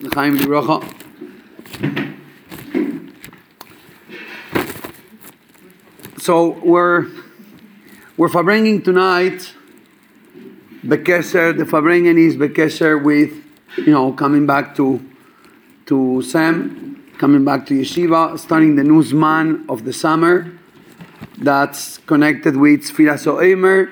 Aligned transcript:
L'chaim. 0.00 0.38
So 6.18 6.50
we're 6.62 7.06
we're 8.16 8.28
farbrengen 8.28 8.84
tonight. 8.84 9.54
Bekeser, 10.84 11.56
the 11.56 11.64
farbrengen 11.64 12.16
is 12.16 12.36
Bekeser 12.36 13.02
with, 13.02 13.32
you 13.76 13.90
know, 13.90 14.12
coming 14.12 14.46
back 14.46 14.76
to 14.76 15.04
to 15.86 16.22
Sam, 16.22 17.02
coming 17.18 17.44
back 17.44 17.66
to 17.66 17.74
yeshiva, 17.74 18.38
starting 18.38 18.76
the 18.76 18.84
new 18.84 19.02
zman 19.02 19.68
of 19.68 19.84
the 19.84 19.92
summer. 19.92 20.52
That's 21.38 21.98
connected 21.98 22.56
with 22.56 22.82
Sfiras 22.82 23.26
Omer, 23.26 23.90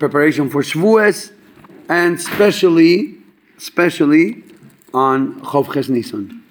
preparation 0.00 0.50
for 0.50 0.62
Shavuos, 0.62 1.32
and 1.88 2.16
especially, 2.18 3.18
especially 3.56 4.49
on 4.92 5.40
Chov 5.42 5.72
Ches 5.72 5.88
Nisan. 5.88 6.42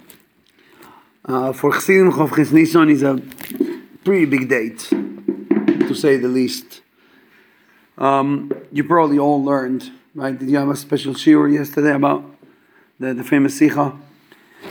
Uh, 1.25 1.53
for 1.53 1.71
Chassidim, 1.73 2.11
Chov 2.11 2.35
Ches 2.35 2.51
Nisan 2.51 2.89
is 2.89 3.03
a 3.03 3.21
pretty 4.03 4.25
big 4.25 4.49
date, 4.49 4.79
to 4.89 5.93
say 5.93 6.17
the 6.17 6.27
least. 6.27 6.81
Um, 7.97 8.51
you 8.71 8.83
probably 8.83 9.19
all 9.19 9.43
learned, 9.43 9.91
right? 10.15 10.37
Did 10.37 10.49
you 10.49 10.57
have 10.57 10.69
a 10.69 10.75
special 10.75 11.13
shiur 11.13 11.51
yesterday 11.53 11.93
about 11.93 12.23
the, 12.99 13.13
the 13.13 13.23
famous 13.23 13.57
Sikha? 13.57 13.97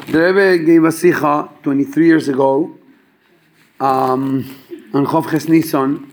The 0.08 0.18
Rebbe 0.18 0.64
gave 0.64 0.84
a 0.84 0.92
Sikha 0.92 1.50
23 1.62 2.06
years 2.06 2.28
ago 2.28 2.76
um, 3.80 4.56
on 4.92 5.06
Chov 5.06 5.30
Ches 5.30 5.48
Nisan 5.48 6.12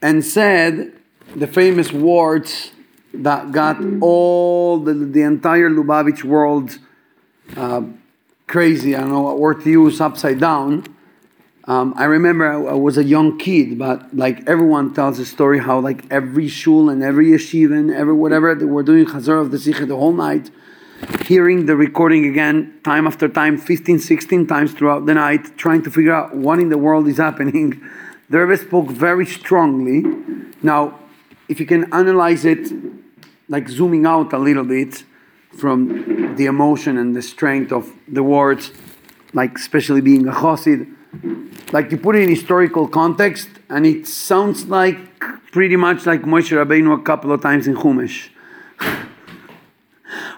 and 0.00 0.24
said 0.24 0.92
the 1.36 1.46
famous 1.46 1.92
words 1.92 2.71
that 3.14 3.52
got 3.52 3.76
all 4.00 4.78
the, 4.78 4.94
the 4.94 5.22
entire 5.22 5.70
Lubavitch 5.70 6.24
world 6.24 6.78
uh, 7.56 7.82
crazy. 8.46 8.94
I 8.96 9.00
don't 9.00 9.10
know 9.10 9.22
what 9.22 9.38
word 9.38 9.62
to 9.64 9.70
use, 9.70 10.00
upside 10.00 10.40
down. 10.40 10.84
Um, 11.64 11.94
I 11.96 12.04
remember 12.04 12.50
I, 12.50 12.72
I, 12.72 12.74
was 12.74 12.98
a 12.98 13.04
young 13.04 13.38
kid, 13.38 13.78
but 13.78 14.14
like 14.16 14.48
everyone 14.48 14.94
tells 14.94 15.18
the 15.18 15.24
story 15.24 15.60
how 15.60 15.78
like 15.78 16.04
every 16.10 16.48
shul 16.48 16.90
and 16.90 17.04
every 17.04 17.26
yeshiva 17.26 17.78
and 17.78 17.90
every 17.92 18.14
whatever 18.14 18.52
they 18.56 18.64
were 18.64 18.82
doing 18.82 19.06
chazar 19.06 19.40
of 19.40 19.52
the 19.52 19.58
sikha 19.60 19.86
the 19.86 19.96
whole 19.96 20.12
night, 20.12 20.50
hearing 21.24 21.66
the 21.66 21.76
recording 21.76 22.26
again 22.26 22.80
time 22.82 23.06
after 23.06 23.28
time, 23.28 23.58
15, 23.58 24.00
16 24.00 24.46
times 24.48 24.72
throughout 24.72 25.06
the 25.06 25.14
night, 25.14 25.56
trying 25.56 25.82
to 25.82 25.90
figure 25.90 26.12
out 26.12 26.34
what 26.34 26.58
in 26.58 26.68
the 26.68 26.78
world 26.78 27.06
is 27.08 27.18
happening. 27.18 27.80
The 28.30 28.38
Rebbe 28.38 28.56
spoke 28.56 28.88
very 28.88 29.26
strongly. 29.26 30.00
Now, 30.62 30.98
if 31.50 31.60
you 31.60 31.66
can 31.66 31.92
analyze 31.92 32.46
it, 32.46 32.72
like 33.48 33.68
zooming 33.68 34.06
out 34.06 34.32
a 34.32 34.38
little 34.38 34.64
bit 34.64 35.04
from 35.56 36.36
the 36.36 36.46
emotion 36.46 36.96
and 36.98 37.14
the 37.14 37.22
strength 37.22 37.72
of 37.72 37.92
the 38.08 38.22
words, 38.22 38.72
like 39.34 39.56
especially 39.58 40.00
being 40.00 40.26
a 40.26 40.32
chassid, 40.32 40.90
like 41.72 41.90
you 41.90 41.98
put 41.98 42.16
it 42.16 42.22
in 42.22 42.30
historical 42.30 42.88
context, 42.88 43.48
and 43.68 43.86
it 43.86 44.06
sounds 44.06 44.66
like 44.66 44.96
pretty 45.52 45.76
much 45.76 46.06
like 46.06 46.22
Moshe 46.22 46.50
Rabbeinu 46.50 46.98
a 46.98 47.02
couple 47.02 47.32
of 47.32 47.42
times 47.42 47.66
in 47.66 47.74
Chumash. 47.76 48.28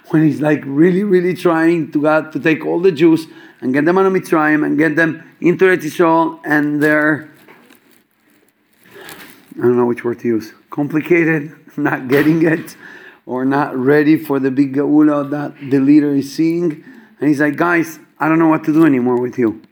when 0.08 0.24
he's 0.24 0.40
like 0.40 0.62
really, 0.66 1.02
really 1.02 1.34
trying 1.34 1.90
to 1.92 2.02
God 2.02 2.32
to 2.32 2.40
take 2.40 2.64
all 2.64 2.80
the 2.80 2.92
Jews 2.92 3.26
and 3.60 3.72
get 3.72 3.84
them 3.84 3.98
out 3.98 4.06
of 4.06 4.12
Mitzrayim 4.12 4.64
and 4.64 4.76
get 4.76 4.96
them 4.96 5.22
into 5.40 5.64
Eretz 5.64 5.82
Yisrael, 5.82 6.40
and 6.44 6.82
they're 6.82 7.30
I 9.56 9.62
don't 9.62 9.76
know 9.76 9.86
which 9.86 10.04
word 10.04 10.18
to 10.20 10.28
use. 10.28 10.52
Complicated, 10.70 11.54
not 11.88 12.08
getting 12.08 12.46
it, 12.46 12.76
or 13.26 13.44
not 13.44 13.76
ready 13.76 14.16
for 14.16 14.38
the 14.38 14.50
big 14.50 14.74
geula 14.74 15.28
that 15.30 15.70
the 15.70 15.78
leader 15.78 16.14
is 16.14 16.34
seeing. 16.34 16.84
And 17.20 17.28
he's 17.28 17.40
like, 17.40 17.56
guys, 17.56 17.98
I 18.18 18.28
don't 18.28 18.38
know 18.38 18.48
what 18.48 18.64
to 18.64 18.72
do 18.72 18.84
anymore 18.84 19.20
with 19.20 19.38
you. 19.38 19.62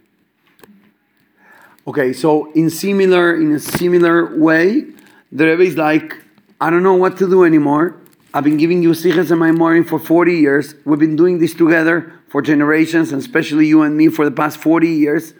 Okay, 1.86 2.12
so 2.12 2.52
in 2.52 2.70
similar 2.70 3.34
in 3.34 3.52
a 3.52 3.58
similar 3.58 4.38
way, 4.38 4.86
the 5.32 5.46
Rebbe 5.46 5.62
is 5.62 5.76
like, 5.76 6.16
I 6.60 6.70
don't 6.70 6.84
know 6.84 6.94
what 6.94 7.18
to 7.18 7.28
do 7.28 7.44
anymore. 7.44 7.96
I've 8.32 8.44
been 8.44 8.56
giving 8.56 8.82
you 8.82 8.90
sichas 8.90 9.30
in 9.30 9.38
my 9.38 9.52
morning 9.52 9.84
for 9.84 9.98
40 9.98 10.34
years. 10.34 10.74
We've 10.84 10.98
been 10.98 11.16
doing 11.16 11.38
this 11.38 11.54
together 11.54 12.12
for 12.28 12.40
generations, 12.40 13.12
and 13.12 13.20
especially 13.20 13.66
you 13.66 13.82
and 13.82 13.96
me 13.96 14.08
for 14.08 14.24
the 14.24 14.30
past 14.30 14.58
40 14.58 14.88
years. 14.88 15.34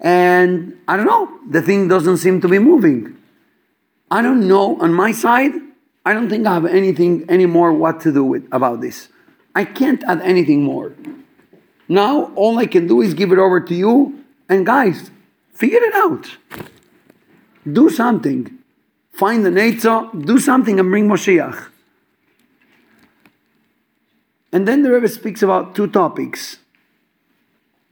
And 0.00 0.78
I 0.88 0.96
don't 0.96 1.06
know, 1.06 1.38
the 1.48 1.62
thing 1.62 1.88
doesn't 1.88 2.18
seem 2.18 2.40
to 2.40 2.48
be 2.48 2.58
moving. 2.58 3.16
I 4.10 4.22
don't 4.22 4.48
know 4.48 4.80
on 4.80 4.92
my 4.92 5.12
side, 5.12 5.52
I 6.04 6.12
don't 6.12 6.28
think 6.28 6.46
I 6.46 6.54
have 6.54 6.66
anything 6.66 7.24
anymore 7.28 7.72
what 7.72 8.00
to 8.00 8.12
do 8.12 8.24
with 8.24 8.48
about 8.52 8.80
this. 8.80 9.08
I 9.54 9.64
can't 9.64 10.02
add 10.04 10.22
anything 10.22 10.62
more. 10.62 10.94
Now 11.88 12.32
all 12.34 12.58
I 12.58 12.66
can 12.66 12.86
do 12.86 13.00
is 13.00 13.14
give 13.14 13.32
it 13.32 13.38
over 13.38 13.60
to 13.60 13.74
you 13.74 14.24
and 14.48 14.64
guys, 14.64 15.10
figure 15.52 15.82
it 15.82 15.94
out. 15.94 16.36
Do 17.70 17.90
something. 17.90 18.58
Find 19.12 19.44
the 19.44 19.50
Netzah, 19.50 20.24
do 20.24 20.38
something 20.38 20.80
and 20.80 20.90
bring 20.90 21.08
Moshiach. 21.08 21.68
And 24.52 24.66
then 24.66 24.82
the 24.82 24.90
Rebbe 24.90 25.08
speaks 25.08 25.42
about 25.42 25.74
two 25.74 25.86
topics. 25.86 26.58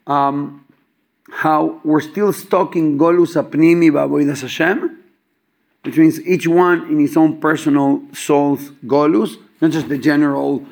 Um, 0.06 0.64
how 1.30 1.80
we're 1.84 2.00
still 2.00 2.32
stuck 2.32 2.74
in 2.74 2.98
Golus 2.98 3.36
Apnimi 3.36 3.90
Ba'avoidas 3.90 4.40
Hashem, 4.40 4.97
which 5.82 5.96
means 5.96 6.20
each 6.26 6.46
one 6.46 6.88
in 6.88 6.98
his 6.98 7.16
own 7.16 7.40
personal 7.40 8.02
soul's 8.12 8.70
golus, 8.86 9.36
not 9.60 9.70
just 9.70 9.88
the 9.88 9.98
general 9.98 10.64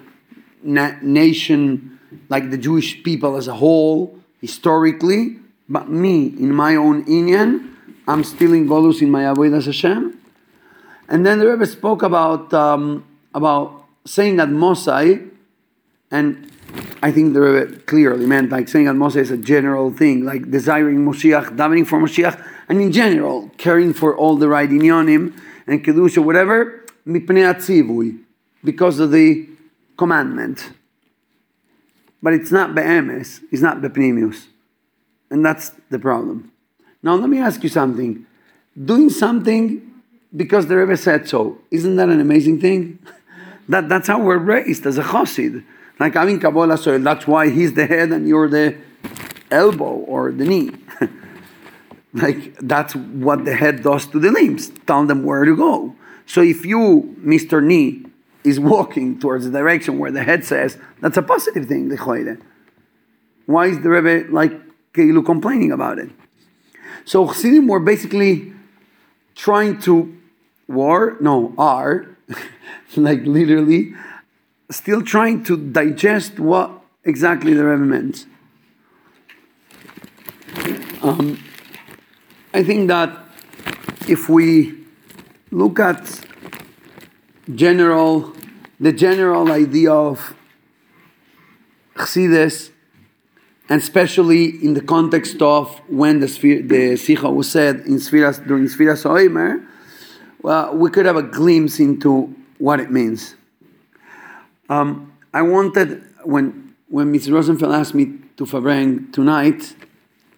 na- 0.63 0.97
nation, 1.03 1.99
like 2.29 2.51
the 2.51 2.59
Jewish 2.59 3.03
people 3.03 3.37
as 3.37 3.49
a 3.49 3.55
whole, 3.55 4.19
historically, 4.41 5.39
but 5.69 5.89
me, 5.89 6.27
in 6.27 6.53
my 6.53 6.77
own 6.77 7.05
inyan, 7.07 7.75
I'm 8.07 8.23
still 8.23 8.53
in 8.53 8.69
golus 8.69 9.03
in 9.03 9.11
my 9.11 9.23
avodas 9.23 9.67
Hashem. 9.67 10.19
And 11.09 11.27
then 11.27 11.39
the 11.39 11.49
Rebbe 11.49 11.67
spoke 11.67 12.03
about 12.03 12.53
um, 12.53 13.05
about 13.35 13.85
saying 14.05 14.41
at 14.41 14.49
Mosai, 14.49 15.29
and 16.11 16.51
I 17.07 17.13
think 17.13 17.35
the 17.35 17.41
Rebbe 17.41 17.77
clearly 17.83 18.27
meant 18.27 18.51
like 18.51 18.67
saying 18.67 18.89
at 18.89 18.97
Mosai 18.97 19.19
is 19.19 19.31
a 19.31 19.37
general 19.37 19.93
thing, 19.93 20.25
like 20.25 20.51
desiring 20.51 21.07
Moshiach, 21.07 21.57
davening 21.57 21.87
for 21.87 22.01
Moshiach, 22.01 22.37
and 22.69 22.81
in 22.81 22.91
general, 22.91 23.49
caring 23.59 23.95
for 23.95 24.17
all 24.17 24.35
the 24.35 24.49
right 24.49 24.69
inyonim 24.69 25.39
and 25.69 25.85
kedusha, 25.85 26.19
whatever, 26.19 26.85
because 28.65 28.99
of 28.99 29.13
the 29.13 29.49
commandment. 29.97 30.73
But 32.21 32.33
it's 32.33 32.51
not 32.51 32.75
be'emes, 32.75 33.41
it's 33.53 33.63
not 33.63 33.81
be'pnimius. 33.81 34.47
And 35.31 35.47
that's 35.47 35.71
the 35.91 36.01
problem. 36.01 36.51
Now 37.05 37.15
let 37.15 37.31
me 37.31 37.39
ask 37.39 37.63
you 37.63 37.69
something. 37.69 38.27
Doing 38.85 39.11
something 39.11 40.03
because 40.35 40.67
the 40.67 40.77
Rebbe 40.77 40.97
said 40.97 41.29
so, 41.29 41.59
isn't 41.71 41.95
that 41.95 42.09
an 42.09 42.19
amazing 42.19 42.61
thing? 42.61 42.99
that, 43.69 43.89
that's 43.89 44.09
how 44.09 44.21
we're 44.21 44.39
raised 44.39 44.85
as 44.87 44.99
a 44.99 45.05
chassid. 45.05 45.65
Like 45.99 46.15
having 46.15 46.41
kabbalas 46.41 46.87
ol, 46.87 46.99
that's 46.99 47.27
why 47.27 47.49
he's 47.51 47.75
the 47.75 47.87
head 47.87 48.11
and 48.11 48.29
you're 48.29 48.49
the 48.49 48.77
elbow 49.51 49.85
or 49.85 50.33
the 50.33 50.45
knee. 50.45 50.71
like 52.13 52.57
that's 52.59 52.95
what 52.95 53.45
the 53.45 53.55
head 53.55 53.83
does 53.83 54.07
to 54.09 54.19
the 54.19 54.31
limbs, 54.31 54.71
tell 54.87 55.07
them 55.07 55.25
where 55.25 55.45
to 55.45 55.57
go. 55.57 55.95
So 56.27 56.43
if 56.43 56.67
you, 56.67 57.17
Mr. 57.21 57.63
Knee, 57.63 58.03
is 58.45 58.61
walking 58.61 59.19
towards 59.19 59.45
the 59.45 59.51
direction 59.51 59.99
where 59.99 60.13
the 60.13 60.23
head 60.23 60.45
says, 60.45 60.79
that's 61.01 61.17
a 61.17 61.23
positive 61.23 61.67
thing, 61.67 61.89
the 61.89 62.39
Why 63.47 63.67
is 63.67 63.81
the 63.81 63.89
Rebbe 63.89 64.31
like 64.31 64.53
Keilu 64.93 65.25
complaining 65.25 65.73
about 65.73 65.99
it? 65.99 66.11
So 67.05 67.27
Chassidim 67.27 67.67
were 67.67 67.81
basically 67.81 68.53
trying 69.35 69.81
to 69.81 70.17
war, 70.69 71.17
no, 71.21 71.55
are, 71.59 72.17
like 72.97 73.23
literally, 73.25 73.95
still 74.71 75.03
trying 75.03 75.45
to 75.45 75.57
digest 75.57 76.39
what 76.39 76.71
exactly 77.05 77.55
the 77.55 77.65
Rebbe 77.65 77.85
meant. 77.85 78.27
Um, 81.03 81.39
I 82.53 82.65
think 82.65 82.89
that 82.89 83.17
if 84.09 84.29
we 84.29 84.75
look 85.51 85.79
at 85.79 86.27
general, 87.55 88.33
the 88.81 88.93
general 88.93 89.53
idea 89.53 89.93
of 89.93 90.35
Chassidus, 91.95 92.71
and 93.69 93.81
especially 93.81 94.65
in 94.65 94.75
the 94.75 94.81
context 94.81 95.41
of 95.43 95.81
when 95.89 96.21
the, 96.21 96.27
the 96.63 96.97
Sikha 96.97 97.31
was 97.31 97.51
said 97.51 97.81
in 97.81 97.97
Sfiras, 97.97 98.45
during 98.47 98.65
Sfiras 98.65 99.05
Oimer, 99.05 99.67
well, 100.43 100.77
we 100.77 100.91
could 100.91 101.07
have 101.07 101.17
a 101.17 101.23
glimpse 101.23 101.81
into 101.81 102.35
what 102.59 102.81
it 102.81 102.91
means. 102.91 103.35
Um, 104.69 105.13
I 105.33 105.43
wanted, 105.43 106.03
when, 106.25 106.75
when 106.89 107.13
Ms. 107.13 107.31
Rosenfeld 107.31 107.73
asked 107.73 107.95
me 107.95 108.19
to 108.37 108.45
Fabrang 108.45 109.13
tonight, 109.13 109.75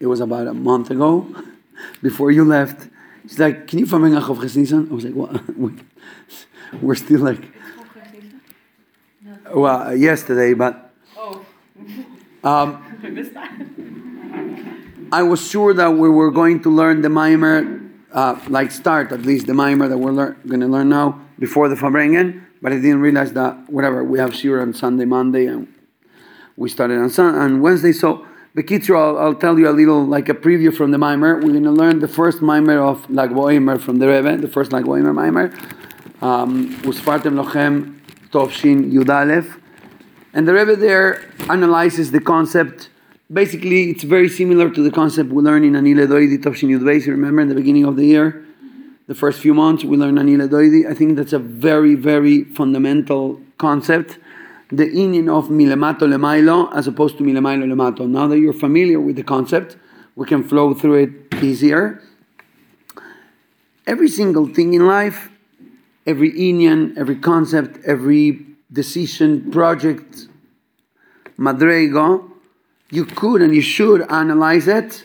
it 0.00 0.06
was 0.06 0.20
about 0.20 0.46
a 0.46 0.54
month 0.54 0.90
ago, 0.90 1.26
before 2.02 2.30
you 2.30 2.44
left, 2.44 2.88
she's 3.22 3.38
like, 3.38 3.66
Can 3.66 3.78
you 3.78 3.86
Fabrang 3.86 4.20
Achov 4.20 4.38
Chesnisan? 4.38 4.90
I 4.90 4.94
was 4.94 5.04
like, 5.04 5.14
What? 5.14 5.42
We're 6.82 6.94
still 6.96 7.20
like, 7.20 7.42
well, 9.54 9.96
yesterday, 9.96 10.52
but 10.54 10.92
Oh, 11.16 11.44
um, 12.44 12.84
I 13.02 13.08
missed 13.08 13.34
that. 13.34 13.52
I 15.10 15.22
was 15.22 15.48
sure 15.48 15.72
that 15.72 15.88
we 15.88 16.08
were 16.10 16.30
going 16.30 16.62
to 16.64 16.70
learn 16.70 17.00
the 17.00 17.08
mimer, 17.08 17.80
uh, 18.12 18.38
like 18.48 18.70
start 18.70 19.10
at 19.12 19.22
least 19.22 19.46
the 19.46 19.54
mimer 19.54 19.88
that 19.88 19.96
we're 19.96 20.12
lear- 20.12 20.36
going 20.46 20.60
to 20.60 20.66
learn 20.66 20.90
now 20.90 21.18
before 21.38 21.68
the 21.70 21.76
Fabrengen, 21.76 22.44
but 22.60 22.72
I 22.72 22.76
didn't 22.76 23.00
realize 23.00 23.32
that 23.34 23.70
whatever 23.70 24.02
we 24.04 24.18
have 24.18 24.34
sure 24.34 24.60
on 24.60 24.72
Sunday, 24.74 25.04
Monday, 25.04 25.46
and 25.46 25.72
we 26.56 26.68
started 26.68 26.98
on 26.98 27.10
Sun 27.10 27.34
on 27.34 27.60
Wednesday. 27.60 27.92
So, 27.92 28.26
Bekitzer, 28.56 28.98
I'll, 28.98 29.18
I'll 29.18 29.34
tell 29.34 29.58
you 29.58 29.68
a 29.68 29.70
little 29.70 30.04
like 30.04 30.28
a 30.28 30.34
preview 30.34 30.74
from 30.74 30.90
the 30.90 30.98
mimer. 30.98 31.36
We're 31.36 31.52
going 31.52 31.62
to 31.62 31.70
learn 31.70 32.00
the 32.00 32.08
first 32.08 32.42
mimer 32.42 32.80
of 32.80 33.06
Lagboimer 33.06 33.80
from 33.80 33.98
the 33.98 34.08
Rebbe, 34.08 34.36
the 34.38 34.48
first 34.48 34.72
Lagboimer 34.72 35.14
mimer. 35.14 35.52
Um, 36.20 36.74
Usfartem 36.82 37.40
Lochem 37.40 38.00
Tovshin 38.30 38.90
Yudalef. 38.92 39.60
And 40.34 40.48
the 40.48 40.52
Rebbe 40.52 40.74
there 40.74 41.24
analyzes 41.48 42.10
the 42.10 42.20
concept. 42.20 42.90
Basically, 43.32 43.90
it's 43.90 44.02
very 44.02 44.28
similar 44.28 44.70
to 44.70 44.82
the 44.82 44.90
concept 44.90 45.30
we 45.30 45.42
learned 45.42 45.64
in 45.64 45.76
Anile 45.76 46.08
Doidi 46.08 46.38
Tovshin 46.38 46.70
Yudbeis. 46.70 47.06
Remember 47.06 47.42
in 47.42 47.48
the 47.48 47.54
beginning 47.54 47.84
of 47.84 47.96
the 47.96 48.06
year, 48.06 48.44
the 49.08 49.14
first 49.14 49.40
few 49.40 49.54
months, 49.54 49.82
we 49.82 49.96
learned 49.96 50.18
Anile 50.18 50.48
Doidi. 50.48 50.88
I 50.88 50.94
think 50.94 51.16
that's 51.16 51.32
a 51.32 51.40
very, 51.40 51.96
very 51.96 52.44
fundamental 52.44 53.40
concept. 53.58 54.18
The 54.70 54.84
inyan 54.84 55.28
of 55.36 55.48
Milemato 55.48 56.02
Lemailo 56.02 56.72
as 56.74 56.86
opposed 56.86 57.18
to 57.18 57.24
Milemailo 57.24 57.66
Lemato. 57.66 58.08
Now 58.08 58.28
that 58.28 58.38
you're 58.38 58.52
familiar 58.52 59.00
with 59.00 59.16
the 59.16 59.24
concept, 59.24 59.76
we 60.14 60.26
can 60.26 60.46
flow 60.46 60.74
through 60.74 60.94
it 61.04 61.42
easier. 61.42 62.00
Every 63.86 64.08
single 64.08 64.46
thing 64.46 64.74
in 64.74 64.86
life 64.86 65.30
every 66.08 66.32
inyan, 66.32 66.96
every 66.96 67.16
concept, 67.16 67.78
every 67.84 68.46
decision, 68.72 69.50
project, 69.52 70.26
madrego, 71.38 72.30
you 72.90 73.04
could 73.04 73.42
and 73.42 73.54
you 73.54 73.60
should 73.60 74.00
analyze 74.10 74.66
it 74.66 75.04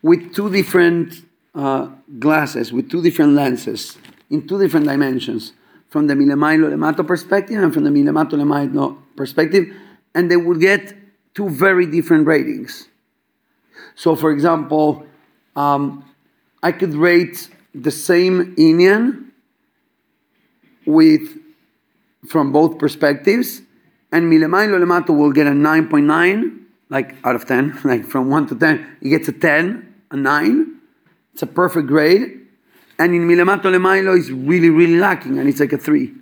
with 0.00 0.32
two 0.32 0.48
different 0.48 1.12
uh, 1.54 1.88
glasses, 2.18 2.72
with 2.72 2.90
two 2.90 3.02
different 3.02 3.32
lenses, 3.32 3.96
in 4.30 4.46
two 4.46 4.58
different 4.58 4.86
dimensions, 4.86 5.52
from 5.88 6.06
the 6.06 6.14
milemailo 6.14 6.70
lemato 6.70 7.06
perspective 7.06 7.62
and 7.62 7.72
from 7.72 7.84
the 7.84 7.90
milemato 7.90 8.32
lemailo 8.32 8.98
perspective, 9.16 9.72
and 10.14 10.30
they 10.30 10.36
would 10.36 10.60
get 10.60 10.92
two 11.34 11.48
very 11.48 11.86
different 11.86 12.26
ratings. 12.26 12.88
So, 13.94 14.16
for 14.16 14.32
example, 14.32 15.06
um, 15.54 16.04
I 16.62 16.72
could 16.72 16.94
rate 16.94 17.48
the 17.74 17.90
same 17.90 18.56
inyan 18.56 19.30
with 20.86 21.38
from 22.26 22.52
both 22.52 22.78
perspectives, 22.78 23.62
and 24.10 24.32
Milemailo 24.32 24.78
Lemato 24.80 25.16
will 25.16 25.32
get 25.32 25.46
a 25.46 25.50
9.9, 25.50 26.58
like 26.88 27.16
out 27.24 27.34
of 27.34 27.46
10, 27.46 27.80
like 27.84 28.04
from 28.06 28.30
1 28.30 28.46
to 28.48 28.54
10, 28.54 28.96
he 29.00 29.10
gets 29.10 29.28
a 29.28 29.32
10, 29.32 29.94
a 30.10 30.16
9. 30.16 30.80
It's 31.34 31.42
a 31.42 31.46
perfect 31.46 31.88
grade. 31.88 32.40
And 32.98 33.12
in 33.12 33.26
Milemato 33.26 33.64
Lemailo 33.64 34.16
is 34.16 34.30
really, 34.30 34.70
really 34.70 34.98
lacking, 34.98 35.38
and 35.38 35.48
it's 35.48 35.60
like 35.60 35.72
a 35.72 35.78
3. 35.78 36.14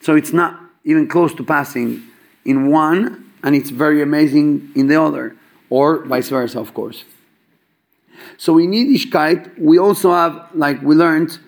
So 0.00 0.16
it's 0.16 0.32
not 0.32 0.58
even 0.84 1.06
close 1.06 1.34
to 1.34 1.44
passing 1.44 2.02
in 2.44 2.68
one, 2.68 3.30
and 3.42 3.54
it's 3.54 3.70
very 3.70 4.02
amazing 4.02 4.72
in 4.74 4.86
the 4.88 5.00
other, 5.00 5.36
or 5.68 6.04
vice 6.06 6.30
versa, 6.30 6.58
of 6.58 6.72
course. 6.72 7.04
So 8.38 8.58
in 8.58 8.70
Yiddishkeit, 8.70 9.58
we 9.58 9.78
also 9.78 10.12
have, 10.12 10.48
like 10.54 10.80
we 10.80 10.94
learned, 10.94 11.38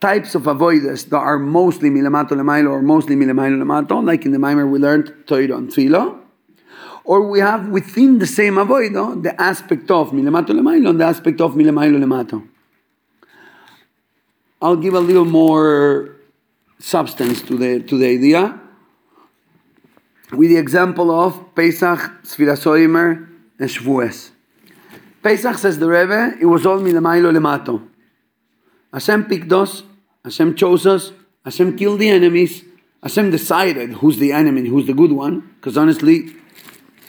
types 0.00 0.34
of 0.34 0.44
avoiders 0.44 1.10
that 1.10 1.18
are 1.18 1.38
mostly 1.38 1.90
milemato 1.90 2.30
lemailo 2.30 2.70
or 2.70 2.80
mostly 2.80 3.14
milemailo 3.14 3.62
lemato, 3.62 4.02
like 4.02 4.24
in 4.24 4.32
the 4.32 4.38
mimer 4.38 4.66
we 4.66 4.78
learned 4.78 5.12
toiro 5.26 5.58
and 5.58 5.68
tfilo. 5.68 6.19
Or 7.04 7.28
we 7.28 7.40
have 7.40 7.68
within 7.68 8.18
the 8.18 8.26
same 8.26 8.54
avoido 8.54 9.22
the 9.22 9.40
aspect 9.40 9.90
of 9.90 10.10
milemato 10.10 10.50
lemailo 10.50 10.90
and 10.90 11.00
the 11.00 11.04
aspect 11.04 11.40
of 11.40 11.54
milemailo 11.54 11.98
lemato. 11.98 12.46
I'll 14.62 14.76
give 14.76 14.94
a 14.94 15.00
little 15.00 15.24
more 15.24 16.16
substance 16.78 17.42
to 17.42 17.56
the 17.56 17.80
to 17.80 17.98
the 17.98 18.06
idea 18.06 18.60
with 20.32 20.50
the 20.50 20.56
example 20.56 21.10
of 21.10 21.54
Pesach, 21.54 21.98
Sfirasoimer, 22.22 23.28
and 23.58 23.68
Shavuos. 23.68 24.30
Pesach 25.22 25.58
says 25.58 25.78
the 25.78 25.88
Rebbe, 25.88 26.36
it 26.40 26.46
was 26.46 26.64
all 26.64 26.78
milemailo 26.78 27.32
lemato. 27.36 27.86
Hashem 28.92 29.26
picked 29.26 29.52
us, 29.52 29.82
Hashem 30.24 30.54
chose 30.56 30.86
us, 30.86 31.12
Hashem 31.44 31.76
killed 31.76 32.00
the 32.00 32.08
enemies, 32.08 32.64
Hashem 33.02 33.30
decided 33.30 33.94
who's 33.94 34.18
the 34.18 34.32
enemy, 34.32 34.60
and 34.60 34.68
who's 34.68 34.86
the 34.86 34.94
good 34.94 35.12
one, 35.12 35.52
because 35.56 35.76
honestly, 35.76 36.34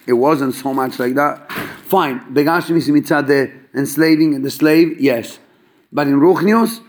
it 0.08 0.14
wasn't 0.14 0.56
so 0.56 0.74
much 0.74 1.00
like 1.00 1.16
that. 1.16 1.52
Fine, 1.86 2.34
Begashim 2.34 2.78
is 2.78 2.90
mitzvah, 2.90 3.24
the 3.24 3.52
enslaving 3.74 4.36
and 4.36 4.44
the 4.44 4.52
slave, 4.52 5.00
yes. 5.00 5.40
But 5.92 6.08
in 6.08 6.20
Ruchnios, 6.20 6.82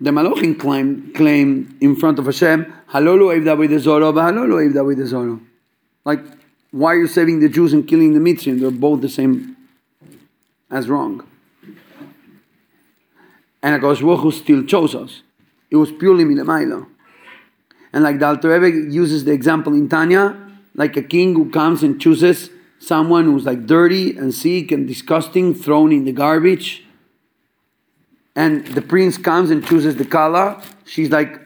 the 0.00 0.10
Malachim 0.10 0.58
claim, 0.58 1.12
claim 1.14 1.76
in 1.80 1.96
front 1.96 2.18
of 2.18 2.26
Hashem, 2.26 2.72
Halolu 2.90 3.36
Eivda 3.36 3.78
Zoro, 3.78 4.12
Halolu 4.12 4.72
Eivda 4.72 5.06
Zoro. 5.06 5.40
Like, 6.04 6.20
why 6.70 6.94
are 6.94 6.98
you 6.98 7.06
saving 7.06 7.40
the 7.40 7.48
Jews 7.48 7.72
and 7.72 7.86
killing 7.86 8.14
the 8.14 8.20
Mitzrayim? 8.20 8.60
They're 8.60 8.70
both 8.70 9.00
the 9.00 9.08
same 9.08 9.56
as 10.70 10.88
wrong. 10.88 11.26
And 13.62 13.82
HaKadosh 13.82 14.02
Baruch 14.02 14.20
Hu 14.20 14.30
still 14.30 14.64
chose 14.64 14.94
us. 14.94 15.22
It 15.70 15.76
was 15.76 15.90
purely 15.90 16.24
milemaila. 16.24 16.86
And 17.92 18.04
like 18.04 18.18
the 18.18 18.26
Alter 18.26 18.60
Rebbe 18.60 18.92
uses 18.92 19.24
the 19.24 19.32
example 19.32 19.72
in 19.72 19.88
Tanya, 19.88 20.36
like 20.74 20.96
a 20.96 21.02
king 21.02 21.34
who 21.34 21.50
comes 21.50 21.82
and 21.82 22.00
chooses 22.00 22.50
someone 22.78 23.24
who's 23.24 23.44
like 23.44 23.66
dirty 23.66 24.16
and 24.16 24.32
sick 24.32 24.72
and 24.72 24.86
disgusting, 24.86 25.54
thrown 25.54 25.92
in 25.92 26.04
the 26.04 26.12
garbage. 26.12 26.84
And 28.34 28.66
the 28.68 28.82
prince 28.82 29.18
comes 29.18 29.50
and 29.50 29.64
chooses 29.64 29.96
the 29.96 30.04
kala. 30.04 30.62
She's 30.84 31.10
like 31.10 31.40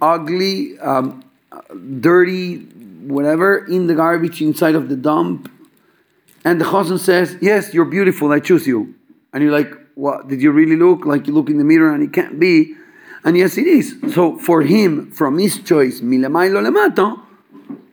ugly, 0.00 0.78
um, 0.78 1.22
dirty, 2.00 2.56
whatever, 2.56 3.66
in 3.66 3.86
the 3.86 3.94
garbage 3.94 4.40
inside 4.40 4.74
of 4.74 4.88
the 4.88 4.96
dump. 4.96 5.50
And 6.44 6.60
the 6.60 6.64
chosson 6.64 6.98
says, 6.98 7.36
Yes, 7.40 7.74
you're 7.74 7.84
beautiful, 7.84 8.32
I 8.32 8.40
choose 8.40 8.66
you. 8.66 8.94
And 9.32 9.42
you're 9.42 9.52
like, 9.52 9.72
What? 9.94 10.28
Did 10.28 10.40
you 10.40 10.50
really 10.52 10.76
look? 10.76 11.04
Like 11.04 11.26
you 11.26 11.34
look 11.34 11.50
in 11.50 11.58
the 11.58 11.64
mirror 11.64 11.92
and 11.92 12.02
it 12.02 12.12
can't 12.12 12.38
be. 12.40 12.74
And 13.24 13.36
yes, 13.36 13.58
it 13.58 13.66
is. 13.66 13.96
So 14.14 14.38
for 14.38 14.62
him, 14.62 15.10
from 15.10 15.38
his 15.38 15.58
choice, 15.58 16.00
milemailo 16.00 16.62
lemato, 16.62 17.20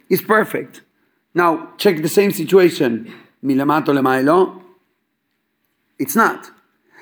is 0.07 0.21
perfect. 0.21 0.81
Now, 1.35 1.73
check 1.77 2.01
the 2.01 2.09
same 2.09 2.31
situation. 2.31 3.13
Milemato 3.43 3.87
lemailo, 3.87 4.63
it's 5.99 6.15
not. 6.15 6.49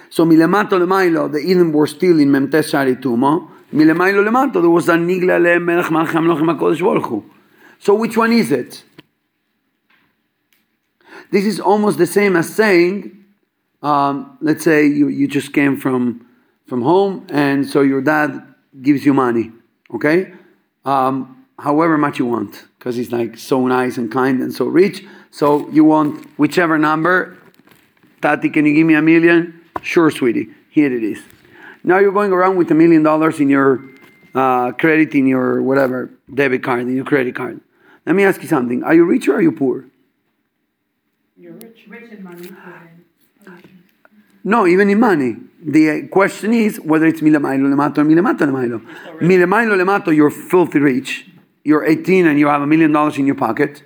So 0.09 0.25
milemato 0.25 0.71
lemailo, 0.71 1.31
the 1.31 1.37
Eden 1.37 1.71
were 1.71 1.87
still 1.87 2.19
in 2.19 2.29
Memtes 2.29 2.69
Shari 2.71 2.95
Tumo. 2.95 3.49
Milemailo 3.71 4.27
lemato, 4.27 4.53
there 4.53 4.69
was 4.69 4.89
a 4.89 4.93
nigla 4.93 5.41
le 5.41 5.59
melech 5.59 5.85
malchem 5.85 6.25
lochem 6.25 6.57
HaKodesh 6.57 6.81
Baruch 6.81 7.23
So 7.79 7.93
which 7.93 8.17
one 8.17 8.33
is 8.33 8.51
it? 8.51 8.83
This 11.31 11.45
is 11.45 11.59
almost 11.59 11.99
the 11.99 12.07
same 12.07 12.35
as 12.35 12.53
saying, 12.53 13.25
um, 13.81 14.37
let's 14.41 14.63
say 14.63 14.85
you, 14.85 15.07
you 15.07 15.27
just 15.27 15.53
came 15.53 15.77
from, 15.77 16.27
from 16.67 16.81
home 16.81 17.27
and 17.29 17.67
so 17.67 17.81
your 17.81 18.01
dad 18.01 18.53
gives 18.81 19.05
you 19.05 19.13
money, 19.13 19.51
okay? 19.93 20.33
Um, 20.85 21.45
however 21.57 21.97
much 21.97 22.19
you 22.19 22.25
want, 22.25 22.65
because 22.83 22.97
he's 22.97 23.13
like 23.13 23.37
so 23.37 23.65
nice 23.65 23.97
and 23.97 24.11
kind 24.11 24.41
and 24.41 24.53
so 24.53 24.65
rich. 24.65 25.05
So 25.31 25.69
you 25.69 25.85
want 25.85 26.27
whichever 26.37 26.77
number. 26.77 27.37
Tati, 28.21 28.49
can 28.49 28.65
you 28.65 28.73
give 28.73 28.85
me 28.85 28.93
a 28.95 29.01
million? 29.01 29.61
Sure, 29.81 30.11
sweetie. 30.11 30.49
Here 30.69 30.93
it 30.93 31.01
is. 31.01 31.21
Now 31.85 31.99
you're 31.99 32.11
going 32.11 32.33
around 32.33 32.57
with 32.57 32.69
a 32.71 32.73
million 32.73 33.01
dollars 33.01 33.39
in 33.39 33.47
your 33.47 33.81
uh, 34.35 34.73
credit, 34.73 35.15
in 35.15 35.27
your 35.27 35.61
whatever, 35.61 36.09
debit 36.33 36.61
card, 36.61 36.81
in 36.81 36.97
your 36.97 37.05
credit 37.05 37.35
card. 37.35 37.61
Let 38.05 38.17
me 38.17 38.25
ask 38.25 38.41
you 38.41 38.49
something. 38.49 38.83
Are 38.83 38.93
you 38.93 39.05
rich 39.05 39.29
or 39.29 39.35
are 39.35 39.41
you 39.41 39.53
poor? 39.53 39.85
You're 41.37 41.53
rich. 41.53 41.85
Rich 41.87 42.11
in 42.11 42.21
money. 42.21 42.49
No, 44.43 44.67
even 44.67 44.89
in 44.89 44.99
money. 44.99 45.37
The 45.65 46.09
question 46.09 46.51
is 46.51 46.81
whether 46.81 47.05
it's 47.05 47.21
milemailo 47.21 47.73
lemato 47.73 47.99
or 47.99 48.03
milemato 48.03 48.39
lemailo. 48.39 48.85
Milemailo 49.21 49.77
lemato, 49.77 50.13
you're 50.13 50.29
filthy 50.29 50.79
rich. 50.79 51.29
You're 51.63 51.85
18 51.85 52.27
and 52.27 52.39
you 52.39 52.47
have 52.47 52.61
a 52.61 52.67
million 52.67 52.91
dollars 52.91 53.17
in 53.17 53.25
your 53.25 53.35
pocket. 53.35 53.83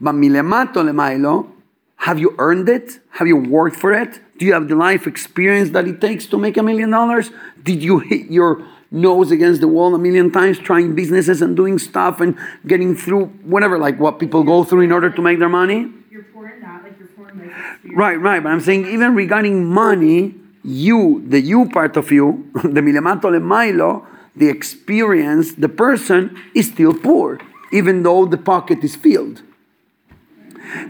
But 0.00 0.14
milemato 0.14 0.76
lemailo, 0.76 1.50
have 1.96 2.18
you 2.18 2.34
earned 2.38 2.68
it? 2.68 3.00
Have 3.10 3.26
you 3.26 3.36
worked 3.36 3.76
for 3.76 3.92
it? 3.92 4.20
Do 4.38 4.46
you 4.46 4.52
have 4.52 4.68
the 4.68 4.76
life 4.76 5.06
experience 5.06 5.70
that 5.70 5.88
it 5.88 6.00
takes 6.00 6.26
to 6.26 6.38
make 6.38 6.56
a 6.56 6.62
million 6.62 6.90
dollars? 6.90 7.30
Did 7.62 7.82
you 7.82 7.98
hit 7.98 8.30
your 8.30 8.64
nose 8.90 9.32
against 9.32 9.60
the 9.60 9.68
wall 9.68 9.94
a 9.94 9.98
million 9.98 10.30
times 10.30 10.58
trying 10.58 10.94
businesses 10.94 11.42
and 11.42 11.56
doing 11.56 11.78
stuff 11.78 12.20
and 12.20 12.38
getting 12.66 12.94
through 12.94 13.26
whatever, 13.42 13.78
like 13.78 13.98
what 13.98 14.20
people 14.20 14.44
go 14.44 14.62
through 14.62 14.82
in 14.82 14.92
order 14.92 15.10
to 15.10 15.20
make 15.20 15.40
their 15.40 15.48
money? 15.48 15.90
You're 16.10 16.22
poor 16.22 16.48
in 16.48 16.60
that, 16.60 16.84
like 16.84 16.96
you're 17.00 17.08
poor 17.08 17.28
in 17.30 17.38
life. 17.38 17.52
Right, 17.96 18.20
right. 18.20 18.42
But 18.42 18.52
I'm 18.52 18.60
saying 18.60 18.86
even 18.86 19.16
regarding 19.16 19.66
money, 19.66 20.36
you, 20.62 21.24
the 21.26 21.40
you 21.40 21.68
part 21.68 21.96
of 21.96 22.12
you, 22.12 22.48
the 22.54 22.80
milemato 22.80 23.24
lemailo, 23.24 24.06
the 24.38 24.48
experience, 24.48 25.54
the 25.54 25.68
person 25.68 26.36
is 26.54 26.66
still 26.68 26.94
poor. 26.94 27.38
even 27.72 28.02
though 28.02 28.26
the 28.26 28.38
pocket 28.38 28.82
is 28.82 28.96
filled. 28.96 29.42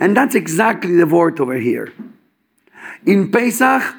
And 0.00 0.16
that's 0.16 0.34
exactly 0.34 0.96
the 0.96 1.06
word 1.06 1.38
over 1.40 1.56
here. 1.56 1.92
In 3.06 3.30
Pesach 3.30 3.94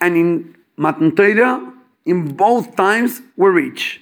and 0.00 0.16
in 0.16 0.56
Matan 0.76 1.14
Torah, 1.14 1.72
in 2.04 2.34
both 2.36 2.76
times, 2.76 3.20
we're 3.36 3.52
rich. 3.52 4.00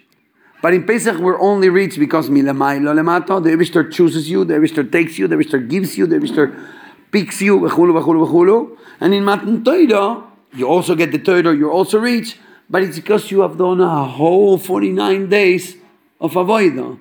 But 0.62 0.74
in 0.74 0.84
Pesach, 0.84 1.18
we're 1.18 1.40
only 1.40 1.68
rich 1.68 1.98
because 1.98 2.30
milamai 2.30 2.82
lo 2.82 2.94
lemato, 2.94 3.42
the 3.42 3.50
Aibershter 3.50 3.92
chooses 3.92 4.30
you, 4.30 4.44
the 4.44 4.54
Aibershter 4.54 4.90
takes 4.90 5.18
you, 5.18 5.28
the 5.28 5.36
Aibershter 5.36 5.68
gives 5.68 5.98
you, 5.98 6.06
the 6.06 6.16
Aibershter 6.16 6.68
picks 7.10 7.40
you. 7.40 8.78
And 9.00 9.14
in 9.14 9.24
Matan 9.24 9.64
Torah, 9.64 10.24
you 10.54 10.68
also 10.68 10.94
get 10.94 11.12
the 11.12 11.18
Torah, 11.18 11.54
you're 11.54 11.70
also 11.70 11.98
rich, 11.98 12.38
but 12.68 12.82
it's 12.82 12.96
because 12.96 13.30
you 13.30 13.40
have 13.40 13.58
done 13.58 13.80
a 13.80 14.04
whole 14.04 14.58
49 14.58 15.28
days 15.28 15.76
of 16.20 16.32
avodah, 16.32 16.98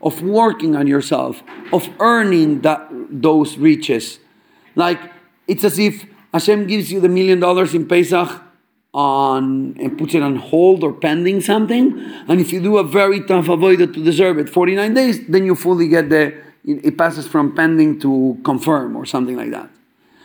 of 0.00 0.22
working 0.22 0.74
on 0.74 0.86
yourself, 0.86 1.42
of 1.72 1.88
earning 2.00 2.62
that, 2.62 2.88
those 2.90 3.56
riches. 3.56 4.18
Like, 4.74 5.00
it's 5.46 5.64
as 5.64 5.78
if 5.78 6.06
Hashem 6.32 6.66
gives 6.66 6.90
you 6.90 7.00
the 7.00 7.08
million 7.08 7.40
dollars 7.40 7.74
in 7.74 7.86
Pesach 7.86 8.42
on 8.94 9.76
and 9.78 9.96
puts 9.96 10.14
it 10.14 10.22
on 10.22 10.36
hold 10.36 10.84
or 10.84 10.92
pending 10.92 11.40
something. 11.40 11.98
And 12.28 12.40
if 12.40 12.52
you 12.52 12.60
do 12.60 12.78
a 12.78 12.84
very 12.84 13.20
tough 13.20 13.46
avodah 13.46 13.92
to 13.92 14.04
deserve 14.04 14.38
it, 14.38 14.48
49 14.48 14.94
days, 14.94 15.26
then 15.28 15.46
you 15.46 15.54
fully 15.54 15.88
get 15.88 16.10
the, 16.10 16.34
it 16.64 16.96
passes 16.98 17.26
from 17.26 17.54
pending 17.54 18.00
to 18.00 18.38
confirm 18.44 18.96
or 18.96 19.06
something 19.06 19.36
like 19.36 19.50
that. 19.50 19.70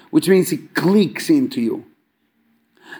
Which 0.09 0.27
means 0.27 0.51
it 0.51 0.73
clicks 0.73 1.29
into 1.29 1.61
you. 1.61 1.85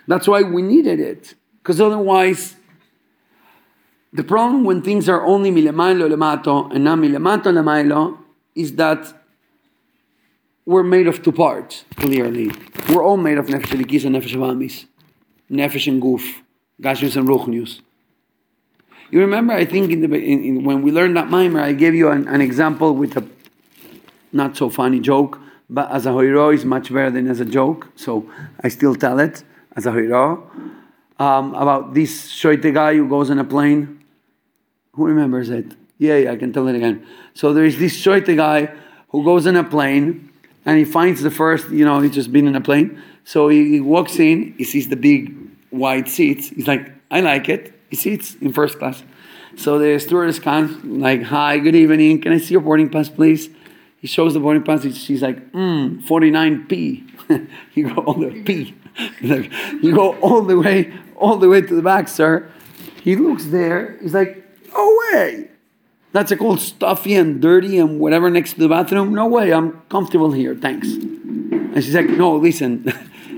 That's 0.08 0.28
why 0.28 0.44
we 0.44 0.62
needed 0.62 1.00
it. 1.00 1.34
Because 1.68 1.82
otherwise, 1.82 2.56
the 4.14 4.24
problem 4.24 4.64
when 4.64 4.82
things 4.82 5.10
are 5.10 5.26
only 5.26 5.52
milemailo 5.52 6.10
lemato 6.10 6.74
and 6.74 6.86
not 6.86 6.98
milemato 6.98 7.52
lemailo 7.52 8.18
is 8.56 8.72
that 8.76 9.14
we're 10.66 10.82
made 10.82 11.08
of 11.08 11.22
two 11.22 11.34
parts, 11.34 11.84
clearly. 11.98 12.52
We're 12.88 13.04
all 13.04 13.18
made 13.18 13.38
of 13.38 13.48
nefesh 13.48 13.76
elikis 13.76 14.06
and 14.06 14.16
nefesh 14.16 14.34
avamis. 14.34 14.86
Nefesh 15.52 15.90
and 15.90 16.02
Guf, 16.02 16.24
Gashmius 16.82 17.18
and 17.18 17.28
Ruchnius. 17.28 17.82
You 19.12 19.20
remember, 19.20 19.52
I 19.52 19.66
think, 19.66 19.92
in 19.92 20.00
the, 20.00 20.16
in, 20.16 20.46
in, 20.46 20.64
when 20.64 20.82
we 20.84 20.94
learned 20.94 21.18
that 21.18 21.30
mimer, 21.30 21.60
I 21.60 21.74
gave 21.74 21.94
you 21.94 22.08
an, 22.08 22.30
an, 22.30 22.40
example 22.40 22.96
with 22.96 23.18
a 23.18 23.28
not 24.32 24.56
so 24.56 24.70
funny 24.70 25.02
joke, 25.02 25.38
but 25.70 25.92
as 25.92 26.06
a 26.06 26.12
hoiro 26.12 26.54
is 26.54 26.64
much 26.64 26.94
better 26.94 27.12
than 27.12 27.28
as 27.28 27.42
a 27.42 27.46
joke, 27.46 27.90
so 27.98 28.32
I 28.64 28.70
still 28.70 28.96
tell 28.96 29.20
it 29.20 29.44
as 29.76 29.86
a 29.86 29.92
hoiro. 29.92 30.50
Um, 31.20 31.56
about 31.56 31.96
this 31.96 32.32
shoite 32.32 32.72
guy 32.74 32.96
who 32.96 33.10
goes 33.10 33.32
on 33.32 33.40
a 33.40 33.44
plane. 33.44 34.04
Who 34.94 35.08
remembers 35.08 35.50
it? 35.50 35.74
Yeah, 35.98 36.18
yeah, 36.18 36.32
I 36.32 36.36
can 36.36 36.54
tell 36.54 36.68
it 36.68 36.76
again. 36.76 37.06
So 37.34 37.54
there 37.54 37.66
is 37.66 37.80
this 37.80 38.00
shoite 38.00 38.36
guy 38.36 38.72
who 39.10 39.24
goes 39.24 39.48
on 39.48 39.56
a 39.56 39.64
plane 39.64 40.32
and 40.66 40.78
he 40.78 40.86
finds 40.86 41.22
the 41.22 41.32
first, 41.32 41.70
you 41.70 41.86
know, 41.86 42.00
he's 42.02 42.14
just 42.14 42.32
been 42.32 42.48
in 42.48 42.56
a 42.56 42.62
plane. 42.62 43.02
So 43.24 43.48
he, 43.48 43.70
he 43.70 43.80
walks 43.80 44.20
in, 44.20 44.54
he 44.58 44.64
sees 44.64 44.90
the 44.90 44.96
big 44.96 45.36
white 45.70 46.08
seats. 46.08 46.50
He's 46.50 46.68
like, 46.68 46.92
I 47.10 47.22
like 47.22 47.50
it. 47.50 47.74
He 47.90 47.96
sits 47.96 48.36
in 48.36 48.54
first 48.54 48.78
class. 48.78 49.04
So 49.56 49.80
the 49.80 49.98
stewardess 50.00 50.40
comes, 50.40 50.84
like, 50.84 51.24
hi, 51.24 51.58
good 51.58 51.76
evening. 51.76 52.22
Can 52.22 52.32
I 52.32 52.38
see 52.38 52.54
your 52.54 52.62
boarding 52.62 52.90
pass, 52.90 53.10
please? 53.10 53.50
He 54.00 54.08
shows 54.08 54.34
the 54.34 54.40
boarding 54.40 54.64
pass. 54.64 54.84
She's 54.96 55.22
like, 55.22 55.52
mm, 55.52 56.02
49P. 56.04 57.48
you 57.74 57.94
go 57.94 58.02
all 58.02 58.14
the 58.14 58.44
P. 58.44 58.76
you 59.82 59.96
go 59.96 60.16
all 60.20 60.42
the 60.42 60.58
way, 60.58 60.94
all 61.18 61.38
the 61.38 61.50
way 61.50 61.62
to 61.62 61.76
the 61.76 61.82
back, 61.82 62.08
sir. 62.08 62.50
He 63.04 63.16
looks 63.16 63.46
there. 63.46 63.98
He's 64.02 64.14
like, 64.14 64.44
no 64.74 64.98
way. 65.12 65.50
That's 66.14 66.32
a 66.32 66.38
called 66.38 66.60
stuffy 66.60 67.16
and 67.16 67.42
dirty 67.42 67.78
and 67.78 68.00
whatever 68.00 68.30
next 68.30 68.54
to 68.54 68.60
the 68.60 68.70
bathroom. 68.70 69.14
No 69.14 69.28
way. 69.28 69.54
I'm 69.54 69.82
comfortable 69.90 70.32
here. 70.32 70.56
Thanks. 70.56 70.88
And 70.88 71.84
she's 71.84 71.96
like, 71.96 72.10
no, 72.10 72.36
listen. 72.38 72.92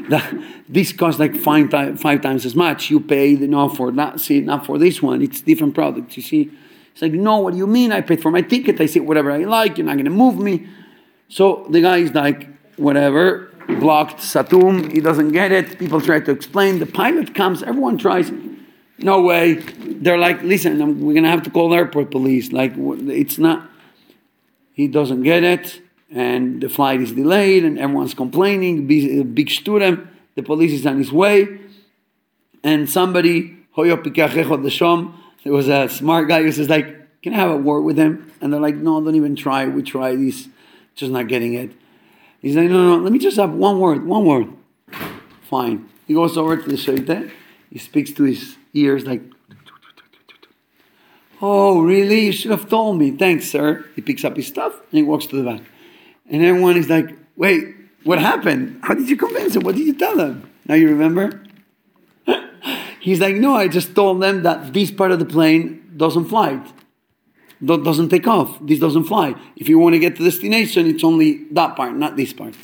this 0.69 0.93
costs 0.93 1.19
like 1.19 1.35
five, 1.35 1.69
five 1.99 2.21
times 2.21 2.45
as 2.45 2.55
much. 2.55 2.89
You 2.89 2.99
pay 2.99 3.33
not 3.35 3.75
for 3.75 3.91
that 3.91 4.19
see, 4.19 4.41
not 4.41 4.65
for 4.65 4.77
this 4.77 5.01
one. 5.01 5.21
It's 5.21 5.41
different 5.41 5.75
products. 5.75 6.15
You 6.17 6.23
see, 6.23 6.51
it's 6.91 7.01
like, 7.01 7.13
no, 7.13 7.37
what 7.39 7.51
do 7.51 7.57
you 7.57 7.67
mean? 7.67 7.91
I 7.91 8.01
paid 8.01 8.21
for 8.21 8.31
my 8.31 8.41
ticket. 8.41 8.79
I 8.79 8.85
say 8.85 8.99
whatever 8.99 9.31
I 9.31 9.39
like. 9.39 9.77
You're 9.77 9.85
not 9.85 9.97
to 9.97 10.09
move 10.09 10.37
me. 10.37 10.67
So 11.27 11.67
the 11.69 11.81
guy 11.81 11.97
is 11.97 12.13
like, 12.13 12.49
whatever, 12.77 13.48
blocked, 13.75 14.19
satum. 14.19 14.91
He 14.91 15.01
doesn't 15.01 15.31
get 15.31 15.51
it. 15.51 15.79
People 15.79 16.01
try 16.01 16.19
to 16.19 16.31
explain. 16.31 16.79
The 16.79 16.85
pilot 16.85 17.35
comes. 17.35 17.63
Everyone 17.63 17.97
tries. 17.97 18.31
No 18.97 19.21
way. 19.21 19.55
They're 19.55 20.17
like, 20.17 20.41
listen, 20.43 20.77
we're 21.05 21.13
going 21.13 21.23
to 21.23 21.29
have 21.29 21.43
to 21.43 21.49
call 21.49 21.73
airport 21.73 22.11
police. 22.11 22.51
Like, 22.51 22.73
it's 22.75 23.37
not. 23.37 23.69
He 24.73 24.87
doesn't 24.87 25.23
get 25.23 25.43
it 25.43 25.81
and 26.11 26.61
the 26.61 26.69
flight 26.69 27.01
is 27.01 27.11
delayed 27.11 27.63
and 27.63 27.77
everyone's 27.77 28.13
complaining, 28.13 28.87
big, 28.87 29.49
student, 29.49 30.07
the 30.35 30.43
police 30.43 30.71
is 30.73 30.85
on 30.85 30.97
his 30.97 31.11
way, 31.11 31.59
and 32.63 32.89
somebody, 32.89 33.57
there 33.75 33.85
was 35.53 35.67
a 35.67 35.89
smart 35.89 36.27
guy 36.27 36.41
who 36.41 36.51
says 36.51 36.69
like, 36.69 37.21
can 37.21 37.33
I 37.33 37.37
have 37.37 37.51
a 37.51 37.57
word 37.57 37.81
with 37.81 37.97
him? 37.97 38.31
And 38.41 38.51
they're 38.51 38.59
like, 38.59 38.75
no, 38.75 39.01
don't 39.01 39.15
even 39.15 39.35
try, 39.35 39.67
we 39.67 39.83
try 39.83 40.15
this, 40.15 40.47
just 40.95 41.11
not 41.11 41.27
getting 41.27 41.53
it. 41.53 41.71
He's 42.41 42.55
like, 42.55 42.69
no, 42.69 42.95
no, 42.95 43.03
let 43.03 43.11
me 43.11 43.19
just 43.19 43.37
have 43.37 43.53
one 43.53 43.79
word, 43.79 44.05
one 44.05 44.25
word. 44.25 44.53
Fine. 45.43 45.89
He 46.07 46.13
goes 46.13 46.37
over 46.37 46.57
to 46.57 46.67
the 46.67 46.75
shaita, 46.75 47.31
he 47.69 47.79
speaks 47.79 48.11
to 48.13 48.23
his 48.23 48.55
ears 48.73 49.05
like, 49.05 49.21
Oh, 51.41 51.81
really? 51.81 52.25
You 52.25 52.31
should 52.31 52.51
have 52.51 52.69
told 52.69 52.97
me. 52.97 53.11
Thanks, 53.11 53.49
sir. 53.49 53.85
He 53.95 54.01
picks 54.01 54.25
up 54.25 54.35
his 54.35 54.47
stuff 54.47 54.73
and 54.73 54.91
he 54.91 55.03
walks 55.03 55.25
to 55.27 55.37
the 55.37 55.49
back. 55.49 55.61
And 56.29 56.43
everyone 56.43 56.75
is 56.77 56.89
like, 56.89 57.17
wait, 57.37 57.75
what 58.03 58.19
happened? 58.19 58.79
How 58.83 58.93
did 58.93 59.09
you 59.09 59.15
convince 59.15 59.55
him? 59.55 59.63
What 59.63 59.75
did 59.75 59.87
you 59.87 59.93
tell 59.93 60.15
them? 60.15 60.49
Now 60.67 60.75
you 60.75 60.89
remember? 60.89 61.41
He's 62.99 63.21
like, 63.21 63.35
no, 63.35 63.55
I 63.55 63.67
just 63.67 63.95
told 63.95 64.21
them 64.21 64.43
that 64.43 64.73
this 64.73 64.91
part 64.91 65.11
of 65.11 65.19
the 65.19 65.25
plane 65.25 65.91
doesn't 65.95 66.25
fly. 66.25 66.61
That 67.61 67.83
doesn't 67.83 68.09
take 68.09 68.27
off. 68.27 68.57
This 68.61 68.79
doesn't 68.79 69.05
fly. 69.05 69.35
If 69.55 69.67
you 69.67 69.79
want 69.79 69.93
to 69.93 69.99
get 69.99 70.15
to 70.15 70.23
destination, 70.23 70.87
it's 70.87 71.03
only 71.03 71.43
that 71.51 71.75
part, 71.75 71.95
not 71.95 72.15
this 72.15 72.31
part. 72.31 72.55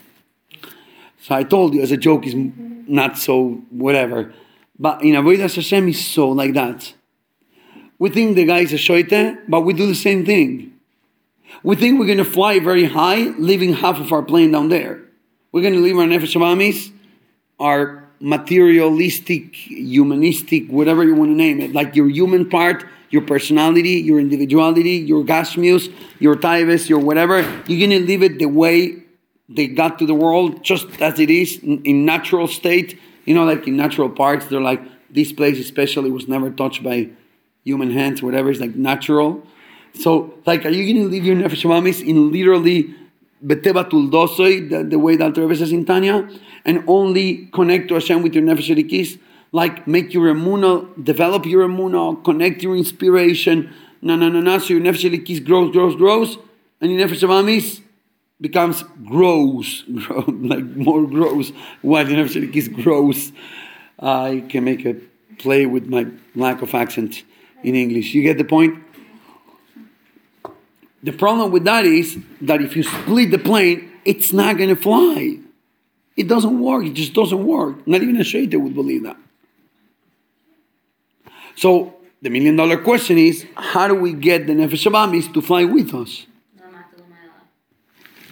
So 1.22 1.36
I 1.36 1.44
told 1.44 1.74
you 1.74 1.82
as 1.82 1.92
a 1.92 1.98
joke 1.98 2.26
is 2.26 2.36
not 2.36 3.18
so 3.18 3.62
whatever. 3.72 4.34
But 4.78 5.02
in 5.04 5.16
Avodah 5.16 5.54
Hashem 5.54 5.90
is 5.90 6.06
so 6.06 6.30
like 6.30 6.54
that. 6.54 6.94
We 7.98 8.10
think 8.10 8.36
the 8.36 8.46
guy 8.46 8.60
is 8.60 8.74
a 8.74 8.78
shoite, 8.78 9.44
but 9.48 9.62
we 9.62 9.74
do 9.74 9.88
the 9.88 9.96
same 9.96 10.26
thing. 10.26 10.74
We 11.64 11.76
think 11.76 12.00
we're 12.00 12.06
going 12.06 12.18
to 12.18 12.26
fly 12.26 12.60
very 12.60 12.86
high, 12.86 13.34
leaving 13.38 13.74
half 13.74 14.00
of 14.00 14.12
our 14.12 14.22
plane 14.22 14.52
down 14.52 14.70
there. 14.70 15.02
We're 15.52 15.62
going 15.62 15.74
to 15.74 15.80
leave 15.80 15.98
our 15.98 16.06
nefesh 16.06 16.36
abamis, 16.36 16.92
our 17.60 18.04
materialistic, 18.20 19.56
humanistic, 19.56 20.68
whatever 20.70 21.04
you 21.04 21.16
want 21.16 21.32
to 21.32 21.36
name 21.36 21.62
it, 21.62 21.74
like 21.74 21.96
your 21.96 22.10
human 22.10 22.50
part, 22.50 22.86
your 23.16 23.24
personality, 23.24 23.96
your 24.10 24.20
individuality, 24.20 24.98
your 25.12 25.24
gashmius, 25.24 25.84
your 26.20 26.36
taibes, 26.36 26.90
your 26.90 27.00
whatever. 27.00 27.38
You're 27.68 27.82
going 27.86 27.98
to 28.02 28.06
leave 28.12 28.24
it 28.28 28.40
the 28.40 28.52
way 28.62 28.76
they 29.48 29.68
got 29.68 29.98
to 30.00 30.06
the 30.06 30.14
world, 30.26 30.64
just 30.64 30.88
as 31.02 31.20
it 31.20 31.30
is 31.30 31.60
in, 31.64 32.06
natural 32.06 32.48
state. 32.48 33.00
You 33.26 33.34
know, 33.36 33.46
like 33.46 33.68
in 33.68 33.78
natural 33.78 34.10
parts, 34.10 34.48
they're 34.48 34.68
like 34.72 34.82
this 35.10 35.32
place 35.32 35.58
especially 35.60 36.12
was 36.12 36.28
never 36.28 36.50
touched 36.50 36.84
by 36.84 37.10
human 37.64 37.92
hands, 37.92 38.22
whatever. 38.22 38.52
It's 38.52 38.60
like 38.60 38.76
natural. 38.76 39.30
So, 39.94 40.34
like, 40.46 40.66
are 40.66 40.76
you 40.78 40.84
going 40.92 41.06
to 41.06 41.10
leave 41.10 41.26
your 41.26 41.38
nefesh 41.38 41.64
mamis 41.72 42.06
in 42.06 42.32
literally 42.32 42.94
the, 43.42 44.88
the 44.90 45.00
way 45.00 45.16
that 45.16 45.38
Rebbe 45.38 45.56
says 45.56 45.72
in 45.72 45.86
Tanya, 45.86 46.28
and 46.66 46.84
only 46.88 47.46
connect 47.54 47.88
to 47.90 47.94
Hashem 47.94 48.22
with 48.24 48.34
your 48.36 48.44
nefesh 48.44 48.70
elikis? 48.76 49.20
Like, 49.56 49.88
make 49.88 50.14
your 50.14 50.36
emuna, 50.36 51.02
develop 51.02 51.46
your 51.46 51.66
emuna, 51.66 52.22
connect 52.26 52.62
your 52.62 52.76
inspiration. 52.76 53.74
No, 54.02 54.18
no, 54.18 54.28
no, 54.28 54.42
no. 54.42 54.60
So 54.60 54.74
your 54.74 54.82
nefesh 54.82 55.10
elikis 55.10 55.42
grows, 55.42 55.72
grows, 55.72 55.96
grows, 55.96 56.38
and 56.82 56.92
your 56.92 57.08
nefesh 57.08 57.26
mamis 57.26 57.80
becomes 58.42 58.84
grows, 59.06 59.86
grow, 59.96 60.26
like 60.28 60.66
more 60.66 61.08
grows. 61.08 61.54
Why 61.82 62.04
the 62.04 62.16
nefesh 62.16 62.36
elikis 62.36 62.68
grows? 62.84 63.32
I 63.98 64.44
can 64.50 64.66
make 64.66 64.86
a 64.86 64.96
play 65.38 65.66
with 65.66 65.86
my 65.88 66.08
lack 66.36 66.62
of 66.62 66.76
accent 66.76 67.24
in 67.64 67.76
English. 67.76 68.14
You 68.14 68.24
get 68.24 68.38
the 68.38 68.44
point? 68.44 68.78
The 71.02 71.14
problem 71.14 71.52
with 71.52 71.64
that 71.64 71.86
is 71.86 72.18
that 72.42 72.62
if 72.62 72.76
you 72.76 72.84
split 72.84 73.32
the 73.32 73.40
plane, 73.40 73.90
it's 74.04 74.34
not 74.34 74.58
going 74.58 74.76
to 74.76 74.76
fly. 74.76 75.40
It 76.18 76.28
doesn't 76.28 76.60
work. 76.60 76.84
It 76.84 76.94
just 76.94 77.14
doesn't 77.14 77.46
work. 77.46 77.88
Not 77.88 78.02
even 78.02 78.18
a 78.18 78.26
shaita 78.26 78.60
would 78.60 78.76
believe 78.76 79.04
that. 79.04 79.16
So 81.56 81.96
the 82.22 82.30
million 82.30 82.56
dollar 82.56 82.78
question 82.78 83.18
is, 83.18 83.46
how 83.56 83.88
do 83.88 83.96
we 83.96 84.14
get 84.14 84.48
the 84.48 84.54
nefesh 84.54 84.86
abamis 84.86 85.34
to 85.34 85.42
fly 85.42 85.64
with 85.64 85.94
us? 85.94 86.28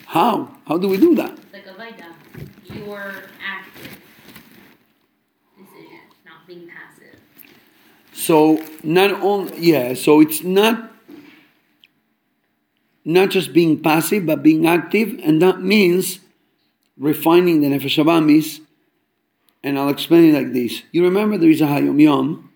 How? 0.08 0.52
How 0.68 0.78
do 0.78 0.88
we 0.88 0.98
do 0.98 1.16
that? 1.16 1.40
Like 1.52 1.66
a 1.66 2.76
your 2.76 3.16
active 3.44 3.98
decision, 5.58 6.00
not 6.24 6.46
being 6.46 6.68
passive. 6.68 7.20
So 8.14 8.64
not 8.84 9.12
only 9.24 9.58
yeah, 9.60 9.96
so 9.96 10.22
it's 10.22 10.44
not 10.44 10.92
not 13.04 13.32
just 13.32 13.54
being 13.54 13.82
passive, 13.82 14.26
but 14.26 14.44
being 14.44 14.68
active, 14.68 15.20
and 15.24 15.42
that 15.42 15.62
means 15.62 16.20
refining 16.98 17.62
the 17.62 17.68
Nefesh 17.70 17.98
Abamis. 18.04 18.62
And 19.64 19.80
I'll 19.80 19.90
explain 19.90 20.30
it 20.30 20.38
like 20.38 20.54
this. 20.54 20.84
You 20.92 21.04
remember 21.04 21.38
there 21.38 21.50
is 21.50 21.62
a 21.62 21.66
Hayom 21.66 22.00
Yom 22.00 22.53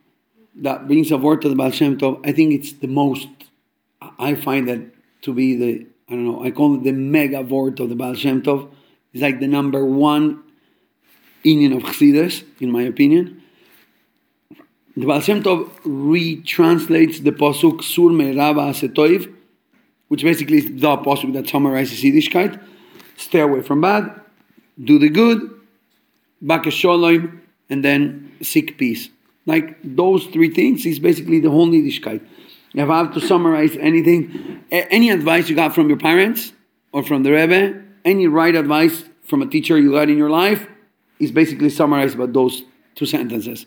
that 0.58 0.88
brings 0.88 1.12
a 1.12 1.18
word 1.18 1.42
to 1.42 1.50
the 1.50 1.56
Baal 1.56 1.72
Shem 1.72 1.98
Tov. 1.98 2.20
I 2.26 2.32
think 2.32 2.54
it's 2.54 2.74
the 2.74 2.88
most, 2.88 3.28
I 4.20 4.36
find 4.36 4.68
that 4.68 4.82
to 5.24 5.34
be 5.34 5.56
the, 5.56 5.86
I 6.10 6.14
don't 6.14 6.26
know, 6.26 6.44
I 6.44 6.52
call 6.52 6.76
it 6.76 6.84
the 6.84 6.92
mega 6.92 7.42
word 7.42 7.80
of 7.80 7.90
the 7.90 7.96
Baal 7.96 8.16
Shem 8.16 8.42
Tov. 8.42 8.70
It's 9.14 9.22
like 9.22 9.40
the 9.40 9.48
number 9.48 9.86
one 9.86 10.44
inyan 11.46 11.76
of 11.76 11.84
Chassidus, 11.84 12.44
in 12.60 12.72
my 12.72 12.84
opinion. 12.84 13.44
The 14.96 15.06
Baal 15.06 15.22
Shem 15.22 15.44
Tov 15.44 15.70
retranslates 15.84 17.24
the 17.24 17.32
Pasuk 17.32 17.84
Sur 17.84 18.10
Me'rava 18.10 18.62
Asetoiv, 18.62 19.34
which 20.08 20.24
basically 20.24 20.58
is 20.58 20.66
the 20.66 20.98
Pasuk 20.98 21.34
that 21.34 21.48
summarizes 21.48 22.02
Yiddishkeit. 22.02 22.62
Stay 23.16 23.40
away 23.40 23.62
from 23.62 23.82
bad, 23.82 24.22
do 24.84 24.98
the 24.98 25.10
good, 25.10 25.60
Baka 26.42 26.70
Sholom, 26.70 27.40
and 27.70 27.84
then 27.84 28.32
seek 28.42 28.78
peace. 28.78 29.10
Like 29.48 29.78
those 29.84 30.26
three 30.28 30.54
things 30.54 30.86
is 30.86 31.00
basically 31.00 31.40
the 31.40 31.50
whole 31.50 31.68
Yiddishkeit. 31.70 32.22
If 32.76 32.90
I 32.90 32.98
have 32.98 33.14
to 33.14 33.22
summarize 33.22 33.76
anything, 33.78 34.64
any 34.70 35.10
advice 35.10 35.50
you 35.50 35.56
got 35.56 35.74
from 35.74 35.88
your 35.88 35.98
parents 35.98 36.52
or 36.92 37.02
from 37.02 37.24
the 37.24 37.32
Rebbe, 37.32 37.82
any 38.06 38.28
right 38.28 38.54
advice 38.54 39.06
from 39.24 39.42
a 39.42 39.48
teacher 39.48 39.80
you 39.80 39.92
got 39.94 40.10
in 40.10 40.18
your 40.18 40.30
life, 40.30 40.68
is 41.20 41.32
basically 41.32 41.70
summarized 41.70 42.18
by 42.18 42.28
those 42.28 42.64
two 42.94 43.06
sentences. 43.06 43.66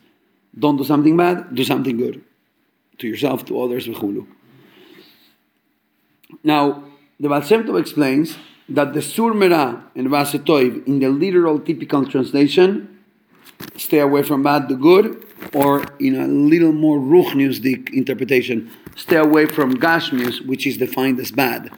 Don't 0.57 0.77
do 0.77 0.85
something 0.85 1.17
bad, 1.17 1.55
do 1.55 1.65
something 1.65 1.97
good. 1.97 2.23
To 2.99 3.09
yourself, 3.09 3.47
to 3.47 3.61
others. 3.63 3.89
Now, 6.45 6.85
the 7.19 7.29
Baal 7.29 7.77
explains 7.77 8.37
that 8.69 8.93
the 8.93 9.01
Sur 9.01 9.33
Merah 9.33 9.83
and 9.97 10.09
Vasetoiv, 10.09 10.87
in 10.87 11.01
the 11.01 11.09
literal 11.09 11.59
typical 11.59 12.07
translation, 12.07 12.90
stay 13.77 14.01
away 14.01 14.23
from 14.23 14.43
bad, 14.43 14.69
do 14.69 14.77
good, 14.77 15.27
or 15.55 15.85
in 15.99 16.15
a 16.15 16.27
little 16.27 16.73
more 16.73 16.99
Ruchniusdik 16.99 17.93
interpretation, 17.93 18.71
stay 18.97 19.17
away 19.17 19.47
from 19.47 19.75
Gashmius, 19.75 20.45
which 20.47 20.67
is 20.67 20.77
defined 20.77 21.19
as 21.19 21.31
bad, 21.31 21.71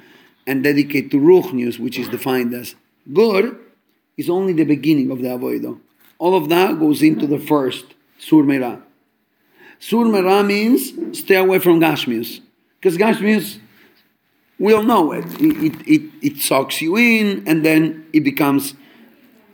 and 0.47 0.63
dedicate 0.65 1.11
to 1.11 1.19
Ruchnius, 1.19 1.79
which 1.79 1.99
is 1.99 2.09
defined 2.09 2.55
as 2.55 2.75
good, 3.13 3.59
is 4.17 4.29
only 4.29 4.53
the 4.53 4.65
beginning 4.65 5.11
of 5.11 5.21
the 5.21 5.29
avoido. 5.29 5.81
All 6.19 6.37
of 6.37 6.49
that 6.49 6.79
goes 6.79 7.03
into 7.03 7.27
the 7.27 7.39
first 7.39 7.85
Sur 8.19 8.45
Merah. 8.45 8.81
Sur 9.81 10.05
Merah 10.05 10.47
means 10.47 11.19
stay 11.19 11.37
away 11.37 11.59
from 11.59 11.81
Gashmius. 11.81 12.41
Because 12.79 12.97
Gashmius, 12.97 13.59
we 14.59 14.73
all 14.73 14.83
know 14.83 15.13
it. 15.13 15.25
It, 15.41 15.65
it, 15.65 15.89
it. 15.89 16.03
it 16.23 16.37
sucks 16.39 16.81
you 16.81 16.97
in, 16.97 17.43
and 17.47 17.65
then 17.65 18.07
it 18.13 18.21
becomes 18.21 18.75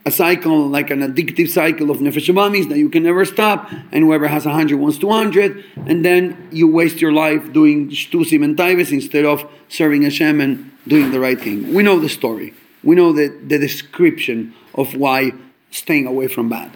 a 0.08 0.10
cycle, 0.10 0.58
like 0.78 0.88
an 0.96 1.00
addictive 1.08 1.48
cycle 1.60 1.88
of 1.92 1.96
nefesh 2.04 2.28
abamis 2.32 2.68
that 2.70 2.78
you 2.84 2.90
can 2.94 3.02
never 3.10 3.24
stop, 3.24 3.58
and 3.92 4.00
whoever 4.04 4.26
has 4.36 4.44
a 4.46 4.52
hundred 4.58 4.76
wants 4.82 4.98
two 5.04 5.12
hundred, 5.20 5.50
and 5.90 5.98
then 6.08 6.22
you 6.50 6.66
waste 6.80 6.98
your 7.04 7.14
life 7.24 7.42
doing 7.58 7.78
shtusim 8.00 8.40
and 8.46 8.56
taivis 8.56 8.90
instead 9.00 9.24
of 9.32 9.38
serving 9.68 10.02
Hashem 10.08 10.40
and 10.44 10.52
doing 10.92 11.06
the 11.14 11.20
right 11.26 11.40
thing. 11.46 11.58
We 11.76 11.82
know 11.82 11.98
the 12.06 12.12
story. 12.20 12.48
We 12.82 12.94
know 13.00 13.12
the, 13.12 13.26
the 13.52 13.58
description 13.58 14.54
of 14.74 14.86
why 15.02 15.32
staying 15.70 16.06
away 16.06 16.28
from 16.34 16.48
bad. 16.48 16.70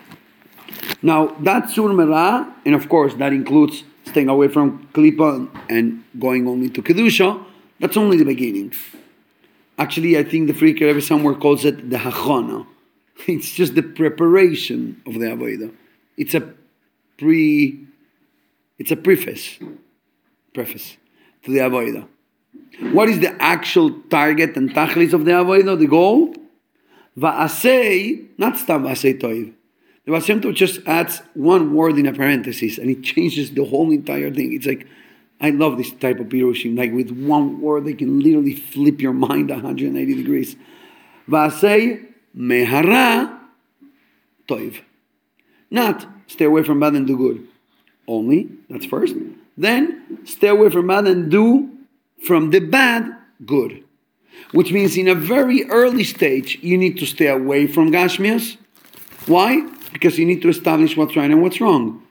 Now, 1.00 1.20
that 1.48 1.70
sur 1.70 1.90
merah, 2.00 2.52
and 2.66 2.74
of 2.74 2.84
course 2.88 3.14
that 3.14 3.32
includes 3.32 3.84
staying 4.04 4.28
away 4.28 4.48
from 4.48 4.66
klipa 4.94 5.48
and 5.70 6.04
going 6.18 6.46
only 6.52 6.68
to 6.70 6.82
kedusha. 6.82 7.28
That's 7.80 7.96
only 7.96 8.16
the 8.18 8.28
beginning. 8.34 8.74
Actually, 9.78 10.18
I 10.18 10.24
think 10.30 10.42
the 10.48 10.56
Frierdiker 10.58 10.86
Rebbe 10.88 11.00
somewhere 11.00 11.34
calls 11.34 11.64
it 11.64 11.76
the 11.88 11.96
hachana. 11.96 12.66
It's 13.26 13.52
just 13.52 13.74
the 13.74 13.82
preparation 13.82 15.02
of 15.06 15.14
the 15.14 15.26
avodah. 15.26 15.72
It's 16.16 16.34
a 16.34 16.52
pre. 17.18 17.86
It's 18.78 18.90
a 18.90 18.96
preface. 18.96 19.58
Preface 20.54 20.96
to 21.44 21.50
the 21.52 21.58
avodah. 21.58 22.08
What 22.92 23.08
is 23.08 23.20
the 23.20 23.40
actual 23.40 23.90
target 24.10 24.56
and 24.56 24.70
tachlis 24.70 25.12
of 25.12 25.24
the 25.24 25.32
avodah? 25.32 25.78
The 25.78 25.86
goal. 25.86 26.34
Va'asei, 27.16 28.26
not 28.38 28.56
stam 28.56 28.84
va'asei 28.84 29.20
toiv. 29.20 29.52
The 30.04 30.10
Baal 30.10 30.20
Shem 30.20 30.40
Tov 30.40 30.54
just 30.54 30.80
adds 30.86 31.22
one 31.34 31.74
word 31.74 31.96
in 31.98 32.06
a 32.06 32.12
parenthesis 32.12 32.78
and 32.78 32.90
it 32.90 33.02
changes 33.02 33.52
the 33.52 33.64
whole 33.64 33.90
entire 33.92 34.32
thing. 34.32 34.52
It's 34.52 34.66
like, 34.66 34.86
I 35.40 35.50
love 35.50 35.76
this 35.76 35.92
type 35.92 36.18
of 36.18 36.26
pirushim. 36.26 36.76
Like 36.76 36.92
with 36.92 37.10
one 37.10 37.60
word, 37.60 37.84
they 37.84 37.94
can 37.94 38.20
literally 38.20 38.56
flip 38.56 39.00
your 39.00 39.12
mind 39.12 39.50
180 39.50 40.14
degrees. 40.14 40.56
Va'asei 41.28 42.11
mehara 42.36 43.38
toiv. 44.48 44.80
Not 45.70 46.06
stay 46.26 46.44
away 46.44 46.62
from 46.62 46.80
bad 46.80 46.94
and 46.94 47.06
do 47.06 47.16
good. 47.16 47.46
Only, 48.06 48.50
that's 48.68 48.86
first. 48.86 49.14
Then 49.56 50.18
stay 50.24 50.48
away 50.48 50.70
from 50.70 50.86
bad 50.86 51.06
and 51.06 51.30
do 51.30 51.70
from 52.26 52.50
the 52.50 52.60
bad 52.60 53.16
good. 53.44 53.84
Which 54.52 54.72
means 54.72 54.96
in 54.96 55.08
a 55.08 55.14
very 55.14 55.64
early 55.70 56.04
stage, 56.04 56.58
you 56.62 56.76
need 56.76 56.98
to 56.98 57.06
stay 57.06 57.28
away 57.28 57.66
from 57.66 57.90
Gashmias. 57.90 58.56
Why? 59.26 59.68
Because 59.92 60.18
you 60.18 60.26
need 60.26 60.42
to 60.42 60.48
establish 60.48 60.96
what's 60.96 61.16
right 61.16 61.30
and 61.30 61.42
what's 61.42 61.60
wrong. 61.60 62.02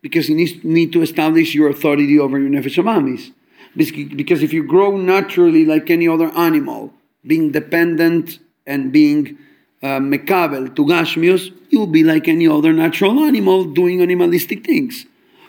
Because 0.00 0.28
you 0.28 0.36
need, 0.36 0.92
to 0.92 1.02
establish 1.02 1.54
your 1.54 1.68
authority 1.68 2.18
over 2.18 2.38
your 2.38 2.50
nefesh 2.50 2.82
abamis. 2.82 3.32
Because 3.76 4.42
if 4.42 4.52
you 4.52 4.64
grow 4.64 4.96
naturally 4.96 5.64
like 5.64 5.90
any 5.90 6.08
other 6.08 6.28
animal, 6.36 6.92
being 7.26 7.52
dependent 7.52 8.38
and 8.66 8.92
being 8.92 9.38
mekabel 9.82 10.74
to 10.76 10.84
Gashmius, 10.84 11.52
you'll 11.70 11.86
be 11.86 12.04
like 12.04 12.28
any 12.28 12.46
other 12.46 12.72
natural 12.72 13.18
animal 13.20 13.64
doing 13.64 14.00
animalistic 14.00 14.64
things. 14.64 15.06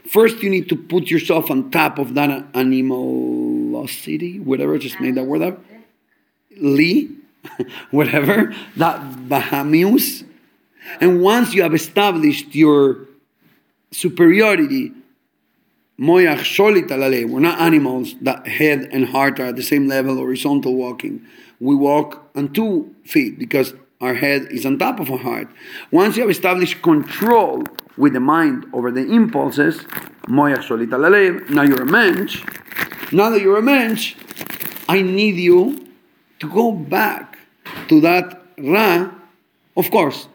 First, 0.09 0.43
you 0.43 0.49
need 0.49 0.69
to 0.69 0.75
put 0.75 1.09
yourself 1.09 1.49
on 1.49 1.71
top 1.71 1.97
of 1.97 2.13
that 2.15 2.45
animosity, 2.55 4.39
whatever, 4.39 4.77
just 4.77 4.99
made 4.99 5.15
that 5.15 5.25
word 5.25 5.41
up. 5.41 5.63
Li, 6.57 7.09
whatever, 7.91 8.53
that 8.75 8.99
Bahamius. 9.27 10.25
And 10.99 11.21
once 11.21 11.53
you 11.53 11.63
have 11.63 11.73
established 11.73 12.53
your 12.53 13.07
superiority, 13.91 14.91
we're 15.97 16.35
not 17.39 17.61
animals 17.61 18.15
that 18.21 18.47
head 18.47 18.89
and 18.91 19.05
heart 19.05 19.39
are 19.39 19.45
at 19.45 19.55
the 19.55 19.63
same 19.63 19.87
level, 19.87 20.15
horizontal 20.15 20.75
walking. 20.75 21.25
We 21.59 21.75
walk 21.75 22.29
on 22.35 22.51
two 22.51 22.93
feet 23.05 23.39
because 23.39 23.73
our 24.03 24.13
head 24.13 24.47
is 24.51 24.65
on 24.65 24.77
top 24.77 24.99
of 24.99 25.09
our 25.09 25.17
heart. 25.17 25.47
Once 25.91 26.15
you 26.15 26.21
have 26.23 26.29
established 26.29 26.81
control 26.81 27.63
with 27.97 28.13
the 28.13 28.19
mind 28.19 28.65
over 28.73 28.91
the 28.91 29.01
impulses, 29.01 29.85
now 30.27 30.47
you're 31.63 31.81
a 31.81 31.85
mensch. 31.85 32.43
Now 33.11 33.29
that 33.29 33.41
you're 33.41 33.57
a 33.57 33.61
mensch, 33.61 34.15
I 34.89 35.01
need 35.01 35.35
you 35.35 35.87
to 36.39 36.49
go 36.49 36.71
back 36.71 37.37
to 37.87 38.01
that 38.01 38.41
Ra, 38.57 39.09
of 39.77 39.89
course, 39.89 40.27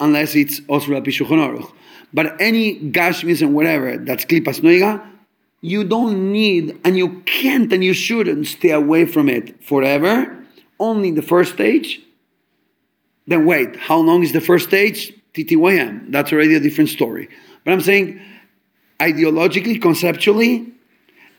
unless 0.00 0.34
it's 0.34 0.60
Osra 0.68 1.00
Pishuchonoruch. 1.00 1.70
But 2.12 2.40
any 2.40 2.80
Gashmis 2.80 3.42
and 3.42 3.54
whatever 3.54 3.98
that's 3.98 4.24
Klipas 4.24 4.60
Noiga, 4.60 5.04
you 5.60 5.84
don't 5.84 6.32
need 6.32 6.78
and 6.84 6.96
you 6.96 7.20
can't 7.22 7.72
and 7.72 7.82
you 7.84 7.92
shouldn't 7.92 8.46
stay 8.46 8.70
away 8.70 9.04
from 9.06 9.28
it 9.28 9.62
forever. 9.64 10.36
Only 10.78 11.10
the 11.10 11.22
first 11.22 11.54
stage. 11.54 12.00
Then 13.26 13.44
wait, 13.44 13.76
how 13.76 13.98
long 13.98 14.22
is 14.22 14.32
the 14.32 14.40
first 14.40 14.68
stage? 14.68 15.12
TTYM. 15.34 16.10
That's 16.10 16.32
already 16.32 16.54
a 16.54 16.60
different 16.60 16.90
story. 16.90 17.28
But 17.64 17.72
I'm 17.72 17.80
saying, 17.80 18.20
ideologically, 19.00 19.80
conceptually, 19.80 20.72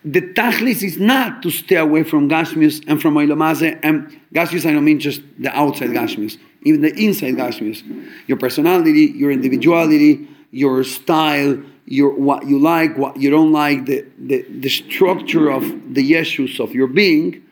the 0.06 0.21
tachlis 0.21 0.84
is 0.84 1.00
not 1.00 1.41
to 1.41 1.50
stay 1.50 1.76
away 1.76 2.04
from 2.04 2.30
Gashmius 2.30 2.84
and 2.88 3.02
from 3.02 3.15
Oilamaze. 3.15 3.80
And 3.84 4.19
Gashmius, 4.34 4.65
I 4.65 4.73
don't 4.73 4.86
mean 4.86 5.00
just 5.00 5.21
the 5.39 5.50
outside 5.58 5.89
Gashmius, 5.89 6.38
even 6.62 6.82
the 6.82 6.93
inside 6.95 7.36
Gashmius. 7.36 7.84
Your 8.28 8.38
personality, 8.38 9.13
your 9.15 9.32
individuality, 9.32 10.28
your 10.52 10.84
style, 10.84 11.62
your 11.86 12.13
what 12.13 12.45
you 12.45 12.60
like, 12.60 12.97
what 12.97 13.17
you 13.17 13.30
don't 13.30 13.52
like, 13.52 13.86
the, 13.86 14.06
the, 14.19 14.43
the 14.43 14.69
structure 14.69 15.50
of 15.50 15.63
the 15.93 16.12
Yeshus 16.12 16.60
of 16.60 16.73
your 16.73 16.88
being. 16.88 17.43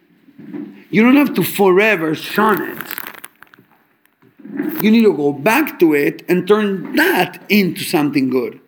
You 0.92 1.04
don't 1.04 1.16
have 1.16 1.34
to 1.36 1.44
forever 1.44 2.14
shun 2.16 2.62
it. 2.62 2.78
You 4.82 4.92
need 4.92 5.04
to 5.04 5.16
go 5.16 5.34
back 5.34 5.80
to 5.80 5.94
it 5.94 6.24
and 6.30 6.48
turn 6.48 6.96
that 6.96 7.44
into 7.50 7.84
something 7.84 8.30
good. 8.30 8.60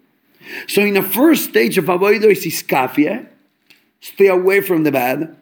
So 0.67 0.81
in 0.81 0.93
the 0.93 1.01
first 1.01 1.49
stage 1.49 1.77
of 1.77 1.85
avoido 1.85 2.25
is 2.25 2.45
iskafia, 2.45 3.27
stay 4.01 4.27
away 4.27 4.61
from 4.61 4.83
the 4.83 4.91
bad, 4.91 5.35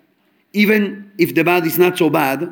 even 0.54 1.12
if 1.18 1.36
the 1.36 1.44
bad 1.44 1.66
is 1.66 1.78
not 1.78 1.98
so 1.98 2.10
bad, 2.10 2.52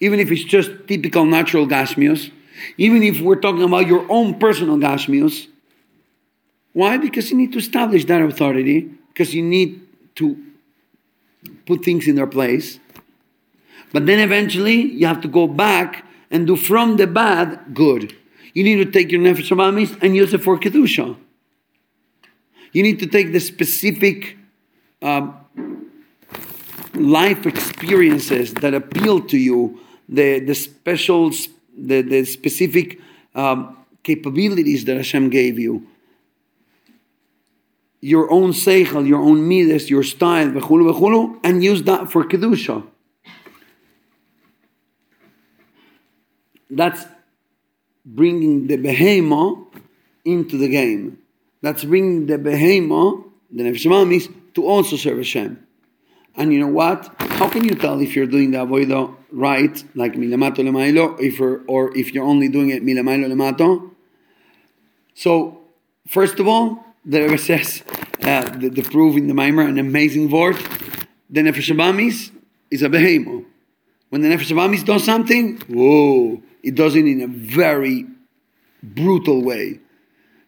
even 0.00 0.20
if 0.20 0.30
it's 0.30 0.44
just 0.44 0.70
typical 0.86 1.24
natural 1.24 1.66
gashmios, 1.66 2.30
even 2.76 3.02
if 3.02 3.20
we're 3.20 3.40
talking 3.40 3.62
about 3.62 3.86
your 3.86 4.06
own 4.10 4.38
personal 4.38 4.76
gashmios. 4.76 5.46
Why? 6.72 6.96
Because 6.98 7.30
you 7.30 7.36
need 7.36 7.52
to 7.52 7.58
establish 7.58 8.04
that 8.06 8.22
authority, 8.22 8.90
because 9.08 9.34
you 9.34 9.42
need 9.42 9.80
to 10.16 10.36
put 11.66 11.84
things 11.84 12.06
in 12.06 12.14
their 12.14 12.26
place. 12.26 12.78
But 13.92 14.06
then 14.06 14.20
eventually 14.20 14.80
you 14.80 15.06
have 15.06 15.20
to 15.22 15.28
go 15.28 15.48
back 15.48 16.04
and 16.30 16.46
do 16.46 16.56
from 16.56 16.96
the 16.96 17.06
bad 17.06 17.74
good. 17.74 18.14
You 18.54 18.64
need 18.64 18.76
to 18.76 18.90
take 18.90 19.10
your 19.10 19.20
nefesh 19.20 19.50
abamis 19.50 19.96
and 20.02 20.16
use 20.16 20.34
it 20.34 20.42
for 20.42 20.58
kedusha. 20.58 21.16
You 22.72 22.82
need 22.82 22.98
to 23.00 23.06
take 23.06 23.32
the 23.32 23.40
specific 23.40 24.36
um, 25.02 25.36
life 26.94 27.46
experiences 27.46 28.54
that 28.54 28.74
appeal 28.74 29.20
to 29.22 29.38
you, 29.38 29.80
the 30.08 30.40
the 30.40 30.54
special, 30.54 31.30
the 31.76 32.02
the 32.02 32.24
specific 32.24 33.00
um, 33.34 33.76
capabilities 34.02 34.84
that 34.84 34.96
Hashem 34.96 35.30
gave 35.30 35.58
you. 35.58 35.86
Your 38.00 38.30
own 38.30 38.52
seichel, 38.52 39.06
your 39.06 39.20
own 39.20 39.46
midas, 39.46 39.90
your 39.90 40.02
style, 40.02 40.48
v'chulu 40.48 40.92
v'chulu, 40.92 41.40
and 41.44 41.62
use 41.62 41.82
that 41.82 42.10
for 42.10 42.24
kedusha. 42.24 42.86
That's 46.70 47.04
bringing 48.04 48.66
the 48.66 48.76
behema 48.76 49.66
into 50.24 50.56
the 50.56 50.68
game. 50.68 51.18
That's 51.62 51.84
bringing 51.84 52.26
the 52.26 52.38
behema, 52.38 53.24
the 53.50 53.64
nefesh 53.64 54.34
to 54.54 54.64
also 54.66 54.96
serve 54.96 55.18
Hashem. 55.18 55.66
And 56.36 56.52
you 56.52 56.60
know 56.60 56.68
what? 56.68 57.12
How 57.18 57.48
can 57.48 57.64
you 57.64 57.74
tell 57.74 58.00
if 58.00 58.14
you're 58.14 58.26
doing 58.26 58.52
the 58.52 58.58
avodah 58.58 59.14
right, 59.32 59.84
like 59.94 60.14
milamato 60.14 60.58
lemailo, 60.58 61.20
if 61.20 61.40
or 61.40 61.96
if 61.96 62.14
you're 62.14 62.24
only 62.24 62.48
doing 62.48 62.70
it 62.70 62.84
milamailo 62.84 63.26
lemato? 63.28 63.90
So, 65.14 65.60
first 66.06 66.38
of 66.38 66.48
all, 66.48 66.84
the 67.04 67.22
Rebbe 67.22 67.38
says 67.38 67.82
uh, 68.22 68.48
the, 68.56 68.68
the 68.70 68.82
proof 68.82 69.16
in 69.16 69.26
the 69.26 69.34
Maimer, 69.34 69.68
an 69.68 69.78
amazing 69.78 70.30
word. 70.30 70.56
The 71.28 71.40
nefesh 71.42 72.30
is 72.70 72.82
a 72.82 72.88
behemo. 72.88 73.44
When 74.08 74.22
the 74.22 74.28
nefesh 74.28 74.84
does 74.84 75.04
something, 75.04 75.58
whoa, 75.68 76.42
it 76.62 76.74
does 76.74 76.94
it 76.94 77.06
in 77.06 77.20
a 77.20 77.26
very 77.26 78.06
brutal 78.82 79.42
way. 79.42 79.80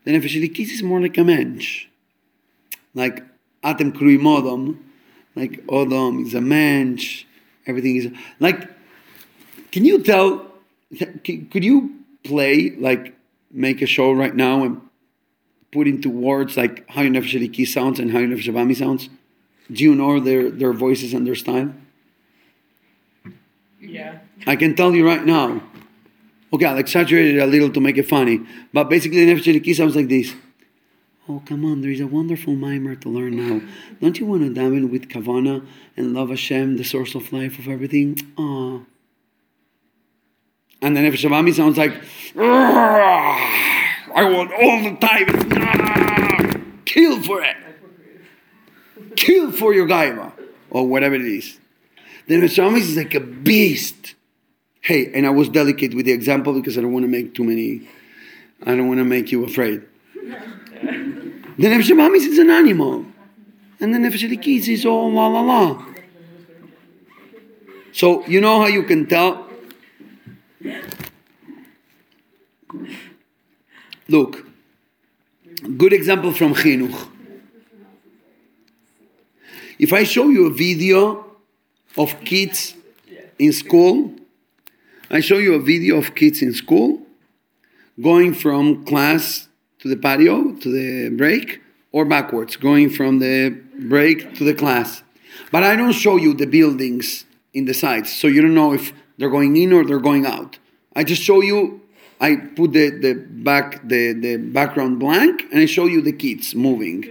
The 0.05 0.13
nefesh 0.13 0.41
elikis 0.41 0.71
is 0.73 0.83
more 0.83 1.01
like 1.01 1.17
a 1.19 1.25
mensch, 1.25 1.87
like 2.95 3.25
atem 3.63 3.93
krui 3.93 4.19
modom, 4.19 4.79
like 5.37 5.65
odom 5.67 6.27
is 6.27 6.35
a 6.35 6.41
mensch. 6.41 7.25
Everything 7.67 7.97
is 7.97 8.11
like. 8.41 8.69
Can 9.71 9.87
you 9.87 10.03
tell? 10.03 10.47
Could 11.25 11.65
you 11.65 12.05
play 12.25 12.71
like 12.79 13.17
make 13.51 13.81
a 13.81 13.87
show 13.87 14.13
right 14.13 14.35
now 14.35 14.65
and 14.65 14.81
put 15.73 15.89
into 15.89 16.11
words 16.11 16.57
like 16.57 16.89
how 16.91 17.01
your 17.01 17.13
nefesh 17.13 17.41
eliki 17.41 17.67
sounds 17.67 17.99
and 17.99 18.11
how 18.11 18.19
your 18.19 18.29
nefesh 18.29 18.53
abami 18.53 18.77
sounds? 18.77 19.09
Do 19.71 19.83
you 19.83 19.95
know 19.95 20.21
their 20.21 20.51
their 20.51 20.73
voices 20.73 21.15
and 21.15 21.27
their 21.27 21.35
style? 21.35 21.73
Yeah. 23.81 24.19
I 24.47 24.57
can 24.57 24.77
tell 24.77 24.95
you 24.95 25.07
right 25.07 25.25
now. 25.25 25.63
Okay, 26.53 26.67
I'll 26.67 26.79
exaggerate 26.79 27.35
it 27.35 27.39
a 27.39 27.47
little 27.47 27.71
to 27.71 27.81
make 27.81 27.97
it 27.97 28.09
funny, 28.09 28.41
but 28.73 28.91
basically, 28.91 29.25
the 29.25 29.33
Nefesh 29.33 29.77
sounds 29.77 29.97
like 29.97 30.09
this. 30.09 30.35
Oh, 31.29 31.41
come 31.47 31.65
on, 31.65 31.81
there 31.81 31.91
is 31.91 32.01
a 32.01 32.07
wonderful 32.07 32.55
mimer 32.55 32.95
to 32.97 33.09
learn 33.09 33.37
now. 33.37 33.63
Don't 34.01 34.19
you 34.19 34.27
want 34.27 34.43
to 34.43 34.61
daven 34.61 34.91
with 34.91 35.09
Kavana 35.09 35.65
and 35.97 36.13
love 36.13 36.29
Hashem, 36.31 36.77
the 36.77 36.85
source 36.85 37.15
of 37.15 37.33
life 37.33 37.59
of 37.59 37.69
everything? 37.69 38.19
Ah. 38.37 38.81
And 40.83 40.97
then 40.97 41.05
the 41.05 41.11
Nefesh 41.11 41.25
Abami 41.31 41.55
sounds 41.55 41.79
like, 41.79 41.95
"Ah, 42.37 44.13
I 44.15 44.25
want 44.25 44.53
all 44.53 44.83
the 44.83 44.97
time. 44.97 46.83
Kill 46.85 47.23
for 47.23 47.41
it. 47.41 47.57
Kill 49.15 49.53
for 49.53 49.73
your 49.73 49.87
gaiva. 49.87 50.33
Or 50.71 50.89
whatever 50.89 51.15
it 51.15 51.23
is. 51.23 51.61
The 52.27 52.35
Nefesh 52.35 52.59
Abami 52.59 52.81
is 52.81 52.97
like 52.97 53.15
a 53.15 53.21
beast. 53.21 54.17
Hey, 54.83 55.13
and 55.15 55.25
I 55.27 55.31
was 55.31 55.49
delicate 55.49 55.95
with 55.95 56.07
the 56.07 56.13
example 56.13 56.53
because 56.55 56.77
I 56.77 56.81
don't 56.81 56.93
want 56.93 57.05
to 57.05 57.09
make 57.09 57.35
too 57.35 57.45
many, 57.45 57.89
I 58.67 58.75
don't 58.75 58.89
want 58.89 58.99
to 58.99 59.05
make 59.05 59.31
you 59.31 59.45
afraid. 59.45 59.83
The 60.13 61.69
Nefesh 61.69 61.91
Abamis 61.91 62.27
is 62.27 62.39
an 62.39 62.51
animal. 62.51 63.07
And 63.79 63.95
the 63.95 63.99
Nefesh 63.99 64.29
Elikis 64.29 64.67
is 64.67 64.85
all 64.85 65.13
la 65.13 65.29
la 65.29 65.41
la. 65.41 65.87
So, 67.93 68.27
you 68.27 68.41
know 68.41 68.61
how 68.61 68.67
you 68.67 68.83
can 68.83 69.07
tell? 69.07 69.47
Look, 74.09 74.45
good 75.77 75.93
example 75.93 76.33
from 76.33 76.55
Chinuch. 76.55 77.09
If 79.79 79.93
I 79.93 80.03
show 80.03 80.29
you 80.29 80.47
a 80.47 80.51
video 80.51 81.25
of 81.97 82.19
kids 82.25 82.75
in 83.39 83.53
school, 83.53 84.17
I 85.15 85.21
show 85.21 85.37
you 85.37 85.53
a 85.53 85.61
video 85.61 85.99
of 85.99 86.15
kids 86.15 86.41
in 86.41 86.55
school 86.55 87.03
going 88.01 88.33
from 88.33 88.87
class 88.87 89.47
to 89.81 89.89
the 89.89 89.97
patio 89.97 90.55
to 90.55 90.69
the 90.71 91.15
break 91.15 91.61
or 91.93 92.07
backwards, 92.07 92.57
going 92.57 92.89
from 92.89 93.19
the 93.19 93.51
break 93.79 94.35
to 94.37 94.45
the 94.45 94.55
class. 94.55 95.03
But 95.51 95.65
I 95.65 95.77
don't 95.77 95.93
show 95.93 96.17
you 96.17 96.33
the 96.33 96.47
buildings 96.47 97.27
in 97.53 97.67
the 97.67 97.75
sides, 97.75 98.11
so 98.11 98.27
you 98.27 98.41
don't 98.41 98.55
know 98.55 98.73
if 98.73 98.95
they're 99.19 99.29
going 99.29 99.55
in 99.59 99.75
or 99.75 99.85
they're 99.85 99.99
going 99.99 100.25
out. 100.25 100.59
I 100.97 101.05
just 101.05 101.21
show 101.21 101.43
you. 101.43 101.83
I 102.19 102.37
put 102.37 102.73
the, 102.73 102.89
the 102.89 103.13
back 103.15 103.87
the, 103.87 104.15
the 104.15 104.39
background 104.39 104.99
blank 104.99 105.43
and 105.51 105.61
I 105.61 105.67
show 105.67 105.85
you 105.85 106.01
the 106.01 106.13
kids 106.15 106.55
moving. 106.55 107.05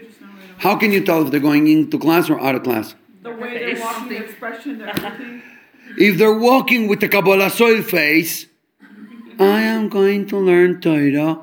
How 0.58 0.76
can 0.76 0.92
you 0.92 1.06
tell 1.06 1.24
if 1.24 1.30
they're 1.30 1.40
going 1.40 1.68
into 1.68 2.00
class 2.00 2.32
or 2.32 2.40
out 2.40 2.56
of 2.56 2.64
class? 2.64 2.96
The 3.22 3.32
way 3.32 3.60
they're 3.60 3.80
walking, 3.80 4.10
the 4.10 4.24
expression, 4.24 4.82
everything. 4.82 5.44
If 5.98 6.18
they're 6.18 6.38
walking 6.38 6.88
with 6.88 7.02
the 7.02 7.10
kabbalas 7.10 7.60
ol 7.62 7.82
face, 7.82 8.46
I 9.40 9.62
am 9.62 9.90
going 9.90 10.28
to 10.28 10.38
learn 10.38 10.82
Torah, 10.82 11.40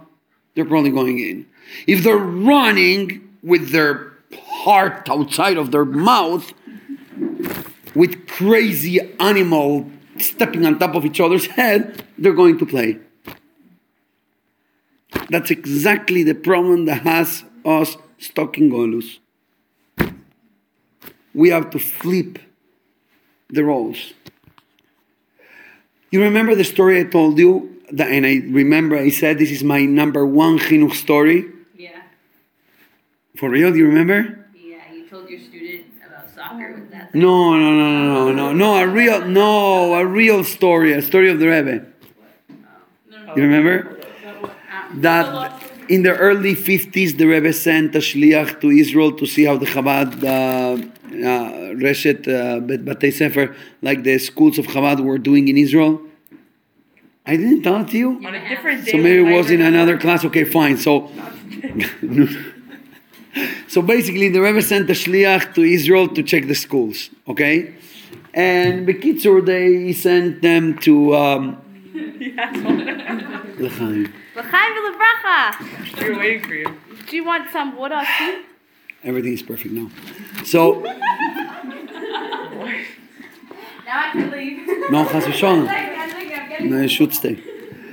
they're 0.54 0.64
probably 0.64 0.90
going 0.90 1.18
in. 1.18 1.46
If 1.86 2.02
they're 2.02 2.16
running 2.16 3.36
with 3.42 3.70
their 3.70 4.12
heart 4.32 5.08
outside 5.08 5.56
of 5.56 5.70
their 5.70 5.84
mouth, 5.84 6.52
with 7.94 8.28
crazy 8.28 9.00
animal 9.18 9.90
stepping 10.18 10.64
on 10.64 10.78
top 10.78 10.94
of 10.94 11.04
each 11.04 11.20
other's 11.20 11.46
head, 11.46 12.04
they're 12.16 12.32
going 12.32 12.58
to 12.58 12.66
play. 12.66 12.98
That's 15.30 15.50
exactly 15.50 16.22
the 16.22 16.34
problem 16.34 16.86
that 16.86 17.02
has 17.02 17.44
us 17.64 17.96
stuck 18.18 18.56
in 18.56 18.70
Golus. 18.70 19.18
We 21.34 21.50
have 21.50 21.70
to 21.70 21.78
flip 21.78 22.38
the 23.48 23.64
roles. 23.64 24.14
You 26.10 26.22
remember 26.22 26.54
the 26.54 26.64
story 26.64 27.00
I 27.00 27.04
told 27.04 27.38
you? 27.38 27.74
That, 27.92 28.10
and 28.10 28.26
I 28.26 28.42
remember 28.50 28.96
I 28.96 29.08
said 29.10 29.38
this 29.38 29.50
is 29.50 29.64
my 29.64 29.84
number 29.84 30.26
one 30.26 30.58
chinuch 30.58 30.92
story. 30.94 31.46
Yeah, 31.76 32.02
For 33.36 33.48
real, 33.48 33.72
do 33.72 33.78
you 33.78 33.86
remember? 33.86 34.44
yeah. 34.54 34.92
You 34.92 35.08
told 35.08 35.28
your 35.30 35.40
student 35.40 35.84
about 36.06 36.28
soccer 36.34 36.74
with 36.74 36.90
that. 36.90 37.14
No, 37.14 37.56
no, 37.56 37.70
no, 37.72 37.90
no, 37.90 38.30
no, 38.30 38.32
no, 38.32 38.52
no. 38.52 38.74
A 38.76 38.86
real, 38.86 39.24
no, 39.24 39.94
a 39.94 40.04
real 40.04 40.44
story, 40.44 40.92
a 40.92 41.00
story 41.00 41.30
of 41.30 41.38
the 41.40 41.46
Rebbe. 41.48 41.86
You 43.36 43.42
remember? 43.42 43.96
That 44.96 45.52
in 45.88 46.02
the 46.02 46.14
early 46.16 46.54
50s, 46.54 47.16
the 47.16 47.26
Rebbe 47.26 47.52
sent 47.52 47.94
a 47.94 47.98
shliach 47.98 48.60
to 48.60 48.70
Israel 48.70 49.12
to 49.12 49.26
see 49.26 49.44
how 49.44 49.56
the 49.56 49.66
Chabad, 49.66 50.22
uh, 50.24 50.28
uh, 50.28 50.82
Reshet, 51.10 52.26
uh, 52.28 52.60
Bet- 52.60 52.84
Batei 52.84 53.12
Sefer, 53.12 53.54
like 53.82 54.02
the 54.02 54.18
schools 54.18 54.58
of 54.58 54.66
Chabad 54.66 55.00
were 55.00 55.18
doing 55.18 55.48
in 55.48 55.56
Israel. 55.56 56.02
I 57.26 57.36
didn't 57.36 57.62
tell 57.62 57.82
it 57.82 57.88
to 57.88 57.98
you? 57.98 58.10
On 58.26 58.34
a 58.34 58.48
different 58.48 58.84
day. 58.84 58.92
So 58.92 58.96
maybe 58.98 59.30
it 59.30 59.36
was 59.36 59.50
in 59.50 59.60
another 59.60 59.98
class. 59.98 60.24
Okay, 60.24 60.44
fine. 60.44 60.76
So, 60.78 61.04
so 63.68 63.82
basically, 63.82 64.28
the 64.30 64.40
Rebbe 64.40 64.62
sent 64.62 64.88
a 64.88 64.94
shliach 64.94 65.54
to 65.54 65.62
Israel 65.62 66.08
to 66.08 66.22
check 66.22 66.46
the 66.46 66.54
schools. 66.54 67.10
Okay, 67.28 67.74
and 68.32 68.86
Bekitzur, 68.88 69.44
they 69.44 69.92
sent 69.92 70.40
them 70.42 70.78
to. 70.78 71.14
Um, 71.14 71.58
L'chaim. 73.58 74.12
L'chaim 74.36 74.70
v'lebracha. 74.76 76.00
We 76.00 76.10
were 76.10 76.18
waiting 76.18 76.42
for 76.42 76.54
you. 76.54 76.66
Do 77.08 77.16
you 77.16 77.24
want 77.24 77.50
some 77.50 77.76
water 77.76 78.00
too? 78.18 78.42
Everything 79.04 79.32
is 79.32 79.42
perfect 79.42 79.72
now. 79.74 79.88
So 80.44 80.80
Now 83.86 84.08
I 84.08 84.10
can 84.12 84.30
leave. 84.30 84.90
no 84.90 85.04
chas 85.06 85.24
v'shalom. 85.24 85.68
I'm 85.68 86.10
thinking 86.10 86.38
I'm 86.38 86.48
getting 86.48 86.70
No, 86.70 86.76
it 86.82 86.88
should 86.88 87.14
stay. 87.14 87.38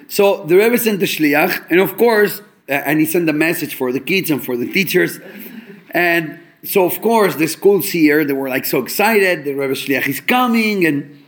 So 0.07 0.43
the 0.45 0.55
Rebbe 0.57 0.77
sent 0.77 0.99
the 0.99 1.05
shliach, 1.05 1.65
and 1.69 1.79
of 1.79 1.97
course, 1.97 2.39
uh, 2.69 2.73
and 2.73 2.99
he 2.99 3.05
sent 3.05 3.29
a 3.29 3.33
message 3.33 3.73
for 3.75 3.91
the 3.91 3.99
kids 3.99 4.29
and 4.31 4.43
for 4.43 4.55
the 4.57 4.71
teachers, 4.71 5.19
and 5.91 6.39
so 6.63 6.85
of 6.85 7.01
course 7.01 7.35
the 7.35 7.47
schools 7.47 7.89
here 7.89 8.23
they 8.25 8.33
were 8.33 8.49
like 8.49 8.65
so 8.65 8.79
excited. 8.81 9.45
The 9.45 9.53
Rebbe 9.53 9.73
shliach 9.73 10.07
is 10.07 10.19
coming, 10.21 10.85
and 10.85 11.23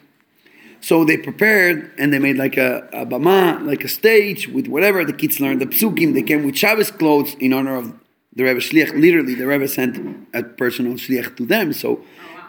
so 0.81 1.05
they 1.05 1.17
prepared 1.17 1.91
and 1.97 2.11
they 2.13 2.19
made 2.19 2.37
like 2.37 2.57
a, 2.57 2.87
a 2.93 3.05
bama, 3.05 3.65
like 3.65 3.83
a 3.83 3.87
stage 3.87 4.47
with 4.47 4.67
whatever 4.67 5.03
the 5.05 5.13
kids 5.13 5.39
learned 5.39 5.61
the 5.61 5.65
psukim. 5.67 6.13
They 6.13 6.23
came 6.23 6.43
with 6.45 6.55
Shabbos 6.57 6.91
clothes 6.91 7.35
in 7.39 7.53
honor 7.53 7.75
of 7.77 7.93
the 8.37 8.43
Rebbe 8.43 8.59
shliach. 8.59 8.93
Literally, 8.99 9.33
the 9.33 9.47
Rebbe 9.47 9.67
sent 9.67 10.27
a 10.33 10.43
personal 10.43 10.93
shliach 10.93 11.35
to 11.37 11.45
them. 11.45 11.73
So 11.73 12.01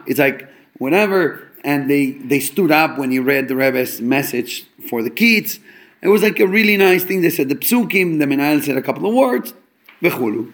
it's 0.06 0.18
like 0.18 0.48
whenever 0.78 1.48
and 1.64 1.90
they 1.90 2.12
they 2.12 2.40
stood 2.40 2.70
up 2.70 2.98
when 2.98 3.10
he 3.10 3.18
read 3.18 3.48
the 3.48 3.56
Rebbe's 3.56 4.00
message 4.00 4.66
for 4.88 5.02
the 5.02 5.10
kids. 5.10 5.58
It 6.02 6.08
was 6.08 6.22
like 6.22 6.38
a 6.38 6.46
really 6.46 6.76
nice 6.76 7.04
thing. 7.04 7.22
They 7.22 7.30
said 7.30 7.48
the 7.48 7.56
psukim, 7.56 8.18
the 8.20 8.26
menahel 8.26 8.62
said 8.62 8.76
a 8.76 8.82
couple 8.82 9.08
of 9.08 9.14
words, 9.14 9.54
v'chulu. 10.02 10.52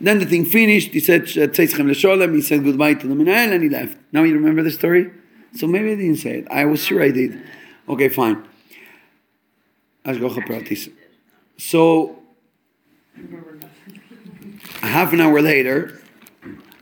Then 0.00 0.18
the 0.18 0.26
thing 0.26 0.44
finished. 0.44 0.90
He 0.92 1.00
said 1.00 1.24
"Tzeichem 1.24 1.86
lesholem." 1.90 2.34
He 2.34 2.40
said 2.40 2.64
goodbye 2.64 2.94
to 2.94 3.06
the 3.06 3.14
menahel 3.14 3.52
and 3.52 3.62
he 3.62 3.68
left. 3.68 3.96
Now 4.10 4.22
you 4.24 4.34
remember 4.34 4.62
the 4.62 4.72
story? 4.72 5.12
So 5.54 5.66
maybe 5.66 5.92
I 5.92 5.96
didn't 5.96 6.16
say 6.16 6.38
it. 6.38 6.48
I 6.50 6.64
was 6.64 6.82
sure 6.82 7.02
I 7.02 7.10
did. 7.10 7.40
Okay, 7.88 8.08
fine. 8.08 8.42
Ashgocha 10.06 10.42
pratis. 10.48 10.90
So 11.58 12.18
half 14.82 15.12
an 15.12 15.20
hour 15.20 15.40
later, 15.40 16.00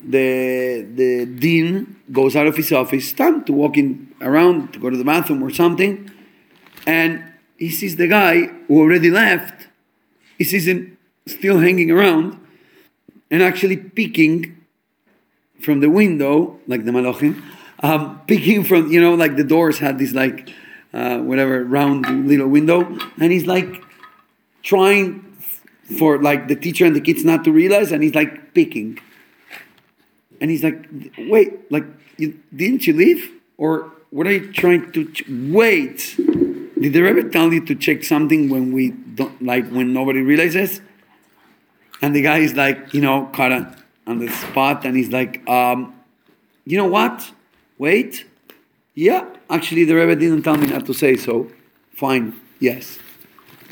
the 0.03 0.87
the 0.95 1.27
dean 1.27 1.97
goes 2.11 2.35
out 2.35 2.47
of 2.47 2.57
his 2.57 2.73
office, 2.73 3.13
time 3.13 3.45
to 3.45 3.53
walk 3.53 3.77
in 3.77 4.13
around 4.21 4.73
to 4.73 4.79
go 4.79 4.91
to 4.91 4.97
the 4.97 5.05
bathroom 5.05 5.43
or 5.43 5.51
something, 5.51 6.11
and 6.87 7.23
he 7.57 7.71
sees 7.71 7.97
the 7.97 8.09
guy 8.09 8.47
who 8.67 8.81
already 8.81 9.11
left. 9.11 9.69
He 10.39 10.45
sees 10.45 10.67
him 10.67 10.97
still 11.27 11.59
hanging 11.59 11.91
around, 11.91 12.41
and 13.31 13.43
actually 13.43 13.77
peeking 13.77 14.57
from 15.61 15.81
the 15.81 15.91
window, 15.91 16.59
like 16.67 16.85
the 16.85 16.91
malachim, 16.91 17.43
um, 17.83 18.21
peeking 18.27 18.65
from 18.65 18.91
you 18.91 19.01
know 19.01 19.15
like 19.15 19.37
the 19.37 19.45
doors 19.45 19.79
had 19.79 19.99
this 19.99 20.13
like 20.13 20.49
uh, 20.95 21.19
whatever 21.19 21.63
round 21.65 22.27
little 22.27 22.49
window, 22.49 22.81
and 23.21 23.33
he's 23.33 23.47
like 23.47 23.85
trying 24.63 25.30
for 25.99 26.19
like 26.19 26.49
the 26.49 26.57
teacher 26.57 26.85
and 26.87 26.95
the 26.95 27.01
kids 27.01 27.25
not 27.25 27.45
to 27.45 27.53
realize, 27.53 27.93
and 27.93 28.03
he's 28.03 28.15
like 28.15 28.55
picking. 28.55 28.99
And 30.41 30.51
he's 30.51 30.65
like, 30.65 30.89
wait, 31.19 31.71
like, 31.71 31.85
you, 32.17 32.41
didn't 32.55 32.87
you 32.87 32.95
leave? 32.95 33.31
Or 33.59 33.93
what 34.09 34.27
are 34.27 34.33
you 34.33 34.51
trying 34.51 34.91
to, 34.93 35.05
ch- 35.13 35.25
wait, 35.29 36.15
did 36.17 36.95
the 36.95 37.03
Rebbe 37.03 37.29
tell 37.29 37.53
you 37.53 37.63
to 37.67 37.75
check 37.75 38.05
something 38.05 38.49
when 38.49 38.73
we 38.73 38.91
don't, 38.91 39.43
like, 39.43 39.69
when 39.69 39.93
nobody 39.93 40.23
realizes? 40.23 40.81
And 42.01 42.17
the 42.17 42.23
guy 42.23 42.39
is 42.39 42.55
like, 42.55 42.95
you 42.95 43.03
know, 43.03 43.29
caught 43.35 43.53
on, 43.53 43.77
on 44.07 44.19
the 44.19 44.29
spot, 44.29 44.87
and 44.87 44.97
he's 44.97 45.11
like, 45.11 45.47
um, 45.47 45.95
you 46.65 46.79
know 46.79 46.87
what? 46.87 47.33
Wait. 47.77 48.25
Yeah, 48.95 49.27
actually, 49.51 49.85
the 49.85 49.95
Rebbe 49.95 50.17
didn't 50.17 50.43
tell 50.43 50.57
me 50.57 50.69
not 50.69 50.87
to 50.87 50.95
say 50.95 51.19
so. 51.19 51.51
Fine, 51.95 52.35
yes. 52.59 52.99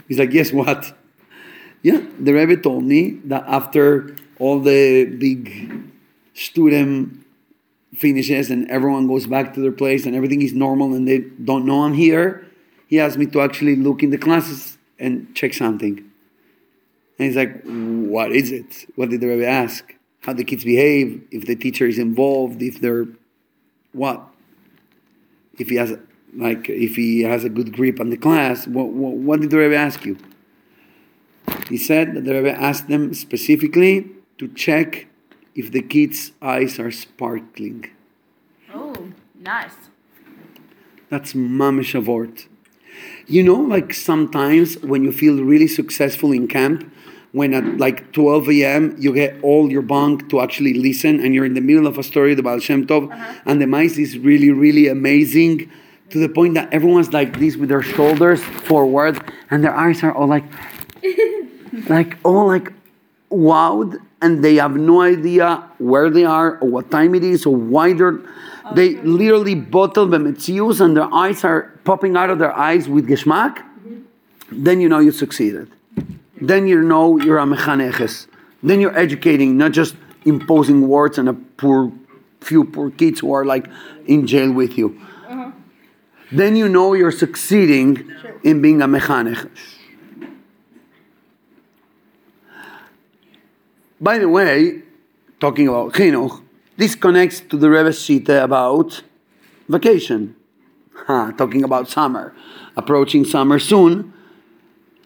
He's 0.06 0.18
like, 0.18 0.32
yes, 0.32 0.52
what? 0.52 0.94
Yeah, 1.82 2.02
the 2.18 2.32
Rebbe 2.32 2.56
told 2.56 2.84
me 2.84 3.20
that 3.24 3.44
after 3.46 4.16
all 4.38 4.60
the 4.60 5.04
big 5.04 5.82
student 6.34 7.24
finishes 7.94 8.50
and 8.50 8.70
everyone 8.70 9.06
goes 9.06 9.26
back 9.26 9.54
to 9.54 9.60
their 9.60 9.72
place 9.72 10.06
and 10.06 10.14
everything 10.14 10.42
is 10.42 10.52
normal 10.52 10.94
and 10.94 11.06
they 11.06 11.18
don't 11.18 11.64
know 11.66 11.84
I'm 11.84 11.94
here, 11.94 12.46
he 12.86 12.98
asked 12.98 13.18
me 13.18 13.26
to 13.26 13.40
actually 13.40 13.76
look 13.76 14.02
in 14.02 14.10
the 14.10 14.18
classes 14.18 14.78
and 14.98 15.34
check 15.34 15.54
something. 15.54 15.98
And 17.18 17.26
he's 17.26 17.36
like, 17.36 17.62
What 17.64 18.32
is 18.32 18.50
it? 18.50 18.90
What 18.96 19.10
did 19.10 19.20
the 19.20 19.28
Rebbe 19.28 19.46
ask? 19.46 19.94
How 20.20 20.32
the 20.32 20.44
kids 20.44 20.64
behave, 20.64 21.22
if 21.30 21.46
the 21.46 21.54
teacher 21.54 21.86
is 21.86 21.98
involved, 21.98 22.60
if 22.60 22.80
they're 22.80 23.06
what? 23.92 24.26
If 25.58 25.68
he 25.68 25.76
has 25.76 25.96
like 26.34 26.68
if 26.68 26.96
he 26.96 27.22
has 27.22 27.44
a 27.44 27.48
good 27.48 27.72
grip 27.72 28.00
on 28.00 28.10
the 28.10 28.16
class, 28.16 28.66
what, 28.66 28.88
what, 28.88 29.14
what 29.14 29.40
did 29.40 29.50
the 29.50 29.58
Rebbe 29.58 29.76
ask 29.76 30.04
you? 30.04 30.18
He 31.68 31.76
said 31.76 32.14
that 32.14 32.24
the 32.24 32.34
Rebbe 32.34 32.52
asked 32.52 32.88
them 32.88 33.14
specifically 33.14 34.10
to 34.38 34.48
check 34.48 35.06
if 35.54 35.72
the 35.72 35.82
kids' 35.82 36.32
eyes 36.40 36.78
are 36.78 36.90
sparkling. 36.90 37.90
Oh, 38.72 39.12
nice. 39.38 39.74
That's 41.10 41.32
mamish 41.32 41.94
avort. 41.94 42.46
You 43.26 43.42
know, 43.42 43.54
like 43.54 43.92
sometimes 43.92 44.78
when 44.82 45.04
you 45.04 45.12
feel 45.12 45.42
really 45.42 45.66
successful 45.66 46.32
in 46.32 46.48
camp, 46.48 46.90
when 47.32 47.52
at 47.52 47.78
like 47.78 48.12
12 48.12 48.48
a.m. 48.50 48.96
you 48.98 49.12
get 49.12 49.36
all 49.42 49.70
your 49.70 49.82
bunk 49.82 50.30
to 50.30 50.40
actually 50.40 50.74
listen 50.74 51.20
and 51.20 51.34
you're 51.34 51.44
in 51.44 51.54
the 51.54 51.60
middle 51.60 51.86
of 51.86 51.98
a 51.98 52.02
story 52.02 52.32
about 52.32 52.62
Shem 52.62 52.86
Tov 52.86 53.12
uh-huh. 53.12 53.40
and 53.44 53.60
the 53.60 53.66
mice 53.66 53.98
is 53.98 54.18
really, 54.18 54.50
really 54.50 54.88
amazing 54.88 55.70
to 56.10 56.18
the 56.18 56.28
point 56.28 56.54
that 56.54 56.72
everyone's 56.72 57.12
like 57.12 57.38
this 57.38 57.56
with 57.56 57.68
their 57.68 57.82
shoulders 57.82 58.42
forward 58.42 59.20
and 59.50 59.62
their 59.62 59.74
eyes 59.74 60.02
are 60.02 60.12
all 60.12 60.26
like, 60.26 60.44
like 61.88 62.18
all 62.24 62.46
like 62.46 62.72
wowed 63.30 63.98
and 64.20 64.42
they 64.42 64.56
have 64.56 64.74
no 64.76 65.02
idea 65.02 65.62
where 65.78 66.10
they 66.10 66.24
are 66.24 66.58
or 66.58 66.68
what 66.68 66.90
time 66.90 67.14
it 67.14 67.22
is 67.22 67.46
or 67.46 67.54
why 67.54 67.92
they're 67.92 68.18
they 68.74 68.96
literally 68.96 69.54
batel 69.54 70.08
bemetzius 70.08 70.80
and 70.80 70.96
their 70.96 71.12
eyes 71.12 71.44
are 71.44 71.72
popping 71.84 72.16
out 72.16 72.30
of 72.30 72.38
their 72.38 72.54
eyes 72.56 72.88
with 72.88 73.06
geschmack 73.08 73.58
mm-hmm. 73.58 74.00
then 74.50 74.80
you 74.80 74.88
know 74.88 74.98
you 74.98 75.12
succeeded. 75.12 75.70
Then 76.40 76.68
you 76.68 76.80
know 76.82 77.18
you're 77.18 77.38
a 77.38 77.44
mechaneches. 77.44 78.28
Then 78.62 78.80
you're 78.80 78.96
educating 78.96 79.56
not 79.56 79.72
just 79.72 79.96
imposing 80.24 80.86
words 80.86 81.18
on 81.18 81.26
a 81.26 81.34
poor 81.34 81.92
few 82.40 82.64
poor 82.64 82.90
kids 82.90 83.20
who 83.20 83.32
are 83.32 83.44
like 83.44 83.66
in 84.06 84.26
jail 84.26 84.52
with 84.52 84.78
you. 84.78 85.00
Uh-huh. 85.28 85.50
Then 86.30 86.54
you 86.54 86.68
know 86.68 86.94
you're 86.94 87.12
succeeding 87.12 88.08
in 88.44 88.62
being 88.62 88.80
a 88.82 88.86
mechaneches 88.86 89.77
By 94.00 94.18
the 94.18 94.28
way, 94.28 94.82
talking 95.40 95.66
about 95.66 95.92
chinuch, 95.92 96.40
this 96.76 96.94
connects 96.94 97.40
to 97.40 97.56
the 97.56 97.68
Rebbe's 97.68 97.98
shita 97.98 98.44
about 98.44 99.02
vacation. 99.68 100.36
Ha, 101.06 101.32
talking 101.32 101.64
about 101.64 101.88
summer, 101.88 102.34
approaching 102.76 103.24
summer 103.24 103.58
soon. 103.58 104.12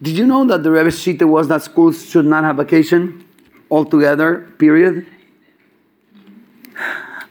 Did 0.02 0.18
you 0.18 0.26
know 0.26 0.44
that 0.44 0.62
the 0.62 0.70
Rebbe's 0.70 0.98
shita 0.98 1.26
was 1.26 1.48
that 1.48 1.62
schools 1.62 2.04
should 2.04 2.26
not 2.26 2.44
have 2.44 2.56
vacation 2.56 3.24
altogether? 3.70 4.52
Period. 4.58 5.06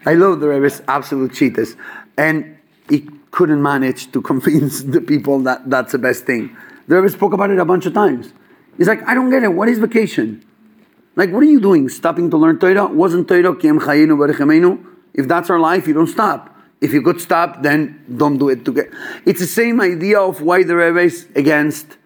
I 0.04 0.14
love 0.14 0.40
the 0.40 0.48
Rebbe's 0.48 0.82
absolute 0.88 1.30
shitas, 1.30 1.76
and 2.16 2.58
he 2.88 3.08
couldn't 3.30 3.62
manage 3.62 4.10
to 4.10 4.20
convince 4.30 4.82
the 4.82 5.00
people 5.00 5.38
that 5.40 5.70
that's 5.70 5.92
the 5.92 5.98
best 5.98 6.26
thing. 6.26 6.56
The 6.88 6.96
Rebbe 6.96 7.08
spoke 7.10 7.32
about 7.32 7.50
it 7.50 7.58
a 7.60 7.64
bunch 7.64 7.86
of 7.86 7.94
times. 7.94 8.32
He's 8.78 8.88
like, 8.88 9.06
I 9.06 9.14
don't 9.14 9.30
get 9.30 9.44
it. 9.44 9.52
What 9.52 9.68
is 9.68 9.78
vacation? 9.78 10.44
Like, 11.14 11.30
what 11.30 11.42
are 11.42 11.46
you 11.46 11.60
doing? 11.60 11.88
Stopping 11.88 12.30
to 12.30 12.36
learn 12.36 12.58
Torah? 12.58 12.86
Wasn't 12.86 13.28
Torah 13.28 13.54
Kiem 13.54 13.78
Chayinu 13.78 14.86
If 15.14 15.28
that's 15.28 15.50
our 15.50 15.58
life, 15.58 15.86
you 15.86 15.94
don't 15.94 16.06
stop. 16.06 16.56
If 16.80 16.92
you 16.92 17.02
could 17.02 17.20
stop, 17.20 17.62
then 17.62 18.02
don't 18.16 18.38
do 18.38 18.48
it 18.48 18.64
together. 18.64 18.90
It's 19.26 19.40
the 19.40 19.46
same 19.46 19.80
idea 19.80 20.20
of 20.20 20.40
why 20.40 20.64
the 20.64 20.74
Rebbe 20.74 21.00
is 21.00 21.28
against 21.36 21.98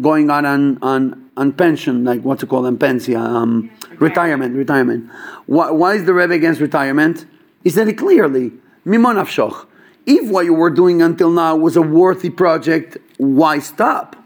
going 0.00 0.30
out 0.30 0.44
on, 0.44 0.78
on, 0.82 1.30
on 1.36 1.52
pension, 1.52 2.04
like 2.04 2.22
what's 2.22 2.42
it 2.42 2.48
called, 2.48 2.66
on 2.66 2.78
pensia, 2.78 3.18
um, 3.18 3.70
retirement, 3.98 4.56
retirement. 4.56 5.10
Why, 5.46 5.70
why 5.70 5.94
is 5.94 6.04
the 6.04 6.14
Rebbe 6.14 6.32
against 6.32 6.60
retirement? 6.60 7.26
He 7.64 7.70
said 7.70 7.88
it 7.88 7.98
clearly. 7.98 8.52
Mimon 8.86 9.16
afshoch. 9.16 9.66
If 10.06 10.30
what 10.30 10.44
you 10.44 10.54
were 10.54 10.70
doing 10.70 11.02
until 11.02 11.30
now 11.30 11.56
was 11.56 11.76
a 11.76 11.82
worthy 11.82 12.30
project, 12.30 12.98
why 13.16 13.58
stop? 13.58 14.16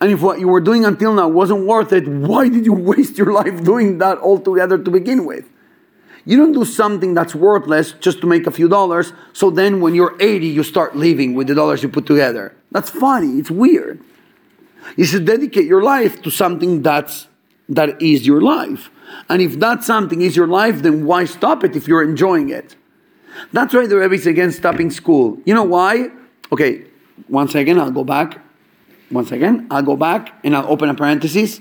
And 0.00 0.10
if 0.12 0.22
what 0.22 0.40
you 0.40 0.48
were 0.48 0.60
doing 0.60 0.84
until 0.84 1.12
now 1.12 1.28
wasn't 1.28 1.66
worth 1.66 1.92
it, 1.92 2.08
why 2.08 2.48
did 2.48 2.64
you 2.64 2.72
waste 2.90 3.18
your 3.18 3.32
life 3.32 3.62
doing 3.62 3.98
that 3.98 4.18
altogether 4.18 4.78
to 4.78 4.90
begin 4.90 5.24
with? 5.24 5.48
You 6.24 6.36
don't 6.36 6.52
do 6.52 6.64
something 6.64 7.14
that's 7.14 7.34
worthless 7.34 7.92
just 7.92 8.20
to 8.20 8.26
make 8.26 8.46
a 8.46 8.50
few 8.50 8.68
dollars, 8.68 9.12
so 9.32 9.50
then 9.50 9.80
when 9.80 9.94
you're 9.94 10.16
80, 10.20 10.46
you 10.46 10.62
start 10.62 10.94
living 10.94 11.34
with 11.34 11.46
the 11.46 11.54
dollars 11.54 11.82
you 11.82 11.88
put 11.88 12.06
together. 12.06 12.54
That's 12.70 12.90
funny, 12.90 13.38
it's 13.38 13.50
weird. 13.50 14.00
You 14.96 15.04
should 15.04 15.24
dedicate 15.24 15.66
your 15.66 15.82
life 15.82 16.22
to 16.22 16.30
something 16.30 16.82
that's 16.82 17.28
that 17.68 18.02
is 18.02 18.26
your 18.26 18.40
life. 18.40 18.90
And 19.28 19.40
if 19.40 19.58
that 19.60 19.84
something 19.84 20.20
is 20.20 20.36
your 20.36 20.48
life, 20.48 20.82
then 20.82 21.06
why 21.06 21.24
stop 21.24 21.62
it 21.64 21.76
if 21.76 21.86
you're 21.86 22.02
enjoying 22.02 22.50
it? 22.50 22.74
That's 23.52 23.72
why 23.72 23.86
the 23.86 23.96
Rebbe 23.96 24.14
is 24.14 24.26
against 24.26 24.58
stopping 24.58 24.90
school. 24.90 25.38
You 25.44 25.54
know 25.54 25.62
why? 25.62 26.10
Okay, 26.52 26.84
one 27.28 27.48
second, 27.48 27.80
I'll 27.80 27.92
go 27.92 28.04
back. 28.04 28.38
Once 29.10 29.32
again, 29.32 29.66
I'll 29.70 29.82
go 29.82 29.96
back 29.96 30.34
and 30.44 30.56
I'll 30.56 30.68
open 30.68 30.88
a 30.88 30.94
parenthesis. 30.94 31.60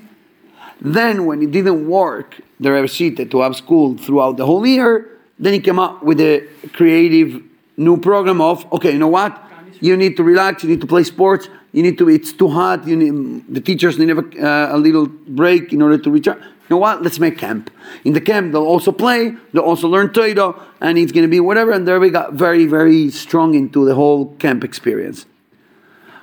Then, 0.81 1.25
when 1.25 1.41
it 1.41 1.51
didn't 1.51 1.89
work, 1.89 2.39
the 2.59 2.71
Rebbe 2.71 2.87
Shita 2.87 3.29
to 3.31 3.41
have 3.41 3.55
school 3.55 3.97
throughout 3.97 4.37
the 4.37 4.45
whole 4.45 4.65
year, 4.65 5.19
then 5.37 5.53
he 5.53 5.59
came 5.59 5.79
up 5.79 6.03
with 6.03 6.19
a 6.19 6.47
creative 6.73 7.41
new 7.77 7.97
program 7.97 8.41
of 8.41 8.71
okay, 8.73 8.91
you 8.91 8.99
know 8.99 9.07
what? 9.07 9.41
You 9.81 9.95
need 9.97 10.17
to 10.17 10.23
relax. 10.23 10.63
You 10.63 10.69
need 10.69 10.81
to 10.81 10.87
play 10.87 11.03
sports. 11.03 11.49
You 11.71 11.83
need 11.83 11.97
to. 11.97 12.09
It's 12.09 12.33
too 12.33 12.49
hot. 12.49 12.87
You 12.87 12.95
need 12.95 13.53
the 13.53 13.61
teachers 13.61 13.97
need 13.97 14.09
a, 14.09 14.17
uh, 14.17 14.75
a 14.75 14.77
little 14.77 15.07
break 15.07 15.71
in 15.73 15.81
order 15.81 15.97
to 15.97 16.11
recharge. 16.11 16.39
You 16.39 16.75
know 16.75 16.77
what? 16.77 17.01
Let's 17.01 17.19
make 17.19 17.37
camp. 17.37 17.71
In 18.03 18.13
the 18.13 18.21
camp, 18.21 18.51
they'll 18.51 18.61
also 18.61 18.91
play. 18.91 19.35
They'll 19.53 19.63
also 19.63 19.87
learn 19.87 20.13
Torah, 20.13 20.53
and 20.81 20.97
it's 20.97 21.11
going 21.11 21.23
to 21.23 21.29
be 21.29 21.39
whatever. 21.39 21.71
And 21.71 21.87
there 21.87 21.99
we 21.99 22.09
got 22.09 22.33
very, 22.33 22.65
very 22.67 23.09
strong 23.09 23.55
into 23.55 23.85
the 23.85 23.95
whole 23.95 24.35
camp 24.35 24.63
experience. 24.63 25.25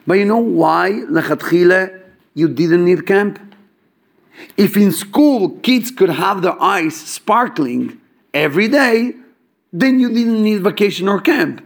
But 0.07 0.14
you 0.14 0.25
know 0.25 0.38
why, 0.38 0.90
lechatchile, 1.11 2.01
you 2.35 2.49
didn't 2.49 2.85
need 2.85 3.07
camp? 3.07 3.40
If 4.57 4.77
in 4.77 4.92
school 4.92 5.51
kids 5.61 5.90
could 5.90 6.11
have 6.11 6.42
their 6.42 6.61
eyes 6.62 6.97
sparkling 6.97 8.01
every 8.33 8.69
day, 8.69 9.14
then 9.73 9.99
you 9.99 10.12
didn't 10.12 10.42
need 10.42 10.62
vacation 10.62 11.09
or 11.09 11.21
camp. 11.21 11.62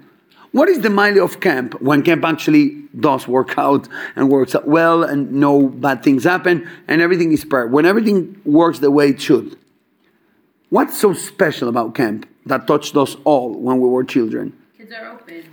What 0.53 0.69
is 0.69 0.81
the 0.81 0.91
mile 0.91 1.23
of 1.23 1.41
camp 1.41 1.81
when 1.81 2.03
camp 2.03 2.25
actually 2.25 2.83
does 2.99 3.29
work 3.29 3.57
out 3.57 3.89
and 4.17 4.29
works 4.29 4.55
out 4.55 4.67
well 4.67 5.05
and 5.05 5.31
no 5.33 5.69
bad 5.69 6.03
things 6.03 6.25
happen 6.25 6.69
and 6.89 7.01
everything 7.01 7.31
is 7.33 7.45
perfect? 7.45 7.73
When 7.73 7.87
everything 7.87 8.41
works 8.45 8.81
the 8.81 8.91
way 8.91 9.11
it 9.11 9.21
should. 9.21 9.57
What's 10.71 10.99
so 10.99 11.13
special 11.13 11.69
about 11.69 11.95
camp 11.95 12.29
that 12.47 12.67
touched 12.67 12.97
us 12.97 13.17
all 13.25 13.55
when 13.55 13.81
we 13.81 13.89
were 13.89 14.03
children? 14.03 14.53
Kids 14.77 14.93
are 14.93 15.07
open. 15.13 15.50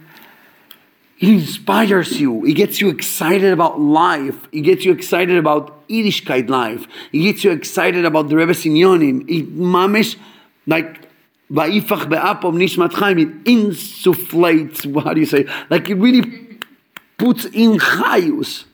It 1.20 1.30
inspires 1.30 2.20
you. 2.20 2.46
It 2.46 2.54
gets 2.54 2.80
you 2.80 2.90
excited 2.90 3.52
about 3.52 3.80
life. 3.80 4.48
It 4.52 4.62
gets 4.62 4.86
you 4.86 4.92
excited 4.92 5.38
about 5.38 5.88
Yiddishkeit 5.88 6.48
life. 6.48 6.86
It 7.12 7.20
gets 7.20 7.44
you 7.44 7.52
excited 7.52 8.06
about 8.06 8.30
the 8.30 8.36
Rebbe 8.36 8.54
Sinyonim. 8.54 9.28
It 9.28 9.56
mamish 9.58 10.18
like 10.68 11.08
Va'ifach 11.52 12.10
be'apom 12.10 12.58
nishmat 12.58 12.94
chaim. 12.94 13.18
It 13.18 13.44
insufflates. 13.46 15.04
How 15.04 15.14
do 15.14 15.20
you 15.20 15.26
say? 15.26 15.48
Like 15.70 15.90
it 15.90 15.96
really 15.96 16.60
puts 17.18 17.46
in 17.46 17.80
chayus. 17.80 18.66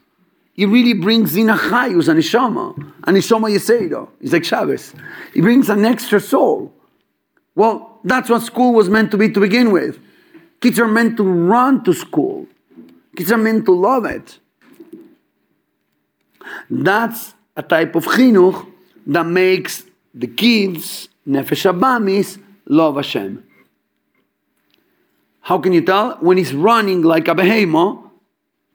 It 0.56 0.65
really 0.65 0.93
brings 0.93 1.36
in 1.36 1.49
a 1.49 1.56
chayus, 1.56 2.10
a 2.10 2.13
neshama, 2.13 2.77
a 3.03 3.12
neshama 3.12 3.49
yeseido. 3.56 4.10
It's 4.19 4.34
like 4.34 4.43
Shabbos. 4.43 4.93
It 5.34 5.41
brings 5.41 5.69
an 5.69 5.86
extra 5.86 6.19
soul. 6.19 6.73
Well, 7.56 7.99
that's 8.03 8.29
what 8.29 8.41
school 8.41 8.73
was 8.73 8.89
meant 8.89 9.12
to 9.12 9.17
be 9.17 9.32
to 9.32 9.39
begin 9.39 9.71
with. 9.71 9.99
Kids 10.63 10.80
are 10.80 10.88
meant 10.88 11.17
to 11.17 11.23
run 11.23 11.84
to 11.84 11.91
school. 11.91 12.47
Kids 13.17 13.34
are 13.34 13.38
meant 13.38 13.65
to 13.65 13.73
love 13.73 14.06
it. 14.06 14.39
That's 16.69 17.34
a 17.58 17.62
type 17.62 17.95
of 17.95 18.06
chinuch 18.06 18.65
that 19.08 19.26
makes 19.26 19.84
the 20.13 20.28
kids, 20.28 21.10
nefesh 21.28 21.69
abamis, 21.69 22.41
love 22.65 22.95
Hashem. 22.95 23.43
How 25.41 25.58
can 25.58 25.73
you 25.73 25.82
tell? 25.82 26.15
When 26.21 26.38
he's 26.38 26.54
running 26.54 27.02
like 27.02 27.28
a 27.28 27.36
behemo 27.36 28.10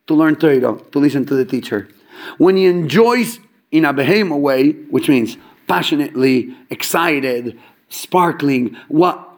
to 0.05 0.13
learn 0.13 0.35
Torah, 0.35 0.79
to 0.91 0.99
listen 0.99 1.25
to 1.25 1.33
the 1.33 1.43
teacher. 1.43 1.89
When 2.37 2.55
he 2.55 2.67
enjoys 2.67 3.39
in 3.71 3.83
a 3.83 3.95
behemo 3.95 4.39
way, 4.39 4.73
which 4.91 5.09
means 5.09 5.37
passionately, 5.67 6.55
excited, 6.69 7.59
sparkling, 7.89 8.77
what 8.89 9.28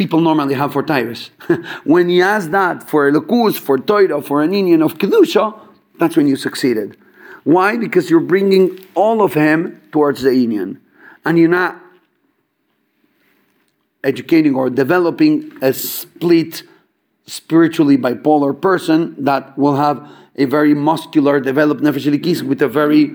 people 0.00 0.22
normally 0.22 0.54
have 0.54 0.72
for 0.72 0.82
Tyrus. 0.82 1.30
when 1.84 2.08
he 2.08 2.18
has 2.32 2.48
that 2.56 2.88
for 2.88 3.06
a 3.06 3.12
Elokus, 3.12 3.58
for 3.58 3.76
Torah, 3.76 4.22
for 4.22 4.42
an 4.42 4.52
inyan 4.52 4.82
of 4.82 4.96
Kedusha, 4.96 5.44
that's 5.98 6.16
when 6.16 6.26
you 6.26 6.36
succeeded. 6.36 6.96
Why? 7.44 7.76
Because 7.76 8.08
you're 8.08 8.28
bringing 8.34 8.64
all 8.94 9.20
of 9.20 9.34
him 9.34 9.78
towards 9.92 10.22
the 10.22 10.30
inyan. 10.30 10.78
And 11.26 11.36
you're 11.38 11.56
not 11.62 11.76
educating 14.02 14.54
or 14.54 14.70
developing 14.70 15.52
a 15.60 15.74
split 15.74 16.62
spiritually 17.26 17.98
bipolar 17.98 18.58
person 18.58 19.22
that 19.22 19.58
will 19.58 19.76
have 19.76 19.98
a 20.36 20.46
very 20.46 20.72
muscular 20.72 21.40
developed 21.40 21.82
nefesh 21.82 22.06
Elokis 22.10 22.40
with 22.40 22.62
a 22.62 22.68
very 22.68 23.14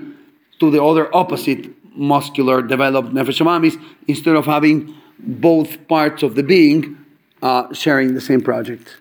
to 0.60 0.70
the 0.70 0.80
other 0.80 1.04
opposite 1.14 1.62
muscular 1.96 2.62
developed 2.62 3.10
nefesh 3.12 3.74
instead 4.06 4.36
of 4.36 4.46
having 4.46 4.94
both 5.18 5.88
parts 5.88 6.22
of 6.22 6.34
the 6.34 6.42
being 6.42 6.96
uh, 7.42 7.72
sharing 7.72 8.14
the 8.14 8.20
same 8.20 8.40
project 8.40 8.96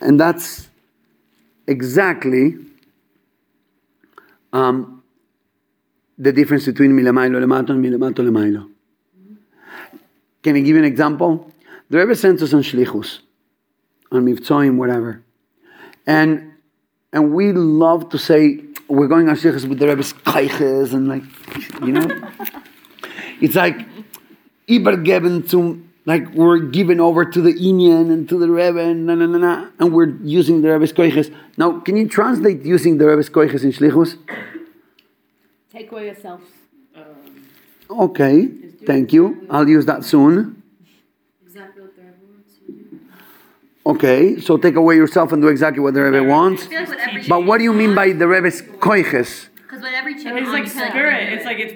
and 0.00 0.18
that's 0.18 0.68
exactly 1.66 2.56
um, 4.52 5.02
the 6.16 6.32
difference 6.32 6.66
between 6.66 6.92
milemailo 6.92 7.40
lemato 7.40 7.70
and 7.70 7.84
milemato 7.84 8.18
lemailo 8.18 8.68
can 10.42 10.56
I 10.56 10.60
give 10.60 10.68
you 10.68 10.78
an 10.78 10.84
example? 10.84 11.52
The 11.90 11.98
Rebbe 11.98 12.14
sent 12.14 12.40
us 12.42 12.54
on 12.54 12.62
shlichus, 12.62 13.18
on 14.12 14.24
mivtzoim, 14.24 14.76
whatever. 14.76 15.22
And 16.06 16.52
and 17.12 17.32
we 17.34 17.52
love 17.52 18.10
to 18.10 18.18
say 18.18 18.60
we're 18.88 19.08
going 19.08 19.28
on 19.28 19.36
shlichus 19.36 19.68
with 19.68 19.78
the 19.78 19.88
Rebbe's 19.88 20.12
koiches 20.12 20.92
and 20.92 21.08
like, 21.08 21.22
you 21.82 21.92
know, 21.92 22.06
it's 23.40 23.56
like 23.56 23.86
übergeben 24.68 25.48
to 25.50 25.80
like 26.04 26.26
we're 26.34 26.58
given 26.58 27.00
over 27.00 27.24
to 27.24 27.42
the 27.42 27.52
Inyan 27.52 28.10
and 28.10 28.28
to 28.28 28.38
the 28.38 28.48
Rebbe 28.48 28.80
and 28.80 29.06
na 29.06 29.14
na 29.14 29.26
na 29.26 29.38
na, 29.38 29.66
and 29.78 29.92
we're 29.92 30.14
using 30.22 30.62
the 30.62 30.70
Rebbe's 30.72 30.92
koiches. 30.92 31.34
Now, 31.58 31.80
can 31.80 31.96
you 31.96 32.08
translate 32.08 32.62
using 32.64 32.96
the 32.98 33.06
Rebbe's 33.06 33.28
koiches 33.28 33.62
in 33.62 33.72
shlichus? 33.72 34.16
Take 35.70 35.92
away 35.92 36.06
yourselves. 36.06 36.44
Um, 36.96 37.46
okay, 37.90 38.46
thank 38.86 39.12
you. 39.12 39.46
I'll 39.50 39.68
use 39.68 39.84
that 39.86 40.02
soon. 40.04 40.62
Exactly 41.44 41.82
what 41.82 41.94
the 41.94 42.02
Rebbe 42.02 42.16
wants 42.32 42.54
you 42.66 42.74
to 42.74 42.82
do. 42.82 43.00
Okay, 43.84 44.40
so 44.40 44.56
take 44.56 44.76
away 44.76 44.96
yourself 44.96 45.32
and 45.32 45.42
do 45.42 45.48
exactly 45.48 45.80
what 45.82 45.92
the 45.92 46.02
Rebbe 46.02 46.24
wants. 46.24 46.68
Like 46.70 46.88
with 46.88 46.98
every 46.98 47.28
But 47.28 47.44
what 47.44 47.58
do 47.58 47.64
you 47.64 47.74
mean 47.74 47.94
by 47.94 48.12
the 48.12 48.26
Rebbe's 48.26 48.62
koiches? 48.62 49.48
Because 49.56 49.82
with 49.82 49.92
every 49.92 50.14
chicken, 50.14 50.38
It's 50.38 50.48
like 50.48 50.66
spirit. 50.68 51.34
It's 51.34 51.44
like 51.44 51.58
it's. 51.58 51.74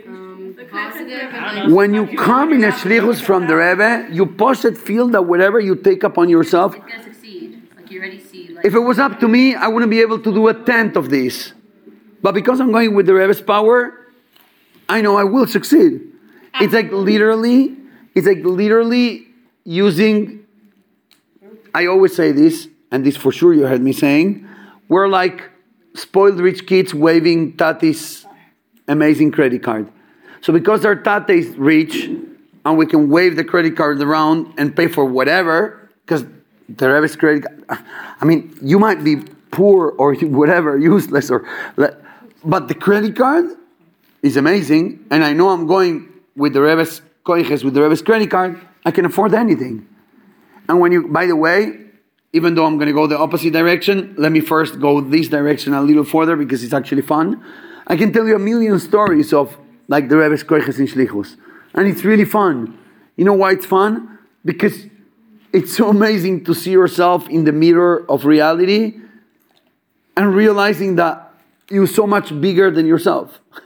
Positive 0.70 1.18
I 1.18 1.22
and 1.22 1.32
don't 1.32 1.54
like 1.56 1.68
know. 1.68 1.74
When 1.74 1.94
you 1.94 2.16
come 2.16 2.52
in 2.52 2.64
a 2.64 2.72
shlichus 2.72 3.20
from 3.20 3.46
the 3.46 3.56
Rebbe, 3.56 4.08
you 4.10 4.26
poshut 4.26 4.76
feel 4.76 5.08
that 5.08 5.22
whatever 5.22 5.60
you 5.60 5.76
take 5.76 6.02
upon 6.02 6.28
yourself, 6.28 6.74
it's 6.74 6.84
gonna 6.84 7.04
succeed. 7.04 7.62
Like 7.76 7.90
you 7.90 8.00
already 8.00 8.20
see. 8.20 8.48
Like 8.48 8.64
if 8.64 8.74
it 8.74 8.80
was 8.80 8.98
up 8.98 9.20
to 9.20 9.28
me, 9.28 9.54
I 9.54 9.68
wouldn't 9.68 9.90
be 9.90 10.00
able 10.00 10.18
to 10.18 10.32
do 10.32 10.48
a 10.48 10.54
tenth 10.54 10.96
of 10.96 11.10
this. 11.10 11.52
But 12.22 12.32
because 12.34 12.60
I'm 12.60 12.72
going 12.72 12.94
with 12.94 13.06
the 13.06 13.14
Rebbe's 13.14 13.40
power, 13.40 13.98
I 14.88 15.00
know 15.00 15.16
I 15.16 15.24
will 15.24 15.46
succeed. 15.46 16.00
It's 16.60 16.74
like 16.74 16.92
literally, 16.92 17.76
it's 18.14 18.26
like 18.26 18.44
literally 18.44 19.26
using. 19.64 20.46
I 21.74 21.86
always 21.86 22.14
say 22.14 22.32
this, 22.32 22.68
and 22.90 23.04
this 23.04 23.16
for 23.16 23.32
sure 23.32 23.54
you 23.54 23.66
heard 23.66 23.82
me 23.82 23.92
saying. 23.92 24.46
We're 24.88 25.08
like 25.08 25.50
spoiled 25.94 26.38
rich 26.38 26.66
kids 26.66 26.92
waving 26.94 27.56
Tati's 27.56 28.26
amazing 28.86 29.32
credit 29.32 29.62
card. 29.62 29.90
So 30.42 30.52
because 30.52 30.85
our 30.85 30.96
Tate 30.96 31.31
is 31.31 31.57
rich, 31.57 32.11
and 32.64 32.76
we 32.76 32.87
can 32.87 33.09
wave 33.09 33.37
the 33.37 33.44
credit 33.44 33.76
card 33.76 34.00
around 34.00 34.55
and 34.59 34.76
pay 34.76 34.88
for 34.88 35.05
whatever, 35.05 35.88
because 36.05 36.24
the 36.68 36.90
Rebbe's 36.92 37.16
credit 37.16 37.44
I 37.68 38.24
mean, 38.24 38.57
you 38.62 38.78
might 38.78 39.02
be 39.02 39.16
poor 39.50 39.90
or 39.90 40.14
whatever, 40.40 40.78
useless, 40.78 41.31
or, 41.31 41.46
but 42.44 42.68
the 42.68 42.74
credit 42.74 43.16
card 43.16 43.46
is 44.22 44.37
amazing, 44.37 45.05
and 45.11 45.24
I 45.24 45.33
know 45.33 45.48
I'm 45.50 45.66
going 45.66 46.09
with 46.37 46.52
the 46.55 46.62
Rebbe's 46.62 47.02
koiches, 47.24 47.64
with 47.64 47.74
the 47.74 47.83
Rebbe's 47.83 48.02
credit 48.02 48.31
card, 48.31 48.61
I 48.85 48.90
can 48.90 49.05
afford 49.05 49.35
anything. 49.35 49.87
And 50.68 50.81
when 50.81 50.92
you, 50.92 51.09
by 51.09 51.26
the 51.26 51.37
way, 51.37 51.78
even 52.33 52.55
though 52.55 52.64
I'm 52.64 52.76
going 52.78 52.87
to 52.87 52.94
go 52.94 53.07
the 53.07 53.18
opposite 53.18 53.52
direction, 53.52 54.14
let 54.16 54.33
me 54.33 54.40
first 54.40 54.81
go 54.81 55.00
this 55.00 55.28
direction 55.28 55.74
a 55.74 55.83
little 55.83 56.05
further 56.05 56.35
because 56.35 56.64
it's 56.64 56.72
actually 56.72 57.02
fun. 57.02 57.44
I 57.87 57.96
can 57.96 58.12
tell 58.12 58.26
you 58.26 58.37
a 58.37 58.38
million 58.38 58.78
stories 58.78 59.33
of 59.33 59.57
like 59.92 60.09
the 60.09 60.16
Rebbe's 60.16 60.42
koiches 60.42 60.78
in 60.78 60.87
Shlichus. 60.87 61.37
And 61.74 61.87
it's 61.87 62.02
really 62.02 62.24
fun. 62.24 62.78
You 63.16 63.26
know 63.26 63.35
why 63.35 63.52
it's 63.52 63.66
fun? 63.66 64.18
Because 64.42 64.87
it's 65.52 65.76
so 65.76 65.90
amazing 65.90 66.44
to 66.46 66.55
see 66.55 66.70
yourself 66.70 67.28
in 67.28 67.44
the 67.44 67.52
mirror 67.52 68.07
of 68.09 68.24
reality 68.24 68.94
and 70.16 70.35
realizing 70.35 70.96
that 70.96 71.35
you're 71.68 71.94
so 72.00 72.07
much 72.07 72.28
bigger 72.40 72.70
than 72.70 72.87
yourself. 72.87 73.38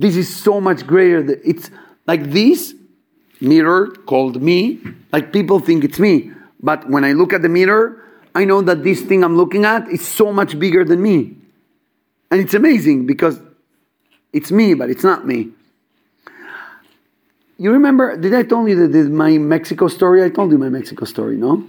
This 0.00 0.14
is 0.14 0.28
so 0.48 0.60
much 0.60 0.86
greater. 0.86 1.20
It's 1.44 1.72
like 2.06 2.22
this 2.30 2.72
mirror 3.40 3.88
called 4.06 4.40
me. 4.40 4.78
Like 5.10 5.32
people 5.32 5.58
think 5.58 5.82
it's 5.82 5.98
me. 5.98 6.30
But 6.62 6.88
when 6.88 7.02
I 7.04 7.14
look 7.14 7.32
at 7.32 7.42
the 7.42 7.48
mirror, 7.48 8.04
I 8.32 8.44
know 8.44 8.62
that 8.62 8.84
this 8.84 9.00
thing 9.02 9.24
I'm 9.24 9.36
looking 9.36 9.64
at 9.64 9.88
is 9.88 10.06
so 10.06 10.32
much 10.32 10.56
bigger 10.56 10.84
than 10.84 11.02
me. 11.02 11.34
And 12.30 12.40
it's 12.40 12.54
amazing 12.54 13.06
because 13.06 13.40
it's 14.32 14.50
me, 14.50 14.74
but 14.74 14.90
it's 14.90 15.04
not 15.04 15.26
me. 15.26 15.50
You 17.58 17.72
remember, 17.72 18.16
did 18.16 18.34
I 18.34 18.44
tell 18.44 18.68
you 18.68 18.76
the, 18.76 18.88
the, 18.88 19.10
my 19.10 19.36
Mexico 19.38 19.88
story? 19.88 20.22
I 20.22 20.28
told 20.30 20.52
you 20.52 20.58
my 20.58 20.68
Mexico 20.68 21.04
story, 21.04 21.36
no? 21.36 21.64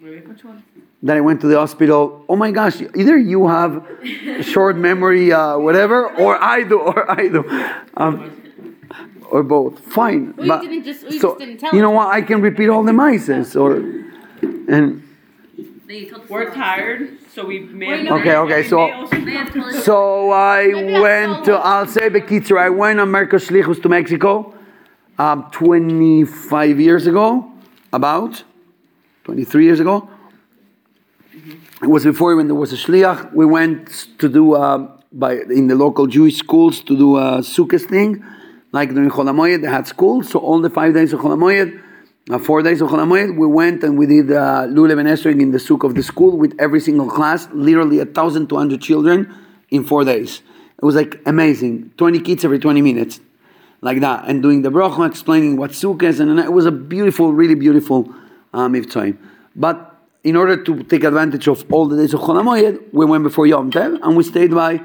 Which 0.00 0.44
one? 0.44 0.62
That 1.04 1.16
I 1.16 1.20
went 1.20 1.40
to 1.40 1.46
the 1.46 1.58
hospital. 1.58 2.24
Oh 2.28 2.36
my 2.36 2.50
gosh, 2.50 2.80
either 2.94 3.16
you 3.16 3.48
have 3.48 3.84
short 4.42 4.76
memory, 4.76 5.32
uh, 5.32 5.58
whatever, 5.58 6.10
or 6.16 6.40
I 6.42 6.62
do, 6.64 6.78
or 6.80 7.10
I 7.10 7.28
do. 7.28 7.44
Um, 7.96 8.36
or 9.30 9.42
both. 9.42 9.78
Fine. 9.80 10.34
Well, 10.36 10.46
you 10.46 10.52
but- 10.52 10.60
didn't 10.62 10.84
just- 10.84 11.04
you 11.04 11.18
so, 11.18 11.28
just 11.30 11.38
didn't 11.38 11.58
tell 11.58 11.74
You 11.74 11.80
know 11.80 11.92
us. 11.92 12.06
what? 12.06 12.14
I 12.14 12.20
can 12.22 12.40
repeat 12.42 12.68
all 12.68 12.82
the 12.84 12.92
mices, 12.92 13.58
or 13.58 13.76
and 14.72 15.02
you 15.88 16.10
told 16.10 16.28
the 16.28 16.32
We're 16.32 16.50
tired, 16.54 17.18
so 17.34 17.46
we 17.46 17.60
may 17.60 18.02
Wait, 18.02 18.10
Okay, 18.10 18.36
okay, 18.36 18.62
so- 18.68 18.86
May 18.86 19.32
have 19.34 19.52
told 19.52 19.66
us- 19.66 19.84
So 19.84 20.30
I 20.30 20.66
went 21.00 21.32
saw 21.38 21.42
to, 21.44 21.52
one. 21.52 21.60
I'll 21.64 21.86
say 21.86 22.08
Bekitzer, 22.10 22.58
I 22.58 22.68
went 22.70 23.00
on 23.00 23.08
Merkos 23.10 23.48
Shlichus 23.48 23.80
to 23.82 23.88
Mexico 23.88 24.54
um, 25.18 25.46
25 25.52 26.80
years 26.80 27.06
ago, 27.06 27.50
about 27.92 28.42
23 29.24 29.64
years 29.64 29.80
ago. 29.80 30.08
It 31.82 31.88
was 31.88 32.04
before 32.04 32.36
when 32.36 32.46
there 32.48 32.54
was 32.54 32.72
a 32.72 32.76
Shliach. 32.76 33.32
We 33.32 33.46
went 33.46 34.06
to 34.18 34.28
do, 34.28 34.54
uh, 34.54 34.88
by, 35.12 35.32
in 35.58 35.66
the 35.68 35.74
local 35.74 36.06
Jewish 36.06 36.36
schools, 36.38 36.80
to 36.82 36.96
do 36.96 37.16
a 37.16 37.38
Sukkot 37.40 37.82
thing. 37.88 38.24
Like 38.72 38.94
during 38.94 39.10
Chol 39.10 39.28
HaMoed, 39.30 39.62
they 39.62 39.68
had 39.68 39.86
school, 39.86 40.22
so 40.22 40.38
all 40.38 40.60
the 40.60 40.70
five 40.70 40.94
days 40.94 41.12
of 41.12 41.20
Chol 41.20 41.34
HaMoed, 41.36 41.80
uh, 42.30 42.38
four 42.38 42.62
days 42.62 42.80
of 42.80 42.88
Chol 42.88 42.98
Hamoed, 42.98 43.36
we 43.36 43.46
went 43.46 43.82
and 43.82 43.98
we 43.98 44.06
did 44.06 44.30
uh, 44.30 44.66
Lulav 44.68 44.98
and 45.00 45.40
in 45.40 45.50
the 45.50 45.58
souk 45.58 45.82
of 45.82 45.94
the 45.94 46.02
school 46.02 46.36
with 46.36 46.54
every 46.58 46.80
single 46.80 47.08
class, 47.08 47.48
literally 47.52 47.98
a 47.98 48.06
thousand 48.06 48.48
two 48.48 48.56
hundred 48.56 48.80
children 48.80 49.34
in 49.70 49.84
four 49.84 50.04
days. 50.04 50.42
It 50.78 50.84
was 50.84 50.94
like 50.94 51.20
amazing. 51.26 51.92
Twenty 51.96 52.20
kids 52.20 52.44
every 52.44 52.58
twenty 52.58 52.82
minutes, 52.82 53.20
like 53.80 54.00
that, 54.00 54.24
and 54.28 54.42
doing 54.42 54.62
the 54.62 54.70
bracha, 54.70 55.06
explaining 55.08 55.56
what 55.56 55.74
souk 55.74 56.02
is, 56.02 56.20
and 56.20 56.38
it 56.38 56.52
was 56.52 56.66
a 56.66 56.72
beautiful, 56.72 57.32
really 57.32 57.56
beautiful 57.56 58.12
uh, 58.52 58.68
mitzvah. 58.68 59.14
But 59.56 59.88
in 60.24 60.36
order 60.36 60.62
to 60.62 60.82
take 60.84 61.04
advantage 61.04 61.48
of 61.48 61.64
all 61.72 61.86
the 61.86 61.96
days 61.96 62.14
of 62.14 62.20
Chol 62.20 62.40
Hamoed, 62.40 62.92
we 62.92 63.04
went 63.04 63.24
before 63.24 63.46
Yom 63.46 63.70
Tov 63.72 63.98
and 64.02 64.16
we 64.16 64.22
stayed 64.22 64.54
by 64.54 64.80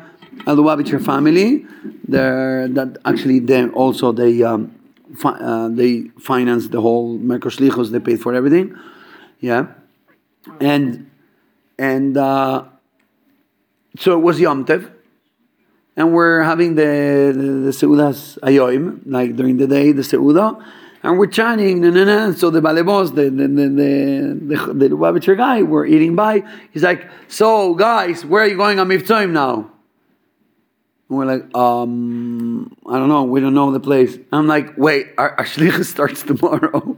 a 0.47 0.99
family. 0.99 1.65
There, 2.07 2.67
that 2.69 2.97
actually 3.05 3.39
then 3.39 3.71
also 3.71 4.11
they 4.11 4.41
um, 4.41 4.73
fi- 5.15 5.39
uh, 5.39 5.69
they 5.69 6.09
financed 6.19 6.71
the 6.71 6.81
whole 6.81 7.17
Merkos 7.17 7.91
They 7.91 7.99
paid 7.99 8.21
for 8.21 8.33
everything. 8.33 8.75
Yeah, 9.39 9.67
and 10.59 11.09
and 11.77 12.17
uh, 12.17 12.65
so 13.97 14.17
it 14.17 14.21
was 14.21 14.39
Yom 14.39 14.65
Tov. 14.65 14.91
And 15.95 16.13
we're 16.13 16.43
having 16.43 16.75
the 16.75 17.33
the, 17.35 17.41
the 17.41 17.71
Seudas 17.71 18.37
Ayoim, 18.39 19.01
like 19.05 19.35
during 19.35 19.57
the 19.57 19.67
day, 19.67 19.91
the 19.91 20.03
Seudah, 20.03 20.63
and 21.03 21.17
we're 21.17 21.27
chanting, 21.27 21.81
na, 21.81 21.89
na, 21.89 22.03
na. 22.03 22.33
so 22.33 22.49
the 22.49 22.61
balebos, 22.61 23.15
the 23.15 23.29
the 23.29 23.47
the 23.47 23.69
the, 23.69 24.89
the, 24.89 25.19
the 25.19 25.35
guy, 25.35 25.63
we're 25.63 25.85
eating 25.85 26.15
by. 26.15 26.43
He's 26.71 26.83
like, 26.83 27.09
"So 27.27 27.73
guys, 27.73 28.25
where 28.25 28.43
are 28.43 28.47
you 28.47 28.57
going 28.57 28.79
on 28.79 28.89
Mivtzoim 28.89 29.31
now?" 29.31 29.71
And 31.09 31.17
we're 31.17 31.25
like, 31.25 31.55
um, 31.55 32.75
I 32.85 32.97
don't 32.97 33.09
know, 33.09 33.23
we 33.23 33.39
don't 33.39 33.53
know 33.53 33.71
the 33.71 33.79
place. 33.79 34.17
I'm 34.31 34.47
like, 34.47 34.77
wait, 34.77 35.07
our, 35.17 35.31
our 35.37 35.45
starts 35.83 36.23
tomorrow. 36.23 36.97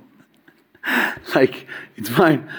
like, 1.36 1.68
it's 1.95 2.10
fine. 2.10 2.49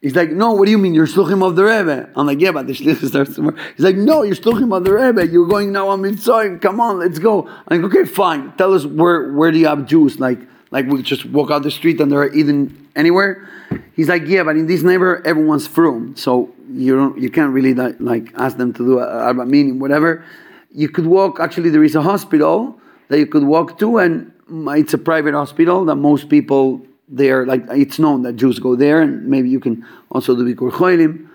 He's 0.00 0.16
like, 0.16 0.30
no, 0.30 0.52
what 0.52 0.64
do 0.64 0.70
you 0.70 0.78
mean? 0.78 0.94
You're 0.94 1.06
shluchim 1.06 1.46
of 1.46 1.56
the 1.56 1.64
Rebbe. 1.64 2.08
I'm 2.16 2.26
like, 2.26 2.40
yeah, 2.40 2.52
but 2.52 2.66
the 2.66 2.72
shlichus 2.72 3.08
starts 3.08 3.34
tomorrow. 3.34 3.56
He's 3.76 3.84
like, 3.84 3.96
no, 3.96 4.22
you're 4.22 4.34
shluchim 4.34 4.74
of 4.74 4.84
the 4.84 4.94
Rebbe. 4.94 5.26
You're 5.26 5.46
going 5.46 5.72
now 5.72 5.88
on 5.88 6.00
Mivtzoim. 6.00 6.60
Come 6.60 6.80
on, 6.80 6.98
let's 6.98 7.18
go. 7.18 7.46
I'm 7.46 7.82
like, 7.82 7.92
okay, 7.92 8.04
fine. 8.08 8.52
Tell 8.56 8.72
us 8.72 8.86
where 8.86 9.32
where 9.32 9.50
do 9.52 9.58
you 9.58 9.66
have 9.66 9.84
Jews? 9.86 10.18
Like, 10.18 10.38
like 10.70 10.86
we 10.86 11.02
just 11.02 11.26
walk 11.26 11.50
out 11.50 11.62
the 11.64 11.70
street 11.70 12.00
and 12.00 12.10
they're 12.10 12.32
eating 12.34 12.88
anywhere. 12.96 13.48
He's 13.94 14.08
like, 14.08 14.22
yeah, 14.26 14.42
but 14.42 14.56
in 14.56 14.66
this 14.66 14.82
neighborhood, 14.82 15.26
everyone's 15.26 15.66
from, 15.66 16.16
so 16.16 16.50
you 16.72 16.96
don't, 16.96 17.20
you 17.20 17.30
can't 17.30 17.52
really 17.52 17.74
like, 17.74 18.32
ask 18.34 18.56
them 18.56 18.72
to 18.72 18.78
do 18.78 18.98
a 18.98 19.06
arba 19.06 19.44
minim, 19.44 19.78
whatever. 19.78 20.24
You 20.72 20.88
could 20.88 21.06
walk. 21.06 21.40
Actually, 21.40 21.70
there 21.70 21.84
is 21.84 21.94
a 21.94 22.02
hospital 22.02 22.78
that 23.08 23.18
you 23.18 23.26
could 23.26 23.42
walk 23.42 23.78
to, 23.80 23.98
and 23.98 24.32
it's 24.68 24.94
a 24.94 24.98
private 24.98 25.34
hospital 25.34 25.84
that 25.86 25.96
most 25.96 26.28
people 26.28 26.80
there, 27.08 27.44
like 27.44 27.64
it's 27.70 27.98
known 27.98 28.22
that 28.22 28.36
Jews 28.36 28.58
go 28.58 28.76
there, 28.76 29.02
and 29.02 29.26
maybe 29.26 29.48
you 29.48 29.60
can 29.60 29.84
also 30.10 30.36
do 30.36 30.44
Bikur 30.44 30.70
Choilim. 30.70 31.28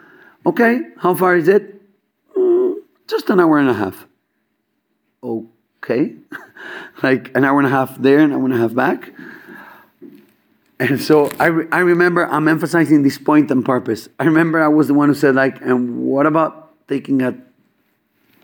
Okay, 0.46 0.80
how 0.98 1.14
far 1.14 1.36
is 1.36 1.48
it? 1.48 1.82
Mm, 2.36 2.76
just 3.08 3.30
an 3.30 3.40
hour 3.40 3.58
and 3.58 3.70
a 3.70 3.74
half. 3.74 4.08
Okay, 5.24 6.16
like 7.04 7.36
an 7.36 7.44
hour 7.44 7.60
and 7.60 7.68
a 7.68 7.72
half 7.72 7.98
there, 7.98 8.20
and 8.20 8.32
an 8.32 8.40
hour 8.40 8.46
and 8.46 8.54
a 8.54 8.58
half 8.58 8.74
back. 8.74 9.12
And 10.80 11.02
so 11.02 11.32
I, 11.40 11.46
re- 11.48 11.68
I 11.72 11.80
remember 11.80 12.28
I'm 12.28 12.48
emphasizing 12.48 13.04
this 13.04 13.18
point 13.18 13.50
on 13.50 13.64
purpose. 13.64 14.10
I 14.20 14.26
remember 14.26 14.62
I 14.62 14.68
was 14.68 14.88
the 14.88 14.94
one 14.94 15.08
who 15.10 15.16
said 15.16 15.36
like, 15.36 15.62
and 15.62 16.00
what 16.00 16.26
about 16.26 16.88
taking 16.88 17.22
a 17.22 17.38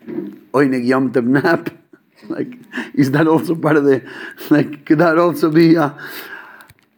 oinig 0.08 0.86
yom 0.86 1.12
tov 1.12 1.26
nap? 1.26 1.70
like, 2.30 2.54
is 2.94 3.12
that 3.12 3.28
also 3.28 3.56
part 3.56 3.78
of 3.78 3.86
the, 3.86 4.04
like, 4.50 4.86
could 4.86 5.00
that 5.00 5.18
also 5.18 5.50
be, 5.50 5.78
uh, 5.78 5.92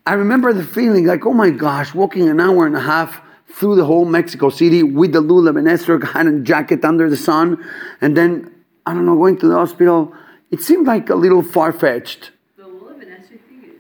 I 0.05 0.13
remember 0.13 0.51
the 0.53 0.63
feeling 0.63 1.05
like, 1.05 1.25
oh 1.25 1.33
my 1.33 1.49
gosh, 1.49 1.93
walking 1.93 2.27
an 2.29 2.39
hour 2.39 2.65
and 2.65 2.75
a 2.75 2.81
half 2.81 3.21
through 3.47 3.75
the 3.75 3.85
whole 3.85 4.05
Mexico 4.05 4.49
City 4.49 4.83
with 4.83 5.13
the 5.13 5.21
lulav 5.21 5.57
and 5.57 5.67
esrog 5.67 6.11
hat 6.11 6.25
and 6.25 6.45
jacket 6.45 6.83
under 6.83 7.09
the 7.09 7.17
sun, 7.17 7.63
and 8.01 8.17
then, 8.17 8.53
I 8.85 8.93
don't 8.93 9.05
know, 9.05 9.15
going 9.15 9.37
to 9.39 9.47
the 9.47 9.55
hospital, 9.55 10.13
it 10.51 10.61
seemed 10.61 10.87
like 10.87 11.09
a 11.09 11.15
little 11.15 11.41
far-fetched. 11.41 12.31
The 12.57 12.63
Lulav 12.63 13.01
and 13.01 13.25
thing 13.25 13.71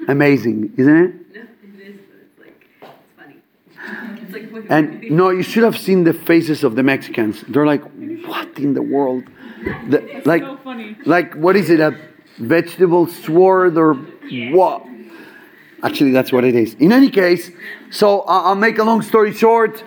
is, 0.00 0.08
Amazing, 0.08 0.74
isn't 0.76 0.96
it 0.96 1.14
is, 1.88 2.00
but 2.08 2.18
it's 2.20 2.38
like, 2.38 2.66
it's 2.82 3.00
funny. 3.16 3.36
It's 3.66 4.17
like, 4.32 4.66
And 4.70 5.10
no, 5.10 5.30
you 5.30 5.42
should 5.42 5.64
have 5.64 5.76
seen 5.76 6.04
the 6.04 6.12
faces 6.12 6.64
of 6.64 6.74
the 6.76 6.82
Mexicans. 6.82 7.42
They're 7.48 7.66
like, 7.66 7.82
what 8.26 8.58
in 8.58 8.74
the 8.74 8.82
world? 8.82 9.24
The, 9.88 10.22
like, 10.24 10.42
So 10.42 10.56
funny. 10.58 10.96
like 11.04 11.34
what 11.34 11.56
is 11.56 11.70
it? 11.70 11.80
A 11.80 11.96
vegetable 12.38 13.06
sword 13.06 13.76
or 13.76 13.94
what? 14.52 14.84
Actually, 15.82 16.12
that's 16.12 16.32
what 16.32 16.44
it 16.44 16.54
is. 16.54 16.74
In 16.74 16.92
any 16.92 17.10
case, 17.10 17.50
so 17.90 18.20
uh, 18.20 18.24
I'll 18.46 18.54
make 18.54 18.78
a 18.78 18.84
long 18.84 19.02
story 19.02 19.32
short. 19.32 19.82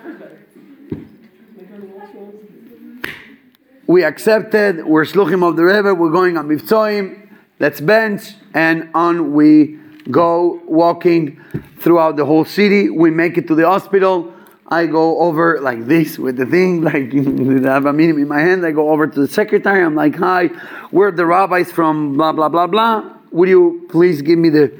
We 3.86 4.04
accepted. 4.04 4.84
We're 4.86 5.04
shluchim 5.04 5.46
of 5.46 5.56
the 5.56 5.64
Rebbe. 5.64 5.94
We're 5.94 6.10
going 6.10 6.36
on 6.38 6.48
Mivtzoim. 6.48 7.28
Let's 7.58 7.80
bench 7.80 8.34
and 8.54 8.90
on 8.94 9.32
we 9.34 9.78
go 10.10 10.60
walking 10.66 11.40
throughout 11.78 12.16
the 12.16 12.24
whole 12.24 12.44
city. 12.44 12.90
We 12.90 13.10
make 13.10 13.38
it 13.38 13.46
to 13.48 13.54
the 13.54 13.66
hospital. 13.66 14.32
I 14.68 14.86
go 14.86 15.20
over 15.20 15.60
like 15.60 15.86
this 15.86 16.18
with 16.18 16.36
the 16.36 16.46
thing, 16.46 16.82
like 16.90 17.14
I 17.14 17.74
have 17.74 17.86
a 17.86 17.92
meeting 17.92 18.18
in 18.18 18.28
my 18.28 18.40
hand. 18.40 18.64
I 18.64 18.70
go 18.70 18.90
over 18.90 19.06
to 19.06 19.20
the 19.20 19.28
secretary. 19.28 19.82
I'm 19.82 19.94
like, 19.94 20.16
"Hi, 20.16 20.50
we're 20.90 21.10
the 21.10 21.26
rabbis 21.26 21.70
from 21.70 22.16
blah 22.16 22.32
blah 22.32 22.48
blah 22.48 22.66
blah. 22.66 23.16
Would 23.32 23.48
you 23.48 23.86
please 23.90 24.22
give 24.22 24.38
me 24.38 24.48
the 24.48 24.72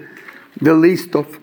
the 0.60 0.74
list 0.74 1.14
of 1.14 1.38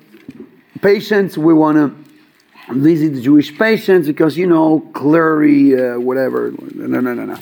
patients 0.82 1.38
we 1.38 1.54
want 1.54 1.78
to 1.78 2.74
visit 2.74 3.14
the 3.14 3.22
Jewish 3.22 3.58
patients 3.58 4.08
because 4.08 4.38
you 4.38 4.48
know 4.48 4.80
clearly 4.94 5.80
uh, 5.80 6.00
whatever. 6.00 6.52
No 6.74 7.00
no 7.00 7.14
no 7.14 7.26
no. 7.26 7.38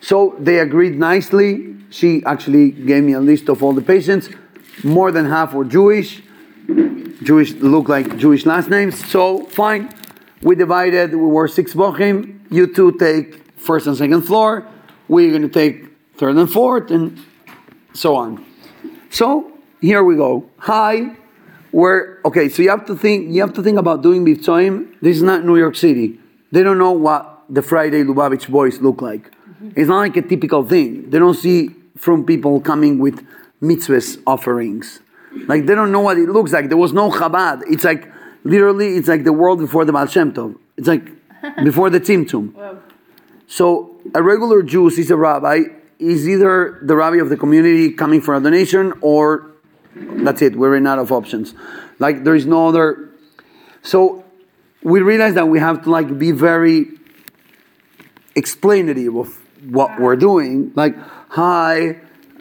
So 0.00 0.36
they 0.38 0.58
agreed 0.58 0.98
nicely. 0.98 1.74
She 1.90 2.22
actually 2.24 2.70
gave 2.70 3.02
me 3.02 3.14
a 3.14 3.20
list 3.20 3.48
of 3.48 3.62
all 3.62 3.72
the 3.72 3.82
patients. 3.82 4.28
More 4.84 5.10
than 5.10 5.26
half 5.26 5.54
were 5.54 5.64
Jewish. 5.64 6.22
Jewish 7.22 7.52
look 7.54 7.88
like 7.88 8.16
Jewish 8.16 8.46
last 8.46 8.68
names. 8.70 9.04
So 9.08 9.44
fine. 9.46 9.92
We 10.42 10.54
divided. 10.54 11.10
We 11.10 11.26
were 11.26 11.48
six 11.48 11.74
bochim. 11.74 12.40
You 12.50 12.72
two 12.72 12.92
take 12.92 13.42
first 13.58 13.86
and 13.86 13.96
second 13.96 14.22
floor. 14.22 14.66
We're 15.08 15.30
going 15.30 15.42
to 15.42 15.48
take 15.48 15.86
third 16.16 16.36
and 16.36 16.50
fourth, 16.50 16.90
and 16.90 17.18
so 17.92 18.16
on. 18.16 18.44
So 19.10 19.50
here 19.80 20.04
we 20.04 20.16
go. 20.16 20.48
Hi. 20.58 21.16
We're 21.72 22.20
okay. 22.24 22.48
So 22.48 22.62
you 22.62 22.70
have 22.70 22.86
to 22.86 22.96
think. 22.96 23.32
You 23.32 23.40
have 23.40 23.52
to 23.54 23.62
think 23.62 23.78
about 23.78 24.02
doing 24.02 24.24
Mivtzoim. 24.24 25.00
This 25.00 25.16
is 25.16 25.22
not 25.22 25.44
New 25.44 25.56
York 25.56 25.76
City. 25.76 26.18
They 26.52 26.62
don't 26.62 26.78
know 26.78 26.92
what 26.92 27.44
the 27.50 27.62
Friday 27.62 28.04
Lubavitch 28.04 28.48
boys 28.48 28.80
look 28.80 29.02
like. 29.02 29.30
Mm-hmm. 29.30 29.70
It's 29.76 29.88
not 29.88 29.98
like 29.98 30.16
a 30.16 30.22
typical 30.22 30.64
thing. 30.64 31.10
They 31.10 31.18
don't 31.18 31.34
see 31.34 31.74
from 31.96 32.24
people 32.24 32.60
coming 32.60 32.98
with 32.98 33.26
mitzvahs 33.62 34.20
offerings. 34.26 35.00
Like 35.46 35.66
they 35.66 35.74
don't 35.74 35.92
know 35.92 36.00
what 36.00 36.18
it 36.18 36.28
looks 36.28 36.52
like. 36.52 36.68
There 36.68 36.76
was 36.76 36.92
no 36.92 37.10
Chabad. 37.10 37.62
It's 37.68 37.84
like 37.84 38.10
literally, 38.44 38.96
it's 38.96 39.08
like 39.08 39.24
the 39.24 39.32
world 39.32 39.58
before 39.58 39.84
the 39.84 39.92
Baal 39.92 40.06
Shem 40.06 40.32
Tov. 40.32 40.58
It's 40.76 40.88
like 40.88 41.04
before 41.64 41.90
the 41.90 42.00
Tzimtzum. 42.00 42.80
So 43.46 43.96
a 44.14 44.22
regular 44.22 44.62
Jew 44.62 44.90
sees 44.90 45.10
a 45.10 45.16
rabbi 45.16 45.62
is 45.98 46.28
either 46.28 46.78
the 46.82 46.94
rabbi 46.94 47.16
of 47.16 47.28
the 47.28 47.36
community 47.36 47.92
coming 47.92 48.20
for 48.20 48.34
a 48.34 48.40
donation 48.40 48.92
or 49.00 49.50
that's 49.94 50.42
it. 50.42 50.56
We're 50.56 50.72
running 50.72 50.86
out 50.86 50.98
of 50.98 51.10
options. 51.10 51.54
Like 51.98 52.24
there 52.24 52.34
is 52.34 52.46
no 52.46 52.68
other. 52.68 53.10
So 53.82 54.24
we 54.82 55.00
realize 55.00 55.34
that 55.34 55.48
we 55.48 55.58
have 55.58 55.82
to 55.84 55.90
like 55.90 56.18
be 56.18 56.30
very 56.30 56.86
explainative 58.36 59.20
of 59.20 59.38
what 59.70 60.00
we're 60.00 60.16
doing. 60.16 60.72
Like, 60.74 60.96
hi, 61.28 61.98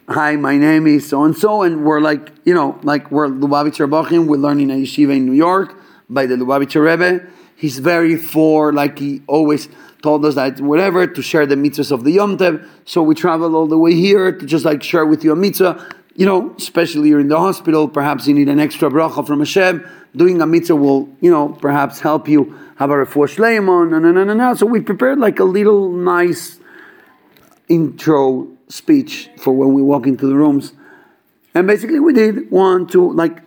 hi, 0.10 0.38
my 0.38 0.58
name 0.58 0.88
is 0.88 1.10
so 1.10 1.24
and 1.24 1.38
so, 1.38 1.64
and 1.64 1.84
we're 1.84 2.00
like, 2.00 2.32
you 2.46 2.54
know, 2.54 2.80
like 2.84 3.12
we're 3.12 3.28
Lubavitcher 3.28 3.90
Bochim. 3.90 4.28
We're 4.28 4.38
learning 4.38 4.72
at 4.72 4.78
yeshiva 4.78 5.18
in 5.18 5.26
New 5.26 5.34
York 5.34 5.76
by 6.10 6.26
the 6.26 6.36
Lubavitcher 6.36 6.84
Rebbe. 6.84 7.28
He's 7.56 7.80
very 7.80 8.16
for, 8.16 8.72
like 8.72 9.00
he 9.00 9.22
always 9.28 9.68
told 10.02 10.24
us 10.26 10.36
that 10.36 10.62
whatever 10.62 11.08
to 11.08 11.22
share 11.22 11.46
the 11.46 11.56
mitzvahs 11.56 11.92
of 11.92 12.04
the 12.04 12.12
Yom 12.12 12.38
Tov. 12.38 12.66
So 12.86 13.02
we 13.04 13.16
travel 13.16 13.56
all 13.56 13.68
the 13.68 13.78
way 13.78 13.96
here 13.96 14.32
to 14.32 14.46
just 14.46 14.64
like 14.64 14.82
share 14.82 15.06
with 15.06 15.24
you 15.24 15.34
a 15.34 15.36
mitzvah. 15.36 15.94
You 16.16 16.26
know, 16.26 16.56
especially 16.58 17.10
you're 17.10 17.20
in 17.20 17.28
the 17.28 17.38
hospital, 17.38 17.88
perhaps 17.88 18.28
you 18.28 18.34
need 18.34 18.50
an 18.50 18.60
extra 18.60 18.90
bracha 18.90 19.26
from 19.28 19.40
Hashem. 19.40 19.86
Doing 20.16 20.42
a 20.42 20.48
mitzvah 20.48 20.76
will, 20.76 21.10
you 21.20 21.30
know, 21.30 21.50
perhaps 21.50 22.00
help 22.00 22.28
you 22.28 22.58
have 22.78 22.90
a 22.92 22.94
refuah 22.94 23.28
shleimon, 23.28 23.90
na 23.92 24.00
na 24.00 24.12
na 24.12 24.24
na 24.24 24.34
na. 24.34 24.54
So 24.54 24.66
we 24.66 24.80
prepared 24.80 25.20
like 25.20 25.40
a 25.40 25.44
little 25.44 25.92
nice 25.92 26.60
intro 27.68 28.57
speech 28.70 29.30
for 29.38 29.54
when 29.54 29.74
we 29.74 29.82
walk 29.82 30.08
into 30.08 30.28
the 30.28 30.36
rooms. 30.36 30.74
And 31.54 31.68
basically 31.68 32.00
we 32.00 32.14
did 32.14 32.52
one, 32.52 32.88
two, 32.88 33.12
like, 33.14 33.42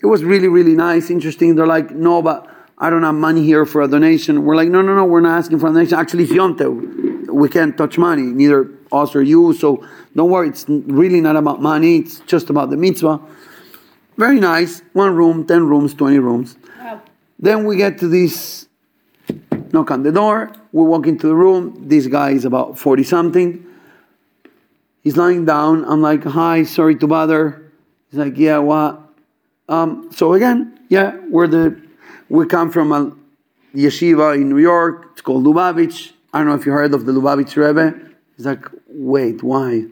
it 0.00 0.06
was 0.06 0.22
really, 0.22 0.48
really 0.48 0.74
nice, 0.74 1.10
interesting. 1.10 1.56
They're 1.56 1.66
like, 1.66 1.90
no, 1.90 2.22
but 2.22 2.46
I 2.78 2.90
don't 2.90 3.02
have 3.02 3.14
money 3.14 3.42
here 3.44 3.66
for 3.66 3.82
a 3.82 3.88
donation. 3.88 4.44
We're 4.44 4.54
like, 4.54 4.68
no, 4.68 4.80
no, 4.80 4.94
no, 4.94 5.04
we're 5.04 5.20
not 5.20 5.38
asking 5.38 5.58
for 5.58 5.68
a 5.68 5.72
donation. 5.72 5.98
Actually, 5.98 6.24
it's 6.30 7.32
We 7.32 7.48
can't 7.48 7.76
touch 7.76 7.98
money, 7.98 8.22
neither 8.22 8.70
us 8.92 9.14
or 9.16 9.22
you. 9.22 9.52
So 9.54 9.84
don't 10.14 10.30
worry, 10.30 10.48
it's 10.48 10.66
really 10.68 11.20
not 11.20 11.36
about 11.36 11.60
money. 11.60 11.98
It's 11.98 12.20
just 12.20 12.50
about 12.50 12.70
the 12.70 12.76
mitzvah. 12.76 13.20
very 14.16 14.38
nice. 14.38 14.82
One 14.92 15.14
room, 15.14 15.46
10 15.46 15.66
rooms, 15.66 15.94
20 15.94 16.18
rooms. 16.20 16.56
Wow. 16.78 17.02
Then 17.38 17.64
we 17.64 17.76
get 17.76 17.98
to 17.98 18.08
this 18.08 18.68
knock 19.72 19.90
on 19.90 20.04
the 20.04 20.12
door. 20.12 20.52
We 20.72 20.84
walk 20.84 21.06
into 21.06 21.26
the 21.26 21.34
room. 21.34 21.88
This 21.88 22.06
guy 22.06 22.30
is 22.30 22.44
about 22.44 22.78
40 22.78 23.02
something. 23.02 23.67
He's 25.08 25.16
lying 25.16 25.46
down. 25.46 25.86
I'm 25.86 26.02
like, 26.02 26.22
hi, 26.22 26.64
sorry 26.64 26.94
to 26.96 27.06
bother. 27.06 27.72
He's 28.10 28.20
like, 28.20 28.36
yeah, 28.36 28.58
what? 28.58 29.00
Um, 29.66 30.10
so 30.12 30.34
again, 30.34 30.78
yeah, 30.90 31.16
we're 31.30 31.46
the, 31.46 31.80
we 32.28 32.46
come 32.46 32.70
from 32.70 32.92
a 32.92 33.16
yeshiva 33.74 34.34
in 34.34 34.50
New 34.50 34.58
York. 34.58 35.08
It's 35.12 35.22
called 35.22 35.44
Lubavitch. 35.44 36.12
I 36.34 36.40
don't 36.40 36.48
know 36.48 36.56
if 36.56 36.66
you 36.66 36.72
heard 36.72 36.92
of 36.92 37.06
the 37.06 37.12
Lubavitch 37.12 37.56
Rebbe. 37.56 37.98
He's 38.36 38.44
like, 38.44 38.66
wait, 38.86 39.42
why? 39.42 39.86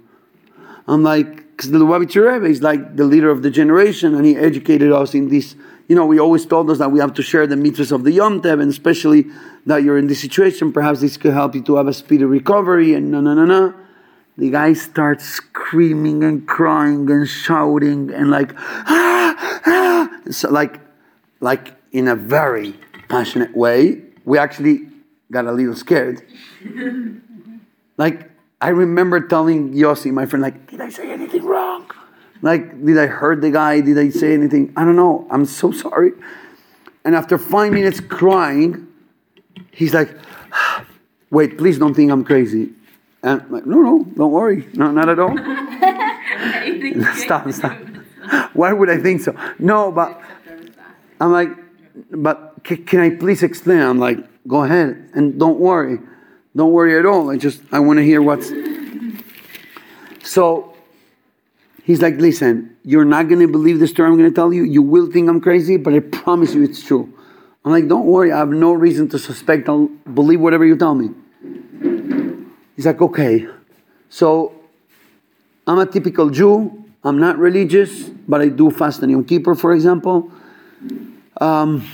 I'm 0.87 1.03
like, 1.03 1.35
because 1.57 1.71
the 1.71 1.79
Lubavitch 1.79 2.15
Rebbe 2.15 2.45
is 2.45 2.61
like 2.61 2.97
the 2.97 3.05
leader 3.05 3.31
of 3.31 3.43
the 3.43 3.51
generation, 3.51 4.15
and 4.15 4.27
he 4.27 4.37
educated 4.37 4.93
us 4.93 5.15
in 5.15 5.31
this. 5.31 5.57
You 5.89 5.97
know, 5.97 6.05
we 6.05 6.19
always 6.19 6.45
told 6.45 6.69
us 6.69 6.77
that 6.77 6.93
we 6.93 7.01
have 7.01 7.15
to 7.15 7.23
share 7.23 7.47
the 7.47 7.57
mitzvahs 7.57 7.91
of 7.91 8.05
the 8.05 8.13
Yom 8.13 8.43
Tev, 8.43 8.61
and 8.61 8.71
especially 8.71 9.25
that 9.65 9.83
you're 9.83 9.97
in 9.97 10.09
this 10.09 10.21
situation, 10.21 10.75
perhaps 10.75 11.01
this 11.01 11.17
could 11.17 11.33
help 11.33 11.55
you 11.55 11.63
to 11.63 11.77
have 11.77 11.89
a 11.89 11.95
speedy 11.95 12.25
recovery, 12.25 12.93
and 12.93 13.11
no, 13.11 13.23
no, 13.23 13.33
no, 13.33 13.47
no. 13.47 13.75
The 14.39 14.51
guy 14.51 14.75
starts 14.75 15.25
screaming 15.25 16.23
and 16.23 16.47
crying 16.47 17.11
and 17.11 17.27
shouting 17.27 18.13
and 18.13 18.31
like, 18.31 18.53
ah, 18.57 19.61
ah, 19.67 20.21
so 20.31 20.51
like, 20.51 20.81
like 21.41 21.75
in 21.93 22.09
a 22.09 22.15
very 22.15 22.75
passionate 23.09 23.57
way. 23.57 24.03
We 24.25 24.39
actually 24.39 24.89
got 25.31 25.47
a 25.47 25.53
little 25.53 25.75
scared. 25.75 26.23
like, 27.97 28.31
I 28.61 28.69
remember 28.69 29.21
telling 29.21 29.73
Yossi, 29.73 30.13
my 30.13 30.27
friend, 30.27 30.43
like, 30.43 30.71
did 30.71 30.81
I 30.81 30.91
say 30.91 31.11
anything 31.11 31.45
wrong? 31.45 31.91
Like, 32.43 32.85
did 32.85 32.99
I 32.99 33.07
hurt 33.07 33.41
the 33.41 33.51
guy? 33.51 33.81
Did 33.81 33.99
I 33.99 34.11
say 34.11 34.35
anything? 34.35 34.73
I 34.77 34.85
don't 34.85 34.97
know. 34.97 35.27
I'm 35.31 35.47
so 35.47 35.73
sorry. 35.73 36.13
And 37.05 37.15
after 37.15 37.39
five 37.39 37.73
minutes 37.73 38.01
crying, 38.01 38.89
he's 39.71 39.95
like, 39.95 40.17
wait, 41.31 41.57
please 41.57 41.79
don't 41.79 41.95
think 41.95 42.11
I'm 42.11 42.25
crazy. 42.25 42.71
And 43.23 43.43
I'm 43.43 43.53
like, 43.53 43.67
no, 43.67 43.81
no, 43.81 44.05
don't 44.05 44.33
worry. 44.33 44.69
No, 44.75 44.91
not 44.91 45.09
at 45.09 45.19
all. 45.19 45.37
stop, 47.17 47.51
stop. 47.53 47.79
Why 48.53 48.73
would 48.73 48.91
I 48.91 48.99
think 48.99 49.21
so? 49.21 49.37
No, 49.59 49.93
but 49.93 50.21
I'm 51.21 51.33
like, 51.33 51.51
but 52.11 52.63
can 52.65 53.01
I 53.01 53.11
please 53.11 53.43
explain? 53.43 53.81
I'm 53.81 53.99
like, 53.99 54.19
go 54.47 54.65
ahead 54.65 55.11
and 55.15 55.39
don't 55.39 55.59
worry. 55.59 55.99
Don't 56.55 56.73
worry 56.73 56.99
at 56.99 57.07
all. 57.07 57.31
I 57.31 57.37
just, 57.37 57.61
I 57.73 57.81
want 57.81 57.99
to 57.99 58.05
hear 58.05 58.23
what's. 58.23 58.51
So 60.27 60.75
he's 61.85 62.03
like, 62.03 62.17
listen, 62.17 62.77
you're 62.85 63.05
not 63.05 63.29
going 63.29 63.41
to 63.41 63.47
believe 63.47 63.79
the 63.79 63.87
story 63.87 64.09
I'm 64.09 64.19
going 64.19 64.29
to 64.29 64.35
tell 64.35 64.53
you. 64.53 64.65
You 64.65 64.83
will 64.83 65.11
think 65.11 65.29
I'm 65.31 65.41
crazy, 65.41 65.77
but 65.77 65.95
I 65.95 66.01
promise 66.01 66.53
you 66.53 66.65
it's 66.65 66.85
true. 66.85 67.13
I'm 67.65 67.71
like, 67.71 67.87
don't 67.87 68.07
worry. 68.07 68.33
I 68.33 68.39
have 68.39 68.51
no 68.51 68.73
reason 68.73 69.09
to 69.11 69.21
suspect. 69.21 69.69
I'll 69.69 69.87
believe 70.13 70.41
whatever 70.41 70.67
you 70.67 70.77
tell 70.77 70.97
me. 70.97 71.11
He's 72.77 72.87
like, 72.87 73.01
okay. 73.01 73.49
So 74.09 74.53
I'm 75.67 75.79
a 75.79 75.87
typical 75.87 76.31
Jew. 76.31 76.85
I'm 77.03 77.19
not 77.19 77.39
religious, 77.39 78.05
but 78.29 78.41
I 78.41 78.49
do 78.49 78.71
fast 78.71 79.03
on 79.03 79.11
Yom 79.11 79.25
Kippur, 79.25 79.55
for 79.55 79.73
example. 79.73 80.31
Um, 81.41 81.87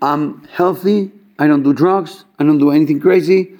I'm 0.00 0.44
healthy. 0.44 1.10
I 1.38 1.46
don't 1.46 1.62
do 1.62 1.72
drugs. 1.72 2.24
I 2.38 2.44
don't 2.44 2.58
do 2.58 2.70
anything 2.70 3.00
crazy. 3.00 3.54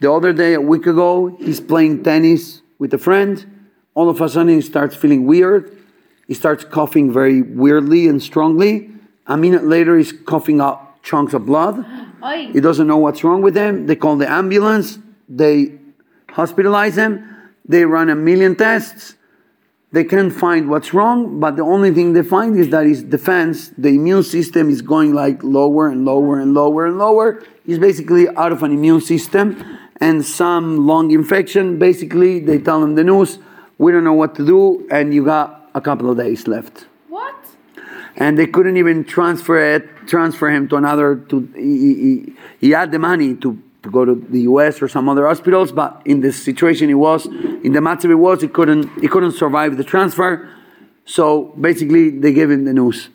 The 0.00 0.10
other 0.10 0.32
day, 0.32 0.54
a 0.54 0.60
week 0.60 0.86
ago, 0.86 1.36
he's 1.40 1.60
playing 1.60 2.02
tennis 2.02 2.62
with 2.78 2.94
a 2.94 2.98
friend. 2.98 3.68
All 3.94 4.08
of 4.08 4.20
a 4.20 4.28
sudden, 4.28 4.54
he 4.54 4.60
starts 4.60 4.96
feeling 4.96 5.26
weird. 5.26 5.76
He 6.26 6.34
starts 6.34 6.64
coughing 6.64 7.12
very 7.12 7.42
weirdly 7.42 8.08
and 8.08 8.22
strongly. 8.22 8.90
A 9.26 9.36
minute 9.36 9.64
later, 9.64 9.98
he's 9.98 10.12
coughing 10.12 10.60
up 10.60 11.02
chunks 11.02 11.34
of 11.34 11.46
blood. 11.46 11.84
He 12.52 12.60
doesn't 12.60 12.86
know 12.86 12.98
what's 12.98 13.24
wrong 13.24 13.42
with 13.42 13.56
him. 13.56 13.86
They 13.86 13.96
call 13.96 14.16
the 14.16 14.30
ambulance. 14.30 14.98
They 15.28 15.78
hospitalize 16.28 16.96
him. 16.96 17.26
They 17.66 17.84
run 17.84 18.10
a 18.10 18.14
million 18.14 18.56
tests. 18.56 19.14
They 19.92 20.04
can't 20.04 20.32
find 20.32 20.70
what's 20.70 20.94
wrong, 20.94 21.40
but 21.40 21.56
the 21.56 21.64
only 21.64 21.92
thing 21.92 22.12
they 22.12 22.22
find 22.22 22.56
is 22.56 22.68
that 22.70 22.86
his 22.86 23.02
defense, 23.02 23.72
the 23.76 23.88
immune 23.88 24.22
system, 24.22 24.70
is 24.70 24.82
going 24.82 25.14
like 25.14 25.42
lower 25.42 25.88
and 25.88 26.04
lower 26.04 26.38
and 26.38 26.54
lower 26.54 26.86
and 26.86 26.96
lower. 26.96 27.42
He's 27.66 27.80
basically 27.80 28.28
out 28.36 28.52
of 28.52 28.62
an 28.62 28.70
immune 28.70 29.00
system 29.00 29.78
and 30.00 30.24
some 30.24 30.86
lung 30.86 31.10
infection. 31.10 31.78
Basically, 31.78 32.38
they 32.38 32.58
tell 32.58 32.82
him 32.82 32.94
the 32.94 33.02
news. 33.02 33.38
We 33.78 33.90
don't 33.90 34.04
know 34.04 34.12
what 34.12 34.36
to 34.36 34.46
do, 34.46 34.86
and 34.92 35.12
you 35.12 35.24
got 35.24 35.68
a 35.74 35.80
couple 35.80 36.08
of 36.10 36.16
days 36.16 36.46
left? 36.46 36.86
And 38.20 38.38
they 38.38 38.46
couldn't 38.46 38.76
even 38.76 39.04
transfer 39.04 39.58
it, 39.58 39.88
transfer 40.06 40.50
him 40.50 40.68
to 40.68 40.76
another. 40.76 41.16
To 41.30 41.40
he, 41.56 41.94
he, 41.94 42.32
he 42.60 42.70
had 42.70 42.92
the 42.92 42.98
money 42.98 43.34
to, 43.36 43.60
to 43.82 43.90
go 43.90 44.04
to 44.04 44.14
the 44.14 44.42
U.S. 44.42 44.82
or 44.82 44.88
some 44.88 45.08
other 45.08 45.26
hospitals, 45.26 45.72
but 45.72 46.02
in 46.04 46.20
the 46.20 46.30
situation 46.30 46.88
he 46.88 46.94
was, 46.94 47.24
in 47.64 47.72
the 47.72 47.80
matter 47.80 48.08
he 48.08 48.14
was, 48.14 48.42
he 48.42 48.48
couldn't 48.48 48.88
he 49.00 49.08
couldn't 49.08 49.32
survive 49.32 49.78
the 49.78 49.84
transfer. 49.84 50.48
So 51.06 51.54
basically, 51.58 52.10
they 52.10 52.34
gave 52.34 52.50
him 52.50 52.66
the 52.66 52.74
news. 52.74 53.08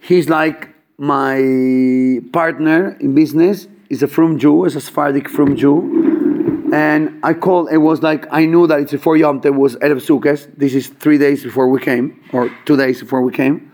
He's 0.00 0.28
like 0.28 0.68
my 0.98 2.20
partner 2.32 2.96
in 3.00 3.14
business. 3.14 3.68
He's 3.88 4.02
a 4.02 4.08
frum 4.08 4.38
Jew, 4.38 4.66
is 4.66 4.76
a 4.76 4.80
Sephardic 4.80 5.28
frum 5.28 5.56
Jew. 5.56 6.70
And 6.74 7.20
I 7.22 7.34
called, 7.34 7.70
it 7.70 7.78
was 7.78 8.02
like, 8.02 8.26
I 8.30 8.46
knew 8.46 8.66
that 8.66 8.80
it's 8.80 8.92
before 8.92 9.16
Yom 9.16 9.40
Tov, 9.40 9.56
was 9.56 9.76
Erev 9.76 10.00
Sukkot. 10.00 10.56
This 10.56 10.74
is 10.74 10.88
three 10.88 11.18
days 11.18 11.42
before 11.42 11.68
we 11.68 11.80
came, 11.80 12.22
or 12.32 12.50
two 12.64 12.76
days 12.76 13.00
before 13.00 13.22
we 13.22 13.32
came. 13.32 13.71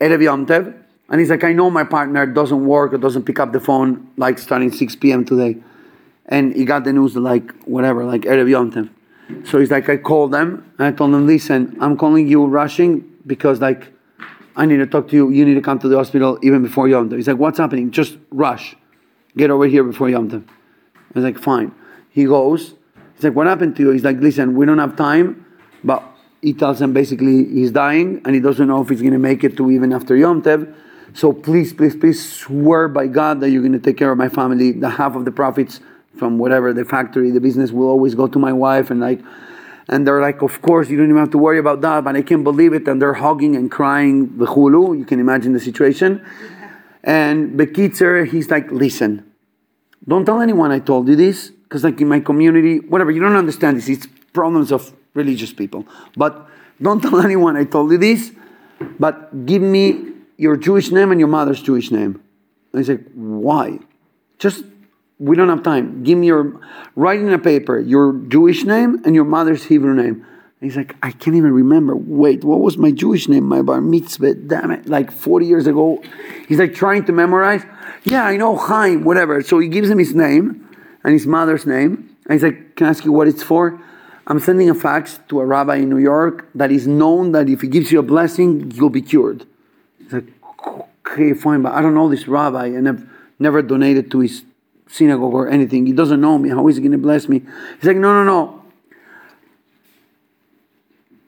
Erev 0.00 0.22
Yom. 0.22 0.46
And 1.10 1.20
he's 1.20 1.30
like, 1.30 1.44
I 1.44 1.52
know 1.52 1.70
my 1.70 1.84
partner 1.84 2.26
doesn't 2.26 2.66
work 2.66 2.92
or 2.92 2.98
doesn't 2.98 3.24
pick 3.24 3.38
up 3.38 3.52
the 3.52 3.60
phone 3.60 4.08
like 4.16 4.38
starting 4.38 4.72
6 4.72 4.96
p.m. 4.96 5.24
today. 5.24 5.56
And 6.26 6.54
he 6.54 6.64
got 6.64 6.84
the 6.84 6.92
news 6.92 7.14
like, 7.16 7.52
whatever, 7.64 8.04
like 8.04 8.22
Erev 8.22 8.48
Yom. 8.48 8.90
So 9.44 9.58
he's 9.58 9.70
like, 9.70 9.88
I 9.88 9.96
called 9.96 10.32
them 10.32 10.70
and 10.78 10.86
I 10.86 10.92
told 10.92 11.12
them, 11.12 11.26
listen, 11.26 11.76
I'm 11.80 11.96
calling 11.96 12.26
you 12.26 12.46
rushing 12.46 13.10
because 13.26 13.60
like, 13.60 13.92
I 14.56 14.66
need 14.66 14.76
to 14.76 14.86
talk 14.86 15.08
to 15.08 15.16
you. 15.16 15.30
You 15.30 15.44
need 15.44 15.54
to 15.54 15.60
come 15.60 15.78
to 15.80 15.88
the 15.88 15.96
hospital 15.96 16.38
even 16.42 16.62
before 16.62 16.88
Yom 16.88 17.10
Tov. 17.10 17.16
He's 17.16 17.28
like, 17.28 17.38
what's 17.38 17.58
happening? 17.58 17.90
Just 17.90 18.16
rush. 18.30 18.76
Get 19.36 19.50
over 19.50 19.66
here 19.66 19.82
before 19.82 20.08
Yom 20.08 20.30
Tov. 20.30 20.46
I 20.46 21.00
was 21.14 21.24
like, 21.24 21.38
fine. 21.38 21.74
He 22.10 22.24
goes. 22.24 22.74
He's 23.14 23.24
like, 23.24 23.34
what 23.34 23.46
happened 23.46 23.76
to 23.76 23.82
you? 23.82 23.90
He's 23.90 24.04
like, 24.04 24.18
listen, 24.18 24.54
we 24.54 24.64
don't 24.64 24.78
have 24.78 24.96
time. 24.96 25.44
But 25.82 26.02
he 26.44 26.52
tells 26.52 26.78
them 26.78 26.92
basically 26.92 27.46
he's 27.46 27.70
dying 27.70 28.20
and 28.24 28.34
he 28.34 28.40
doesn't 28.40 28.68
know 28.68 28.82
if 28.82 28.90
he's 28.90 29.00
going 29.00 29.14
to 29.14 29.18
make 29.18 29.42
it 29.44 29.56
to 29.56 29.70
even 29.70 29.92
after 29.94 30.14
Yom 30.14 30.42
Tov. 30.42 30.72
So 31.14 31.32
please, 31.32 31.72
please, 31.72 31.96
please 31.96 32.20
swear 32.40 32.86
by 32.88 33.06
God 33.06 33.40
that 33.40 33.48
you're 33.48 33.62
going 33.62 33.72
to 33.72 33.78
take 33.78 33.96
care 33.96 34.12
of 34.12 34.18
my 34.18 34.28
family. 34.28 34.72
The 34.72 34.90
half 34.90 35.16
of 35.16 35.24
the 35.24 35.32
profits 35.32 35.80
from 36.18 36.38
whatever 36.38 36.74
the 36.74 36.84
factory, 36.84 37.30
the 37.30 37.40
business 37.40 37.70
will 37.72 37.88
always 37.88 38.14
go 38.14 38.26
to 38.26 38.38
my 38.38 38.52
wife. 38.52 38.90
And 38.90 39.00
like, 39.00 39.20
and 39.88 40.06
they're 40.06 40.20
like, 40.20 40.42
of 40.42 40.60
course, 40.60 40.90
you 40.90 40.98
don't 40.98 41.08
even 41.08 41.18
have 41.18 41.30
to 41.30 41.38
worry 41.38 41.58
about 41.58 41.80
that. 41.80 42.04
But 42.04 42.14
I 42.14 42.22
can't 42.22 42.44
believe 42.44 42.74
it. 42.74 42.86
And 42.86 43.00
they're 43.00 43.14
hugging 43.14 43.56
and 43.56 43.70
crying. 43.70 44.36
The 44.36 44.46
hulu, 44.46 44.98
you 44.98 45.06
can 45.06 45.20
imagine 45.20 45.54
the 45.54 45.60
situation. 45.60 46.24
And 47.02 47.58
Bekitzer, 47.58 48.28
he's 48.28 48.50
like, 48.50 48.70
listen, 48.70 49.24
don't 50.06 50.26
tell 50.26 50.40
anyone 50.40 50.72
I 50.72 50.80
told 50.80 51.08
you 51.08 51.16
this, 51.16 51.50
because 51.50 51.84
like 51.84 52.00
in 52.00 52.08
my 52.08 52.20
community, 52.20 52.80
whatever, 52.80 53.10
you 53.10 53.20
don't 53.20 53.36
understand 53.36 53.78
this. 53.78 53.88
It's 53.88 54.06
problems 54.32 54.72
of 54.72 54.92
religious 55.14 55.52
people. 55.52 55.86
But 56.16 56.48
don't 56.80 57.00
tell 57.00 57.20
anyone 57.24 57.56
I 57.56 57.64
told 57.64 57.90
you 57.92 57.98
this, 57.98 58.32
but 58.98 59.46
give 59.46 59.62
me 59.62 60.12
your 60.36 60.56
Jewish 60.56 60.90
name 60.90 61.10
and 61.10 61.20
your 61.20 61.28
mother's 61.28 61.62
Jewish 61.62 61.90
name. 61.90 62.22
He's 62.72 62.88
like, 62.88 63.04
why? 63.14 63.78
Just, 64.38 64.64
we 65.18 65.36
don't 65.36 65.48
have 65.48 65.62
time. 65.62 66.02
Give 66.02 66.18
me 66.18 66.26
your, 66.26 66.60
write 66.96 67.20
in 67.20 67.32
a 67.32 67.38
paper 67.38 67.78
your 67.78 68.12
Jewish 68.28 68.64
name 68.64 69.00
and 69.04 69.14
your 69.14 69.24
mother's 69.24 69.64
Hebrew 69.64 69.94
name. 69.94 70.26
And 70.60 70.70
he's 70.70 70.76
like, 70.76 70.96
I 71.02 71.12
can't 71.12 71.36
even 71.36 71.52
remember. 71.52 71.94
Wait, 71.94 72.42
what 72.42 72.60
was 72.60 72.76
my 72.76 72.90
Jewish 72.90 73.28
name? 73.28 73.44
My 73.44 73.62
bar 73.62 73.80
mitzvah, 73.80 74.34
damn 74.34 74.70
it, 74.70 74.88
like 74.88 75.12
40 75.12 75.46
years 75.46 75.66
ago. 75.66 76.02
He's 76.48 76.58
like 76.58 76.74
trying 76.74 77.04
to 77.04 77.12
memorize. 77.12 77.62
Yeah, 78.04 78.24
I 78.24 78.36
know 78.36 78.56
Chaim, 78.56 79.04
whatever. 79.04 79.40
So 79.42 79.58
he 79.58 79.68
gives 79.68 79.88
him 79.88 79.98
his 79.98 80.14
name 80.14 80.68
and 81.04 81.12
his 81.12 81.26
mother's 81.26 81.66
name. 81.66 82.16
And 82.24 82.32
he's 82.32 82.42
like, 82.42 82.76
Can 82.76 82.86
I 82.86 82.90
ask 82.90 83.04
you 83.04 83.12
what 83.12 83.28
it's 83.28 83.42
for? 83.42 83.80
I'm 84.26 84.40
sending 84.40 84.70
a 84.70 84.74
fax 84.74 85.20
to 85.28 85.40
a 85.40 85.44
rabbi 85.44 85.76
in 85.76 85.90
New 85.90 85.98
York 85.98 86.48
that 86.54 86.70
is 86.70 86.86
known 86.86 87.32
that 87.32 87.48
if 87.48 87.60
he 87.60 87.68
gives 87.68 87.92
you 87.92 87.98
a 87.98 88.02
blessing, 88.02 88.70
you'll 88.70 88.90
be 88.90 89.02
cured. 89.02 89.46
He's 89.98 90.12
like, 90.12 90.24
Okay, 91.06 91.34
fine, 91.34 91.62
but 91.62 91.72
I 91.72 91.82
don't 91.82 91.94
know 91.94 92.08
this 92.08 92.26
rabbi 92.26 92.66
and 92.66 92.88
I've 92.88 93.06
never 93.38 93.60
donated 93.60 94.10
to 94.12 94.20
his 94.20 94.42
synagogue 94.88 95.34
or 95.34 95.48
anything. 95.48 95.86
He 95.86 95.92
doesn't 95.92 96.20
know 96.20 96.38
me. 96.38 96.48
How 96.48 96.66
is 96.68 96.76
he 96.76 96.82
going 96.82 96.92
to 96.92 96.98
bless 96.98 97.28
me? 97.28 97.42
He's 97.76 97.84
like, 97.84 97.98
No, 97.98 98.24
no, 98.24 98.24
no. 98.24 98.64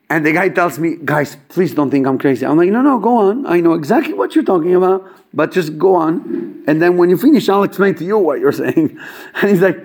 And 0.08 0.24
the 0.24 0.32
guy 0.32 0.48
tells 0.48 0.78
me, 0.78 0.96
guys, 1.04 1.36
please 1.48 1.74
don't 1.74 1.90
think 1.90 2.06
I'm 2.06 2.18
crazy. 2.18 2.46
I'm 2.46 2.56
like, 2.56 2.70
no, 2.70 2.80
no, 2.80 3.00
go 3.00 3.16
on. 3.16 3.44
I 3.44 3.58
know 3.60 3.74
exactly 3.74 4.14
what 4.14 4.36
you're 4.36 4.44
talking 4.44 4.74
about, 4.74 5.04
but 5.34 5.50
just 5.50 5.78
go 5.78 5.96
on. 5.96 6.62
And 6.68 6.80
then 6.80 6.96
when 6.96 7.10
you 7.10 7.16
finish, 7.16 7.48
I'll 7.48 7.64
explain 7.64 7.96
to 7.96 8.04
you 8.04 8.16
what 8.16 8.38
you're 8.38 8.52
saying. 8.64 8.98
And 9.34 9.50
he's 9.50 9.60
like, 9.60 9.84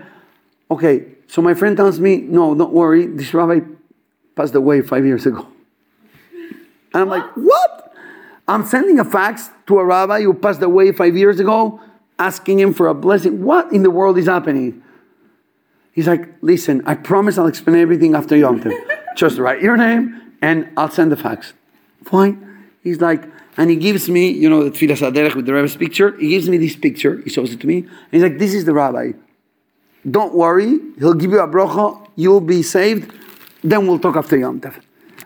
okay. 0.70 1.07
So 1.32 1.42
my 1.42 1.54
friend 1.54 1.78
tells 1.78 1.98
me, 1.98 2.18
no, 2.18 2.54
don't 2.54 2.74
worry. 2.74 3.06
This 3.06 3.34
rabbi 3.34 3.62
passed 4.36 4.54
away 4.54 4.82
five 4.82 5.06
years 5.06 5.26
ago. 5.26 5.48
And 6.94 7.04
I'm 7.04 7.08
like, 7.08 7.24
what? 7.38 7.94
I'm 8.50 8.66
sending 8.66 9.00
a 9.00 9.06
fax 9.06 9.50
to 9.68 9.80
a 9.80 9.86
rabbi 9.86 10.24
who 10.24 10.34
passed 10.34 10.62
away 10.62 10.92
five 10.92 11.16
years 11.16 11.40
ago, 11.40 11.80
asking 12.20 12.60
him 12.60 12.74
for 12.74 12.90
a 12.90 12.94
blessing. 12.94 13.46
What 13.46 13.72
in 13.72 13.82
the 13.82 13.90
world 13.90 14.18
is 14.18 14.26
happening? 14.26 14.84
He's 15.94 16.06
like, 16.06 16.28
listen, 16.42 16.82
I 16.86 16.96
promise 16.96 17.38
I'll 17.38 17.48
explain 17.48 17.78
everything 17.78 18.14
after 18.14 18.36
Yom 18.36 18.60
Tov. 18.60 18.78
Just 19.16 19.38
write 19.38 19.62
your 19.62 19.78
name 19.78 20.36
and 20.42 20.68
I'll 20.76 20.92
send 20.92 21.14
the 21.14 21.18
fax. 21.18 21.54
Fine. 22.04 22.68
He's 22.84 23.00
like, 23.00 23.24
and 23.56 23.70
he 23.70 23.78
gives 23.78 24.10
me, 24.10 24.30
you 24.30 24.50
know, 24.50 24.66
the 24.66 24.72
Tfilas 24.72 25.00
Haderech 25.00 25.36
with 25.36 25.46
the 25.46 25.54
rabbi's 25.54 25.78
picture. 25.78 26.12
He 26.18 26.28
gives 26.28 26.50
me 26.50 26.58
this 26.58 26.76
picture. 26.76 27.22
He 27.24 27.30
shows 27.30 27.54
it 27.54 27.62
to 27.62 27.68
me. 27.68 27.78
And 27.78 27.90
he's 28.12 28.22
like, 28.22 28.38
this 28.38 28.54
is 28.54 28.66
the 28.66 28.74
rabbi. 28.74 29.14
Don't 30.10 30.34
worry. 30.34 30.80
He'll 30.97 31.14
give 31.14 31.32
you 31.32 31.39
a 31.39 31.47
brocha. 31.47 32.08
You'll 32.16 32.41
be 32.41 32.64
saved. 32.64 33.12
Then 33.64 33.88
we'll 33.88 33.99
talk 33.99 34.16
after 34.16 34.38
Yom 34.38 34.60
Tov. 34.60 34.82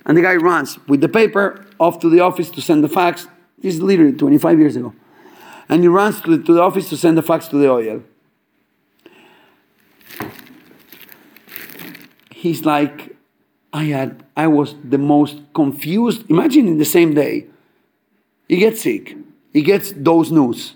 And 0.05 0.17
the 0.17 0.21
guy 0.21 0.35
runs 0.35 0.77
with 0.87 1.01
the 1.01 1.09
paper 1.09 1.65
off 1.79 1.99
to 1.99 2.09
the 2.09 2.19
office 2.19 2.49
to 2.51 2.61
send 2.61 2.83
the 2.83 2.89
fax. 2.89 3.27
This 3.57 3.75
is 3.75 3.81
literally 3.81 4.13
25 4.13 4.59
years 4.59 4.75
ago. 4.75 4.93
And 5.69 5.81
he 5.81 5.87
runs 5.87 6.21
to 6.21 6.37
the, 6.37 6.43
to 6.43 6.53
the 6.53 6.61
office 6.61 6.89
to 6.89 6.97
send 6.97 7.17
the 7.17 7.23
fax 7.23 7.47
to 7.47 7.57
the 7.57 7.67
Ohel. 7.67 8.03
He's 12.31 12.63
like, 12.65 13.15
I 13.73 13.85
had, 13.85 14.23
I 14.37 14.47
was 14.47 14.75
the 14.83 14.99
most 14.99 15.37
confused. 15.53 16.29
Imagine 16.29 16.67
in 16.67 16.77
the 16.77 16.85
same 16.85 17.13
day, 17.15 17.47
he 18.47 18.57
gets 18.57 18.81
sick. 18.81 19.17
He 19.51 19.63
gets 19.63 19.93
those 19.95 20.31
news. 20.31 20.75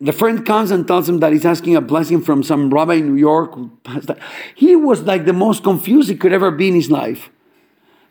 The 0.00 0.12
friend 0.12 0.46
comes 0.46 0.70
and 0.70 0.86
tells 0.86 1.08
him 1.08 1.18
that 1.20 1.32
he's 1.32 1.44
asking 1.44 1.74
a 1.74 1.80
blessing 1.80 2.22
from 2.22 2.44
some 2.44 2.70
rabbi 2.70 2.94
in 2.94 3.06
New 3.08 3.18
York. 3.18 3.58
He 4.54 4.76
was 4.76 5.02
like 5.02 5.24
the 5.24 5.32
most 5.32 5.64
confused 5.64 6.08
he 6.08 6.14
could 6.14 6.32
ever 6.32 6.52
be 6.52 6.68
in 6.68 6.74
his 6.74 6.90
life. 6.90 7.30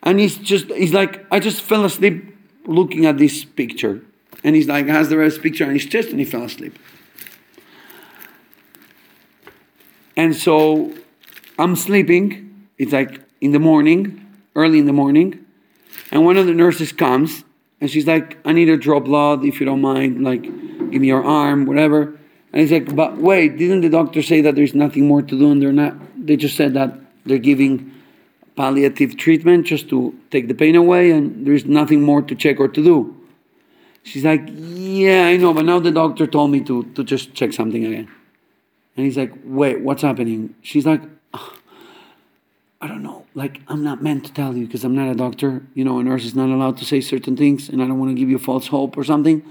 And 0.03 0.19
he's 0.19 0.37
just, 0.37 0.69
he's 0.71 0.93
like, 0.93 1.25
I 1.31 1.39
just 1.39 1.61
fell 1.61 1.85
asleep 1.85 2.35
looking 2.65 3.05
at 3.05 3.17
this 3.17 3.45
picture. 3.45 4.01
And 4.43 4.55
he's 4.55 4.67
like, 4.67 4.87
has 4.87 5.09
the 5.09 5.17
rest 5.17 5.41
picture 5.41 5.65
on 5.65 5.73
his 5.73 5.85
chest 5.85 6.09
and 6.09 6.19
he 6.19 6.25
fell 6.25 6.43
asleep. 6.43 6.77
And 10.17 10.35
so 10.35 10.93
I'm 11.57 11.75
sleeping. 11.75 12.67
It's 12.77 12.91
like 12.91 13.21
in 13.39 13.51
the 13.53 13.59
morning, 13.59 14.25
early 14.55 14.79
in 14.79 14.87
the 14.87 14.93
morning. 14.93 15.45
And 16.11 16.25
one 16.25 16.35
of 16.37 16.47
the 16.47 16.53
nurses 16.53 16.91
comes 16.91 17.43
and 17.79 17.89
she's 17.89 18.07
like, 18.07 18.37
I 18.45 18.53
need 18.53 18.65
to 18.65 18.77
draw 18.77 18.99
blood 18.99 19.43
if 19.43 19.59
you 19.59 19.65
don't 19.65 19.81
mind. 19.81 20.23
Like, 20.23 20.43
give 20.43 21.01
me 21.01 21.07
your 21.07 21.23
arm, 21.23 21.65
whatever. 21.65 22.17
And 22.53 22.61
he's 22.61 22.71
like, 22.71 22.95
but 22.95 23.17
wait, 23.17 23.57
didn't 23.57 23.81
the 23.81 23.89
doctor 23.89 24.21
say 24.21 24.41
that 24.41 24.55
there's 24.55 24.73
nothing 24.73 25.07
more 25.07 25.21
to 25.21 25.39
do 25.39 25.51
and 25.51 25.61
they're 25.61 25.71
not? 25.71 25.95
They 26.17 26.37
just 26.37 26.55
said 26.57 26.73
that 26.73 26.97
they're 27.25 27.37
giving 27.37 27.93
palliative 28.55 29.15
treatment 29.17 29.67
just 29.67 29.89
to 29.89 30.17
take 30.31 30.47
the 30.47 30.55
pain 30.55 30.75
away 30.75 31.11
and 31.11 31.45
there's 31.45 31.65
nothing 31.65 32.01
more 32.01 32.21
to 32.23 32.33
check 32.33 32.59
or 32.59 32.67
to 32.67 32.83
do. 32.83 33.13
She's 34.01 34.25
like, 34.25 34.41
yeah, 34.47 35.25
I 35.27 35.37
know, 35.37 35.53
but 35.53 35.65
now 35.65 35.79
the 35.79 35.91
doctor 35.91 36.25
told 36.25 36.49
me 36.49 36.61
to, 36.61 36.83
to 36.95 37.03
just 37.03 37.33
check 37.33 37.53
something 37.53 37.85
again. 37.85 38.09
And 38.95 39.05
he's 39.05 39.17
like, 39.17 39.33
wait, 39.43 39.81
what's 39.81 40.01
happening? 40.01 40.55
She's 40.61 40.85
like, 40.85 41.01
"Ah, 41.03 41.16
I 42.79 42.87
don't 42.87 43.01
know. 43.01 43.25
Like, 43.33 43.61
I'm 43.67 43.83
not 43.83 44.03
meant 44.03 44.25
to 44.25 44.33
tell 44.33 44.55
you 44.55 44.65
because 44.65 44.83
I'm 44.83 44.95
not 44.95 45.09
a 45.09 45.15
doctor. 45.15 45.63
You 45.73 45.83
know, 45.83 45.99
a 45.99 46.03
nurse 46.03 46.25
is 46.25 46.35
not 46.35 46.49
allowed 46.49 46.77
to 46.77 46.85
say 46.85 47.01
certain 47.01 47.35
things, 47.35 47.69
and 47.69 47.81
I 47.81 47.87
don't 47.87 47.99
want 47.99 48.11
to 48.11 48.19
give 48.19 48.29
you 48.29 48.37
false 48.37 48.67
hope 48.67 48.97
or 48.97 49.03
something. 49.03 49.43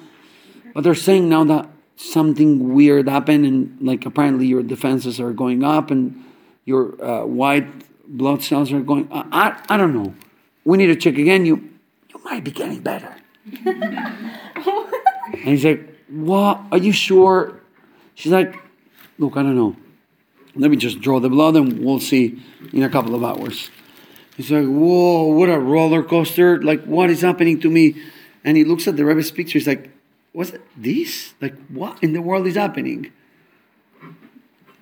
But 0.74 0.84
they're 0.84 0.94
saying 0.94 1.28
now 1.28 1.42
that 1.44 1.68
something 1.96 2.74
weird 2.74 3.08
happened, 3.08 3.44
and 3.44 3.78
like 3.80 4.06
apparently 4.06 4.46
your 4.46 4.62
defenses 4.62 5.18
are 5.18 5.32
going 5.32 5.64
up, 5.64 5.90
and 5.90 6.24
your 6.64 7.02
uh, 7.02 7.24
white 7.24 7.66
blood 8.06 8.44
cells 8.44 8.72
are 8.72 8.80
going. 8.80 9.08
I, 9.10 9.24
I, 9.32 9.74
I 9.74 9.76
don't 9.76 9.94
know. 9.94 10.14
We 10.64 10.78
need 10.78 10.86
to 10.86 10.96
check 10.96 11.18
again. 11.18 11.46
You, 11.46 11.56
you 12.10 12.22
might 12.24 12.44
be 12.44 12.52
getting 12.52 12.80
better. 12.80 13.16
and 13.64 14.38
he's 15.32 15.64
like, 15.64 15.88
What? 16.08 16.60
Are 16.70 16.78
you 16.78 16.92
sure? 16.92 17.60
She's 18.14 18.32
like, 18.32 18.54
Look, 19.18 19.36
I 19.36 19.42
don't 19.42 19.56
know. 19.56 19.76
Let 20.56 20.70
me 20.70 20.76
just 20.76 21.00
draw 21.00 21.20
the 21.20 21.28
blood 21.28 21.56
and 21.56 21.84
we'll 21.84 22.00
see 22.00 22.42
in 22.72 22.82
a 22.82 22.88
couple 22.88 23.14
of 23.14 23.22
hours. 23.22 23.70
He's 24.36 24.50
like, 24.50 24.66
Whoa, 24.66 25.24
what 25.24 25.48
a 25.48 25.58
roller 25.58 26.02
coaster. 26.02 26.62
Like, 26.62 26.84
what 26.84 27.10
is 27.10 27.22
happening 27.22 27.60
to 27.60 27.70
me? 27.70 27.96
And 28.44 28.56
he 28.56 28.64
looks 28.64 28.86
at 28.86 28.96
the 28.96 29.04
Rebbe's 29.04 29.30
picture. 29.30 29.58
He's 29.58 29.66
like, 29.66 29.90
What's 30.32 30.52
this? 30.76 31.34
Like, 31.40 31.54
what 31.68 32.02
in 32.02 32.12
the 32.12 32.20
world 32.20 32.46
is 32.46 32.56
happening? 32.56 33.12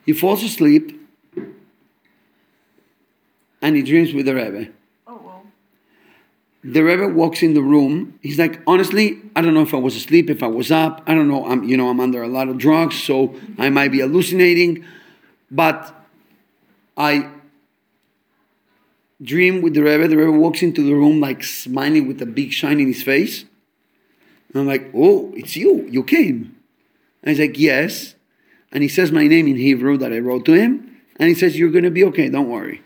He 0.04 0.12
falls 0.12 0.42
asleep 0.42 1.00
and 3.62 3.76
he 3.76 3.82
dreams 3.82 4.12
with 4.12 4.26
the 4.26 4.34
Rebbe. 4.34 4.68
Oh, 5.06 5.20
well. 5.24 5.46
The 6.62 6.82
Rebbe 6.82 7.08
walks 7.08 7.42
in 7.42 7.54
the 7.54 7.62
room. 7.62 8.18
He's 8.20 8.38
like, 8.38 8.60
honestly, 8.66 9.22
I 9.34 9.40
don't 9.40 9.54
know 9.54 9.62
if 9.62 9.72
I 9.72 9.78
was 9.78 9.96
asleep, 9.96 10.28
if 10.28 10.42
I 10.42 10.48
was 10.48 10.70
up. 10.70 11.02
I 11.06 11.14
don't 11.14 11.28
know. 11.28 11.46
I'm, 11.46 11.64
you 11.64 11.76
know, 11.78 11.88
I'm 11.88 11.98
under 11.98 12.22
a 12.22 12.28
lot 12.28 12.48
of 12.48 12.58
drugs, 12.58 13.02
so 13.02 13.34
I 13.56 13.70
might 13.70 13.90
be 13.90 14.00
hallucinating. 14.00 14.84
But 15.54 15.94
I 16.96 17.30
dream 19.22 19.62
with 19.62 19.74
the 19.74 19.82
Rebbe. 19.82 20.08
The 20.08 20.16
Rebbe 20.16 20.32
walks 20.32 20.62
into 20.62 20.82
the 20.82 20.94
room 20.94 21.20
like 21.20 21.44
smiling 21.44 22.08
with 22.08 22.20
a 22.20 22.26
big 22.26 22.52
shine 22.52 22.80
in 22.80 22.88
his 22.88 23.04
face. 23.04 23.44
And 24.52 24.60
I'm 24.60 24.66
like, 24.66 24.90
oh, 24.92 25.32
it's 25.36 25.54
you. 25.54 25.86
You 25.88 26.02
came. 26.02 26.56
And 27.22 27.30
he's 27.30 27.38
like, 27.38 27.56
yes. 27.56 28.16
And 28.72 28.82
he 28.82 28.88
says 28.88 29.12
my 29.12 29.28
name 29.28 29.46
in 29.46 29.54
Hebrew 29.54 29.96
that 29.98 30.12
I 30.12 30.18
wrote 30.18 30.44
to 30.46 30.54
him. 30.54 31.00
And 31.20 31.28
he 31.28 31.36
says, 31.36 31.56
you're 31.56 31.70
going 31.70 31.84
to 31.84 31.90
be 31.90 32.02
okay. 32.06 32.28
Don't 32.28 32.48
worry. 32.48 32.82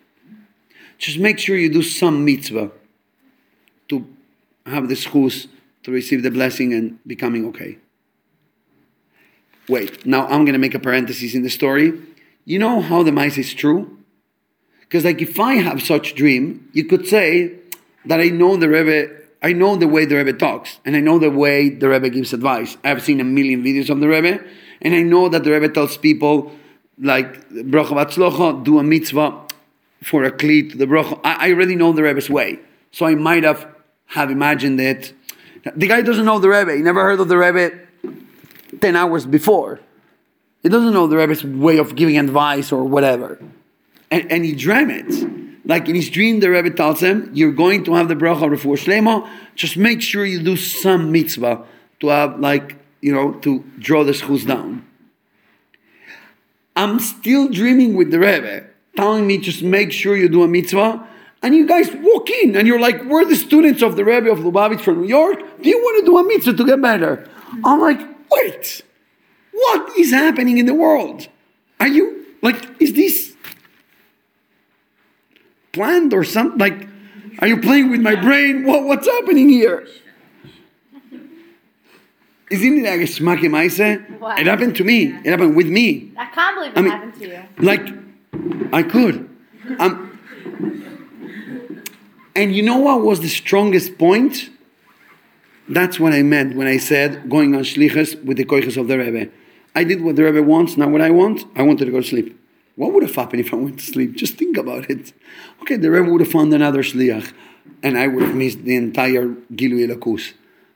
Just 0.98 1.18
make 1.18 1.38
sure 1.38 1.56
you 1.56 1.72
do 1.72 1.82
some 1.82 2.22
mitzvah 2.26 2.70
to 3.88 4.06
have 4.66 4.88
the 4.88 4.94
schus 4.94 5.46
to 5.84 5.90
receive 5.90 6.22
the 6.22 6.30
blessing 6.30 6.74
and 6.74 6.98
becoming 7.06 7.46
okay. 7.46 7.78
Wait, 9.70 10.04
now 10.04 10.26
I'm 10.26 10.44
going 10.44 10.52
to 10.52 10.58
make 10.58 10.74
a 10.74 10.78
parenthesis 10.78 11.34
in 11.34 11.42
the 11.42 11.50
story. 11.50 11.98
You 12.48 12.58
know 12.58 12.80
how 12.80 13.02
the 13.02 13.12
mice 13.12 13.36
is 13.36 13.52
true? 13.52 13.98
Because 14.80 15.04
like 15.04 15.20
if 15.20 15.38
I 15.38 15.56
have 15.56 15.82
such 15.82 16.14
dream, 16.14 16.70
you 16.72 16.82
could 16.82 17.06
say 17.06 17.52
that 18.06 18.20
I 18.20 18.30
know 18.30 18.56
the 18.56 18.70
Rebbe, 18.70 19.14
I 19.42 19.52
know 19.52 19.76
the 19.76 19.86
way 19.86 20.06
the 20.06 20.16
Rebbe 20.16 20.32
talks, 20.32 20.78
and 20.86 20.96
I 20.96 21.00
know 21.00 21.18
the 21.18 21.30
way 21.30 21.68
the 21.68 21.90
Rebbe 21.90 22.08
gives 22.08 22.32
advice. 22.32 22.78
I've 22.82 23.02
seen 23.02 23.20
a 23.20 23.24
million 23.24 23.62
videos 23.62 23.90
of 23.90 24.00
the 24.00 24.08
Rebbe, 24.08 24.42
and 24.80 24.94
I 24.94 25.02
know 25.02 25.28
that 25.28 25.44
the 25.44 25.50
Rebbe 25.50 25.68
tells 25.68 25.98
people 25.98 26.50
like 26.98 27.50
bracha 27.50 27.92
batzlocha, 27.92 28.64
do 28.64 28.78
a 28.78 28.82
mitzvah 28.82 29.44
for 30.02 30.24
a 30.24 30.32
kli 30.32 30.70
to 30.70 30.78
the 30.78 30.86
bracha. 30.86 31.20
I, 31.22 31.48
I 31.48 31.52
already 31.52 31.76
know 31.76 31.92
the 31.92 32.02
Rebbe's 32.02 32.30
way, 32.30 32.60
so 32.92 33.04
I 33.04 33.14
might 33.14 33.44
have 33.44 33.68
have 34.06 34.30
imagined 34.30 34.80
it. 34.80 35.12
The 35.76 35.86
guy 35.86 36.00
doesn't 36.00 36.24
know 36.24 36.38
the 36.38 36.48
Rebbe. 36.48 36.74
He 36.76 36.80
never 36.80 37.02
heard 37.02 37.20
of 37.20 37.28
the 37.28 37.36
Rebbe 37.36 37.78
ten 38.80 38.96
hours 38.96 39.26
before. 39.26 39.80
He 40.68 40.70
doesn't 40.70 40.92
know 40.92 41.06
the 41.06 41.16
rabbi's 41.16 41.42
way 41.42 41.78
of 41.78 41.96
giving 41.96 42.18
advice 42.18 42.72
or 42.72 42.84
whatever. 42.84 43.40
And, 44.10 44.30
and 44.30 44.44
he 44.44 44.54
dreamt 44.54 44.90
it. 44.90 45.64
Like 45.64 45.88
in 45.88 45.94
his 45.94 46.10
dream, 46.10 46.40
the 46.40 46.50
rabbi 46.50 46.68
tells 46.68 47.00
him, 47.00 47.30
You're 47.32 47.52
going 47.52 47.84
to 47.84 47.94
have 47.94 48.08
the 48.08 48.14
bracha 48.14 48.52
of 48.52 48.60
Refuah 48.60 48.76
Shlema. 48.76 49.26
Just 49.54 49.78
make 49.78 50.02
sure 50.02 50.26
you 50.26 50.42
do 50.42 50.56
some 50.56 51.10
mitzvah 51.10 51.64
to 52.00 52.08
have, 52.08 52.38
like, 52.38 52.76
you 53.00 53.14
know, 53.14 53.32
to 53.44 53.64
draw 53.78 54.04
the 54.04 54.12
schus 54.12 54.46
down. 54.46 54.86
I'm 56.76 57.00
still 57.00 57.48
dreaming 57.48 57.94
with 57.94 58.10
the 58.10 58.18
rabbi, 58.18 58.66
telling 58.94 59.26
me 59.26 59.38
just 59.38 59.62
make 59.62 59.90
sure 59.90 60.18
you 60.18 60.28
do 60.28 60.42
a 60.42 60.48
mitzvah. 60.48 61.08
And 61.42 61.54
you 61.54 61.66
guys 61.66 61.88
walk 61.94 62.28
in 62.28 62.56
and 62.56 62.68
you're 62.68 62.78
like, 62.78 63.02
We're 63.04 63.24
the 63.24 63.36
students 63.36 63.80
of 63.80 63.96
the 63.96 64.04
rabbi 64.04 64.28
of 64.28 64.40
Lubavitch 64.40 64.82
from 64.82 65.00
New 65.00 65.08
York. 65.08 65.38
Do 65.62 65.66
you 65.70 65.78
want 65.78 66.04
to 66.04 66.10
do 66.10 66.18
a 66.18 66.24
mitzvah 66.24 66.52
to 66.58 66.66
get 66.66 66.82
better? 66.82 67.26
I'm 67.64 67.80
like, 67.80 68.00
Wait, 68.30 68.82
what 69.58 69.98
is 69.98 70.10
happening 70.10 70.58
in 70.58 70.66
the 70.66 70.74
world? 70.74 71.28
Are 71.80 71.88
you, 71.88 72.26
like, 72.42 72.58
is 72.80 72.92
this 72.94 73.34
planned 75.72 76.12
or 76.14 76.24
something? 76.24 76.58
Like, 76.58 76.88
are 77.40 77.48
you 77.48 77.60
playing 77.60 77.90
with 77.90 78.00
my 78.00 78.14
brain? 78.14 78.64
What, 78.64 78.84
what's 78.84 79.06
happening 79.06 79.48
here? 79.48 79.86
Isn't 82.50 82.78
it 82.78 82.90
like 82.90 83.00
a 83.00 83.06
smack 83.06 83.42
in 83.42 83.50
my 83.50 83.68
What? 83.68 84.38
It 84.40 84.46
happened 84.46 84.74
to 84.76 84.84
me. 84.84 85.06
It 85.24 85.26
happened 85.26 85.54
with 85.54 85.66
me. 85.68 86.12
I 86.16 86.26
can't 86.26 86.56
believe 86.56 86.72
it 86.72 86.78
I 86.78 86.82
mean- 86.82 86.90
happened 86.90 87.14
to 87.20 87.28
you. 87.28 87.42
Like, 87.58 87.86
I 88.72 88.82
could. 88.82 89.28
Um, 89.78 90.18
and 92.34 92.54
you 92.54 92.62
know 92.62 92.78
what 92.78 93.02
was 93.02 93.20
the 93.20 93.28
strongest 93.28 93.98
point? 93.98 94.50
That's 95.68 96.00
what 96.00 96.12
I 96.14 96.22
meant 96.22 96.56
when 96.56 96.66
I 96.66 96.78
said 96.78 97.28
going 97.28 97.54
on 97.54 97.62
shlichus 97.62 98.22
with 98.24 98.38
the 98.38 98.44
koiches 98.46 98.76
of 98.80 98.88
the 98.88 98.96
Rebbe. 98.96 99.30
I 99.78 99.84
did 99.84 100.02
what 100.02 100.16
the 100.16 100.24
Rebbe 100.24 100.42
wants, 100.42 100.76
not 100.76 100.90
what 100.90 101.00
I 101.00 101.10
want. 101.10 101.44
I 101.54 101.62
wanted 101.62 101.84
to 101.84 101.92
go 101.92 102.00
to 102.00 102.08
sleep. 102.14 102.36
What 102.74 102.92
would 102.92 103.04
have 103.04 103.14
happened 103.14 103.42
if 103.46 103.54
I 103.54 103.56
went 103.56 103.78
to 103.78 103.84
sleep? 103.84 104.16
Just 104.16 104.34
think 104.34 104.56
about 104.56 104.90
it. 104.90 105.12
Okay, 105.62 105.76
the 105.76 105.88
Rebbe 105.88 106.10
would 106.10 106.20
have 106.20 106.32
found 106.32 106.52
another 106.52 106.82
shliach, 106.82 107.32
and 107.84 107.96
I 107.96 108.08
would 108.08 108.24
have 108.24 108.34
missed 108.34 108.64
the 108.64 108.74
entire 108.74 109.26
Gilui 109.58 109.86
Elokus. 109.86 110.32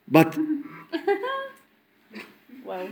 But 0.07 0.33
Whoa. 2.65 2.89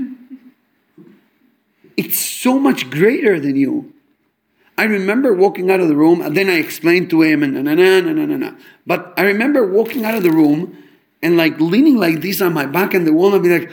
it's 1.96 2.18
so 2.18 2.58
much 2.58 2.90
greater 2.90 3.38
than 3.38 3.54
you. 3.54 3.92
I 4.76 4.84
remember 4.84 5.32
walking 5.32 5.70
out 5.70 5.78
of 5.78 5.86
the 5.86 5.94
room, 5.94 6.22
and 6.22 6.36
then 6.36 6.50
I 6.50 6.54
explained 6.54 7.08
to 7.10 7.22
him, 7.22 7.44
and 7.44 7.54
na 7.54 7.62
na 7.62 7.74
na 7.74 8.00
na 8.00 8.12
na 8.12 8.26
na. 8.26 8.36
na. 8.36 8.52
But 8.84 9.14
I 9.16 9.22
remember 9.22 9.64
walking 9.64 10.04
out 10.04 10.16
of 10.16 10.24
the 10.24 10.32
room 10.32 10.76
and 11.22 11.36
like 11.36 11.60
leaning 11.60 11.98
like 11.98 12.20
this 12.20 12.40
on 12.40 12.52
my 12.52 12.66
back 12.66 12.94
and 12.94 13.06
the 13.06 13.12
wall, 13.12 13.32
and 13.32 13.44
be 13.44 13.56
like, 13.56 13.70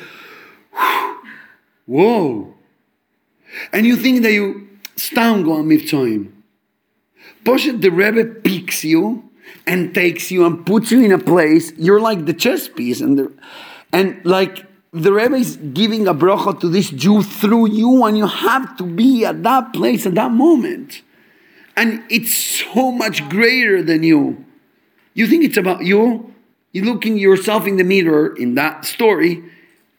whoa. 1.88 2.54
And 3.74 3.86
you 3.88 3.96
think 3.96 4.22
that 4.22 4.34
you 4.34 4.70
stam 4.96 5.44
go 5.44 5.54
on 5.54 5.66
Mivtzoim. 5.66 6.32
Poshet, 7.44 7.82
the 7.82 7.90
Rebbe 7.90 8.26
picks 8.26 8.84
you 8.84 9.30
and 9.66 9.94
takes 9.96 10.30
you 10.30 10.46
and 10.46 10.66
puts 10.66 10.92
you 10.92 11.04
in 11.04 11.12
a 11.12 11.18
place. 11.18 11.72
You're 11.78 12.02
like 12.02 12.26
the 12.26 12.34
chess 12.34 12.68
piece, 12.68 13.02
and 13.02 13.18
the, 13.18 13.34
and 13.92 14.24
like 14.26 14.66
the 14.92 15.12
Rebbe 15.14 15.36
is 15.36 15.58
giving 15.58 16.08
a 16.08 16.14
bracha 16.14 16.60
to 16.60 16.70
this 16.70 16.90
Jew 16.90 17.24
through 17.24 17.70
you, 17.72 18.04
and 18.06 18.18
you 18.18 18.28
have 18.28 18.78
to 18.78 18.84
be 18.84 19.26
at 19.26 19.44
that 19.44 19.74
place 19.74 20.06
at 20.06 20.16
that 20.16 20.32
moment. 20.32 21.02
And 21.76 22.04
it's 22.10 22.34
so 22.34 22.92
much 22.92 23.28
greater 23.30 23.84
than 23.84 24.04
you. 24.04 24.46
You 25.14 25.28
think 25.28 25.44
it's 25.44 25.58
about 25.58 25.84
you? 25.84 26.34
You 26.72 26.86
look 26.86 27.06
in 27.06 27.18
yourself 27.18 27.66
in 27.66 27.78
the 27.78 27.84
mirror 27.84 28.36
in 28.36 28.56
that 28.56 28.86
story, 28.86 29.44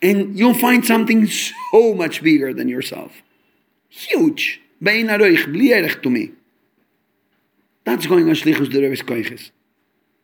and 0.03 0.39
you'll 0.39 0.55
find 0.55 0.85
something 0.85 1.27
so 1.27 1.95
much 1.95 2.23
bigger 2.23 2.53
than 2.55 2.69
yourself. 2.69 3.13
Huge. 3.89 4.61
To 4.81 6.11
me. 6.11 6.31
That's 7.85 8.07
going 8.07 8.29
on 8.29 8.35
Shlichus 8.35 8.73
Rebbe's 8.73 9.03
Koiches. 9.03 9.51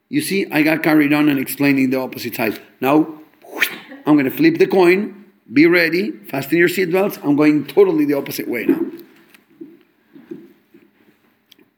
You 0.08 0.20
see, 0.20 0.46
I 0.52 0.62
got 0.62 0.82
carried 0.82 1.12
on 1.12 1.28
and 1.28 1.40
explaining 1.40 1.90
the 1.90 1.98
opposite 1.98 2.34
side. 2.34 2.60
Now, 2.80 3.20
I'm 4.06 4.14
going 4.14 4.26
to 4.26 4.30
flip 4.30 4.58
the 4.58 4.66
coin. 4.66 5.24
Be 5.52 5.66
ready. 5.66 6.12
Fasten 6.12 6.58
your 6.58 6.68
seatbelts. 6.68 7.18
I'm 7.24 7.36
going 7.36 7.66
totally 7.66 8.04
the 8.04 8.14
opposite 8.14 8.46
way 8.46 8.66
now. 8.66 8.80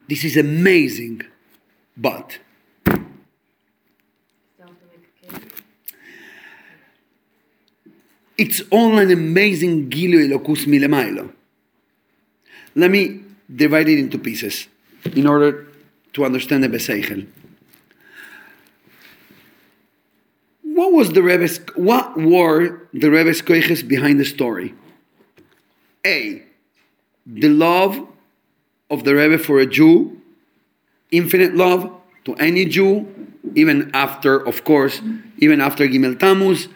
This 0.09 0.25
is 0.25 0.37
amazing, 0.37 1.23
but 1.97 2.39
it's 8.39 8.63
all 8.71 8.99
an 8.99 9.11
amazing 9.11 9.91
Gilu 9.91 10.29
Elokus 10.29 10.67
Milemailo. 10.67 11.33
Let 12.75 12.91
me 12.91 13.23
divide 13.55 13.89
it 13.89 13.99
into 13.99 14.19
pieces 14.19 14.69
in 15.05 15.27
order 15.27 15.67
to 16.13 16.25
understand 16.25 16.65
the 16.65 16.69
Beseichel. 16.69 17.27
What 20.63 20.93
was 20.93 21.13
the 21.13 21.23
Rebbe's, 21.23 21.59
what 21.75 22.17
were 22.17 22.87
the 22.93 23.11
Rebbe's 23.11 23.41
koiches 23.41 23.87
behind 23.87 24.21
the 24.21 24.27
story? 24.27 24.75
A, 26.05 26.43
the 27.25 27.49
love 27.49 28.07
of 28.91 29.05
the 29.05 29.15
Rebbe 29.15 29.39
for 29.39 29.59
a 29.59 29.67
Jew, 29.67 30.21
infinite 31.11 31.55
love 31.55 31.91
to 32.27 32.35
any 32.35 32.67
Jew, 32.67 33.07
even 33.55 33.91
after, 33.95 34.47
of 34.47 34.65
course, 34.65 35.01
even 35.39 35.61
after 35.61 35.89
Gimel 35.89 36.19
Tammuz, 36.19 36.69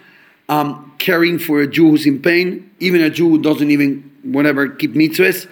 um, 0.51 0.93
caring 0.99 1.39
for 1.39 1.61
a 1.61 1.67
Jew 1.67 1.91
who's 1.91 2.07
in 2.07 2.21
pain, 2.21 2.71
even 2.81 3.01
a 3.01 3.09
Jew 3.09 3.31
who 3.31 3.41
doesn't 3.41 3.71
even, 3.71 4.11
whatever, 4.25 4.69
keep 4.69 4.95
mitzvahs, 4.95 5.49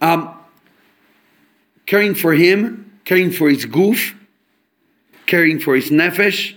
um, 0.00 0.32
caring 1.86 2.14
for 2.14 2.32
him, 2.32 3.00
caring 3.04 3.32
for 3.32 3.50
his 3.50 3.64
goof, 3.64 4.14
caring 5.26 5.58
for 5.58 5.74
his 5.74 5.90
nefesh, 5.90 6.54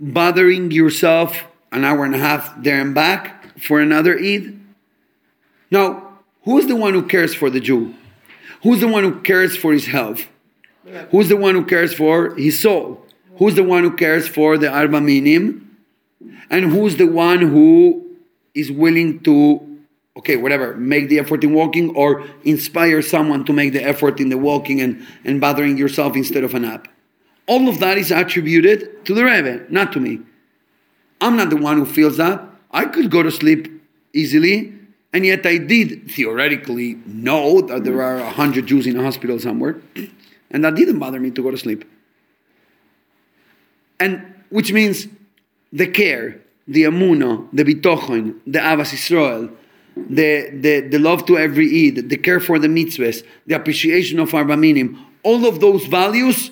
bothering 0.00 0.72
yourself 0.72 1.44
an 1.70 1.84
hour 1.84 2.04
and 2.04 2.16
a 2.16 2.18
half 2.18 2.60
there 2.60 2.80
and 2.80 2.96
back 2.96 3.56
for 3.60 3.80
another 3.80 4.18
Eid. 4.18 4.58
Now, 5.70 6.18
who's 6.42 6.66
the 6.66 6.74
one 6.74 6.94
who 6.94 7.06
cares 7.06 7.32
for 7.32 7.48
the 7.48 7.60
Jew? 7.60 7.94
Who's 8.64 8.80
the 8.80 8.88
one 8.88 9.04
who 9.04 9.20
cares 9.20 9.56
for 9.56 9.72
his 9.72 9.86
health? 9.86 10.26
Who's 11.10 11.28
the 11.28 11.36
one 11.36 11.54
who 11.54 11.64
cares 11.64 11.94
for 11.94 12.34
his 12.34 12.58
soul? 12.58 13.03
Who's 13.36 13.54
the 13.54 13.64
one 13.64 13.82
who 13.82 13.96
cares 13.96 14.28
for 14.28 14.56
the 14.58 14.70
Arba 14.70 15.00
Minim? 15.00 15.78
And 16.50 16.66
who's 16.66 16.96
the 16.96 17.06
one 17.06 17.40
who 17.40 18.16
is 18.54 18.70
willing 18.70 19.20
to, 19.20 19.78
okay, 20.16 20.36
whatever, 20.36 20.76
make 20.76 21.08
the 21.08 21.18
effort 21.18 21.42
in 21.42 21.52
walking 21.52 21.94
or 21.96 22.24
inspire 22.44 23.02
someone 23.02 23.44
to 23.46 23.52
make 23.52 23.72
the 23.72 23.82
effort 23.82 24.20
in 24.20 24.28
the 24.28 24.38
walking 24.38 24.80
and, 24.80 25.06
and 25.24 25.40
bothering 25.40 25.76
yourself 25.76 26.16
instead 26.16 26.44
of 26.44 26.54
a 26.54 26.60
nap? 26.60 26.88
All 27.46 27.68
of 27.68 27.80
that 27.80 27.98
is 27.98 28.10
attributed 28.10 29.04
to 29.04 29.14
the 29.14 29.24
Rebbe, 29.24 29.66
not 29.68 29.92
to 29.92 30.00
me. 30.00 30.20
I'm 31.20 31.36
not 31.36 31.50
the 31.50 31.56
one 31.56 31.78
who 31.78 31.86
feels 31.86 32.16
that. 32.18 32.42
I 32.70 32.86
could 32.86 33.10
go 33.10 33.22
to 33.22 33.30
sleep 33.30 33.70
easily, 34.12 34.72
and 35.12 35.26
yet 35.26 35.44
I 35.44 35.58
did 35.58 36.10
theoretically 36.10 36.98
know 37.06 37.60
that 37.62 37.84
there 37.84 38.02
are 38.02 38.18
a 38.18 38.30
hundred 38.30 38.66
Jews 38.66 38.86
in 38.86 38.98
a 38.98 39.02
hospital 39.02 39.38
somewhere, 39.38 39.80
and 40.50 40.64
that 40.64 40.74
didn't 40.74 40.98
bother 40.98 41.20
me 41.20 41.30
to 41.32 41.42
go 41.42 41.50
to 41.50 41.58
sleep. 41.58 41.84
And 44.00 44.34
which 44.50 44.72
means 44.72 45.08
the 45.72 45.86
care, 45.86 46.40
the 46.66 46.84
amuna, 46.84 47.48
the 47.52 47.64
bitochon, 47.64 48.40
the 48.46 48.58
avas 48.58 48.92
Israel, 48.92 49.50
the, 49.96 50.50
the, 50.52 50.80
the 50.80 50.98
love 50.98 51.24
to 51.26 51.38
every 51.38 51.88
Eid, 51.88 52.08
the 52.08 52.16
care 52.16 52.40
for 52.40 52.58
the 52.58 52.68
mitzvahs, 52.68 53.24
the 53.46 53.54
appreciation 53.54 54.18
of 54.18 54.34
our 54.34 54.44
Minim, 54.44 54.98
all 55.22 55.46
of 55.46 55.60
those 55.60 55.86
values, 55.86 56.50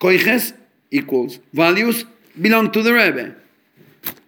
koiches 0.00 0.52
equals 0.90 1.38
values, 1.52 2.04
belong 2.40 2.70
to 2.72 2.82
the 2.82 2.92
Rebbe. 2.92 3.34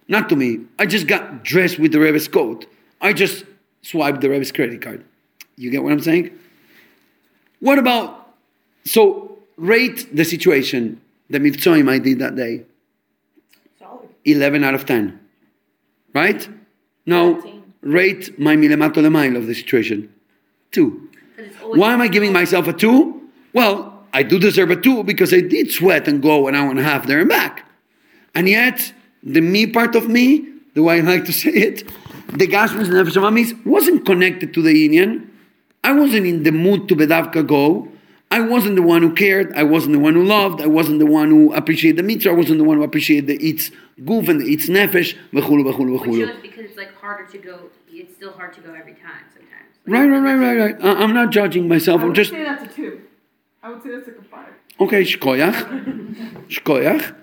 Not 0.07 0.29
to 0.29 0.35
me. 0.35 0.61
I 0.79 0.85
just 0.85 1.07
got 1.07 1.43
dressed 1.43 1.79
with 1.79 1.91
the 1.91 1.99
Rebbe's 1.99 2.27
coat. 2.27 2.65
I 3.01 3.13
just 3.13 3.43
swiped 3.81 4.21
the 4.21 4.29
Rebbe's 4.29 4.51
credit 4.51 4.81
card. 4.81 5.03
You 5.55 5.69
get 5.69 5.83
what 5.83 5.91
I'm 5.91 5.99
saying? 5.99 6.31
What 7.59 7.79
about, 7.79 8.33
so 8.85 9.39
rate 9.57 10.15
the 10.15 10.23
situation, 10.23 11.01
the 11.29 11.39
mitzvahim 11.39 11.89
I 11.89 11.99
did 11.99 12.19
that 12.19 12.35
day. 12.35 12.65
11 14.25 14.63
out 14.63 14.75
of 14.75 14.85
10. 14.85 15.19
Right? 16.13 16.49
Now, 17.05 17.41
rate 17.81 18.37
my 18.37 18.55
milemato 18.55 18.97
lemail 18.97 19.37
of 19.37 19.47
the 19.47 19.55
situation. 19.55 20.13
Two. 20.71 21.09
Why 21.61 21.93
am 21.93 22.01
I 22.01 22.07
giving 22.07 22.33
myself 22.33 22.67
a 22.67 22.73
two? 22.73 23.29
Well, 23.53 24.03
I 24.13 24.23
do 24.23 24.39
deserve 24.39 24.71
a 24.71 24.75
two 24.75 25.03
because 25.03 25.33
I 25.33 25.41
did 25.41 25.71
sweat 25.71 26.07
and 26.07 26.21
go 26.21 26.47
an 26.47 26.55
hour 26.55 26.69
and 26.69 26.79
a 26.79 26.83
half 26.83 27.07
there 27.07 27.19
and 27.19 27.29
back. 27.29 27.69
And 28.35 28.49
yet, 28.49 28.93
the 29.23 29.41
me 29.41 29.67
part 29.67 29.95
of 29.95 30.07
me, 30.07 30.45
the 30.73 30.83
way 30.83 30.97
I 30.97 31.01
like 31.01 31.25
to 31.25 31.33
say 31.43 31.51
it, 31.51 31.87
the 32.27 32.47
Gashmis 32.47 32.87
Nefesh 32.87 33.15
Amamis 33.15 33.65
wasn't 33.65 34.05
connected 34.05 34.53
to 34.53 34.61
the 34.61 34.87
inyan. 34.87 35.27
I 35.83 35.93
wasn't 35.93 36.25
in 36.25 36.43
the 36.43 36.51
mood 36.51 36.89
to 36.89 36.95
Bedavka 36.95 37.47
go. 37.47 37.87
I 38.29 38.41
wasn't 38.41 38.75
the 38.75 38.81
one 38.81 39.01
who 39.03 39.13
cared. 39.13 39.53
I 39.53 39.63
wasn't 39.63 39.93
the 39.93 39.99
one 39.99 40.13
who 40.13 40.23
loved. 40.23 40.61
I 40.61 40.67
wasn't 40.67 40.99
the 40.99 41.05
one 41.05 41.29
who 41.29 41.53
appreciated 41.53 41.97
the 41.97 42.03
mitzvah. 42.03 42.31
I 42.31 42.33
wasn't 42.33 42.57
the 42.57 42.65
one 42.65 42.77
who 42.77 42.83
appreciated 42.83 43.27
the 43.27 43.35
its 43.47 43.71
goof 44.05 44.27
and 44.27 44.41
the 44.41 44.51
its 44.51 44.67
nefesh. 44.67 45.15
V'chulu, 45.31 45.63
v'chulu, 45.63 45.93
Which 45.93 46.01
v'chulu. 46.01 46.27
shows 46.27 46.41
because 46.41 46.65
it's 46.65 46.77
like 46.77 46.93
harder 46.95 47.25
to 47.31 47.37
go. 47.37 47.69
It's 47.89 48.13
still 48.15 48.33
hard 48.33 48.53
to 48.53 48.61
go 48.61 48.73
every 48.73 48.93
time 48.93 49.23
sometimes. 49.33 49.71
Like, 49.85 49.93
Right, 50.01 50.09
right, 50.09 50.19
right, 50.19 50.35
right, 50.35 50.57
right. 50.81 50.85
I- 50.85 51.01
I'm 51.03 51.13
not 51.13 51.31
judging 51.31 51.67
myself. 51.69 51.99
I 51.99 52.03
I'm 52.03 52.07
would 52.09 52.15
just 52.15 52.31
say 52.31 52.43
that's 52.43 52.63
a 52.63 52.75
two. 52.75 53.01
I 53.63 53.71
would 53.71 53.81
say 53.81 53.91
that's 53.91 54.07
like 54.07 54.17
a 54.17 54.23
five. 54.23 54.53
okay. 54.81 55.01
Shkoyach, 55.03 56.47
shkoyach. 56.49 57.15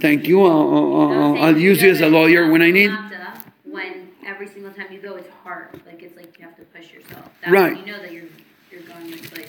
Thank 0.00 0.28
you. 0.28 0.44
I'll, 0.44 0.50
I'll, 0.74 0.94
I'll, 1.36 1.38
I'll 1.44 1.56
use 1.58 1.82
you 1.82 1.90
as 1.90 2.00
a 2.00 2.08
lawyer 2.08 2.50
when 2.50 2.62
I 2.62 2.70
need. 2.70 2.90
Lamda, 2.90 3.42
When 3.64 4.08
every 4.24 4.46
single 4.46 4.72
time 4.72 4.86
you 4.92 5.00
go, 5.00 5.16
it's 5.16 5.28
hard. 5.42 5.68
Like 5.86 6.02
it's 6.02 6.16
like 6.16 6.38
you 6.38 6.44
have 6.44 6.56
to 6.56 6.62
push 6.64 6.92
yourself. 6.92 7.28
That's 7.40 7.52
Right. 7.52 7.76
You 7.78 7.86
know 7.86 7.98
that 8.00 8.12
you're 8.12 8.24
you're 8.70 8.82
going 8.82 9.10
like 9.10 9.48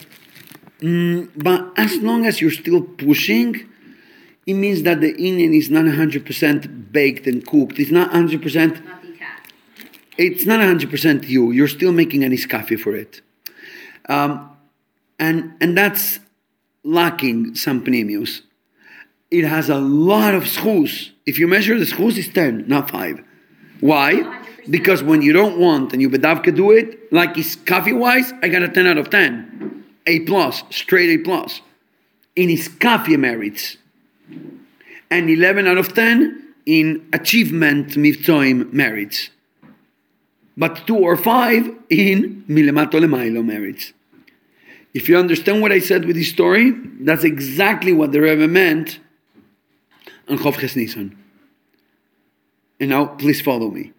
Mm, 0.81 1.29
but 1.35 1.71
as 1.77 1.97
long 1.97 2.25
as 2.25 2.41
you're 2.41 2.51
still 2.51 2.81
pushing, 2.81 3.69
it 4.47 4.55
means 4.55 4.81
that 4.83 4.99
the 5.01 5.13
inyan 5.13 5.55
is 5.55 5.69
not 5.69 5.85
100% 5.85 6.91
baked 6.91 7.27
and 7.27 7.45
cooked. 7.45 7.79
It's 7.79 7.91
not 7.91 8.11
100%, 8.11 8.83
not 8.83 9.01
detached. 9.03 9.53
it's 10.17 10.45
not 10.45 10.59
100% 10.59 11.29
you. 11.29 11.51
You're 11.51 11.67
still 11.67 11.91
making 11.91 12.23
an 12.23 12.31
iskafi 12.31 12.79
for 12.79 12.95
it. 12.95 13.21
Um, 14.09 14.49
and, 15.19 15.53
and 15.61 15.77
that's 15.77 16.19
lacking 16.83 17.53
some 17.53 17.83
premiums. 17.83 18.41
It 19.29 19.45
has 19.45 19.69
a 19.69 19.77
lot 19.77 20.33
of 20.33 20.43
schus. 20.43 21.11
If 21.27 21.37
you 21.37 21.47
measure 21.47 21.77
the 21.77 21.85
schus, 21.85 22.17
it's 22.17 22.27
10, 22.29 22.67
not 22.67 22.89
5. 22.89 23.23
Why? 23.81 24.15
100%. 24.15 24.71
Because 24.71 25.03
when 25.03 25.21
you 25.21 25.33
don't 25.33 25.59
want 25.59 25.93
and 25.93 26.01
you 26.01 26.09
bedavka 26.09 26.55
do 26.55 26.71
it, 26.71 27.11
like 27.11 27.35
iskafi 27.35 27.97
wise, 27.97 28.33
I 28.41 28.47
got 28.47 28.63
a 28.63 28.69
10 28.69 28.87
out 28.87 28.97
of 28.97 29.11
10. 29.11 29.80
A 30.07 30.19
plus, 30.21 30.63
straight 30.69 31.09
A 31.09 31.23
plus. 31.23 31.61
In 32.35 32.49
iskafia 32.49 33.19
merits. 33.19 33.77
And 35.09 35.29
11 35.29 35.67
out 35.67 35.77
of 35.77 35.93
10 35.93 36.53
in 36.65 37.07
achievement 37.13 37.89
mivtzoim 37.89 38.71
merits. 38.71 39.29
But 40.55 40.87
2 40.87 40.97
or 40.97 41.17
5 41.17 41.75
in 41.89 42.45
milemato 42.47 42.93
lemailo 42.93 43.43
merits. 43.43 43.93
If 44.93 45.07
you 45.07 45.17
understand 45.17 45.61
what 45.61 45.71
I 45.71 45.79
said 45.79 46.05
with 46.05 46.15
this 46.15 46.29
story, 46.29 46.71
that's 46.99 47.23
exactly 47.23 47.93
what 47.93 48.11
the 48.11 48.21
Rebbe 48.21 48.47
meant 48.47 48.99
on 50.27 50.37
Chof 50.37 50.75
Nisan. 50.75 51.17
And 52.79 52.89
now, 52.89 53.05
please 53.05 53.41
follow 53.41 53.69
me. 53.69 53.93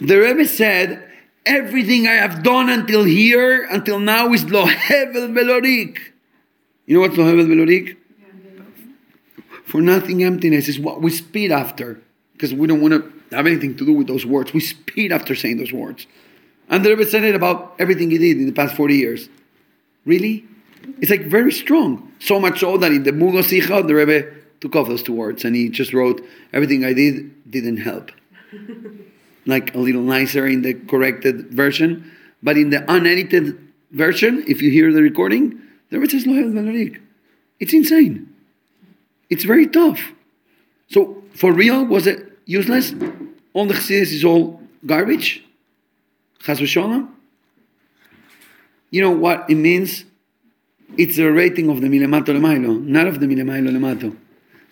The 0.00 0.18
Rebbe 0.18 0.46
said, 0.46 1.10
Everything 1.46 2.06
I 2.06 2.12
have 2.12 2.42
done 2.42 2.70
until 2.70 3.04
here, 3.04 3.64
until 3.64 3.98
now, 3.98 4.32
is 4.32 4.50
lo 4.50 4.66
hevel 4.66 5.32
velorik. 5.32 5.98
You 6.86 6.94
know 6.94 7.00
what's 7.00 7.16
lo 7.16 7.24
hevel 7.24 7.46
velorik? 7.46 7.96
For 9.64 9.82
nothing 9.82 10.22
emptiness 10.22 10.68
is 10.68 10.78
what 10.78 11.02
we 11.02 11.10
speed 11.10 11.52
after. 11.52 12.00
Because 12.32 12.54
we 12.54 12.66
don't 12.66 12.80
want 12.80 12.94
to 12.94 13.36
have 13.36 13.46
anything 13.46 13.76
to 13.76 13.84
do 13.84 13.92
with 13.92 14.06
those 14.06 14.24
words. 14.24 14.52
We 14.52 14.60
speed 14.60 15.12
after 15.12 15.34
saying 15.34 15.58
those 15.58 15.72
words. 15.72 16.06
And 16.68 16.84
the 16.84 16.90
Rebbe 16.90 17.06
said 17.06 17.24
it 17.24 17.34
about 17.34 17.74
everything 17.78 18.10
he 18.10 18.18
did 18.18 18.38
in 18.38 18.46
the 18.46 18.52
past 18.52 18.74
40 18.74 18.96
years. 18.96 19.28
Really? 20.04 20.44
It's 21.00 21.10
like 21.10 21.26
very 21.26 21.52
strong. 21.52 22.12
So 22.20 22.40
much 22.40 22.60
so 22.60 22.76
that 22.78 22.92
in 22.92 23.02
the 23.02 23.12
Mugo 23.12 23.42
Sicha, 23.42 23.86
the 23.86 23.94
Rebbe 23.94 24.32
took 24.60 24.76
off 24.76 24.88
those 24.88 25.02
two 25.02 25.12
words 25.12 25.44
and 25.44 25.54
he 25.54 25.68
just 25.68 25.92
wrote, 25.92 26.24
Everything 26.52 26.84
I 26.84 26.92
did 26.92 27.50
didn't 27.50 27.78
help. 27.78 28.10
like 29.46 29.74
a 29.74 29.78
little 29.78 30.02
nicer 30.02 30.46
in 30.46 30.62
the 30.62 30.74
corrected 30.74 31.50
version. 31.50 32.10
But 32.42 32.56
in 32.56 32.70
the 32.70 32.84
unedited 32.90 33.58
version, 33.90 34.44
if 34.46 34.60
you 34.62 34.70
hear 34.70 34.92
the 34.92 35.02
recording, 35.02 35.60
the 35.90 35.98
Rebbe 35.98 36.10
says, 36.10 36.26
Lo 36.26 36.34
Hel 36.34 36.90
It's 37.60 37.72
insane. 37.72 38.34
It's 39.30 39.44
very 39.44 39.66
tough. 39.66 40.12
So, 40.88 41.22
for 41.34 41.52
real, 41.52 41.84
was 41.84 42.06
it 42.06 42.38
useless? 42.44 42.94
All 43.52 43.66
the 43.66 43.74
Chassidus 43.74 44.12
is 44.12 44.24
all 44.24 44.60
garbage? 44.84 45.44
Chas 46.40 46.60
v'sholem? 46.60 47.08
You 48.90 49.00
know 49.00 49.10
what 49.10 49.48
it 49.48 49.54
means? 49.54 50.04
It's 50.96 51.18
a 51.18 51.30
rating 51.30 51.68
of 51.70 51.80
the 51.80 51.88
milemato 51.88 52.26
lemailo, 52.26 52.80
not 52.84 53.06
of 53.06 53.18
the 53.18 53.26
milemailo 53.26 53.70
lemato. 53.70 54.16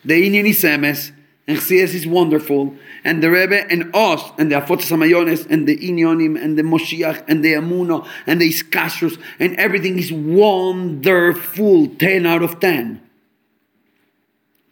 The 0.05 0.29
Inyan 0.29 0.49
is 0.49 1.13
and 1.47 1.59
Chassidus 1.59 1.95
is 1.95 2.07
wonderful, 2.07 2.75
and 3.05 3.23
the 3.23 3.31
Rebbe 3.31 3.67
and 3.71 3.95
us, 3.95 4.23
and 4.39 4.51
the 4.51 4.57
Afotas 4.57 4.91
Amayones, 4.91 5.49
and 5.51 5.67
the 5.67 5.77
Inyonim, 5.77 6.43
and 6.43 6.57
the 6.57 6.63
Moshiach, 6.63 7.25
and 7.29 7.45
the 7.45 7.55
Amuno, 7.55 8.07
and 8.27 8.41
the 8.41 8.49
Iskashrus, 8.49 9.21
and 9.41 9.57
everything 9.57 9.99
is 9.99 10.13
wonderful, 10.13 11.89
10 11.89 12.27
out 12.27 12.43
of 12.43 12.61
10. 12.61 13.01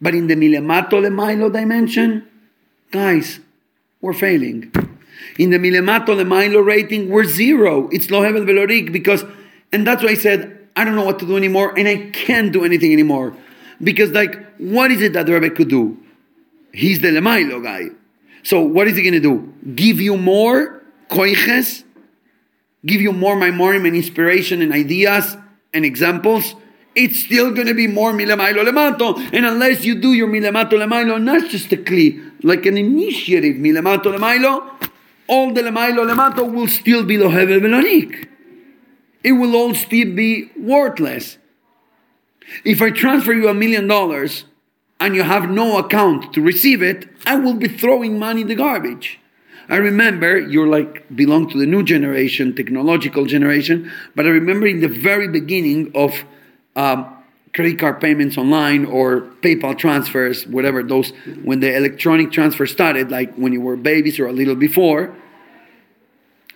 But 0.00 0.14
in 0.14 0.28
the 0.28 0.34
milemato 0.34 0.92
lemailo 0.92 1.52
dimension, 1.52 2.26
guys, 2.90 3.40
we're 4.00 4.14
failing. 4.14 4.72
In 5.38 5.50
the 5.50 5.58
milemato 5.58 6.08
lemailo 6.08 6.64
rating, 6.64 7.10
we're 7.10 7.24
zero. 7.24 7.88
It's 7.92 8.10
lo 8.10 8.22
hevel 8.22 8.44
velorik 8.44 8.92
because, 8.92 9.24
and 9.72 9.86
that's 9.86 10.02
why 10.02 10.10
I 10.10 10.14
said 10.14 10.60
I 10.76 10.84
don't 10.84 10.94
know 10.94 11.04
what 11.04 11.18
to 11.18 11.26
do 11.26 11.36
anymore, 11.36 11.76
and 11.76 11.88
I 11.88 12.10
can't 12.10 12.52
do 12.52 12.64
anything 12.64 12.92
anymore 12.92 13.34
because, 13.82 14.10
like, 14.12 14.56
what 14.56 14.90
is 14.90 15.02
it 15.02 15.12
that 15.14 15.26
the 15.26 15.34
Rebbe 15.34 15.54
could 15.54 15.68
do? 15.68 15.98
He's 16.72 17.00
the 17.00 17.08
lemailo 17.08 17.62
guy. 17.62 17.88
So 18.42 18.60
what 18.60 18.88
is 18.88 18.96
he 18.96 19.02
going 19.02 19.14
to 19.14 19.20
do? 19.20 19.52
Give 19.74 20.00
you 20.00 20.16
more 20.16 20.82
koiches? 21.10 21.84
Give 22.86 23.00
you 23.00 23.12
more 23.12 23.36
memorim 23.36 23.86
and 23.86 23.94
inspiration 23.94 24.62
and 24.62 24.72
ideas 24.72 25.36
and 25.74 25.84
examples? 25.84 26.54
it's 26.94 27.20
still 27.20 27.52
going 27.52 27.66
to 27.66 27.74
be 27.74 27.86
more 27.86 28.12
milemailo 28.12 28.64
lemato. 28.64 29.16
And 29.32 29.46
unless 29.46 29.84
you 29.84 30.00
do 30.00 30.12
your 30.12 30.28
milemato 30.28 30.72
lemailo, 30.72 31.22
not 31.22 31.48
just 31.48 31.72
a 31.72 31.76
kli, 31.76 32.32
like 32.42 32.66
an 32.66 32.76
initiative 32.76 33.56
milemato 33.56 34.16
lemailo, 34.16 34.90
all 35.28 35.52
the 35.52 35.62
lemailo 35.62 36.04
lemato 36.10 36.50
will 36.50 36.68
still 36.68 37.04
be 37.04 37.16
lohevel 37.16 37.60
velorik. 37.60 38.28
It 39.22 39.32
will 39.32 39.54
all 39.54 39.74
still 39.74 40.14
be 40.14 40.50
worthless. 40.58 41.38
If 42.64 42.82
I 42.82 42.90
transfer 42.90 43.32
you 43.32 43.48
a 43.48 43.54
million 43.54 43.86
dollars 43.86 44.44
and 45.00 45.16
you 45.16 45.22
have 45.22 45.50
no 45.50 45.78
account 45.78 46.32
to 46.34 46.42
receive 46.42 46.82
it, 46.82 47.08
I 47.26 47.36
will 47.36 47.54
be 47.54 47.68
throwing 47.68 48.18
money 48.18 48.42
in 48.42 48.48
the 48.48 48.54
garbage. 48.54 49.18
I 49.68 49.76
remember 49.76 50.38
you're 50.38 50.68
like 50.68 51.04
belong 51.14 51.48
to 51.50 51.58
the 51.58 51.66
new 51.66 51.82
generation, 51.82 52.54
technological 52.54 53.24
generation, 53.24 53.90
but 54.14 54.26
I 54.26 54.28
remember 54.30 54.66
in 54.66 54.80
the 54.80 54.88
very 54.88 55.28
beginning 55.28 55.92
of 55.94 56.24
um, 56.76 57.16
credit 57.54 57.78
card 57.78 58.00
payments 58.00 58.36
online 58.36 58.84
or 58.84 59.22
PayPal 59.42 59.76
transfers, 59.78 60.46
whatever 60.46 60.82
those, 60.82 61.12
when 61.44 61.60
the 61.60 61.74
electronic 61.74 62.30
transfer 62.30 62.66
started, 62.66 63.10
like 63.10 63.34
when 63.36 63.52
you 63.52 63.60
were 63.60 63.76
babies 63.76 64.18
or 64.18 64.26
a 64.26 64.32
little 64.32 64.56
before, 64.56 65.14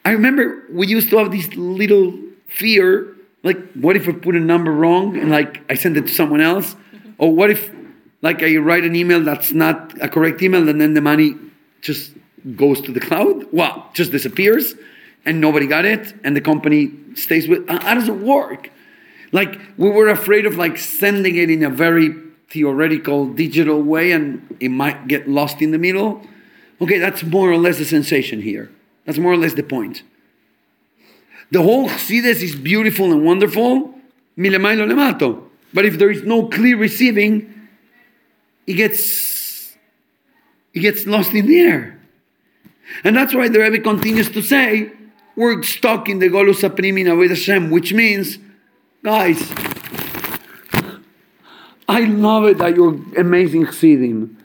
I 0.04 0.10
remember 0.10 0.64
we 0.70 0.86
used 0.86 1.08
to 1.10 1.18
have 1.18 1.32
this 1.32 1.48
little 1.54 2.18
fear, 2.46 3.16
like, 3.42 3.72
what 3.72 3.96
if 3.96 4.08
I 4.08 4.12
put 4.12 4.36
a 4.36 4.40
number 4.40 4.70
wrong 4.70 5.16
and 5.16 5.30
like 5.30 5.62
I 5.70 5.74
send 5.74 5.96
it 5.96 6.08
to 6.08 6.12
someone 6.12 6.40
else? 6.40 6.76
Or 7.16 7.32
what 7.32 7.50
if 7.50 7.73
like 8.24 8.42
I 8.42 8.56
write 8.56 8.84
an 8.84 8.96
email 8.96 9.22
that's 9.22 9.52
not 9.52 9.76
a 10.00 10.08
correct 10.08 10.40
email 10.40 10.66
and 10.66 10.80
then 10.80 10.94
the 10.94 11.02
money 11.02 11.36
just 11.82 12.12
goes 12.56 12.80
to 12.80 12.90
the 12.90 12.98
cloud? 12.98 13.44
Well, 13.52 13.90
just 13.92 14.12
disappears 14.12 14.74
and 15.26 15.42
nobody 15.42 15.66
got 15.66 15.84
it 15.84 16.14
and 16.24 16.34
the 16.34 16.40
company 16.40 16.92
stays 17.16 17.46
with 17.46 17.68
uh, 17.68 17.78
how 17.82 17.94
does 17.94 18.08
it 18.08 18.16
work? 18.16 18.70
Like 19.30 19.60
we 19.76 19.90
were 19.90 20.08
afraid 20.08 20.46
of 20.46 20.56
like 20.56 20.78
sending 20.78 21.36
it 21.36 21.50
in 21.50 21.62
a 21.62 21.68
very 21.68 22.14
theoretical 22.48 23.26
digital 23.26 23.82
way 23.82 24.12
and 24.12 24.56
it 24.58 24.70
might 24.70 25.06
get 25.06 25.28
lost 25.28 25.60
in 25.60 25.70
the 25.70 25.78
middle. 25.78 26.22
Okay, 26.80 26.98
that's 26.98 27.22
more 27.22 27.52
or 27.52 27.58
less 27.58 27.76
the 27.76 27.84
sensation 27.84 28.40
here. 28.40 28.70
That's 29.04 29.18
more 29.18 29.32
or 29.32 29.36
less 29.36 29.52
the 29.52 29.62
point. 29.62 30.02
The 31.50 31.60
whole 31.60 31.90
Chassidus 31.90 32.40
is 32.40 32.56
beautiful 32.56 33.12
and 33.12 33.22
wonderful, 33.22 33.94
milemailo 34.38 34.88
lemato. 34.88 35.42
But 35.74 35.84
if 35.84 35.98
there 35.98 36.10
is 36.10 36.22
no 36.22 36.48
clear 36.48 36.78
receiving, 36.78 37.53
it 38.66 38.74
gets 38.74 39.76
it 40.72 40.80
gets 40.80 41.06
lost 41.06 41.32
in 41.32 41.46
the 41.46 41.60
air. 41.60 42.00
And 43.04 43.16
that's 43.16 43.34
why 43.34 43.48
the 43.48 43.60
Rebbe 43.60 43.78
continues 43.78 44.30
to 44.30 44.42
say, 44.42 44.92
we're 45.36 45.62
stuck 45.62 46.08
in 46.08 46.18
the 46.18 46.28
Golus 46.28 46.68
Aprimina 46.68 47.18
with 47.18 47.30
Hashem, 47.30 47.70
which 47.70 47.92
means 47.92 48.38
Guys, 49.04 49.52
I 51.86 52.04
love 52.04 52.44
it 52.44 52.56
that 52.56 52.74
you're 52.74 52.98
amazing 53.18 53.66
chassidim. 53.66 54.38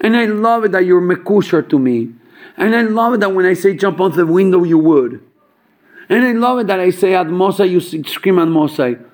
And 0.00 0.16
I 0.16 0.24
love 0.24 0.64
it 0.64 0.72
that 0.72 0.86
you're 0.86 1.02
mekusher 1.02 1.68
to 1.68 1.78
me. 1.78 2.14
And 2.56 2.74
I 2.74 2.80
love 2.80 3.12
it 3.12 3.20
that 3.20 3.34
when 3.34 3.44
I 3.44 3.52
say 3.52 3.76
jump 3.76 4.00
out 4.00 4.14
the 4.14 4.24
window, 4.24 4.64
you 4.64 4.78
would. 4.78 5.22
And 6.08 6.24
I 6.24 6.32
love 6.32 6.60
it 6.60 6.66
that 6.68 6.80
I 6.80 6.88
say 6.88 7.12
ad 7.12 7.26
Mosai, 7.26 7.68
you 7.68 7.80
scream 7.80 8.38
ad 8.38 8.48
Mosai. 8.48 9.04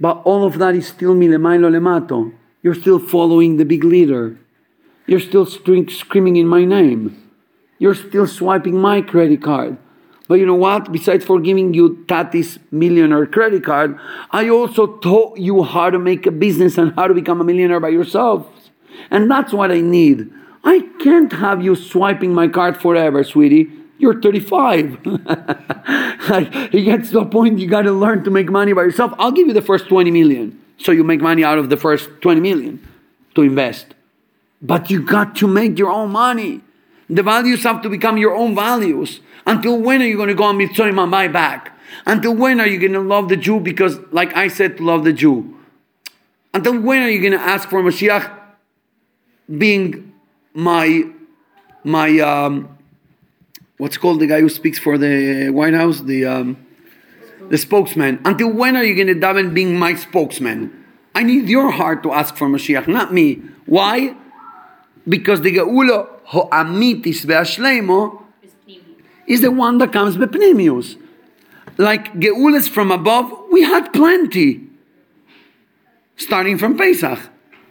But 0.00 0.22
all 0.24 0.44
of 0.44 0.58
that 0.58 0.74
is 0.74 0.88
still 0.88 1.14
milemailo 1.14 1.70
lemato. 1.70 2.32
You're 2.62 2.74
still 2.74 2.98
following 2.98 3.56
the 3.56 3.64
big 3.64 3.84
leader. 3.84 4.38
You're 5.06 5.20
still 5.20 5.46
screaming 5.46 6.36
in 6.36 6.46
my 6.46 6.64
name. 6.64 7.30
You're 7.78 7.94
still 7.94 8.26
swiping 8.26 8.78
my 8.78 9.00
credit 9.00 9.42
card. 9.42 9.78
But 10.28 10.38
you 10.38 10.46
know 10.46 10.54
what? 10.54 10.92
Besides 10.92 11.24
for 11.24 11.40
giving 11.40 11.74
you 11.74 12.04
Tati's 12.06 12.60
millionaire 12.70 13.26
credit 13.26 13.64
card, 13.64 13.98
I 14.30 14.48
also 14.48 14.98
taught 14.98 15.38
you 15.38 15.64
how 15.64 15.90
to 15.90 15.98
make 15.98 16.24
a 16.26 16.30
business 16.30 16.78
and 16.78 16.92
how 16.94 17.08
to 17.08 17.14
become 17.14 17.40
a 17.40 17.44
millionaire 17.44 17.80
by 17.80 17.88
yourself. 17.88 18.46
And 19.10 19.28
that's 19.28 19.52
what 19.52 19.72
I 19.72 19.80
need. 19.80 20.30
I 20.62 20.86
can't 21.00 21.32
have 21.32 21.64
you 21.64 21.74
swiping 21.74 22.32
my 22.32 22.46
card 22.46 22.76
forever, 22.76 23.24
sweetie. 23.24 23.72
You're 23.98 24.20
35. 24.20 25.04
like, 26.28 26.74
it 26.74 26.84
gets 26.84 27.10
to 27.10 27.20
a 27.20 27.26
point 27.26 27.58
you 27.58 27.68
got 27.68 27.82
to 27.82 27.92
learn 27.92 28.22
to 28.22 28.30
make 28.30 28.50
money 28.50 28.72
by 28.72 28.82
yourself. 28.82 29.12
I'll 29.18 29.32
give 29.32 29.48
you 29.48 29.52
the 29.52 29.62
first 29.62 29.88
20 29.88 30.10
million. 30.10 30.60
So 30.80 30.92
you 30.92 31.04
make 31.04 31.20
money 31.20 31.44
out 31.44 31.58
of 31.58 31.68
the 31.68 31.76
first 31.76 32.08
20 32.22 32.40
million 32.40 32.88
to 33.34 33.42
invest. 33.42 33.94
But 34.62 34.90
you 34.90 35.02
got 35.02 35.36
to 35.36 35.46
make 35.46 35.78
your 35.78 35.90
own 35.90 36.10
money. 36.10 36.62
The 37.08 37.22
values 37.22 37.62
have 37.64 37.82
to 37.82 37.90
become 37.90 38.16
your 38.16 38.34
own 38.34 38.54
values. 38.54 39.20
Until 39.46 39.78
when 39.78 40.00
are 40.00 40.06
you 40.06 40.16
going 40.16 40.28
to 40.28 40.34
go 40.34 40.44
on 40.44 40.56
Mivtzoim 40.58 41.00
and 41.00 41.10
buy 41.10 41.28
back? 41.28 41.76
Until 42.06 42.34
when 42.34 42.60
are 42.60 42.66
you 42.66 42.78
going 42.78 42.92
to 42.92 43.00
love 43.00 43.28
the 43.28 43.36
Jew 43.36 43.60
because, 43.60 43.98
like 44.10 44.34
I 44.36 44.48
said, 44.48 44.78
to 44.78 44.84
love 44.84 45.04
the 45.04 45.12
Jew? 45.12 45.56
Until 46.54 46.80
when 46.80 47.02
are 47.02 47.10
you 47.10 47.20
going 47.20 47.38
to 47.38 47.40
ask 47.40 47.68
for 47.68 47.82
Mashiach 47.82 48.30
being 49.58 50.14
my, 50.54 51.04
my, 51.84 52.18
um, 52.20 52.78
what's 53.76 53.98
called 53.98 54.20
the 54.20 54.26
guy 54.26 54.40
who 54.40 54.48
speaks 54.48 54.78
for 54.78 54.96
the 54.96 55.50
White 55.50 55.74
House? 55.74 56.00
The, 56.00 56.24
um, 56.24 56.66
the 57.50 57.58
spokesman. 57.58 58.20
Until 58.24 58.50
when 58.50 58.76
are 58.76 58.84
you 58.84 58.94
going 58.94 59.08
to 59.08 59.14
daven 59.14 59.52
being 59.52 59.78
my 59.78 59.94
spokesman? 59.94 60.72
I 61.14 61.24
need 61.24 61.48
your 61.48 61.70
heart 61.72 62.02
to 62.04 62.12
ask 62.12 62.36
for 62.36 62.48
Mashiach, 62.48 62.86
not 62.88 63.12
me. 63.12 63.42
Why? 63.66 64.16
Because 65.06 65.42
the 65.42 65.54
Geula 65.54 66.08
Ho'amitis 66.26 67.26
Ve'ashleimo 67.26 68.22
is 69.26 69.40
the 69.40 69.50
one 69.50 69.78
that 69.78 69.92
comes 69.92 70.16
bepnimius. 70.16 70.96
Like 71.76 72.14
Geulas 72.14 72.68
from 72.68 72.92
above, 72.92 73.32
we 73.50 73.62
had 73.62 73.92
plenty. 73.92 74.68
Starting 76.16 76.56
from 76.56 76.78
Pesach. 76.78 77.18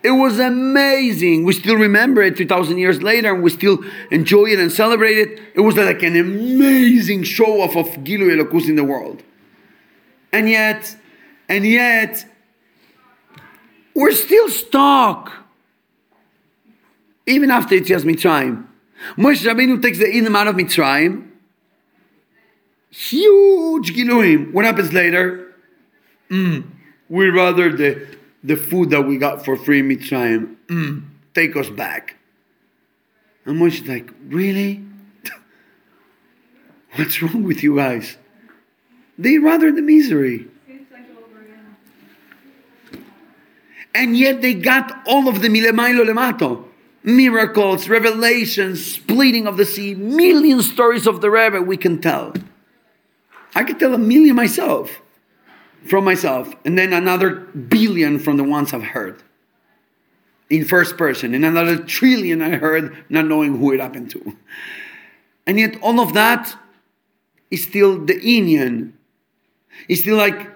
It 0.04 0.12
was 0.12 0.40
amazing. 0.40 1.44
We 1.44 1.54
still 1.54 1.76
remember 1.76 2.22
it 2.22 2.38
2,000 2.38 2.78
years 2.78 3.02
later 3.04 3.34
and 3.34 3.44
we 3.44 3.50
still 3.50 3.84
enjoy 4.12 4.46
it 4.46 4.60
and 4.60 4.72
celebrate 4.72 5.18
it. 5.18 5.40
It 5.54 5.62
was 5.62 5.76
like 5.76 6.04
an 6.04 6.18
amazing 6.18 7.24
show 7.24 7.62
off 7.62 7.76
of 7.76 7.88
Gilu 8.04 8.30
Elokus 8.30 8.68
in 8.68 8.76
the 8.76 8.84
world. 8.84 9.24
And 10.32 10.50
yet, 10.50 10.96
and 11.48 11.66
yet, 11.66 12.26
we're 13.96 14.12
still 14.12 14.50
stuck. 14.50 15.32
Even 17.26 17.52
after 17.52 17.76
it's 17.76 17.88
just 17.88 18.06
Mitzrayim. 18.06 18.66
Moshe 19.18 19.46
Rabbeinu 19.46 19.82
takes 19.82 19.98
the 19.98 20.08
Edom 20.08 20.36
out 20.36 20.48
of 20.48 20.56
Mitzrayim 20.56 21.30
Huge 22.92 23.94
Giluim. 23.94 24.52
What 24.52 24.66
happens 24.66 24.94
later? 24.94 25.54
Mm, 26.30 26.64
we 27.08 27.30
rather 27.30 27.72
the, 27.72 28.08
the 28.44 28.56
food 28.56 28.90
that 28.90 29.04
we 29.04 29.18
got 29.18 29.46
for 29.46 29.56
free 29.56 29.80
in 29.80 29.90
Mitzrayim. 29.90 30.56
Mm, 30.68 31.04
take 31.34 31.56
us 31.56 31.70
back. 31.70 32.16
And 33.46 33.60
Moshe's 33.60 33.88
like, 33.88 34.12
really? 34.28 34.84
What's 36.96 37.22
wrong 37.22 37.44
with 37.44 37.64
you 37.64 37.76
guys? 37.78 38.18
They 39.20 39.38
rather 39.38 39.70
the 39.70 39.82
misery. 39.82 40.48
And 43.94 44.18
yet 44.18 44.42
they 44.42 44.54
got 44.54 45.04
all 45.06 45.28
of 45.28 45.42
the 45.42 45.50
milemailo 45.50 46.06
lemato. 46.06 46.64
Miracles, 47.04 47.90
revelations, 47.90 48.86
splitting 48.86 49.46
of 49.46 49.58
the 49.58 49.66
sea, 49.66 49.94
million 49.94 50.62
stories 50.62 51.06
of 51.06 51.20
the 51.20 51.30
Rebbe 51.30 51.62
we 51.62 51.76
can 51.76 52.00
tell. 52.00 52.34
I 53.56 53.66
could 53.66 53.78
tell 53.78 53.94
a 53.94 53.98
million 53.98 54.38
myself, 54.38 55.02
from 55.90 56.06
myself, 56.06 56.54
and 56.64 56.78
then 56.78 56.94
another 56.94 57.32
billion 57.32 58.20
from 58.20 58.38
the 58.38 58.44
ones 58.46 58.74
I've 58.74 58.84
heard 58.84 59.22
in 60.50 60.64
first 60.64 60.98
person, 60.98 61.34
and 61.34 61.44
another 61.44 61.78
trillion 61.78 62.42
I 62.42 62.56
heard 62.56 62.96
not 63.10 63.26
knowing 63.26 63.58
who 63.58 63.74
it 63.74 63.82
happened 63.82 64.12
to. 64.12 64.38
And 65.46 65.60
yet 65.60 65.78
all 65.82 66.00
of 66.00 66.14
that 66.14 66.56
is 67.52 67.64
still 67.64 68.04
the 68.06 68.16
inyan. 68.16 68.94
It's 69.88 70.02
still 70.02 70.18
like 70.18 70.48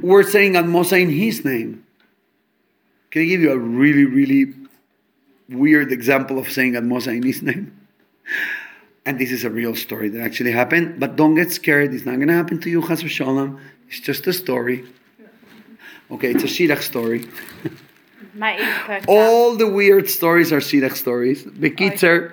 we're 0.00 0.22
saying 0.22 0.56
ad 0.56 0.66
mosai 0.66 1.02
in 1.02 1.10
his 1.10 1.44
name. 1.44 1.84
Can 3.10 3.22
I 3.22 3.24
give 3.24 3.40
you 3.40 3.52
a 3.52 3.58
really, 3.58 4.04
really 4.04 4.54
weird 5.48 5.92
example 5.92 6.38
of 6.38 6.50
saying 6.50 6.76
ad 6.76 6.84
mosai 6.84 7.16
in 7.16 7.22
his 7.22 7.42
name? 7.42 7.74
And 9.06 9.18
this 9.18 9.30
is 9.30 9.42
a 9.42 9.48
real 9.48 9.74
story 9.74 10.10
that 10.10 10.20
actually 10.20 10.52
happened, 10.52 11.00
but 11.00 11.16
don't 11.16 11.34
get 11.34 11.50
scared. 11.50 11.94
It's 11.94 12.04
not 12.04 12.16
going 12.16 12.28
to 12.28 12.34
happen 12.34 12.60
to 12.60 12.68
you, 12.68 12.86
Chas 12.86 13.02
v'shalom. 13.02 13.58
It's 13.88 14.00
just 14.00 14.26
a 14.26 14.34
story. 14.34 14.84
Okay, 16.10 16.32
it's 16.32 16.44
a 16.44 16.46
Shidduch 16.46 16.82
story. 16.82 17.26
Might 18.34 18.60
eat 18.60 18.66
perked 18.84 19.04
up. 19.04 19.08
All 19.08 19.56
the 19.56 19.66
weird 19.66 20.10
stories 20.10 20.52
are 20.52 20.60
Shidduch 20.60 20.94
stories. 20.94 21.46
Oh, 21.46 21.50
Bekitzer, 21.52 22.32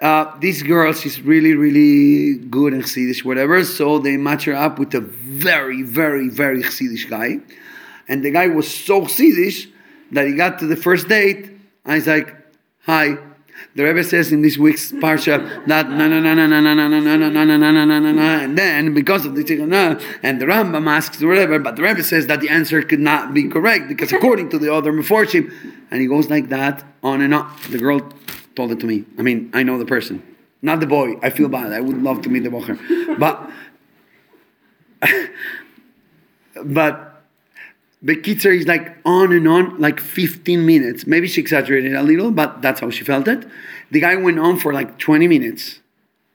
uh, 0.00 0.38
this 0.40 0.62
girl, 0.62 0.92
she's 0.92 1.20
really, 1.22 1.54
really 1.54 2.38
good 2.48 2.74
in 2.74 2.82
Chassidish, 2.82 3.24
whatever. 3.24 3.64
So 3.64 3.98
they 3.98 4.16
match 4.16 4.44
her 4.44 4.54
up 4.54 4.78
with 4.78 4.94
a 4.94 5.00
very, 5.00 5.82
very, 5.82 6.28
very 6.28 6.62
Chassidish 6.62 7.08
guy. 7.08 7.38
And 8.08 8.24
the 8.24 8.30
guy 8.30 8.48
was 8.48 8.72
so 8.72 9.02
Chassidish 9.02 9.70
that 10.12 10.26
he 10.26 10.34
got 10.34 10.58
to 10.60 10.66
the 10.66 10.76
first 10.76 11.08
date 11.08 11.50
and 11.84 11.94
he's 11.94 12.06
like, 12.06 12.34
Hi. 12.84 13.18
The 13.74 13.84
Rebbe 13.84 14.04
says 14.04 14.32
in 14.32 14.42
this 14.42 14.58
week's 14.58 14.92
parsha 14.92 15.66
that 15.66 15.88
na 15.88 16.06
na 16.06 16.20
na 16.20 16.34
na 16.34 16.46
na 16.46 16.60
na 16.60 16.74
na 16.74 16.88
na 16.88 17.16
na 17.16 17.16
na 17.16 17.44
na 17.44 17.56
na 17.56 17.56
na 17.56 17.84
na 17.84 17.98
na 17.98 18.12
na 18.12 18.40
and 18.40 18.56
then 18.56 18.92
because 18.92 19.24
of 19.24 19.34
this 19.34 19.50
and 19.50 20.40
the 20.40 20.44
Rambam 20.44 20.86
asks 20.86 21.22
whatever, 21.22 21.58
but 21.58 21.76
the 21.76 21.82
Rebbe 21.82 22.02
says 22.02 22.26
that 22.26 22.42
the 22.42 22.50
answer 22.50 22.82
could 22.82 23.00
not 23.00 23.32
be 23.32 23.48
correct 23.48 23.88
because 23.88 24.12
according 24.12 24.50
to 24.50 24.58
the 24.58 24.72
other 24.72 24.92
Meforshim, 24.92 25.50
and 25.90 26.00
he 26.00 26.06
goes 26.06 26.28
like 26.28 26.50
that 26.50 26.84
on 27.02 27.22
and 27.22 27.32
on. 27.32 27.50
The 27.70 27.78
girl 27.78 28.00
told 28.56 28.72
it 28.72 28.80
to 28.80 28.86
me. 28.86 29.04
I 29.18 29.22
mean, 29.22 29.50
I 29.54 29.62
know 29.62 29.78
the 29.78 29.86
person, 29.86 30.22
not 30.62 30.80
the 30.80 30.86
boy. 30.86 31.18
I 31.22 31.30
feel 31.30 31.48
bad. 31.48 31.72
I 31.72 31.80
would 31.80 32.02
love 32.02 32.22
to 32.22 32.28
meet 32.28 32.42
the 32.42 32.48
bocher, 32.48 32.76
but 33.18 33.50
but 36.64 37.22
Bekitzer 38.04 38.56
is 38.56 38.66
like 38.66 38.96
on 39.04 39.32
and 39.32 39.46
on, 39.48 39.78
like 39.78 40.00
15 40.00 40.64
minutes. 40.64 41.06
Maybe 41.06 41.26
she 41.28 41.40
exaggerated 41.40 41.94
a 41.94 42.02
little, 42.02 42.30
but 42.30 42.62
that's 42.62 42.80
how 42.80 42.90
she 42.90 43.04
felt 43.04 43.28
it. 43.28 43.46
The 43.90 44.00
guy 44.00 44.16
went 44.16 44.38
on 44.38 44.58
for 44.58 44.72
like 44.72 44.98
20 44.98 45.28
minutes, 45.28 45.80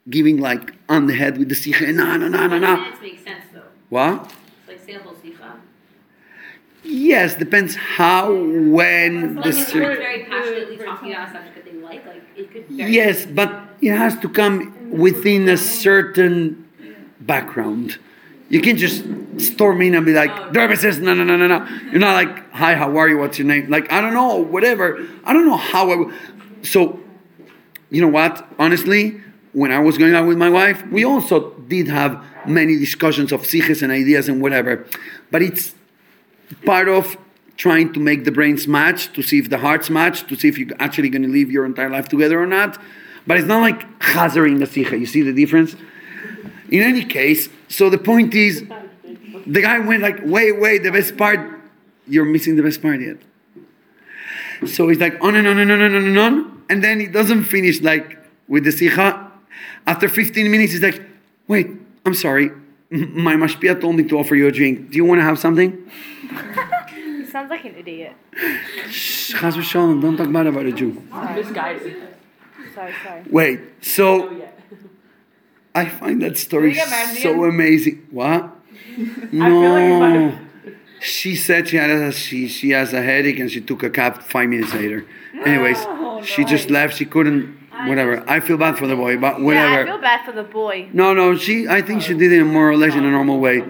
giving 0.10 0.38
like 0.38 0.74
on 0.90 1.08
the 1.08 1.14
head 1.14 1.38
with 1.38 1.50
the 1.50 1.56
sikha, 1.56 1.92
no, 1.92 2.18
no, 2.18 2.28
no, 2.28 2.48
no, 2.48 2.58
no. 2.58 2.78
makes 3.02 3.24
sense 3.24 3.46
though. 3.54 3.62
What? 3.90 4.34
It's 4.68 4.68
like 4.68 4.80
sample 4.80 5.14
sifa. 5.14 5.60
Yes, 6.84 7.36
depends 7.36 7.76
how, 7.76 8.34
when, 8.34 9.36
Like 9.36 9.44
the 9.44 9.50
if 9.50 9.72
very 9.72 10.26
passionately 10.26 10.78
talking 10.78 11.14
about 11.14 11.32
a 11.92 11.96
subject 11.96 12.06
that 12.06 12.36
they 12.36 12.42
like, 12.44 12.52
it 12.54 12.68
could 12.68 12.90
Yes, 12.94 13.26
but 13.26 13.62
it 13.82 13.92
has 13.92 14.18
to 14.20 14.30
come 14.30 14.92
within 14.92 15.48
a 15.50 15.58
certain 15.58 16.68
background. 17.20 17.98
You 18.50 18.62
can't 18.62 18.78
just 18.78 19.06
storm 19.40 19.82
in 19.82 19.96
and 19.96 20.06
be 20.06 20.14
like, 20.14 20.30
oh. 20.30 20.52
Derby 20.52 20.76
says, 20.76 21.00
no, 21.00 21.14
no, 21.14 21.24
no, 21.24 21.38
no, 21.38 21.48
no. 21.48 21.66
You're 21.90 22.00
not 22.00 22.14
like, 22.14 22.52
hi, 22.52 22.76
how 22.76 22.98
are 22.98 23.08
you? 23.08 23.18
What's 23.18 23.38
your 23.38 23.48
name? 23.48 23.70
Like, 23.70 23.92
I 23.92 24.02
don't 24.02 24.14
know, 24.14 24.36
whatever. 24.36 25.08
I 25.24 25.32
don't 25.32 25.46
know 25.46 25.56
how 25.56 25.90
I 25.90 25.96
would. 25.96 26.14
So, 26.64 27.00
you 27.90 28.02
know 28.02 28.10
what? 28.10 28.46
Honestly, 28.60 29.22
when 29.54 29.72
I 29.72 29.80
was 29.80 29.98
going 29.98 30.14
out 30.14 30.28
with 30.28 30.38
my 30.38 30.50
wife, 30.50 30.86
we 30.88 31.06
also 31.06 31.52
did 31.68 31.88
have 31.88 32.24
many 32.46 32.78
discussions 32.78 33.32
of 33.32 33.42
siches 33.44 33.82
and 33.82 33.92
ideas 33.92 34.28
and 34.28 34.42
whatever. 34.42 34.86
But 35.30 35.42
it's 35.42 35.74
part 36.66 36.90
of 36.90 37.18
trying 37.58 37.94
to 37.94 38.00
make 38.00 38.26
the 38.26 38.32
brains 38.32 38.68
match, 38.68 39.12
to 39.14 39.22
see 39.22 39.40
if 39.40 39.50
the 39.50 39.58
hearts 39.58 39.90
match, 39.90 40.28
to 40.28 40.36
see 40.36 40.48
if 40.48 40.58
you're 40.58 40.76
actually 40.80 41.10
going 41.10 41.24
to 41.24 41.30
live 41.30 41.52
your 41.52 41.66
entire 41.66 41.90
life 41.90 42.08
together 42.10 42.42
or 42.42 42.48
not. 42.48 42.80
But 43.28 43.38
it's 43.38 43.48
not 43.48 43.62
like 43.62 44.00
chazering 44.00 44.60
the 44.60 44.66
sicha. 44.66 45.00
You 45.00 45.06
see 45.06 45.22
the 45.22 45.34
difference? 45.34 45.76
In 46.70 46.82
any 46.82 47.04
case, 47.04 47.50
so 47.68 47.90
the 47.90 47.98
point 47.98 48.34
is, 48.34 48.66
the 49.46 49.62
guy 49.62 49.80
went 49.80 50.02
like, 50.02 50.20
wait, 50.24 50.60
wait, 50.60 50.84
the 50.84 50.92
best 50.92 51.18
part, 51.18 51.62
you're 52.08 52.26
missing 52.26 52.56
the 52.56 52.64
best 52.64 52.82
part 52.82 53.02
yet. 53.02 53.18
So 54.68 54.88
he's 54.90 55.00
like, 55.00 55.22
on 55.22 55.36
and 55.36 55.48
on 55.48 55.60
and 55.60 55.72
on 55.72 55.82
and 55.82 55.96
on 55.96 56.04
and 56.06 56.18
on. 56.18 56.64
And 56.70 56.84
then 56.84 57.00
he 57.00 57.08
doesn't 57.08 57.46
finish 57.46 57.82
like 57.82 58.18
with 58.48 58.64
the 58.64 58.70
sicha. 58.70 59.30
After 59.88 60.08
15 60.08 60.50
minutes, 60.50 60.74
he's 60.74 60.82
like, 60.82 61.02
wait, 61.48 61.68
I'm 62.06 62.14
sorry. 62.14 62.52
My 62.90 63.36
mashpia 63.36 63.80
told 63.80 63.96
me 63.96 64.04
to 64.04 64.20
offer 64.20 64.36
you 64.36 64.48
a 64.48 64.52
drink. 64.52 64.92
Do 64.92 64.98
you 64.98 65.06
want 65.06 65.20
to 65.20 65.24
have 65.24 65.40
something? 65.40 65.90
He 67.32 67.34
sounds 67.34 67.50
like 67.50 67.64
an 67.64 67.76
idiot. 67.78 68.14
Shh, 68.90 69.32
chas 69.40 69.56
v'shalom, 69.56 70.02
don't 70.02 70.18
talk 70.18 70.30
bad 70.34 70.48
about 70.48 70.66
a 70.66 70.74
Jew. 70.74 71.02
Misguided. 71.34 71.96
Sorry, 72.76 72.94
sorry. 73.06 73.24
Wait, 73.30 73.60
so. 73.80 74.30
I 75.74 75.86
find 75.88 76.22
that 76.24 76.38
story 76.38 76.74
Did 76.74 76.80
you 76.80 76.84
get 76.84 76.90
married 76.90 77.22
so 77.22 77.46
amazing. 77.46 78.06
What? 78.12 78.52
feel 78.74 79.06
like 79.06 79.32
you 79.32 80.00
might 80.02 80.14
No. 80.14 80.40
She 81.00 81.38
said 81.38 81.70
she 81.70 81.78
had 81.78 81.90
a, 81.90 82.12
she 82.12 82.50
she 82.50 82.72
has 82.72 82.92
a 82.92 83.02
headache 83.02 83.40
and 83.40 83.50
she 83.50 83.62
took 83.62 83.82
a 83.84 83.90
cab 83.90 84.22
five 84.24 84.50
minutes 84.50 84.74
later. 84.74 85.06
Anyways, 85.46 85.78
Oh, 85.88 86.22
she 86.22 86.44
just 86.44 86.70
left. 86.70 86.98
She 86.98 87.06
couldn't. 87.06 87.58
Whatever. 87.88 88.30
I 88.30 88.42
feel 88.42 88.58
bad 88.58 88.78
for 88.78 88.88
the 88.88 88.98
boy, 88.98 89.16
but 89.16 89.40
whatever. 89.40 89.54
Yeah, 89.54 89.72
whatever. 89.72 89.90
I 89.90 89.94
feel 89.94 90.02
bad 90.02 90.26
for 90.26 90.34
the 90.34 90.44
boy. 90.44 90.90
No, 90.92 91.14
no, 91.14 91.38
she. 91.38 91.70
I 91.70 91.82
think 91.82 92.02
she 92.02 92.14
did 92.14 92.34
it 92.34 92.44
more 92.44 92.70
or 92.70 92.76
less 92.76 92.94
in 92.94 93.06
a 93.06 93.10
normal 93.10 93.40
way, 93.40 93.64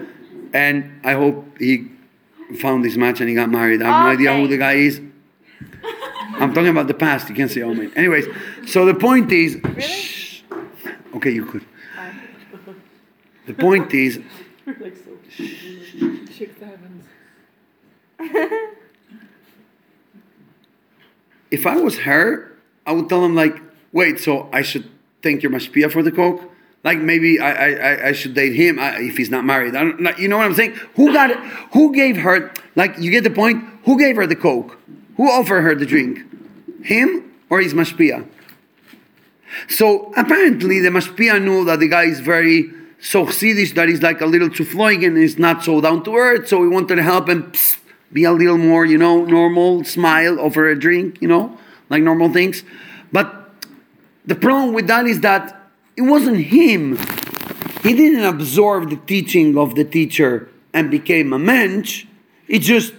and 0.52 1.00
I 1.04 1.12
hope 1.12 1.58
he 1.60 1.91
found 2.58 2.84
this 2.84 2.96
match 2.96 3.20
and 3.20 3.28
he 3.28 3.34
got 3.34 3.50
married. 3.50 3.82
I 3.82 3.86
have 3.86 4.06
no 4.06 4.12
idea 4.12 4.36
who 4.36 4.48
the 4.48 4.56
guy 4.58 4.74
is. 4.74 5.00
I'm 6.34 6.52
talking 6.54 6.68
about 6.68 6.88
the 6.88 6.94
past. 6.94 7.28
You 7.28 7.34
can't 7.34 7.50
say 7.50 7.62
oh 7.62 7.74
man. 7.74 7.92
Anyways, 7.96 8.26
so 8.66 8.84
the 8.84 8.94
point 8.94 9.30
is. 9.32 9.58
Shh. 9.78 10.42
Okay, 11.14 11.30
you 11.30 11.44
could. 11.46 11.64
The 13.44 13.54
point 13.54 13.92
is, 13.92 14.20
Like 14.66 14.96
so. 14.96 15.18
Shakes 15.28 16.60
the 16.60 16.66
heavens. 16.66 17.04
if 21.50 21.66
I 21.66 21.76
was 21.76 21.98
her, 22.00 22.52
I 22.86 22.92
would 22.92 23.08
tell 23.08 23.24
him 23.24 23.34
like, 23.34 23.60
wait, 23.92 24.20
so 24.20 24.48
I 24.52 24.62
should 24.62 24.88
thank 25.24 25.42
your 25.42 25.50
mashpia 25.50 25.90
for 25.90 26.04
the 26.04 26.12
coke. 26.12 26.51
Like 26.84 26.98
maybe 26.98 27.38
I, 27.38 27.50
I, 27.52 28.08
I- 28.08 28.12
should 28.12 28.34
date 28.34 28.54
him 28.54 28.78
if 28.78 29.16
he's 29.16 29.30
not 29.30 29.44
married. 29.44 29.76
I 29.76 29.84
don't, 29.84 30.18
you 30.18 30.28
know 30.28 30.36
what 30.38 30.46
I'm 30.46 30.54
saying? 30.54 30.74
Who 30.96 31.12
got 31.12 31.30
it? 31.30 31.38
Who 31.72 31.94
gave 31.94 32.16
her? 32.18 32.52
Like 32.74 32.98
you 32.98 33.10
get 33.10 33.24
the 33.24 33.30
point? 33.30 33.64
Who 33.84 33.98
gave 33.98 34.16
her 34.16 34.26
the 34.26 34.36
coke? 34.36 34.78
Who 35.16 35.30
offered 35.30 35.62
her 35.62 35.74
the 35.74 35.86
drink? 35.86 36.20
Him 36.82 37.32
or 37.50 37.60
his 37.60 37.74
mashpia? 37.74 38.26
So 39.68 40.12
apparently 40.16 40.80
the 40.80 40.88
mashpia 40.88 41.42
knew 41.42 41.64
that 41.66 41.78
the 41.78 41.88
guy 41.88 42.04
is 42.04 42.20
very 42.20 42.70
so 42.98 43.26
chassidish 43.26 43.74
that 43.74 43.88
he's 43.88 44.02
like 44.02 44.20
a 44.20 44.26
little 44.26 44.48
too 44.48 44.64
flowing 44.64 45.04
and 45.04 45.18
is 45.18 45.38
not 45.38 45.62
so 45.62 45.80
down 45.80 46.02
to 46.04 46.14
earth. 46.16 46.48
So 46.48 46.62
he 46.62 46.68
wanted 46.68 46.96
to 46.96 47.02
help 47.02 47.28
him 47.28 47.52
psst, 47.52 47.78
be 48.12 48.24
a 48.24 48.32
little 48.32 48.58
more, 48.58 48.84
you 48.86 48.98
know, 48.98 49.24
normal, 49.24 49.84
smile, 49.84 50.40
offer 50.40 50.68
a 50.68 50.78
drink, 50.78 51.20
you 51.20 51.28
know, 51.28 51.58
like 51.90 52.02
normal 52.02 52.32
things. 52.32 52.62
But 53.12 53.50
the 54.24 54.34
problem 54.34 54.72
with 54.72 54.86
that 54.86 55.06
is 55.06 55.20
that 55.20 55.61
it 55.96 56.02
wasn't 56.02 56.38
him. 56.38 56.96
He 57.82 57.94
didn't 57.94 58.24
absorb 58.24 58.90
the 58.90 58.96
teaching 58.96 59.58
of 59.58 59.74
the 59.74 59.84
teacher 59.84 60.48
and 60.72 60.90
became 60.90 61.32
a 61.32 61.38
mensch. 61.38 62.06
He 62.46 62.58
just 62.58 62.94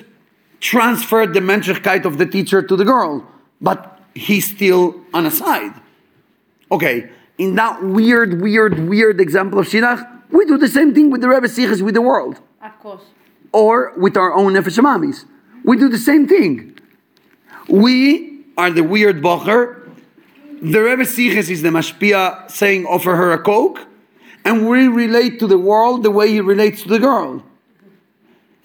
transferred 0.59 1.33
the 1.33 1.39
menschlichkeit 1.39 2.05
of 2.05 2.17
the 2.17 2.25
teacher 2.25 2.61
to 2.61 2.75
the 2.75 2.85
girl. 2.85 3.25
But 3.61 3.99
he's 4.13 4.49
still 4.49 5.01
on 5.13 5.25
a 5.25 5.31
side. 5.31 5.73
Okay, 6.71 7.09
in 7.37 7.55
that 7.55 7.83
weird, 7.83 8.41
weird, 8.41 8.87
weird 8.87 9.19
example 9.21 9.59
of 9.59 9.67
Shidduch, 9.67 10.09
we 10.31 10.45
do 10.45 10.57
the 10.57 10.67
same 10.67 10.93
thing 10.93 11.11
with 11.11 11.21
the 11.21 11.29
Rebbe 11.29 11.47
Sichas 11.47 11.81
with 11.81 11.93
the 11.93 12.01
world. 12.01 12.39
Of 12.61 12.79
course. 12.79 13.03
Or 13.51 13.93
with 13.97 14.17
our 14.17 14.33
own 14.33 14.53
Nefesh 14.53 14.79
Hamamis. 14.79 15.25
We 15.63 15.77
do 15.77 15.87
the 15.87 15.97
same 15.97 16.27
thing. 16.27 16.77
We 17.69 18.45
are 18.57 18.71
the 18.71 18.83
weird 18.83 19.21
bocher. 19.21 19.82
The 20.63 20.81
Rebbe 20.81 21.03
Sichas 21.03 21.49
is 21.49 21.61
the 21.61 21.69
mashpia 21.69 22.49
saying 22.49 22.85
offer 22.85 23.17
her 23.17 23.33
a 23.33 23.37
coke. 23.37 23.85
And 24.45 24.67
we 24.67 24.87
relate 24.87 25.39
to 25.39 25.47
the 25.47 25.57
world 25.57 26.03
the 26.03 26.11
way 26.11 26.29
he 26.29 26.39
relates 26.39 26.83
to 26.83 26.89
the 26.89 26.99
girl. 26.99 27.43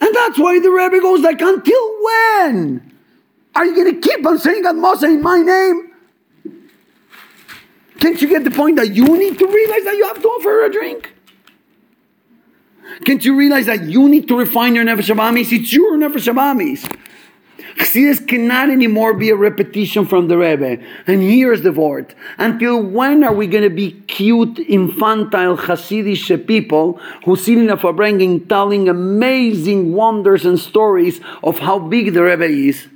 And 0.00 0.14
that's 0.14 0.38
why 0.38 0.60
the 0.60 0.70
Rebbe 0.70 1.00
goes 1.00 1.20
like, 1.20 1.40
until 1.40 2.02
when? 2.04 2.94
Are 3.56 3.64
you 3.64 3.74
going 3.74 4.00
to 4.00 4.08
keep 4.08 4.24
on 4.24 4.38
saying 4.38 4.64
Ad 4.64 4.76
Mosai 4.76 5.14
in 5.14 5.22
my 5.22 5.40
name? 5.42 5.90
Can't 7.98 8.22
you 8.22 8.28
get 8.28 8.44
the 8.44 8.52
point 8.52 8.76
that 8.76 8.94
you 8.94 9.04
need 9.04 9.36
to 9.36 9.46
realize 9.46 9.82
that 9.82 9.96
you 9.96 10.06
have 10.06 10.22
to 10.22 10.28
offer 10.28 10.50
her 10.50 10.66
a 10.66 10.72
drink? 10.72 11.14
Can't 13.04 13.24
you 13.24 13.36
realize 13.36 13.66
that 13.66 13.82
you 13.84 14.08
need 14.08 14.28
to 14.28 14.38
refine 14.38 14.76
your 14.76 14.84
Nefesh 14.84 15.12
Abamis? 15.12 15.50
It's 15.52 15.72
your 15.72 15.96
Nefesh 15.96 16.32
Abamis. 16.32 16.88
Chassidus 17.78 18.26
cannot 18.26 18.70
anymore 18.70 19.14
be 19.14 19.30
a 19.30 19.36
repetition 19.36 20.04
from 20.04 20.26
the 20.26 20.36
Rebbe. 20.36 20.78
And 21.06 21.22
here's 21.22 21.62
the 21.62 21.72
word. 21.72 22.14
Until 22.36 22.82
when 22.82 23.22
are 23.22 23.32
we 23.32 23.46
going 23.46 23.62
to 23.62 23.70
be 23.70 23.92
cute, 24.08 24.58
infantile, 24.58 25.56
Hasidic 25.56 26.46
people 26.46 27.00
who 27.24 27.36
sit 27.36 27.56
in 27.56 27.70
a 27.70 27.76
Farbrengen 27.76 28.48
telling 28.48 28.88
amazing 28.88 29.92
wonders 29.92 30.44
and 30.44 30.58
stories 30.58 31.20
of 31.42 31.60
how 31.60 31.78
big 31.78 32.14
the 32.14 32.24
Rebbe 32.24 32.46
is? 32.46 32.88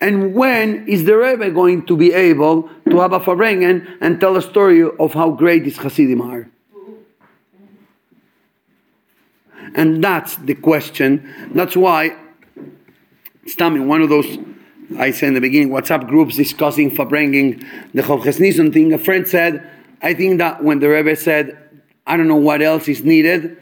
And 0.00 0.34
when 0.34 0.88
is 0.88 1.04
the 1.04 1.16
Rebbe 1.16 1.50
going 1.50 1.86
to 1.86 1.96
be 1.96 2.12
able 2.12 2.68
to 2.88 2.98
have 3.00 3.12
a 3.12 3.20
Farbrengen 3.20 3.86
and 4.00 4.18
tell 4.18 4.36
a 4.36 4.42
story 4.42 4.82
of 4.82 5.14
how 5.14 5.30
great 5.30 5.64
his 5.64 5.76
Hasidim 5.76 6.20
are? 6.20 6.48
And 9.76 10.02
that's 10.02 10.34
the 10.36 10.54
question. 10.54 11.50
That's 11.54 11.76
why 11.76 12.16
it's 13.44 13.56
in 13.56 13.88
one 13.88 14.02
of 14.02 14.08
those, 14.08 14.38
I 14.98 15.10
said 15.10 15.28
in 15.28 15.34
the 15.34 15.40
beginning, 15.40 15.70
WhatsApp 15.70 16.08
groups 16.08 16.36
discussing 16.36 16.90
for 16.94 17.04
bringing 17.04 17.64
the 17.94 18.02
Chof 18.02 18.24
Ches 18.24 18.38
Nisan 18.38 18.72
thing. 18.72 18.92
A 18.92 18.98
friend 18.98 19.26
said, 19.26 19.68
I 20.02 20.14
think 20.14 20.38
that 20.38 20.62
when 20.62 20.80
the 20.80 20.88
Rebbe 20.88 21.16
said, 21.16 21.56
I 22.06 22.16
don't 22.16 22.28
know 22.28 22.36
what 22.36 22.62
else 22.62 22.88
is 22.88 23.04
needed, 23.04 23.56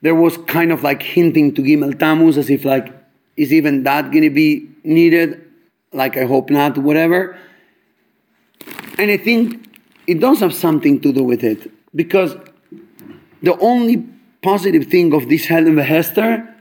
there 0.00 0.14
was 0.14 0.36
kind 0.38 0.72
of 0.72 0.82
like 0.82 1.02
hinting 1.02 1.54
to 1.54 1.62
Gimel 1.62 1.98
Tammuz 1.98 2.38
as 2.38 2.50
if 2.50 2.64
like, 2.64 2.94
is 3.36 3.52
even 3.52 3.82
that 3.84 4.10
going 4.10 4.24
to 4.24 4.30
be 4.30 4.68
needed? 4.84 5.44
Like, 5.92 6.16
I 6.16 6.24
hope 6.24 6.50
not, 6.50 6.78
whatever. 6.78 7.36
And 8.98 9.10
I 9.10 9.16
think 9.16 9.78
it 10.06 10.20
does 10.20 10.40
have 10.40 10.54
something 10.54 11.00
to 11.00 11.12
do 11.12 11.22
with 11.22 11.44
it 11.44 11.70
because 11.94 12.36
the 13.42 13.56
only 13.58 14.04
positive 14.42 14.86
thing 14.86 15.12
of 15.14 15.28
this 15.28 15.46
Helen 15.46 15.76
Hester 15.78 16.54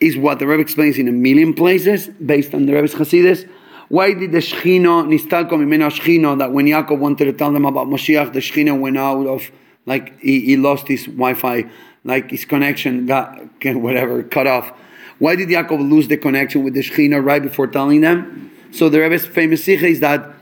is 0.00 0.16
what 0.16 0.38
the 0.38 0.46
Rebbe 0.46 0.62
explains 0.62 0.98
in 0.98 1.08
a 1.08 1.12
million 1.12 1.54
places 1.54 2.08
based 2.08 2.54
on 2.54 2.66
the 2.66 2.74
Rebbe's 2.74 2.94
Hasidus. 2.94 3.48
Why 3.88 4.14
did 4.14 4.32
the 4.32 4.38
Shechino, 4.38 5.06
Nistalko 5.06 5.52
Mimeno 5.52 5.90
Shechino, 5.90 6.38
that 6.38 6.52
when 6.52 6.66
Yaakov 6.66 6.98
wanted 6.98 7.26
to 7.26 7.32
tell 7.32 7.52
them 7.52 7.64
about 7.64 7.86
Moshiach, 7.86 8.32
the 8.32 8.40
Shechino 8.40 8.78
went 8.78 8.98
out 8.98 9.26
of, 9.26 9.50
like, 9.86 10.18
he, 10.20 10.40
he 10.40 10.56
lost 10.56 10.88
his 10.88 11.06
Wi 11.06 11.34
Fi, 11.34 11.70
like 12.04 12.30
his 12.30 12.44
connection 12.44 13.06
got, 13.06 13.38
whatever, 13.64 14.22
cut 14.24 14.46
off. 14.46 14.72
Why 15.18 15.36
did 15.36 15.48
Yaakov 15.48 15.88
lose 15.88 16.08
the 16.08 16.16
connection 16.16 16.64
with 16.64 16.74
the 16.74 16.80
Shechina 16.80 17.24
right 17.24 17.42
before 17.42 17.68
telling 17.68 18.00
them? 18.00 18.50
So 18.72 18.88
the 18.88 19.00
Rebbe's 19.00 19.24
famous 19.24 19.64
sikha 19.64 19.86
is 19.86 20.00
that 20.00 20.34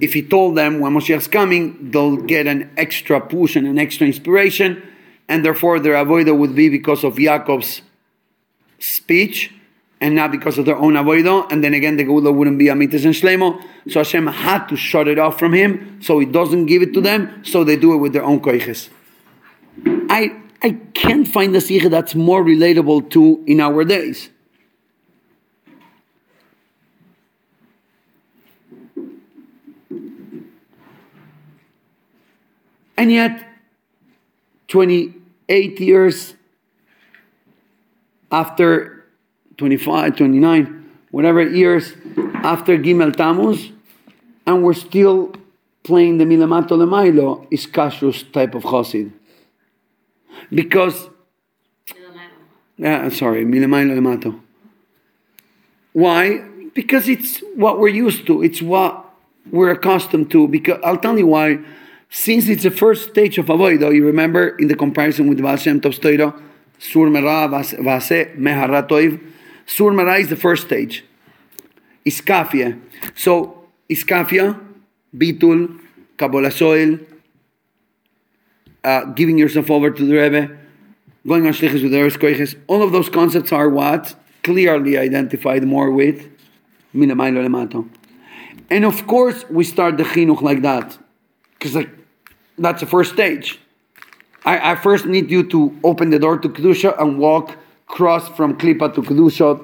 if 0.00 0.12
he 0.14 0.22
told 0.22 0.56
them 0.56 0.80
when 0.80 0.92
Moshiach's 0.92 1.28
coming, 1.28 1.90
they'll 1.90 2.16
get 2.16 2.46
an 2.46 2.70
extra 2.76 3.20
push 3.20 3.54
and 3.54 3.66
an 3.66 3.78
extra 3.78 4.06
inspiration, 4.06 4.82
and 5.28 5.44
therefore 5.44 5.78
their 5.78 5.94
avoida 5.94 6.36
would 6.36 6.54
be 6.54 6.68
because 6.68 7.04
of 7.04 7.16
Yaakov's 7.16 7.82
speech 8.80 9.52
and 10.00 10.14
not 10.14 10.32
because 10.32 10.58
of 10.58 10.64
their 10.64 10.76
own 10.76 10.94
avodah. 10.94 11.50
And 11.52 11.62
then 11.62 11.74
again, 11.74 11.96
the 11.96 12.04
Geula 12.04 12.34
wouldn't 12.34 12.58
be 12.58 12.66
Amitis 12.66 13.04
and 13.04 13.14
Shlemo. 13.14 13.62
So 13.88 14.00
Hashem 14.00 14.26
had 14.26 14.66
to 14.68 14.76
shut 14.76 15.06
it 15.08 15.18
off 15.18 15.38
from 15.38 15.52
him, 15.52 16.00
so 16.02 16.18
he 16.18 16.26
doesn't 16.26 16.66
give 16.66 16.82
it 16.82 16.92
to 16.94 17.00
them, 17.00 17.44
so 17.44 17.64
they 17.64 17.76
do 17.76 17.94
it 17.94 17.98
with 17.98 18.12
their 18.12 18.24
own 18.24 18.40
koiches. 18.40 18.88
I, 20.08 20.36
I 20.62 20.72
can't 20.94 21.28
find 21.28 21.54
a 21.54 21.60
sikha 21.60 21.88
that's 21.88 22.14
more 22.14 22.42
relatable 22.42 23.10
to 23.10 23.44
in 23.46 23.60
our 23.60 23.84
days. 23.84 24.30
And 32.96 33.10
yet, 33.10 33.46
28 34.68 35.80
years 35.80 36.34
after 38.30 39.04
25, 39.56 40.16
29, 40.16 40.90
whatever 41.10 41.42
years 41.42 41.92
after 42.34 42.78
Gimel 42.78 43.14
Tammuz, 43.14 43.70
and 44.46 44.62
we're 44.62 44.74
still 44.74 45.32
playing 45.82 46.18
the 46.18 46.24
Milemato 46.24 46.70
Lemailo 46.70 47.46
is 47.50 47.66
Kashrus 47.66 48.30
type 48.32 48.54
of 48.54 48.62
Chosid. 48.62 49.12
Because, 50.52 51.08
yeah, 52.76 53.08
sorry, 53.10 53.44
Milemailo 53.44 53.94
Lemato. 53.98 54.40
Why? 55.92 56.38
Because 56.74 57.08
it's 57.08 57.40
what 57.54 57.78
we're 57.78 57.88
used 57.88 58.26
to, 58.26 58.42
it's 58.42 58.62
what 58.62 59.04
we're 59.50 59.70
accustomed 59.70 60.30
to. 60.30 60.46
Because 60.48 60.78
I'll 60.84 60.98
tell 60.98 61.18
you 61.18 61.26
why. 61.26 61.58
Since 62.12 62.48
it's 62.48 62.64
the 62.64 62.72
first 62.72 63.10
stage 63.10 63.38
of 63.38 63.46
Avodah, 63.46 63.94
you 63.94 64.04
remember 64.04 64.56
in 64.56 64.66
the 64.66 64.74
comparison 64.74 65.28
with 65.28 65.40
Baal 65.40 65.56
Shem 65.56 65.80
Sur 66.80 67.10
Merah 67.10 67.46
Vase 67.48 68.34
Mehara 68.36 68.88
Toiv. 68.88 69.20
Sur 69.66 69.92
Merah 69.92 70.18
is 70.18 70.30
the 70.30 70.36
first 70.36 70.66
stage. 70.66 71.04
Iskafia. 72.06 72.80
So, 73.14 73.68
Iskafia, 73.88 74.58
Bitul, 75.14 75.78
Kabbalah 76.16 76.50
uh, 78.82 79.04
giving 79.12 79.36
yourself 79.36 79.70
over 79.70 79.90
to 79.90 80.06
the 80.06 80.14
Rebbe, 80.14 80.56
going 81.26 81.46
on 81.46 81.52
shlichus 81.52 81.82
with 81.82 81.92
the 81.92 81.98
Eretz 81.98 82.58
all 82.66 82.82
of 82.82 82.92
those 82.92 83.10
concepts 83.10 83.52
are 83.52 83.68
what? 83.68 84.14
Clearly 84.42 84.96
identified 84.96 85.64
more 85.64 85.90
with 85.90 86.30
Milemailo 86.94 87.46
Lemato. 87.46 87.88
And 88.70 88.86
of 88.86 89.06
course, 89.06 89.44
we 89.50 89.64
start 89.64 89.98
the 89.98 90.04
chinuch 90.04 90.40
like 90.40 90.62
that. 90.62 90.96
Because 91.58 91.74
like, 91.74 91.90
that's 92.56 92.80
the 92.80 92.86
first 92.86 93.12
stage. 93.12 93.58
I, 94.44 94.72
I, 94.72 94.74
first 94.74 95.04
need 95.06 95.30
you 95.30 95.42
to 95.50 95.78
open 95.84 96.10
the 96.10 96.18
door 96.18 96.38
to 96.38 96.48
Kedusha 96.48 96.98
and 97.00 97.18
walk 97.18 97.56
cross 97.86 98.28
from 98.28 98.56
Klippa 98.56 98.94
to 98.94 99.02
Kedusha, 99.02 99.62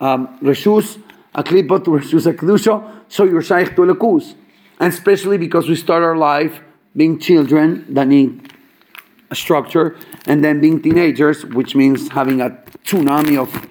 um, 0.00 0.38
Reshus, 0.40 1.00
a 1.34 1.44
Klippa 1.44 1.84
to 1.84 1.90
Reshus, 1.90 2.26
a 2.26 2.34
Kedusha, 2.34 3.02
so 3.08 3.24
you're 3.24 3.42
Shaykh 3.42 3.76
to 3.76 3.82
Lekus. 3.82 4.34
And 4.80 4.92
especially 4.92 5.38
because 5.38 5.68
we 5.68 5.76
start 5.76 6.02
our 6.02 6.16
life 6.16 6.60
being 6.96 7.18
children 7.20 7.86
that 7.94 8.08
need 8.08 8.52
a 9.30 9.36
structure, 9.36 9.96
and 10.26 10.44
then 10.44 10.60
being 10.60 10.82
teenagers, 10.82 11.44
which 11.46 11.76
means 11.76 12.08
having 12.08 12.40
a 12.40 12.50
tsunami 12.84 13.38
of 13.38 13.68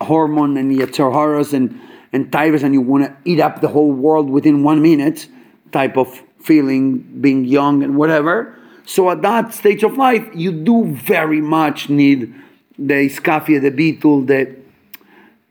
hormone 0.00 0.56
and 0.56 0.72
yetzer 0.72 1.52
and, 1.52 1.78
and 2.12 2.30
taivas, 2.32 2.62
and 2.62 2.72
you 2.72 2.80
want 2.80 3.04
to 3.04 3.14
eat 3.30 3.40
up 3.40 3.60
the 3.60 3.68
whole 3.68 3.92
world 3.92 4.30
within 4.30 4.62
one 4.62 4.80
minute 4.80 5.28
type 5.70 5.98
of 5.98 6.22
feeling, 6.40 6.98
being 7.20 7.44
young 7.44 7.82
and 7.82 7.96
whatever. 7.96 8.55
So 8.86 9.10
at 9.10 9.20
that 9.22 9.52
stage 9.52 9.82
of 9.82 9.96
life, 9.96 10.26
you 10.32 10.52
do 10.52 10.86
very 10.86 11.40
much 11.40 11.90
need 11.90 12.32
the 12.78 12.94
iskafia, 12.94 13.60
the 13.60 13.72
bitul, 13.72 14.26
the 14.26 14.56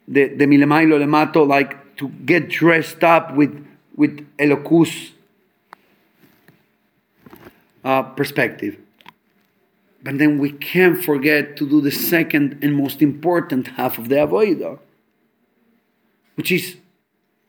the 0.07 0.30
the 0.30 0.45
milemailo 0.45 0.98
lemato, 0.98 1.45
like 1.45 1.98
to 1.98 2.07
get 2.26 2.49
dressed 2.49 3.03
up 3.03 3.36
with 3.36 3.53
with 3.95 4.26
elokus 4.38 5.12
uh, 7.84 8.03
perspective. 8.03 8.78
But 10.02 10.18
then 10.18 10.40
we 10.40 10.52
can't 10.52 11.03
forget 11.03 11.57
to 11.57 11.68
do 11.68 11.82
the 11.82 11.91
second 11.91 12.60
and 12.62 12.74
most 12.76 13.02
important 13.02 13.68
half 13.68 13.98
of 13.98 14.07
the 14.07 14.16
avodah, 14.16 14.80
which 16.36 16.52
is 16.53 16.78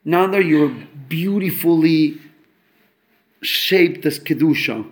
now 0.04 0.26
that 0.26 0.44
you're 0.44 0.74
beautifully 1.08 2.18
shaped 3.42 4.04
as 4.04 4.18
kedusha, 4.18 4.90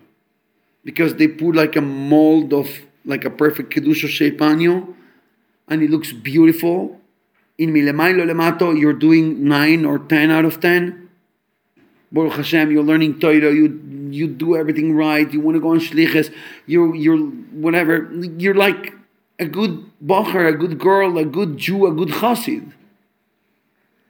because 0.84 1.14
they 1.14 1.28
put 1.28 1.56
like 1.56 1.76
a 1.76 1.80
mold 1.80 2.52
of 2.52 2.68
like 3.04 3.24
a 3.24 3.30
perfect 3.30 3.72
kedusha 3.72 4.08
shape 4.08 4.40
on 4.40 4.60
you, 4.60 4.96
and 5.68 5.82
it 5.82 5.90
looks 5.90 6.12
beautiful. 6.12 7.00
In 7.56 7.72
milemailo 7.72 8.26
lemato, 8.26 8.78
you're 8.78 8.92
doing 8.92 9.48
nine 9.48 9.84
or 9.84 9.98
ten 9.98 10.30
out 10.30 10.44
of 10.44 10.60
ten. 10.60 11.08
Baruch 12.12 12.34
Hashem, 12.34 12.70
you're 12.70 12.82
learning 12.82 13.18
Torah, 13.18 13.52
you 13.52 13.80
you 14.10 14.28
do 14.28 14.56
everything 14.56 14.94
right, 14.94 15.32
you 15.32 15.40
want 15.40 15.56
to 15.56 15.60
go 15.60 15.70
on 15.70 15.80
shliches, 15.80 16.32
you're 16.66 16.94
you're 16.94 17.18
whatever, 17.18 18.10
you're 18.38 18.54
like 18.54 18.94
a 19.38 19.46
good 19.46 19.90
bocher, 20.04 20.48
a 20.48 20.56
good 20.56 20.78
girl, 20.78 21.18
a 21.18 21.24
good 21.24 21.56
Jew, 21.56 21.86
a 21.86 21.92
good 21.92 22.08
chassid. 22.08 22.72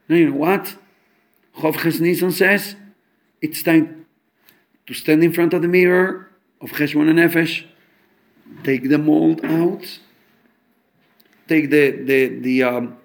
Now 0.07 0.15
you 0.17 0.29
know 0.29 0.35
what? 0.35 0.77
Chav 1.57 1.99
Nisan 1.99 2.31
says, 2.31 2.75
it's 3.41 3.63
time 3.63 4.05
to 4.85 4.93
stand 4.93 5.23
in 5.23 5.33
front 5.33 5.53
of 5.53 5.61
the 5.61 5.67
mirror 5.67 6.29
of 6.61 6.69
Cheshbon 6.71 7.09
and 7.09 7.19
Nefesh, 7.19 7.65
take 8.63 8.89
the 8.89 8.97
mold 8.97 9.43
out, 9.43 9.99
take 11.47 11.69
the, 11.69 11.91
the, 11.91 12.27
the 12.39 12.63
um, 12.63 12.97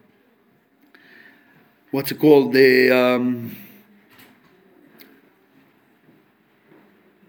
what's 1.91 2.11
it 2.13 2.19
called, 2.19 2.53
the, 2.53 2.91
um, 2.91 3.57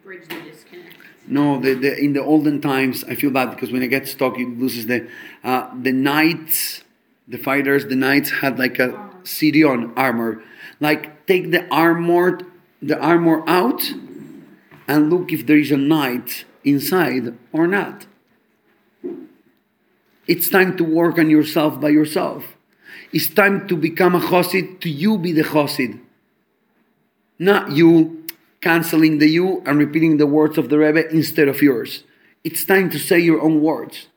bridge 0.04 0.28
the 0.28 0.42
disconnect. 0.42 0.96
No, 1.28 1.60
the, 1.60 1.74
the, 1.74 1.98
in 1.98 2.14
the 2.14 2.24
olden 2.24 2.62
times, 2.62 3.04
I 3.06 3.16
feel 3.16 3.32
bad 3.32 3.52
because 3.52 3.72
when 3.72 3.82
it 3.82 3.88
gets 3.88 4.12
stuck, 4.12 4.38
it 4.38 4.48
loses 4.60 4.88
the 4.88 5.10
uh, 5.44 5.70
the 5.82 5.92
knights, 5.92 6.84
the 7.28 7.38
fighters, 7.38 7.86
the 7.86 7.96
knights 7.96 8.30
had 8.30 8.60
like 8.60 8.80
a 8.80 9.10
CD 9.24 9.64
on 9.64 9.94
armor. 9.96 10.44
Like 10.80 11.26
take 11.28 11.52
the 11.52 11.68
armor, 11.70 12.40
the 12.82 13.00
armor 13.00 13.44
out, 13.48 13.82
and 14.92 15.10
look 15.10 15.32
if 15.32 15.48
there 15.48 15.58
is 15.58 15.72
a 15.72 15.78
knight 15.78 16.44
inside 16.66 17.34
or 17.54 17.66
not. 17.66 18.08
It's 20.28 20.50
time 20.50 20.76
to 20.78 20.84
work 20.84 21.18
on 21.18 21.30
yourself 21.30 21.80
by 21.80 21.90
yourself. 21.90 22.58
It's 23.14 23.30
time 23.30 23.70
to 23.70 23.78
become 23.78 24.16
a 24.16 24.20
chosid, 24.20 24.82
to 24.82 24.90
you 24.90 25.18
be 25.18 25.32
the 25.32 25.44
chosid. 25.44 26.00
Not 27.40 27.72
you 27.72 28.26
canceling 28.60 29.20
the 29.20 29.30
you 29.30 29.64
and 29.66 29.80
repeating 29.80 30.18
the 30.18 30.28
words 30.28 30.58
of 30.58 30.68
the 30.68 30.78
Rebbe 30.78 31.10
instead 31.10 31.48
of 31.48 31.62
yours. 31.62 32.04
It's 32.44 32.66
time 32.66 32.90
to 32.90 33.00
say 33.00 33.18
your 33.20 33.42
own 33.42 33.62
words. 33.62 34.08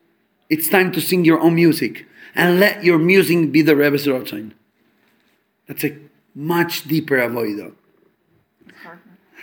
It's 0.49 0.67
time 0.67 0.91
to 0.91 0.99
sing 0.99 1.23
your 1.23 1.39
own 1.39 1.55
music 1.55 2.05
and 2.35 2.59
let 2.59 2.83
your 2.83 2.99
music 2.99 3.53
be 3.53 3.61
the 3.61 3.77
Rebbe's 3.77 4.07
Rotzain. 4.07 4.51
That's 5.67 5.85
a 5.85 5.97
much 6.35 6.83
deeper 6.83 7.17
avoida. 7.17 7.73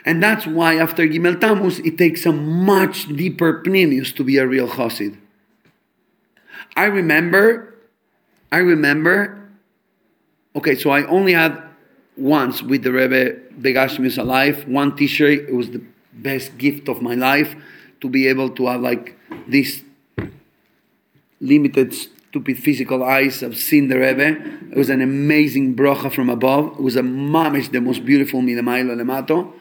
And 0.05 0.23
that's 0.23 0.47
why 0.47 0.77
after 0.77 1.07
Gimel 1.07 1.41
Tammuz, 1.41 1.79
it 1.81 1.97
takes 1.97 2.27
a 2.27 2.33
much 2.33 3.07
deeper 3.09 3.62
pnimius 3.62 4.15
to 4.16 4.24
be 4.24 4.37
a 4.39 4.47
real 4.47 4.69
chassid. 4.69 5.16
I 6.77 6.85
remember, 6.85 7.74
I 8.51 8.59
remember, 8.59 9.49
okay, 10.57 10.74
so 10.74 10.91
I 10.91 11.05
only 11.07 11.35
had 11.35 11.62
once 12.16 12.62
with 12.62 12.83
the 12.83 12.93
Rebbe 12.93 13.35
Begashmius 13.61 14.19
alive, 14.19 14.66
one 14.66 14.97
t-shirt, 14.97 15.49
it 15.49 15.55
was 15.55 15.70
the 15.70 15.83
best 16.12 16.59
gift 16.59 16.89
of 16.89 17.01
my 17.01 17.15
life 17.15 17.55
to 18.01 18.09
be 18.09 18.27
able 18.27 18.51
to 18.51 18.66
have 18.66 18.81
like 18.81 19.16
this 19.47 19.83
limited 21.41 21.95
stupid 21.95 22.59
physical 22.59 23.05
eyes 23.05 23.43
I've 23.43 23.57
seen 23.57 23.89
the 23.89 23.99
Rebbe. 23.99 24.41
It 24.70 24.77
was 24.77 24.91
an 24.91 25.01
amazing 25.01 25.74
brocha 25.77 26.12
from 26.12 26.31
above. 26.31 26.79
It 26.79 26.83
was 26.83 26.97
a 26.97 27.03
mamish, 27.03 27.70
the 27.70 27.81
most 27.81 28.05
beautiful 28.05 28.41
milemailo 28.41 28.97
lemato. 28.97 29.53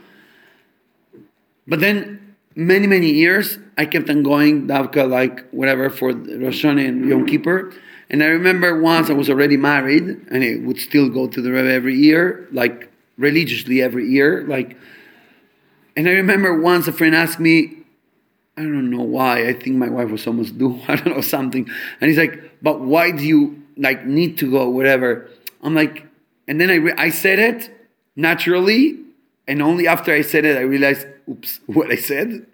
But 1.71 1.79
then 1.79 2.35
many, 2.53 2.85
many 2.85 3.11
years 3.11 3.57
I 3.77 3.85
kept 3.85 4.09
on 4.09 4.23
going, 4.23 4.67
Davka, 4.67 5.09
like 5.09 5.49
whatever, 5.51 5.89
for 5.89 6.09
Rosh 6.09 6.65
Hashanah 6.65 6.85
and 6.85 7.09
Yom 7.09 7.25
Kippur. 7.25 7.71
And 8.09 8.21
I 8.21 8.25
remember 8.25 8.81
once 8.81 9.09
I 9.09 9.13
was 9.13 9.29
already 9.29 9.55
married 9.55 10.03
and 10.03 10.43
I 10.43 10.57
would 10.67 10.81
still 10.81 11.07
go 11.07 11.27
to 11.27 11.41
the 11.41 11.49
Rebbe 11.49 11.71
every 11.71 11.95
year, 11.95 12.49
like 12.51 12.91
religiously 13.17 13.81
every 13.81 14.05
year. 14.09 14.43
Like, 14.45 14.75
and 15.95 16.09
I 16.09 16.11
remember 16.11 16.59
once 16.59 16.89
a 16.89 16.91
friend 16.91 17.15
asked 17.15 17.39
me, 17.39 17.77
I 18.57 18.63
don't 18.63 18.89
know 18.89 19.03
why. 19.03 19.47
I 19.47 19.53
think 19.53 19.77
my 19.77 19.87
wife 19.87 20.09
was 20.09 20.27
almost 20.27 20.57
due. 20.61 20.77
I 20.89 20.97
don't 20.97 21.15
know 21.15 21.21
something. 21.21 21.69
And 22.01 22.09
he's 22.09 22.17
like, 22.17 22.61
"But 22.61 22.81
why 22.81 23.11
do 23.11 23.23
you 23.25 23.63
like 23.77 24.05
need 24.05 24.37
to 24.39 24.51
go? 24.51 24.67
Whatever." 24.67 25.29
I'm 25.63 25.73
like, 25.73 26.05
and 26.49 26.59
then 26.59 26.69
I 26.69 26.75
re- 26.75 26.97
I 26.97 27.11
said 27.11 27.39
it 27.39 27.71
naturally, 28.17 28.99
and 29.47 29.61
only 29.61 29.87
after 29.87 30.13
I 30.13 30.21
said 30.21 30.45
it, 30.45 30.57
I 30.57 30.61
realized, 30.61 31.07
"Oops, 31.31 31.59
what 31.67 31.91
I 31.91 31.95
said." 31.95 32.45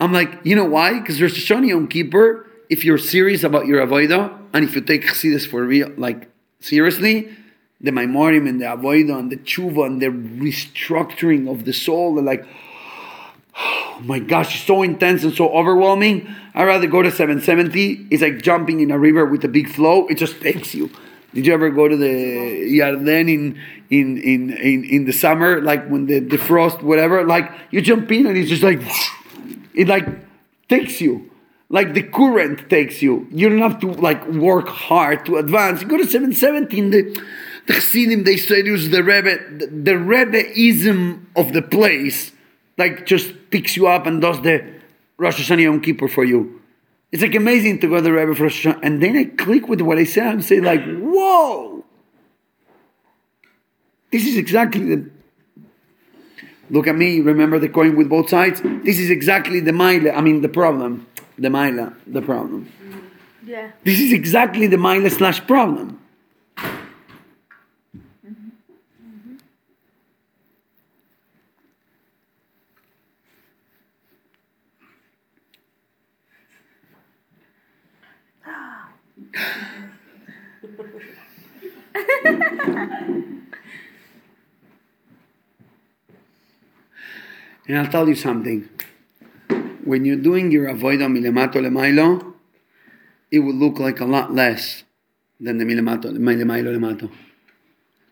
I'm 0.00 0.12
like, 0.12 0.40
you 0.42 0.56
know 0.56 0.64
why? 0.64 0.98
Because 0.98 1.22
Rosh 1.22 1.38
Hashanah 1.38 1.68
Yom 1.68 1.86
Kippur, 1.86 2.46
if 2.68 2.84
you're 2.84 2.98
serious 2.98 3.44
about 3.44 3.66
your 3.66 3.86
avodah, 3.86 4.36
and 4.52 4.64
if 4.64 4.74
you 4.74 4.80
take 4.80 5.02
Chassidus 5.04 5.46
for 5.46 5.62
real, 5.62 5.92
like 5.96 6.28
seriously, 6.58 7.28
the 7.80 7.92
Maimorim 7.92 8.48
and 8.48 8.60
the 8.60 8.64
avodah 8.64 9.18
and 9.18 9.30
the 9.30 9.36
tshuva 9.36 9.86
and 9.86 10.02
the 10.02 10.06
restructuring 10.06 11.48
of 11.48 11.64
the 11.64 11.72
soul, 11.72 12.16
they're 12.16 12.24
like 12.24 12.44
oh 13.56 14.00
my 14.04 14.18
gosh, 14.18 14.54
it's 14.54 14.64
so 14.64 14.82
intense 14.82 15.24
and 15.24 15.34
so 15.34 15.48
overwhelming. 15.50 16.28
I'd 16.54 16.64
rather 16.64 16.86
go 16.86 17.02
to 17.02 17.10
770. 17.10 18.08
It's 18.10 18.22
like 18.22 18.42
jumping 18.42 18.80
in 18.80 18.90
a 18.90 18.98
river 18.98 19.24
with 19.24 19.44
a 19.44 19.48
big 19.48 19.68
flow. 19.68 20.06
It 20.06 20.18
just 20.18 20.40
takes 20.40 20.74
you. 20.74 20.90
Did 21.34 21.46
you 21.46 21.54
ever 21.54 21.70
go 21.70 21.88
to 21.88 21.96
the 21.96 22.78
Yarden 22.78 23.28
in 23.28 23.58
in 23.90 24.18
in 24.18 24.50
in, 24.50 24.84
in 24.84 25.04
the 25.04 25.12
summer, 25.12 25.60
like 25.60 25.86
when 25.88 26.06
the, 26.06 26.20
the 26.20 26.38
frost, 26.38 26.82
whatever? 26.82 27.24
Like 27.24 27.50
you 27.70 27.80
jump 27.80 28.10
in 28.12 28.26
and 28.26 28.36
it's 28.36 28.50
just 28.50 28.62
like 28.62 28.80
it 29.74 29.88
like 29.88 30.06
takes 30.68 31.00
you. 31.00 31.30
Like 31.68 31.94
the 31.94 32.02
current 32.02 32.68
takes 32.68 33.00
you. 33.00 33.26
You 33.30 33.48
don't 33.48 33.62
have 33.62 33.80
to 33.80 33.92
like 33.92 34.26
work 34.28 34.68
hard 34.68 35.24
to 35.26 35.36
advance. 35.36 35.80
You 35.80 35.88
go 35.88 35.96
to 35.96 36.06
770 36.06 36.78
in 36.78 36.90
the 36.90 37.22
the 37.66 37.74
Chassidim, 37.74 38.24
they 38.24 38.36
say 38.36 38.62
the 38.62 39.02
Rebbe, 39.04 39.38
the, 39.58 39.66
the 39.66 39.92
Rebbeism 39.92 41.26
of 41.36 41.52
the 41.52 41.62
place 41.62 42.32
like 42.78 43.06
just 43.06 43.50
picks 43.50 43.76
you 43.76 43.86
up 43.86 44.06
and 44.06 44.20
does 44.20 44.40
the 44.42 44.64
Rosh 45.16 45.38
Hashanah 45.40 45.62
Yom 45.62 45.80
Kippur 45.80 46.08
for 46.08 46.24
you. 46.24 46.60
It's 47.12 47.22
like 47.22 47.34
amazing 47.34 47.78
to 47.80 47.88
go 47.88 47.96
to 47.96 48.02
the 48.02 48.12
Rebbe 48.12 48.34
for 48.34 48.44
Rosh 48.44 48.66
Hashanah. 48.66 48.80
And 48.82 49.02
then 49.02 49.16
I 49.16 49.24
click 49.24 49.68
with 49.68 49.80
what 49.80 49.98
I 49.98 50.04
say 50.04 50.22
and 50.22 50.42
say 50.42 50.60
like, 50.60 50.80
whoa! 51.12 51.84
This 54.10 54.26
is 54.26 54.36
exactly 54.36 54.84
the... 54.94 55.10
Look 56.70 56.86
at 56.86 56.96
me, 56.96 57.20
remember 57.20 57.58
the 57.58 57.68
coin 57.68 57.96
with 57.96 58.08
both 58.08 58.30
sides? 58.30 58.60
This 58.62 58.98
is 58.98 59.10
exactly 59.10 59.60
the 59.60 59.72
mile, 59.72 60.10
I 60.10 60.20
mean 60.20 60.40
the 60.40 60.48
problem. 60.48 61.06
The 61.38 61.50
mile, 61.50 61.92
the 62.06 62.22
problem. 62.22 62.70
Yeah. 63.44 63.72
This 63.84 64.00
is 64.00 64.12
exactly 64.12 64.66
the 64.66 64.76
mile 64.78 65.08
slash 65.10 65.46
problem. 65.46 65.98
Mm-hmm. 66.56 68.52
And 87.68 87.78
I'll 87.78 87.86
tell 87.90 88.08
you 88.08 88.14
something. 88.14 88.68
When 89.84 90.04
you're 90.04 90.16
doing 90.16 90.50
your 90.50 90.66
avoida 90.68 91.06
milemato 91.06 91.54
lemailo, 91.54 92.34
it 93.30 93.38
will 93.38 93.54
look 93.54 93.78
like 93.78 94.00
a 94.00 94.04
lot 94.04 94.34
less 94.34 94.84
than 95.40 95.58
the 95.58 95.64
milemato 95.64 96.04
milemailo 96.16 96.76
lemato. 96.76 97.10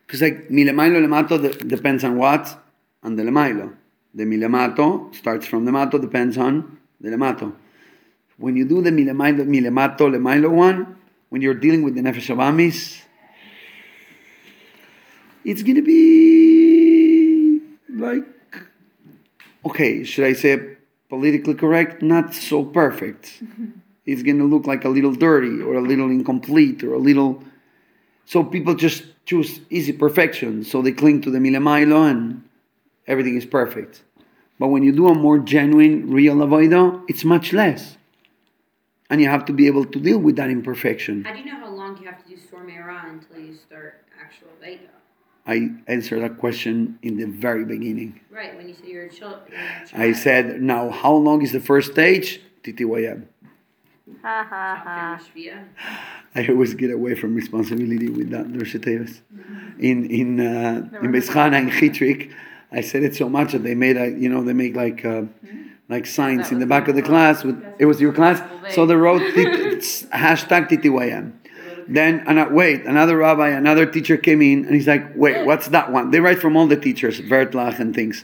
Because 0.05 0.21
like 0.21 0.49
milemailo 0.49 1.05
lemato 1.05 1.41
de- 1.41 1.63
depends 1.65 2.03
on 2.03 2.17
what? 2.17 2.59
On 3.03 3.15
the 3.15 3.23
lemailo. 3.23 3.75
The 4.13 4.23
milemato 4.23 5.13
starts 5.15 5.45
from 5.45 5.65
the 5.65 5.71
mato, 5.71 5.97
depends 5.97 6.37
on 6.37 6.77
the 6.99 7.09
lemato. 7.09 7.53
When 8.37 8.55
you 8.55 8.65
do 8.65 8.81
the 8.81 8.89
milemailo, 8.89 9.45
milemato 9.45 10.09
lemailo 10.09 10.49
one, 10.49 10.95
when 11.29 11.41
you're 11.41 11.53
dealing 11.53 11.83
with 11.83 11.95
the 11.95 12.01
nefesh 12.01 12.33
abamis, 12.33 13.00
it's 15.43 15.63
gonna 15.63 15.81
be 15.81 17.61
like 17.89 18.25
okay, 19.65 20.03
should 20.03 20.25
I 20.25 20.33
say 20.33 20.77
politically 21.09 21.55
correct? 21.55 22.01
Not 22.01 22.33
so 22.33 22.63
perfect. 22.63 23.41
It's 24.03 24.23
going 24.23 24.39
to 24.39 24.45
look 24.45 24.65
like 24.65 24.83
a 24.83 24.89
little 24.89 25.13
dirty 25.13 25.61
or 25.61 25.75
a 25.75 25.81
little 25.81 26.09
incomplete 26.09 26.83
or 26.83 26.95
a 26.95 26.97
little. 26.97 27.43
So 28.25 28.43
people 28.43 28.73
just 28.73 29.03
choose 29.25 29.61
easy 29.69 29.93
perfection. 29.93 30.63
So 30.63 30.81
they 30.81 30.91
cling 30.91 31.21
to 31.21 31.29
the 31.29 31.37
milemailo 31.37 32.09
and 32.09 32.43
everything 33.07 33.37
is 33.37 33.45
perfect. 33.45 34.01
But 34.59 34.69
when 34.69 34.81
you 34.83 34.91
do 34.91 35.07
a 35.07 35.13
more 35.13 35.37
genuine, 35.37 36.09
real 36.11 36.37
avoida, 36.37 37.03
it's 37.07 37.23
much 37.23 37.53
less. 37.53 37.95
And 39.11 39.21
you 39.21 39.29
have 39.29 39.45
to 39.45 39.53
be 39.53 39.67
able 39.67 39.85
to 39.85 39.99
deal 39.99 40.17
with 40.17 40.35
that 40.37 40.49
imperfection. 40.49 41.25
How 41.25 41.33
do 41.33 41.39
you 41.39 41.45
know 41.45 41.59
how 41.59 41.69
long 41.69 41.95
you 41.97 42.07
have 42.07 42.23
to 42.23 42.29
do 42.29 42.37
Sur 42.37 42.65
Merah 42.65 43.07
until 43.07 43.37
you 43.37 43.53
start 43.53 44.03
actual 44.19 44.49
Veda? 44.59 45.00
I 45.45 45.71
answered 45.87 46.21
that 46.21 46.37
question 46.37 46.99
in 47.01 47.17
the 47.17 47.25
very 47.25 47.65
beginning. 47.65 48.19
Right, 48.29 48.55
when 48.55 48.69
you 48.69 48.75
said 48.75 48.85
you're 48.85 49.05
a 49.05 49.09
child. 49.09 49.39
I 49.93 50.13
said, 50.13 50.61
now, 50.61 50.89
how 50.89 51.13
long 51.13 51.41
is 51.41 51.51
the 51.51 51.59
first 51.59 51.91
stage? 51.93 52.41
TTYM. 52.63 53.25
Ha 54.21 54.47
ha 54.47 54.81
ha. 54.83 55.21
I 56.35 56.47
always 56.47 56.73
get 56.75 56.91
away 56.91 57.15
from 57.15 57.35
responsibility 57.35 58.09
with 58.09 58.29
that, 58.31 58.45
Rosh 58.55 58.75
Tevis. 58.75 59.21
In 59.79 60.09
in 60.09 60.39
uh, 60.39 60.89
in 61.01 61.11
Beis 61.11 61.27
Chana 61.29 61.59
in 61.59 61.69
Chitrik, 61.69 62.31
I 62.71 62.81
said 62.81 63.03
it 63.03 63.15
so 63.15 63.29
much 63.29 63.53
that 63.53 63.63
they 63.63 63.75
made 63.75 63.97
a 63.97 64.09
you 64.09 64.29
know 64.29 64.43
they 64.43 64.53
make 64.53 64.75
like 64.75 65.03
uh, 65.03 65.23
like 65.89 66.05
signs 66.05 66.51
in 66.51 66.59
the 66.59 66.65
back 66.65 66.87
of 66.87 66.95
the 66.95 67.01
class. 67.01 67.43
With 67.43 67.63
it 67.79 67.85
was 67.85 67.99
your 67.99 68.13
class, 68.13 68.41
so 68.69 68.85
they 68.85 68.95
wrote 68.95 69.21
tit- 69.33 69.79
hashtag 70.11 70.69
TTYM. 70.69 71.33
Then 71.93 72.23
and 72.27 72.39
uh, 72.39 72.47
wait, 72.49 72.85
another 72.85 73.17
rabbi, 73.17 73.49
another 73.49 73.85
teacher 73.85 74.17
came 74.17 74.41
in, 74.41 74.65
and 74.65 74.73
he's 74.73 74.87
like, 74.87 75.15
"Wait, 75.15 75.45
what's 75.45 75.67
that 75.69 75.91
one?" 75.91 76.11
They 76.11 76.19
write 76.19 76.39
from 76.39 76.55
all 76.57 76.67
the 76.67 76.77
teachers, 76.77 77.19
Vertlach 77.19 77.79
and 77.79 77.93
things. 77.93 78.23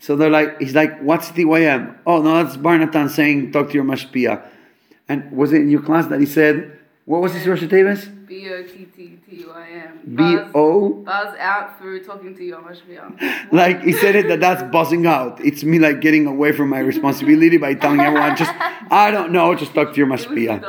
So 0.00 0.16
they're 0.16 0.30
like, 0.30 0.58
he's 0.60 0.74
like, 0.74 1.00
"What's 1.00 1.30
TYM?" 1.30 1.98
Oh 2.06 2.22
no, 2.22 2.42
that's 2.42 2.56
Barnatan 2.56 3.10
saying, 3.10 3.52
"Talk 3.52 3.68
to 3.68 3.74
your 3.74 3.84
mashpia." 3.84 4.42
And 5.08 5.30
was 5.32 5.52
it 5.52 5.60
in 5.60 5.68
your 5.68 5.82
class 5.82 6.06
that 6.06 6.20
he 6.20 6.26
said, 6.26 6.78
what 7.04 7.20
was 7.20 7.34
his 7.34 7.46
Rosh 7.46 7.62
Tevis? 7.64 8.06
B 8.28 8.48
O 8.48 8.62
T 8.62 8.86
T 8.96 9.18
T 9.28 9.44
Y 9.44 9.68
M. 9.70 10.14
B 10.14 10.38
O. 10.54 10.90
Buzz 10.90 11.36
out 11.38 11.78
through 11.78 12.04
talking 12.04 12.36
to 12.36 12.44
Yom 12.44 12.64
HaShviyah. 12.64 13.48
Like 13.52 13.82
he 13.82 13.92
said 13.92 14.14
it 14.14 14.28
that 14.28 14.38
that's 14.38 14.62
buzzing 14.72 15.04
out. 15.06 15.44
It's 15.44 15.64
me 15.64 15.80
like 15.80 16.00
getting 16.00 16.26
away 16.26 16.52
from 16.52 16.68
my 16.68 16.78
responsibility 16.78 17.58
by 17.58 17.74
telling 17.74 18.00
everyone 18.00 18.36
just 18.36 18.52
I 18.90 19.10
don't 19.10 19.32
know, 19.32 19.54
just 19.56 19.74
talk 19.74 19.92
to 19.92 19.96
your 19.96 20.06
mashpia. 20.14 20.62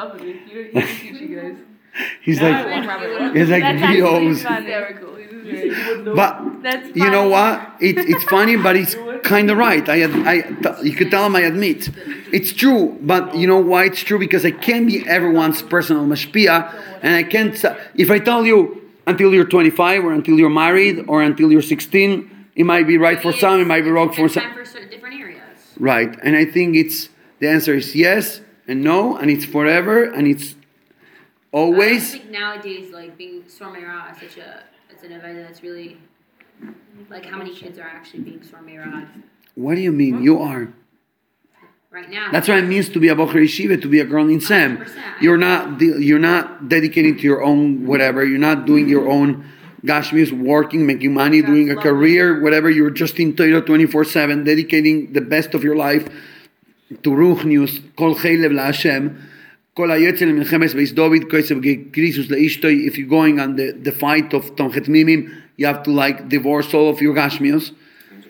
Stupid. 1.95 2.19
You 2.25 2.35
don't 2.35 2.39
you 2.39 2.39
don't 2.39 2.39
teach 2.39 2.39
you 2.39 2.39
guys. 2.39 2.39
He's 2.39 2.39
Now 2.39 2.47
I 2.47 3.27
like 3.27 3.35
he's 3.35 3.49
like 3.49 3.63
That's 3.63 3.81
actually 3.81 4.01
VOs. 4.01 4.43
funny. 4.43 4.65
Hysterical. 4.65 5.09
Very- 5.13 5.23
You. 5.43 6.13
But 6.15 6.63
That's 6.63 6.95
you 6.95 7.09
know 7.09 7.27
what? 7.27 7.73
It, 7.81 7.97
it's 7.97 8.23
funny, 8.25 8.55
but 8.55 8.75
it's 8.77 8.95
kind 9.23 9.51
of 9.51 9.57
right. 9.57 9.87
I, 9.89 10.03
I, 10.31 10.81
you 10.81 10.93
could 10.93 11.11
tell 11.11 11.25
him 11.25 11.35
I 11.35 11.41
admit. 11.41 11.89
It's 12.31 12.53
true, 12.53 12.97
but 13.01 13.35
you 13.35 13.45
know 13.45 13.59
why 13.59 13.83
it's 13.85 13.99
true? 14.01 14.17
Because 14.17 14.45
I 14.45 14.51
can't 14.51 14.87
be 14.87 15.05
everyone's 15.07 15.61
personal 15.61 16.05
mashpia, 16.05 16.55
and 17.01 17.13
I 17.15 17.23
can't. 17.23 17.53
If 17.95 18.09
I 18.09 18.19
tell 18.19 18.45
you 18.45 18.81
until 19.05 19.33
you're 19.33 19.45
25, 19.45 20.05
or 20.05 20.13
until 20.13 20.37
you're 20.39 20.49
married, 20.49 21.03
or 21.09 21.21
until 21.21 21.51
you're 21.51 21.61
16, 21.61 22.29
it 22.55 22.63
might 22.65 22.87
be 22.87 22.97
right 22.97 23.19
for 23.21 23.29
Maybe 23.29 23.39
some, 23.41 23.59
it 23.59 23.67
might 23.67 23.83
be 23.83 23.91
wrong 23.91 24.13
for 24.13 24.29
some. 24.29 24.43
time 24.43 24.53
for 24.53 24.63
different 24.89 25.19
areas. 25.19 25.41
Right, 25.77 26.17
and 26.23 26.37
I 26.37 26.45
think 26.45 26.75
it's 26.77 27.09
the 27.39 27.49
answer 27.49 27.73
is 27.75 27.93
yes 27.95 28.39
and 28.67 28.81
no, 28.81 29.17
and 29.17 29.29
it's 29.29 29.43
forever, 29.45 30.03
and 30.05 30.25
it's 30.27 30.55
I 31.53 31.57
always. 31.57 32.11
think 32.11 32.31
nowadays, 32.31 32.91
like 32.91 33.17
being 33.17 33.43
Sur 33.47 33.65
Merah 33.65 34.11
is 34.11 34.19
such 34.19 34.37
a 34.37 34.63
it's 34.89 35.03
an 35.03 35.11
event 35.11 35.37
that's 35.45 35.61
really 35.61 35.97
like 37.09 37.25
how 37.25 37.37
many 37.37 37.53
kids 37.53 37.77
are 37.77 37.83
actually 37.87 38.21
being 38.21 38.43
Sur 38.43 38.57
Merah 38.57 39.07
What 39.55 39.75
do 39.75 39.81
you 39.81 39.91
mean? 39.91 40.23
You 40.23 40.39
are. 40.39 40.73
right 41.91 42.09
now. 42.09 42.31
That's 42.31 42.47
what 42.47 42.57
it 42.57 42.63
means 42.67 42.89
to 42.89 42.99
be 42.99 43.09
a 43.09 43.15
bocher 43.15 43.43
yeshiva, 43.43 43.79
to 43.81 43.87
be 43.87 43.99
a 43.99 44.05
girl 44.05 44.27
in 44.29 44.41
Sam. 44.41 44.83
You're 45.21 45.37
not 45.37 45.79
you're 45.79 46.19
not 46.19 46.69
dedicating 46.69 47.17
to 47.17 47.21
your 47.21 47.43
own 47.43 47.85
whatever. 47.85 48.25
You're 48.25 48.39
not 48.39 48.65
doing 48.65 48.89
your 48.89 49.07
own 49.07 49.45
gashmius, 49.85 50.31
working, 50.31 50.87
making 50.87 51.13
money, 51.13 51.41
doing 51.43 51.69
a 51.69 51.75
career, 51.75 52.41
whatever. 52.41 52.69
You're 52.69 52.89
just 52.89 53.19
in 53.19 53.35
Torah 53.35 53.61
24 53.61 54.05
seven, 54.05 54.43
dedicating 54.43 55.13
the 55.13 55.21
best 55.21 55.53
of 55.53 55.63
your 55.63 55.75
life 55.75 56.09
to 57.03 57.09
Ruchnius, 57.11 57.95
Kol 57.95 58.15
Chelev 58.15 58.53
LaHashem. 58.53 59.03
Kol 59.03 59.29
hayetzel 59.75 60.33
milchemes 60.33 60.73
beis 60.73 60.93
David, 60.93 61.23
koisev 61.23 61.61
gekrisus 61.61 62.27
leishtoi. 62.29 62.85
If 62.85 62.97
you're 62.97 63.07
going 63.07 63.39
on 63.39 63.55
the, 63.55 63.71
the 63.71 63.91
fight 63.91 64.33
of 64.33 64.55
Tomchei 64.55 64.85
Temimim, 64.85 65.33
you 65.57 65.65
have 65.65 65.83
to 65.83 65.91
like 65.91 66.29
divorce 66.29 66.73
all 66.73 66.89
of 66.89 67.01
your 67.01 67.15
gashmius. 67.15 67.73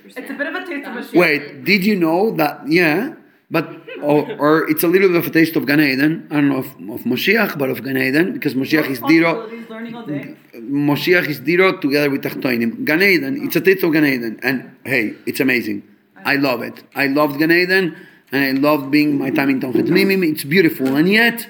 It's 0.06 0.30
a 0.30 0.34
bit 0.34 0.48
of 0.48 0.56
a 0.56 0.66
taste 0.66 0.88
of 0.88 0.96
Mashiach. 0.96 1.16
Wait, 1.16 1.64
did 1.64 1.86
you 1.86 1.96
know 1.96 2.32
that? 2.38 2.62
Yeah, 2.68 3.16
but 3.50 3.68
or, 4.02 4.32
or 4.38 4.70
it's 4.70 4.84
a 4.84 4.88
little 4.88 5.10
bit 5.10 5.18
of 5.18 5.28
a 5.28 5.30
taste 5.32 5.56
of 5.56 5.66
Gan 5.66 5.82
Eden. 5.82 6.28
I 6.30 6.36
don't 6.36 6.50
know 6.50 6.58
of, 6.58 6.68
of 6.68 7.06
Moshiach, 7.06 7.58
but 7.58 7.70
of 7.70 7.84
Gan 7.84 7.98
Eden 7.98 8.34
because 8.34 8.54
Moshiach 8.54 8.90
is 8.90 9.00
Diro. 9.02 9.44
Responsibilities, 9.44 9.70
learning 9.70 9.96
all 9.96 10.06
day. 10.06 10.36
Moshiach 10.56 11.28
is 11.28 11.42
Diro 11.42 11.80
together 11.82 12.10
with 12.10 12.24
Tachtoinim. 12.24 12.86
Gan 12.86 13.02
Eden, 13.02 13.46
it's 13.46 13.56
a 13.56 13.62
taste 13.62 13.84
of 13.84 13.92
Gan 13.92 14.06
Eden, 14.06 14.40
and 14.44 14.76
hey, 14.86 15.16
it's 15.26 15.40
amazing. 15.40 15.84
I 16.26 16.36
love 16.38 16.62
it. 16.62 16.84
I 16.96 17.08
loved 17.08 17.40
Gan 17.40 17.52
Eden, 17.52 17.98
and 18.34 18.44
I 18.44 18.60
loved 18.60 18.90
being 18.90 19.20
my 19.20 19.30
time 19.30 19.52
in 19.52 19.60
Tomchei 19.60 19.84
Temimim. 19.84 20.28
It's 20.30 20.44
beautiful, 20.44 20.96
and 20.96 21.08
yet, 21.08 21.48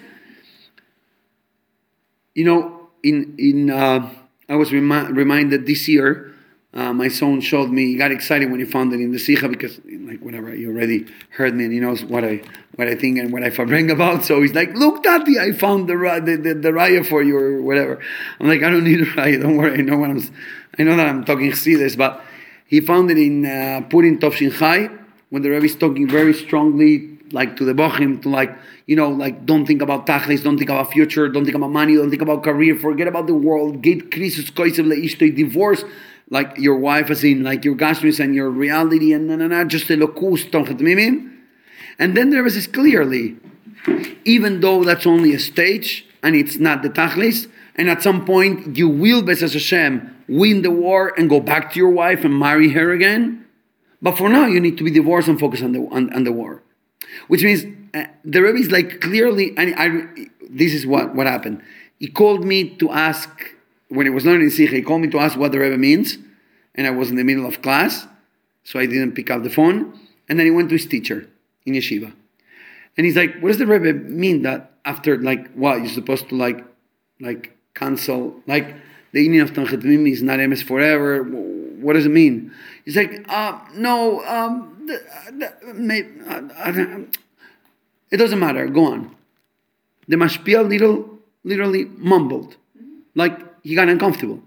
you 2.35 2.43
know, 2.43 2.89
in 3.01 3.35
in 3.39 3.69
uh, 3.69 4.10
I 4.49 4.55
was 4.55 4.72
remi- 4.73 5.11
reminded 5.14 5.65
this 5.65 5.88
year. 5.88 6.30
Uh, 6.73 6.91
my 6.91 7.07
son 7.07 7.39
showed 7.39 7.69
me. 7.69 7.85
He 7.85 7.97
got 7.97 8.11
excited 8.11 8.49
when 8.49 8.60
he 8.60 8.65
found 8.65 8.91
it 8.93 8.99
in 8.99 9.11
the 9.11 9.19
Sikha 9.19 9.47
because, 9.47 9.80
like, 9.85 10.19
whatever, 10.22 10.49
he 10.51 10.65
already 10.65 11.05
heard 11.30 11.53
me 11.53 11.65
and 11.65 11.73
he 11.73 11.80
knows 11.80 12.03
what 12.03 12.26
I 12.26 12.41
what 12.76 12.88
I 12.88 12.95
think 12.95 13.19
and 13.19 13.31
what 13.31 13.43
I 13.43 13.49
bring 13.51 13.91
about. 13.91 14.26
So 14.26 14.41
he's 14.41 14.55
like, 14.55 14.73
"Look, 14.76 15.03
Tati, 15.03 15.39
I 15.39 15.53
found 15.53 15.88
the 15.88 15.95
the, 16.26 16.35
the, 16.35 16.53
the 16.55 16.69
raya 16.69 17.05
for 17.05 17.23
you 17.23 17.38
or 17.38 17.61
whatever." 17.61 17.99
I'm 18.39 18.47
like, 18.47 18.61
"I 18.64 18.69
don't 18.69 18.84
need 18.84 19.01
a 19.01 19.05
raya. 19.05 19.41
Don't 19.41 19.55
worry. 19.55 19.80
I 19.80 19.81
know 19.84 19.97
what 19.97 20.10
I'm. 20.10 20.22
I 20.77 20.84
know 20.84 20.97
that 20.97 21.07
I'm 21.07 21.23
talking 21.23 21.51
chassidus, 21.51 21.95
but 21.95 22.22
he 22.65 22.81
found 22.81 23.10
it 23.11 23.19
in 23.19 23.45
uh, 23.45 23.81
Purim 23.89 24.19
Tovshin 24.19 24.51
Chai 24.51 24.89
when 25.34 25.41
the 25.41 25.49
Rebbe 25.49 25.65
is 25.65 25.76
talking 25.76 26.07
very 26.07 26.31
strongly, 26.31 27.18
like 27.31 27.57
to 27.57 27.65
the 27.65 27.73
bochim, 27.73 28.22
to 28.22 28.30
like 28.30 28.55
you 28.85 28.95
know, 28.95 29.10
like 29.10 29.47
don't 29.47 29.65
think 29.65 29.81
about 29.81 30.05
tachlis, 30.05 30.43
don't 30.43 30.60
think 30.60 30.69
about 30.69 30.91
future, 30.91 31.27
don't 31.27 31.43
think 31.43 31.55
about 31.55 31.72
money, 31.72 31.95
don't 31.95 32.11
think 32.11 32.22
about 32.22 32.43
career, 32.43 32.77
forget 32.77 33.07
about 33.07 33.26
the 33.26 33.34
world. 33.34 33.81
Get 33.81 34.11
krisus 34.11 34.51
koisev 34.51 34.85
leishtoi 34.85 35.35
divorce, 35.35 35.85
like 36.30 36.55
your 36.60 36.77
wife 36.77 37.10
as 37.10 37.23
in 37.23 37.41
like 37.41 37.65
your 37.65 37.73
gashmis 37.73 38.19
and 38.19 38.35
your 38.35 38.51
reality 38.51 39.11
and 39.11 39.26
na 39.26 39.38
na 39.38 39.47
na, 39.47 39.64
just 39.64 39.88
elokus 39.88 40.51
tomchei 40.51 40.77
temimim. 40.77 41.35
And 41.97 42.15
then 42.15 42.30
there 42.30 42.43
this 42.43 42.68
clearly, 42.68 43.35
even 44.26 44.60
though 44.60 44.84
that's 44.84 45.07
only 45.07 45.34
a 45.34 45.39
stage 45.39 46.05
and 46.22 46.35
it's 46.35 46.57
not 46.57 46.84
the 46.84 46.91
tachlis, 46.91 47.49
and 47.76 47.89
at 47.89 48.03
some 48.03 48.23
point 48.23 48.77
you 48.77 48.88
will, 48.88 49.23
Besas 49.23 49.53
Hashem, 49.53 50.15
win 50.27 50.61
the 50.61 50.69
war 50.69 51.11
and 51.18 51.27
go 51.27 51.39
back 51.39 51.73
to 51.73 51.80
your 51.80 51.89
wife 51.89 52.23
and 52.23 52.38
marry 52.38 52.69
her 52.69 52.91
again. 52.91 53.42
But 54.03 54.17
for 54.17 54.27
now, 54.27 54.45
you 54.47 54.59
need 54.59 54.77
to 54.77 54.84
be 54.84 54.91
divorced 54.91 55.30
and 55.30 55.39
focus 55.39 55.63
on 55.63 55.71
the 55.71 55.80
on, 55.80 56.13
on 56.13 56.25
the 56.25 56.34
war, 56.34 56.61
which 57.30 57.41
means 57.41 57.63
uh, 57.93 58.03
the 58.25 58.41
Rebbe 58.41 58.59
is 58.59 58.69
like 58.69 58.99
clearly. 58.99 59.57
And 59.57 59.73
I, 59.75 60.27
this 60.49 60.73
is 60.73 60.85
what 60.85 61.15
what 61.15 61.25
happened. 61.25 61.63
He 61.99 62.07
called 62.07 62.43
me 62.43 62.69
to 62.81 62.91
ask 62.91 63.30
when 63.88 64.05
he 64.05 64.09
was 64.09 64.25
learning 64.25 64.49
Sikha. 64.49 64.75
He 64.75 64.81
called 64.81 65.01
me 65.01 65.07
to 65.07 65.19
ask 65.19 65.38
what 65.38 65.53
the 65.53 65.59
Rebbe 65.59 65.77
means, 65.77 66.17
and 66.75 66.85
I 66.85 66.89
was 66.89 67.09
in 67.09 67.15
the 67.15 67.23
middle 67.23 67.45
of 67.45 67.61
class, 67.61 68.05
so 68.65 68.77
I 68.77 68.85
didn't 68.85 69.13
pick 69.13 69.31
up 69.31 69.41
the 69.41 69.49
phone. 69.49 69.97
And 70.27 70.38
then 70.38 70.45
he 70.45 70.51
went 70.51 70.67
to 70.69 70.75
his 70.75 70.85
teacher 70.85 71.30
in 71.65 71.73
yeshiva, 71.73 72.11
and 72.97 73.05
he's 73.05 73.15
like, 73.15 73.39
"What 73.39 73.47
does 73.47 73.57
the 73.57 73.67
Rebbe 73.67 73.93
mean 73.93 74.41
that 74.41 74.73
after 74.84 75.17
like 75.17 75.49
what 75.53 75.77
you're 75.80 75.88
supposed 75.88 76.27
to 76.27 76.35
like 76.35 76.61
like 77.21 77.57
cancel 77.73 78.41
like 78.47 78.75
the 79.13 79.21
union 79.21 79.43
of 79.43 79.53
Tanchet 79.53 79.85
is 80.11 80.23
not 80.23 80.39
MS 80.39 80.63
forever. 80.63 81.23
What 81.84 81.93
does 81.93 82.05
it 82.05 82.10
mean? 82.10 82.51
He's 82.85 82.95
like, 82.95 83.26
uh, 83.30 83.60
no, 83.76 84.23
um, 84.26 84.85
the, 84.88 85.01
the, 85.31 85.73
may, 85.73 86.01
uh, 86.27 86.99
it 88.10 88.18
doesn't 88.18 88.39
matter. 88.39 88.68
Go 88.68 88.85
on. 88.93 89.15
The 90.07 90.15
mashpia 90.15 90.68
little 90.68 91.19
literally 91.43 91.85
mumbled, 91.85 92.57
like 93.15 93.39
he 93.64 93.76
got 93.76 93.89
uncomfortable. 93.89 94.41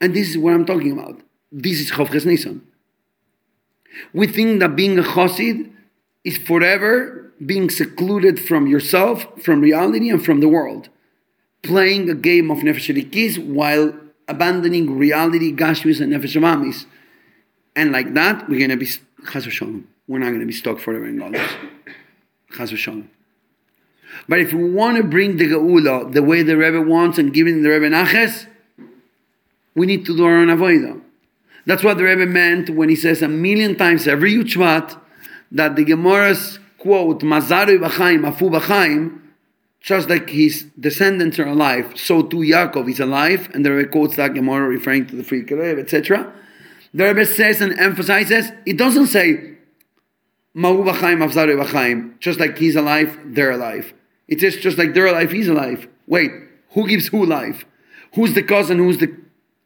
And 0.00 0.14
this 0.14 0.28
is 0.30 0.38
what 0.38 0.54
I'm 0.54 0.64
talking 0.64 0.92
about. 0.92 1.20
This 1.50 1.80
is 1.80 1.90
Chof 1.90 2.12
Ches 2.12 2.24
Nisan. 2.24 2.62
We 4.12 4.26
think 4.26 4.60
that 4.60 4.76
being 4.76 4.98
a 4.98 5.02
chosid 5.02 5.70
is 6.24 6.36
forever 6.38 7.18
being 7.44 7.70
secluded 7.70 8.40
from 8.40 8.66
yourself, 8.66 9.26
from 9.42 9.60
reality, 9.60 10.08
and 10.10 10.24
from 10.24 10.40
the 10.40 10.48
world. 10.48 10.88
Playing 11.62 12.08
a 12.10 12.14
game 12.14 12.50
of 12.50 12.58
Nefesh 12.58 13.38
while 13.44 13.94
abandoning 14.28 14.98
reality, 14.98 15.52
Gashmis, 15.54 16.00
and 16.00 16.12
Nefesh. 16.12 16.86
And 17.74 17.92
like 17.92 18.14
that, 18.14 18.48
we're 18.48 18.58
going 18.58 18.70
to 18.70 18.76
be, 18.76 18.86
Chas 18.86 19.46
v'shalom. 19.46 19.84
We're 20.06 20.18
not 20.18 20.28
going 20.28 20.40
to 20.40 20.46
be 20.46 20.52
stuck 20.52 20.78
forever 20.78 21.06
in 21.06 21.16
Galus. 21.16 21.48
Chas 22.56 22.70
v'shalom. 22.72 23.08
But 24.28 24.40
if 24.40 24.52
we 24.52 24.70
want 24.70 24.96
to 24.96 25.02
bring 25.02 25.36
the 25.36 25.46
Geula 25.46 26.12
the 26.12 26.22
way 26.22 26.42
the 26.42 26.56
Rebbe 26.56 26.80
wants 26.80 27.18
and 27.18 27.32
giving 27.32 27.62
the 27.62 27.70
Rebbe 27.70 27.88
Naches, 27.88 28.46
we 29.74 29.86
need 29.86 30.04
to 30.06 30.16
do 30.16 30.24
our 30.24 30.36
own 30.36 30.48
avodah. 30.48 31.00
That's 31.66 31.84
what 31.84 31.98
the 31.98 32.04
Rebbe 32.04 32.26
meant 32.26 32.70
when 32.70 32.88
he 32.88 32.96
says 32.96 33.22
a 33.22 33.28
million 33.28 33.76
times 33.76 34.08
every 34.08 34.34
Yud 34.34 34.46
Shvat 34.46 34.98
that 35.52 35.76
the 35.76 35.84
Gemara's 35.84 36.58
quote, 36.78 37.20
Mazaru 37.20 37.78
b'chaim, 37.78 38.30
afu 38.30 38.50
b'chaim, 38.50 39.20
just 39.80 40.08
like 40.08 40.30
his 40.30 40.66
descendants 40.78 41.38
are 41.38 41.46
alive, 41.46 41.92
so 41.96 42.22
too 42.22 42.38
Yaakov 42.38 42.90
is 42.90 43.00
alive, 43.00 43.48
and 43.54 43.64
the 43.64 43.72
Rebbe 43.72 43.90
quotes 43.90 44.16
that 44.16 44.34
Gemara 44.34 44.68
referring 44.68 45.06
to 45.06 45.16
the 45.16 45.24
free 45.24 45.42
Rebbe, 45.42 45.80
etc. 45.80 46.32
The 46.92 47.04
Rebbe 47.04 47.24
says 47.26 47.60
and 47.60 47.78
emphasizes, 47.78 48.50
it 48.66 48.76
doesn't 48.76 49.06
say, 49.06 49.56
Ma'u 50.56 50.84
b'chaim, 50.84 51.18
avzaru 51.24 51.62
b'chaim, 51.62 52.18
just 52.18 52.40
like 52.40 52.58
he's 52.58 52.74
alive, 52.74 53.18
they're 53.24 53.52
alive. 53.52 53.94
It 54.26 54.40
says 54.40 54.56
just 54.56 54.78
like 54.78 54.94
they're 54.94 55.06
alive, 55.06 55.30
he's 55.30 55.48
alive. 55.48 55.88
Wait, 56.06 56.32
who 56.70 56.88
gives 56.88 57.08
who 57.08 57.24
life? 57.24 57.64
Who's 58.14 58.34
the 58.34 58.42
cause 58.42 58.70
and 58.70 58.80
who's 58.80 58.98
the 58.98 59.14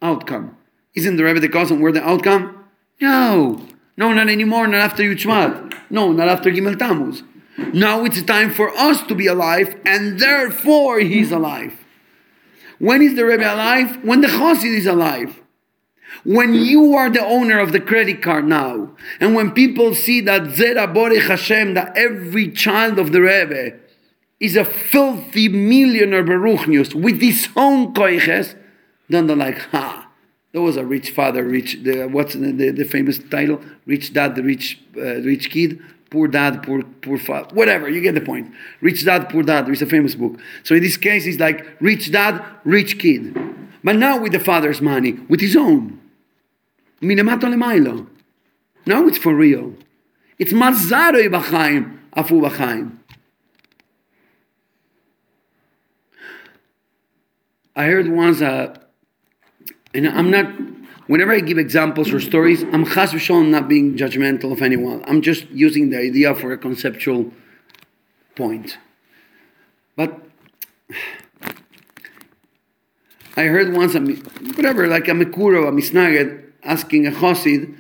outcome? 0.02 0.56
Isn't 0.94 1.16
the 1.16 1.24
Rebbe 1.24 1.40
the 1.40 1.48
cause 1.48 1.70
and 1.70 1.80
we're 1.80 1.92
the 1.92 2.06
outcome? 2.06 2.64
No. 3.00 3.66
No, 3.96 4.12
not 4.12 4.28
anymore, 4.28 4.66
not 4.66 4.80
after 4.80 5.02
Yud 5.02 5.20
Shvat. 5.20 5.74
No, 5.90 6.12
not 6.12 6.28
after 6.28 6.50
Gimel 6.50 6.78
Tammuz. 6.78 7.22
Now 7.56 8.04
it's 8.04 8.22
time 8.22 8.50
for 8.50 8.70
us 8.70 9.02
to 9.04 9.14
be 9.14 9.26
alive, 9.26 9.78
and 9.84 10.18
therefore 10.18 11.00
he's 11.00 11.32
alive. 11.32 11.78
When 12.78 13.02
is 13.02 13.14
the 13.14 13.24
Rebbe 13.24 13.42
alive? 13.42 14.02
When 14.02 14.22
the 14.22 14.28
Chassid 14.28 14.76
is 14.76 14.86
alive. 14.86 15.40
When 16.24 16.54
you 16.54 16.94
are 16.94 17.10
the 17.10 17.24
owner 17.24 17.58
of 17.58 17.72
the 17.72 17.80
credit 17.80 18.22
card 18.22 18.46
now, 18.46 18.90
and 19.20 19.34
when 19.34 19.52
people 19.52 19.94
see 19.94 20.20
that 20.22 20.42
Zera 20.42 20.92
Borech 20.92 21.28
Hashem, 21.28 21.74
that 21.74 21.96
every 21.96 22.50
child 22.50 22.98
of 22.98 23.12
the 23.12 23.20
Rebbe 23.20 23.78
is 24.38 24.56
a 24.56 24.64
filthy 24.64 25.48
millionaire 25.48 26.24
Baruchnius 26.24 26.94
with 26.94 27.20
his 27.20 27.48
own 27.56 27.94
koiches, 27.94 28.56
then 29.08 29.26
they're 29.26 29.36
like, 29.36 29.58
ha, 29.70 30.08
there 30.52 30.62
was 30.62 30.76
a 30.76 30.84
rich 30.84 31.10
father, 31.10 31.44
rich, 31.44 31.78
the, 31.82 32.06
what's 32.06 32.34
the, 32.34 32.52
the, 32.52 32.70
the 32.70 32.84
famous 32.84 33.18
title? 33.18 33.60
Rich 33.86 34.12
dad, 34.12 34.34
the 34.34 34.42
rich, 34.42 34.80
uh, 34.96 35.20
rich 35.22 35.50
kid. 35.50 35.80
Poor 36.12 36.28
dad, 36.28 36.62
poor 36.62 36.82
poor 36.82 37.18
father, 37.18 37.52
whatever. 37.54 37.88
You 37.88 38.02
get 38.02 38.14
the 38.14 38.20
point. 38.20 38.52
Rich 38.82 39.04
dad, 39.06 39.30
poor 39.30 39.42
dad. 39.42 39.64
There 39.64 39.72
is 39.72 39.82
a 39.82 39.86
famous 39.86 40.14
book. 40.14 40.38
So 40.62 40.74
in 40.74 40.82
this 40.82 40.98
case, 40.98 41.26
it's 41.26 41.40
like 41.40 41.66
rich 41.80 42.12
dad, 42.12 42.44
rich 42.64 42.98
kid. 42.98 43.34
But 43.82 43.96
now 43.96 44.20
with 44.20 44.32
the 44.32 44.38
father's 44.38 44.80
money, 44.80 45.12
with 45.28 45.40
his 45.40 45.56
own. 45.56 45.98
Lemailo. 47.00 48.06
Now 48.86 49.06
it's 49.08 49.18
for 49.18 49.34
real. 49.34 49.74
It's 50.38 50.52
mazaroi 50.52 51.28
b'chaim, 51.28 51.98
afu 52.16 52.46
b'chaim. 52.46 52.98
I 57.74 57.84
heard 57.84 58.08
once, 58.08 58.42
uh, 58.42 58.76
and 59.94 60.06
I'm 60.06 60.30
not, 60.30 60.46
whenever 61.06 61.32
I 61.32 61.40
give 61.40 61.58
examples 61.58 62.12
or 62.12 62.20
stories, 62.20 62.62
I'm 62.62 62.84
chas 62.84 63.12
v'sholom 63.12 63.50
not 63.50 63.68
being 63.68 63.96
judgmental 63.96 64.52
of 64.52 64.62
anyone. 64.62 65.04
I'm 65.06 65.22
just 65.22 65.48
using 65.50 65.90
the 65.90 65.98
idea 65.98 66.34
for 66.34 66.52
a 66.52 66.58
conceptual 66.58 67.32
point. 68.34 68.78
But 69.96 70.20
I 73.36 73.44
heard 73.44 73.74
once, 73.74 73.94
a 73.94 74.00
whatever, 74.00 74.86
like 74.86 75.08
a 75.08 75.12
Mekuro, 75.12 75.68
a 75.68 75.72
Misnaged, 75.72 76.42
asking 76.62 77.06
a 77.06 77.10
Chosid, 77.10 77.74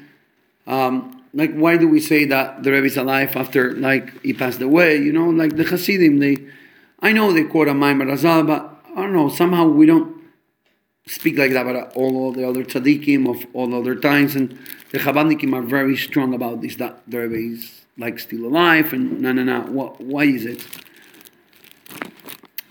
um, 0.66 1.22
like, 1.34 1.54
why 1.54 1.76
do 1.76 1.88
we 1.88 2.00
say 2.00 2.24
that 2.26 2.62
the 2.62 2.72
Rebbe 2.72 2.86
is 2.86 2.96
alive 2.96 3.36
after, 3.36 3.72
like, 3.72 4.22
he 4.22 4.32
passed 4.32 4.60
away? 4.60 4.96
You 4.96 5.12
know, 5.12 5.30
like 5.30 5.56
the 5.56 5.64
Hasidim, 5.64 6.18
they, 6.18 6.38
I 7.00 7.12
know 7.12 7.32
they 7.32 7.44
quote 7.44 7.68
a 7.68 7.72
Maimar 7.72 8.06
Razal, 8.06 8.46
but 8.46 8.82
I 8.92 9.02
don't 9.02 9.12
know, 9.12 9.28
somehow 9.28 9.66
we 9.66 9.86
don't 9.86 10.11
speak 11.06 11.36
like 11.38 11.52
that 11.52 11.66
about 11.66 11.94
all 11.94 12.28
of 12.28 12.36
the 12.36 12.48
other 12.48 12.64
tzaddikim 12.64 13.28
of 13.28 13.46
all 13.52 13.74
other 13.74 13.94
times, 13.94 14.36
and 14.36 14.58
the 14.90 14.98
Chabadnikim 14.98 15.54
are 15.54 15.62
very 15.62 15.96
strong 15.96 16.34
about 16.34 16.60
this, 16.60 16.76
that 16.76 17.02
the 17.08 17.20
Rebbe 17.20 17.54
is, 17.54 17.84
like, 17.98 18.18
still 18.18 18.46
alive, 18.46 18.92
and 18.92 19.20
no, 19.20 19.32
no, 19.32 19.42
no, 19.42 19.60
what, 19.62 20.00
why 20.00 20.24
is 20.24 20.44
it? 20.44 20.66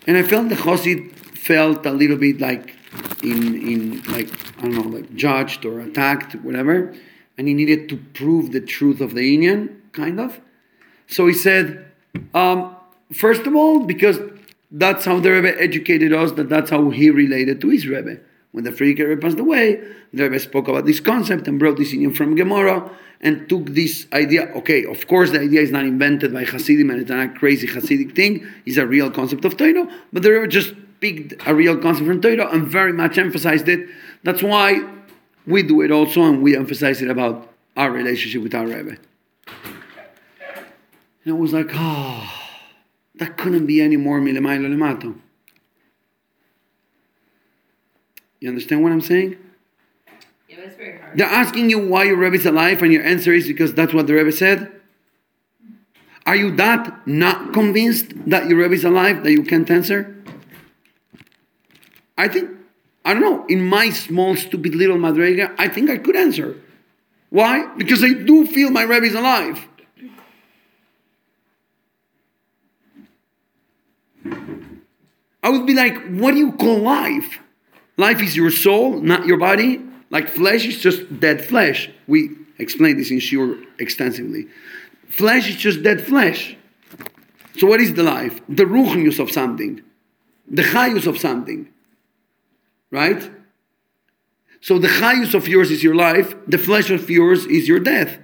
And 0.07 0.17
I 0.17 0.23
felt 0.23 0.49
the 0.49 0.55
Chosid 0.55 1.11
felt 1.37 1.85
a 1.85 1.91
little 1.91 2.17
bit 2.17 2.39
like 2.39 2.75
in 3.23 3.55
in 3.55 4.01
like 4.11 4.29
I 4.59 4.61
don't 4.63 4.73
know 4.73 4.97
like 4.97 5.13
judged 5.15 5.65
or 5.65 5.79
attacked 5.79 6.33
whatever, 6.35 6.93
and 7.37 7.47
he 7.47 7.53
needed 7.53 7.89
to 7.89 7.97
prove 7.97 8.51
the 8.51 8.61
truth 8.61 9.01
of 9.01 9.13
the 9.13 9.37
inyan 9.37 9.77
kind 9.91 10.19
of. 10.19 10.39
So 11.07 11.27
he 11.27 11.33
said, 11.33 11.85
um, 12.33 12.75
first 13.13 13.45
of 13.45 13.55
all, 13.55 13.81
because 13.81 14.19
that's 14.71 15.05
how 15.05 15.19
the 15.19 15.31
Rebbe 15.31 15.61
educated 15.61 16.13
us, 16.13 16.31
that 16.33 16.49
that's 16.49 16.69
how 16.69 16.89
he 16.89 17.09
related 17.09 17.59
to 17.61 17.69
his 17.69 17.85
Rebbe. 17.85 18.19
When 18.51 18.63
the 18.63 18.71
Frierdiker 18.71 19.07
Rebbe 19.07 19.21
passed 19.21 19.39
away, 19.39 19.81
the 20.13 20.23
Rebbe 20.23 20.39
spoke 20.39 20.67
about 20.67 20.85
this 20.85 20.99
concept 20.99 21.47
and 21.47 21.59
brought 21.59 21.77
this 21.77 21.93
in 21.93 22.13
from 22.13 22.35
Gemara 22.35 22.89
and 23.21 23.47
took 23.47 23.67
this 23.67 24.07
idea. 24.13 24.51
Okay, 24.55 24.85
of 24.85 25.07
course, 25.07 25.31
the 25.31 25.41
idea 25.41 25.61
is 25.61 25.71
not 25.71 25.85
invented 25.85 26.33
by 26.33 26.43
Hasidim 26.43 26.89
and 26.89 27.01
it's 27.01 27.09
not 27.09 27.25
a 27.25 27.29
crazy 27.29 27.67
Hasidic 27.67 28.15
thing. 28.15 28.45
It's 28.65 28.77
a 28.77 28.87
real 28.87 29.11
concept 29.11 29.45
of 29.45 29.57
Torah, 29.57 29.87
but 30.11 30.23
the 30.23 30.31
Rebbe 30.31 30.47
just 30.47 30.73
picked 30.99 31.33
a 31.47 31.55
real 31.55 31.77
concept 31.77 32.07
from 32.07 32.21
Torah 32.21 32.49
and 32.51 32.67
very 32.67 32.93
much 32.93 33.17
emphasized 33.17 33.67
it. 33.67 33.89
That's 34.23 34.43
why 34.43 34.85
we 35.45 35.63
do 35.63 35.81
it 35.81 35.91
also 35.91 36.23
and 36.23 36.41
we 36.41 36.55
emphasize 36.55 37.01
it 37.01 37.09
about 37.09 37.49
our 37.77 37.91
relationship 37.91 38.43
with 38.43 38.53
our 38.53 38.67
Rebbe. 38.67 38.97
And 41.23 41.35
it 41.35 41.37
was 41.37 41.53
like, 41.53 41.69
oh, 41.73 42.40
that 43.21 43.37
couldn't 43.37 43.67
be 43.67 43.79
any 43.79 43.97
more 43.97 44.19
milemailo 44.19 44.67
lemato. 44.67 45.15
You 48.39 48.49
understand 48.49 48.81
what 48.81 48.91
I'm 48.91 48.99
saying? 48.99 49.37
Yeah, 50.49 50.55
it's 50.61 50.75
very 50.75 50.97
hard. 50.97 51.19
They're 51.19 51.27
asking 51.27 51.69
you 51.69 51.87
why 51.87 52.05
your 52.05 52.17
Rebbe 52.17 52.37
is 52.37 52.47
alive, 52.47 52.81
and 52.81 52.91
your 52.91 53.03
answer 53.03 53.31
is 53.31 53.45
because 53.45 53.75
that's 53.75 53.93
what 53.93 54.07
the 54.07 54.15
Rebbe 54.15 54.31
said. 54.31 54.71
Are 56.25 56.35
you 56.35 56.49
that 56.55 57.05
not 57.05 57.53
convinced 57.53 58.07
that 58.25 58.49
your 58.49 58.57
Rebbe 58.57 58.73
is 58.73 58.83
alive 58.83 59.23
that 59.23 59.31
you 59.31 59.43
can't 59.43 59.69
answer? 59.69 60.15
I 62.17 62.27
think, 62.27 62.49
I 63.05 63.13
don't 63.13 63.21
know, 63.21 63.45
in 63.45 63.63
my 63.63 63.91
small, 63.91 64.35
stupid 64.35 64.73
little 64.73 64.97
Madrega, 64.97 65.53
I 65.59 65.67
think 65.67 65.91
I 65.91 65.97
could 65.99 66.15
answer. 66.15 66.57
Why? 67.29 67.67
Because 67.77 68.03
I 68.03 68.13
do 68.13 68.47
feel 68.47 68.71
my 68.71 68.81
Rebbe 68.81 69.05
is 69.05 69.13
alive. 69.13 69.67
I 75.43 75.49
would 75.49 75.65
be 75.65 75.73
like, 75.73 75.95
what 76.09 76.31
do 76.31 76.37
you 76.37 76.51
call 76.51 76.79
life? 76.79 77.39
Life 77.97 78.21
is 78.21 78.35
your 78.35 78.51
soul, 78.51 78.99
not 78.99 79.25
your 79.25 79.37
body. 79.37 79.81
Like 80.09 80.27
flesh 80.27 80.65
is 80.65 80.79
just 80.79 81.19
dead 81.19 81.43
flesh. 81.43 81.89
We 82.07 82.31
explained 82.59 82.99
this 82.99 83.11
in 83.11 83.17
Shiur 83.17 83.65
extensively. 83.79 84.47
Flesh 85.09 85.49
is 85.49 85.55
just 85.55 85.83
dead 85.83 86.01
flesh. 86.01 86.55
So 87.57 87.67
what 87.67 87.81
is 87.81 87.93
the 87.93 88.03
life? 88.03 88.41
The 88.47 88.63
ruchnius 88.63 89.19
of 89.19 89.31
something. 89.31 89.81
The 90.47 90.63
chayus 90.63 91.07
of 91.07 91.17
something. 91.17 91.69
Right? 92.91 93.29
So 94.61 94.77
the 94.77 94.87
chayus 94.87 95.33
of 95.33 95.47
yours 95.47 95.71
is 95.71 95.83
your 95.83 95.95
life, 95.95 96.35
the 96.47 96.57
flesh 96.57 96.91
of 96.91 97.09
yours 97.09 97.45
is 97.45 97.67
your 97.67 97.79
death. 97.79 98.19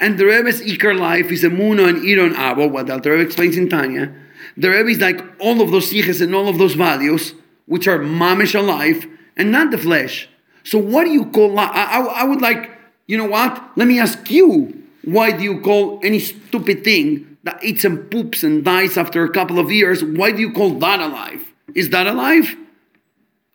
And 0.00 0.18
the 0.18 0.26
Rebbe's 0.26 0.60
Iker 0.60 0.98
life 0.98 1.30
is 1.30 1.44
a 1.44 1.48
Muna 1.48 1.88
and 1.88 1.98
Iron 2.08 2.34
Abo, 2.34 2.70
what 2.70 2.88
the 2.88 2.98
Rebbe 2.98 3.22
explains 3.22 3.56
in 3.56 3.68
Tanya. 3.68 4.12
The 4.56 4.70
Rebbe 4.70 4.90
is 4.90 4.98
like 4.98 5.22
all 5.38 5.60
of 5.60 5.70
those 5.70 5.92
siches 5.92 6.20
and 6.20 6.34
all 6.34 6.48
of 6.48 6.58
those 6.58 6.74
values, 6.74 7.34
which 7.66 7.88
are 7.88 7.98
mamish 7.98 8.58
alive, 8.58 9.06
and 9.36 9.50
not 9.50 9.70
the 9.70 9.78
flesh. 9.78 10.28
So 10.64 10.78
what 10.78 11.04
do 11.04 11.10
you 11.10 11.26
call? 11.26 11.58
I, 11.58 11.66
I, 11.66 11.98
I 12.00 12.24
would 12.24 12.40
like, 12.40 12.70
you 13.06 13.16
know 13.16 13.26
what? 13.26 13.70
Let 13.76 13.88
me 13.88 13.98
ask 13.98 14.30
you, 14.30 14.82
why 15.04 15.32
do 15.32 15.42
you 15.42 15.60
call 15.60 16.00
any 16.02 16.18
stupid 16.18 16.84
thing 16.84 17.32
that 17.44 17.62
eats 17.62 17.84
and 17.84 18.10
poops 18.10 18.42
and 18.42 18.64
dies 18.64 18.96
after 18.96 19.24
a 19.24 19.30
couple 19.30 19.58
of 19.58 19.70
years, 19.70 20.04
why 20.04 20.30
do 20.30 20.40
you 20.40 20.52
call 20.52 20.78
that 20.78 21.00
alive? 21.00 21.52
Is 21.74 21.90
that 21.90 22.06
alive? 22.06 22.54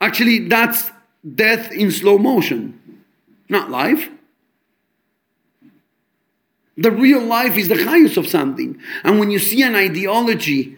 Actually, 0.00 0.48
that's 0.48 0.90
death 1.34 1.72
in 1.72 1.90
slow 1.90 2.18
motion, 2.18 2.78
not 3.48 3.70
life. 3.70 4.10
The 6.76 6.90
real 6.92 7.22
life 7.22 7.56
is 7.56 7.68
the 7.68 7.74
chayus 7.74 8.16
of 8.16 8.28
something. 8.28 8.78
And 9.02 9.18
when 9.18 9.30
you 9.30 9.38
see 9.38 9.62
an 9.62 9.74
ideology 9.74 10.76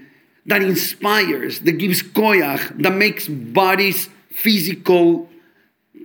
that 0.51 0.63
inspires, 0.63 1.61
that 1.61 1.73
gives 1.73 2.03
koyach, 2.03 2.83
that 2.83 2.93
makes 2.93 3.29
bodies, 3.29 4.09
physical 4.31 5.29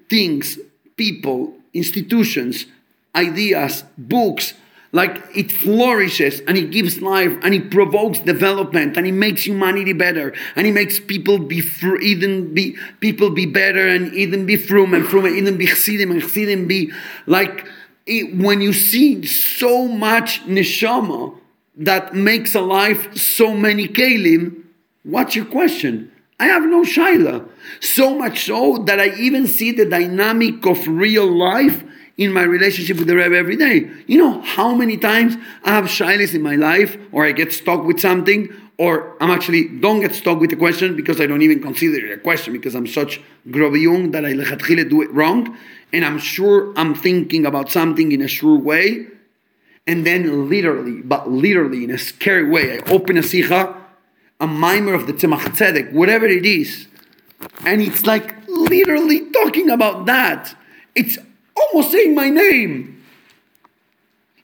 things, 0.07 0.59
people, 0.97 1.53
institutions, 1.73 2.67
ideas, 3.15 3.83
books, 3.97 4.53
like 4.91 5.19
it 5.35 5.51
flourishes 5.51 6.41
and 6.41 6.57
it 6.57 6.69
gives 6.69 7.01
life 7.01 7.33
and 7.41 7.55
it 7.55 7.71
provokes 7.71 8.19
development 8.19 8.95
and 8.95 9.07
it 9.07 9.11
makes 9.11 9.45
humanity 9.45 9.93
better 9.93 10.33
and 10.55 10.67
it 10.67 10.73
makes 10.73 10.99
people 10.99 11.39
be 11.39 11.59
fr- 11.59 11.97
even 11.97 12.53
be 12.53 12.77
people 13.01 13.29
be 13.29 13.45
better 13.45 13.87
and 13.87 14.13
even 14.13 14.45
be 14.45 14.55
frum 14.55 14.93
and 14.93 15.05
frum 15.05 15.25
and 15.25 15.35
even 15.35 15.57
be 15.57 15.65
chsidim 15.65 16.11
and 16.11 16.21
chsidim 16.21 16.65
be 16.65 16.93
like 17.25 17.67
it, 18.05 18.37
when 18.37 18.61
you 18.61 18.71
see 18.71 19.25
so 19.25 19.85
much 19.85 20.41
neshama 20.45 21.35
that 21.77 22.13
makes 22.13 22.55
alive 22.55 23.09
so 23.19 23.53
many 23.53 23.87
kelim, 23.87 24.63
what's 25.03 25.35
your 25.35 25.45
question? 25.45 26.11
I 26.39 26.45
have 26.47 26.63
no 26.63 26.83
shaila. 26.83 27.47
So 27.79 28.17
much 28.17 28.45
so 28.45 28.77
that 28.85 28.99
I 28.99 29.15
even 29.15 29.47
see 29.47 29.71
the 29.71 29.85
dynamic 29.85 30.65
of 30.65 30.87
real 30.87 31.25
life 31.25 31.83
in 32.17 32.31
my 32.31 32.43
relationship 32.43 32.97
with 32.97 33.07
the 33.07 33.15
Rebbe 33.15 33.35
every 33.35 33.55
day. 33.55 33.89
You 34.07 34.17
know 34.17 34.41
how 34.41 34.73
many 34.73 34.97
times 34.97 35.35
I 35.63 35.71
have 35.71 35.85
shailas 35.85 36.33
in 36.33 36.41
my 36.41 36.55
life, 36.55 36.97
or 37.11 37.25
I 37.25 37.31
get 37.31 37.51
stuck 37.51 37.83
with 37.83 37.99
something, 37.99 38.49
or 38.77 39.15
I'm 39.21 39.31
actually 39.31 39.67
don't 39.79 40.01
get 40.01 40.15
stuck 40.15 40.39
with 40.39 40.51
a 40.53 40.55
question 40.55 40.95
because 40.95 41.19
I 41.19 41.27
don't 41.27 41.41
even 41.41 41.61
consider 41.61 42.05
it 42.05 42.11
a 42.11 42.21
question 42.21 42.53
because 42.53 42.75
I'm 42.75 42.87
such 42.87 43.21
grobiyung 43.49 44.11
that 44.13 44.25
I 44.25 44.33
do 44.33 45.01
it 45.01 45.11
wrong, 45.11 45.57
and 45.91 46.05
I'm 46.05 46.19
sure 46.19 46.73
I'm 46.77 46.95
thinking 46.95 47.45
about 47.45 47.69
something 47.69 48.11
in 48.11 48.21
a 48.21 48.27
sure 48.27 48.57
way, 48.57 49.07
and 49.87 50.05
then 50.05 50.49
literally, 50.49 51.01
but 51.01 51.29
literally 51.29 51.83
in 51.83 51.91
a 51.91 51.97
scary 51.97 52.49
way, 52.49 52.79
I 52.79 52.91
open 52.91 53.17
a 53.17 53.21
sicha, 53.21 53.75
a 54.39 54.47
mimer 54.47 54.93
of 54.93 55.07
the 55.07 55.13
Tzemach 55.13 55.41
Tzedek, 55.55 55.93
whatever 55.93 56.25
it 56.25 56.45
is, 56.45 56.87
and 57.65 57.81
it's 57.81 58.05
like 58.05 58.35
literally 58.47 59.29
talking 59.31 59.69
about 59.69 60.05
that. 60.05 60.55
It's 60.95 61.17
almost 61.55 61.91
saying 61.91 62.15
my 62.15 62.29
name. 62.29 63.03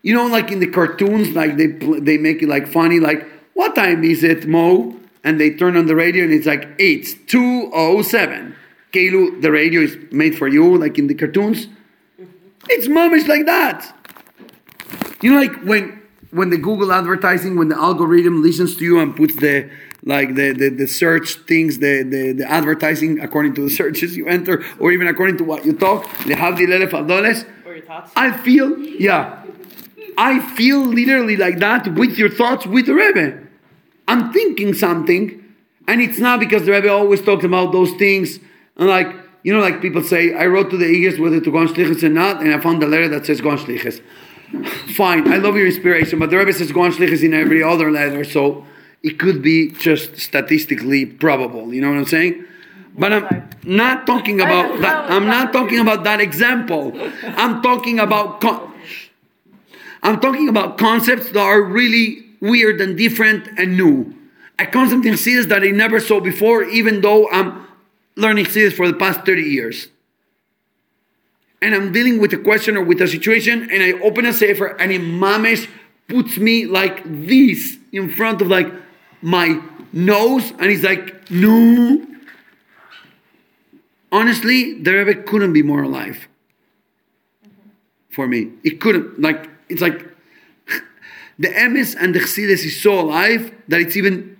You 0.03 0.15
know, 0.15 0.27
like 0.27 0.51
in 0.51 0.59
the 0.59 0.67
cartoons, 0.67 1.29
like 1.35 1.57
they 1.57 1.67
they 1.67 2.17
make 2.17 2.41
it 2.41 2.49
like 2.49 2.67
funny, 2.67 2.99
like 2.99 3.27
what 3.53 3.75
time 3.75 4.03
is 4.03 4.23
it, 4.23 4.47
Mo? 4.47 4.97
And 5.23 5.39
they 5.39 5.51
turn 5.51 5.77
on 5.77 5.85
the 5.85 5.95
radio 5.95 6.23
and 6.23 6.33
it's 6.33 6.47
like 6.47 6.67
it's 6.79 7.13
two 7.13 7.69
oh 7.73 8.01
seven. 8.01 8.55
Keilu, 8.91 9.41
the 9.41 9.51
radio 9.51 9.81
is 9.81 9.97
made 10.11 10.37
for 10.37 10.47
you, 10.47 10.77
like 10.77 10.97
in 10.97 11.07
the 11.07 11.13
cartoons. 11.13 11.67
It's 12.69 12.87
mamish 12.87 13.27
like 13.27 13.45
that. 13.45 13.95
You 15.21 15.33
know, 15.33 15.39
like 15.39 15.63
when 15.63 16.01
when 16.31 16.49
the 16.49 16.57
Google 16.57 16.91
advertising, 16.91 17.57
when 17.57 17.67
the 17.67 17.75
algorithm 17.75 18.41
listens 18.41 18.75
to 18.77 18.83
you 18.83 18.99
and 18.99 19.15
puts 19.15 19.35
the 19.35 19.69
like 20.03 20.35
the, 20.35 20.53
the, 20.53 20.69
the 20.69 20.87
search 20.87 21.35
things, 21.47 21.77
the, 21.77 22.03
the, 22.03 22.31
the 22.33 22.49
advertising 22.49 23.19
according 23.19 23.53
to 23.55 23.61
the 23.63 23.69
searches 23.81 24.17
you 24.17 24.27
enter, 24.27 24.63
or 24.79 24.91
even 24.91 25.07
according 25.07 25.37
to 25.37 25.43
what 25.43 25.65
you 25.65 25.73
talk, 25.73 26.09
they 26.25 26.33
have 26.33 26.57
the 26.57 26.65
elef 26.65 27.07
dollars. 27.07 27.45
Or 27.65 27.75
your 27.75 27.85
thoughts? 27.85 28.11
I 28.15 28.35
feel, 28.37 28.79
yeah. 28.79 29.43
I 30.17 30.39
feel 30.55 30.79
literally 30.79 31.37
like 31.37 31.59
that 31.59 31.93
with 31.93 32.17
your 32.17 32.29
thoughts 32.29 32.65
with 32.65 32.87
the 32.87 32.93
Rebbe. 32.93 33.39
I'm 34.07 34.33
thinking 34.33 34.73
something, 34.73 35.43
and 35.87 36.01
it's 36.01 36.19
not 36.19 36.39
because 36.39 36.65
the 36.65 36.71
Rebbe 36.71 36.91
always 36.91 37.21
talks 37.21 37.45
about 37.45 37.71
those 37.71 37.91
things. 37.93 38.39
And 38.77 38.89
like, 38.89 39.15
you 39.43 39.53
know, 39.53 39.59
like 39.59 39.81
people 39.81 40.03
say, 40.03 40.33
I 40.33 40.47
wrote 40.47 40.69
to 40.71 40.77
the 40.77 40.85
Igis 40.85 41.19
whether 41.19 41.39
to 41.39 41.51
go 41.51 41.59
on 41.59 41.67
Shlichus 41.67 42.03
or 42.03 42.09
not, 42.09 42.41
and 42.41 42.53
I 42.53 42.59
found 42.59 42.83
a 42.83 42.87
letter 42.87 43.07
that 43.09 43.25
says 43.25 43.39
go 43.39 43.51
on 43.51 43.57
Shlichus. 43.57 44.01
Fine, 44.95 45.31
I 45.31 45.37
love 45.37 45.55
your 45.55 45.65
inspiration, 45.65 46.19
but 46.19 46.29
the 46.29 46.37
Rebbe 46.37 46.53
says 46.53 46.71
go 46.71 46.81
on 46.81 46.91
Shlichus 46.91 47.23
in 47.23 47.33
every 47.33 47.63
other 47.63 47.89
letter, 47.89 48.23
so 48.23 48.65
it 49.01 49.17
could 49.17 49.41
be 49.41 49.71
just 49.71 50.17
statistically 50.17 51.05
probable. 51.05 51.73
You 51.73 51.81
know 51.81 51.89
what 51.89 51.97
I'm 51.97 52.05
saying? 52.05 52.45
But 52.97 53.13
I'm 53.13 53.49
not 53.63 54.05
talking 54.05 54.41
about 54.41 54.81
that. 54.81 55.09
I'm 55.09 55.25
not 55.25 55.53
talking 55.53 55.79
about 55.79 56.03
that 56.03 56.19
example. 56.19 56.91
I'm 57.23 57.61
talking 57.61 57.99
about. 57.99 58.41
Con- 58.41 58.73
I'm 60.03 60.19
talking 60.19 60.49
about 60.49 60.77
concepts 60.77 61.29
that 61.29 61.39
are 61.39 61.61
really 61.61 62.25
weird 62.41 62.81
and 62.81 62.97
different 62.97 63.47
and 63.57 63.77
new. 63.77 64.13
A 64.59 64.65
concept 64.65 65.05
in 65.05 65.13
Chassidus 65.13 65.47
that 65.47 65.63
I 65.63 65.69
never 65.71 65.99
saw 65.99 66.19
before, 66.19 66.63
even 66.63 67.01
though 67.01 67.29
I'm 67.29 67.67
learning 68.15 68.45
Chassidus 68.45 68.73
for 68.73 68.87
the 68.87 68.93
past 68.93 69.25
30 69.25 69.41
years. 69.43 69.87
And 71.61 71.75
I'm 71.75 71.91
dealing 71.91 72.19
with 72.19 72.33
a 72.33 72.37
question 72.37 72.75
or 72.75 72.83
with 72.83 73.01
a 73.01 73.07
situation, 73.07 73.69
and 73.71 73.83
I 73.83 73.91
open 74.03 74.25
a 74.25 74.33
sefer, 74.33 74.67
and 74.67 74.91
Imamesh 74.91 75.69
puts 76.07 76.37
me 76.37 76.65
like 76.65 77.01
this 77.05 77.77
in 77.91 78.09
front 78.09 78.41
of 78.41 78.47
like 78.47 78.71
my 79.21 79.61
nose, 79.93 80.51
and 80.51 80.71
he's 80.71 80.83
like, 80.83 81.29
no. 81.29 82.05
Honestly, 84.11 84.81
the 84.81 84.91
Rebbe 84.91 85.23
couldn't 85.23 85.53
be 85.53 85.61
more 85.61 85.83
alive 85.83 86.27
for 88.09 88.27
me. 88.27 88.51
It 88.63 88.81
couldn't, 88.81 89.21
like, 89.21 89.49
it's 89.69 89.81
like 89.81 90.05
the 91.39 91.47
emes 91.47 91.95
and 91.97 92.13
the 92.13 92.19
chassidus 92.19 92.65
is 92.65 92.81
so 92.81 92.99
alive 92.99 93.53
that 93.69 93.79
it's 93.79 93.95
even 93.95 94.31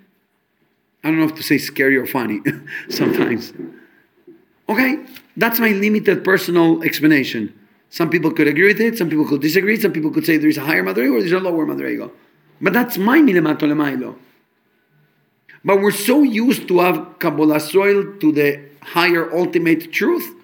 I 1.04 1.08
don't 1.08 1.18
know 1.18 1.24
if 1.24 1.34
to 1.34 1.42
say 1.42 1.58
scary 1.58 1.96
or 1.96 2.06
funny 2.06 2.40
sometimes. 2.88 3.52
Okay, 4.68 5.04
that's 5.36 5.58
my 5.60 5.70
limited 5.70 6.24
personal 6.24 6.82
explanation. 6.82 7.58
Some 7.90 8.08
people 8.08 8.30
could 8.30 8.48
agree 8.48 8.68
with 8.68 8.80
it, 8.80 8.96
some 8.96 9.10
people 9.10 9.26
could 9.26 9.42
disagree, 9.42 9.78
some 9.78 9.92
people 9.92 10.10
could 10.10 10.24
say 10.24 10.38
there 10.38 10.48
is 10.48 10.56
a 10.56 10.62
higher 10.62 10.82
madrego 10.82 11.16
or 11.16 11.20
there's 11.20 11.32
a 11.32 11.40
lower 11.40 11.66
madrego. 11.66 12.10
But 12.60 12.72
that's 12.72 12.96
my 12.96 13.18
milemato 13.18 13.62
lemailo. 13.62 14.16
But 15.64 15.80
we're 15.80 15.90
so 15.90 16.22
used 16.22 16.68
to 16.68 16.80
have 16.80 16.96
kabbalas 17.18 17.74
ol 17.74 18.18
to 18.18 18.32
the 18.32 18.64
higher 18.80 19.32
ultimate 19.36 19.92
truth 19.92 20.34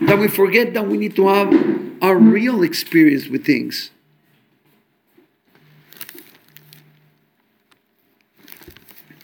that 0.00 0.18
we 0.18 0.28
forget 0.28 0.74
that 0.74 0.86
we 0.86 0.96
need 0.96 1.16
to 1.16 1.28
have 1.28 1.52
a 2.00 2.16
real 2.16 2.62
experience 2.62 3.28
with 3.28 3.44
things. 3.44 3.90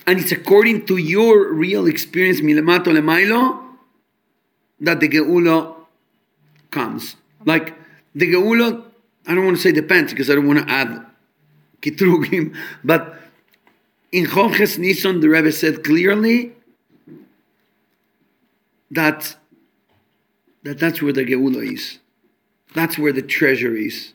And 0.06 0.18
it's 0.18 0.32
according 0.32 0.86
to 0.86 0.96
your 0.96 1.52
real 1.52 1.86
experience, 1.86 2.40
milemato 2.40 2.86
lemailo, 2.86 3.67
that 4.80 5.00
the 5.00 5.08
geula 5.08 5.74
comes. 6.70 7.16
Like 7.44 7.74
the 8.14 8.32
geula, 8.32 8.84
I 9.26 9.34
don't 9.34 9.44
want 9.44 9.56
to 9.56 9.62
say 9.62 9.72
depends 9.72 10.12
because 10.12 10.30
I 10.30 10.34
don't 10.34 10.46
want 10.46 10.66
to 10.66 10.72
add 10.72 11.06
kitrugim, 11.82 12.56
but 12.84 13.16
in 14.10 14.26
Chof 14.26 14.56
Ches 14.56 14.78
Nisan, 14.78 15.20
the 15.20 15.28
Rebbe 15.28 15.52
said 15.52 15.84
clearly 15.84 16.52
that, 18.90 19.36
that 20.62 20.78
that's 20.78 21.02
where 21.02 21.12
the 21.12 21.24
geula 21.24 21.72
is. 21.72 21.98
That's 22.74 22.98
where 22.98 23.12
the 23.12 23.22
treasure 23.22 23.74
is. 23.74 24.12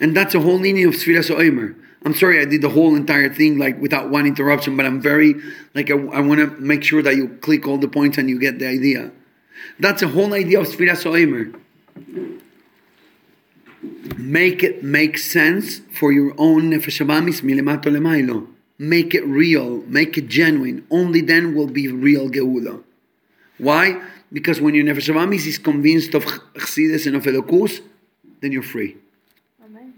And 0.00 0.16
that's 0.16 0.34
a 0.34 0.40
whole 0.40 0.58
lineage 0.58 0.86
of 0.86 0.94
Sfiras 0.94 1.34
Oimer. 1.34 1.74
I'm 2.08 2.14
sorry 2.14 2.40
I 2.40 2.46
did 2.46 2.62
the 2.62 2.70
whole 2.70 2.94
entire 2.94 3.28
thing 3.28 3.58
like 3.58 3.78
without 3.82 4.08
one 4.08 4.24
interruption, 4.24 4.78
but 4.78 4.86
I'm 4.86 4.98
very 4.98 5.34
like 5.74 5.90
I, 5.90 5.94
I 5.94 6.20
want 6.20 6.40
to 6.40 6.46
make 6.58 6.82
sure 6.82 7.02
that 7.02 7.16
you 7.16 7.28
click 7.42 7.68
all 7.68 7.76
the 7.76 7.86
points 7.86 8.16
and 8.16 8.30
you 8.30 8.40
get 8.40 8.58
the 8.58 8.66
idea. 8.66 9.10
That's 9.78 10.00
the 10.00 10.08
whole 10.08 10.32
idea 10.32 10.58
of 10.58 10.68
Sfiras 10.68 11.04
Oimer. 11.04 11.52
Make 14.16 14.62
it 14.62 14.82
make 14.82 15.18
sense 15.18 15.82
for 16.00 16.10
your 16.10 16.32
own 16.38 16.70
nefesh 16.70 17.04
abamis 17.04 17.42
milemato 17.42 17.92
lemailo. 17.94 18.46
Make 18.78 19.14
it 19.14 19.26
real, 19.26 19.82
make 19.82 20.16
it 20.16 20.28
genuine. 20.28 20.86
Only 20.90 21.20
then 21.20 21.54
will 21.54 21.66
be 21.66 21.88
real 21.88 22.30
geula. 22.30 22.82
Why? 23.58 24.02
Because 24.32 24.62
when 24.62 24.74
your 24.74 24.86
nefesh 24.86 25.14
abamis 25.14 25.46
is 25.46 25.58
convinced 25.58 26.14
of 26.14 26.24
chassidus 26.24 27.06
and 27.06 27.16
of 27.16 27.24
elokus, 27.24 27.82
then 28.40 28.50
you're 28.50 28.62
free. 28.62 28.96
Amen. 29.62 29.92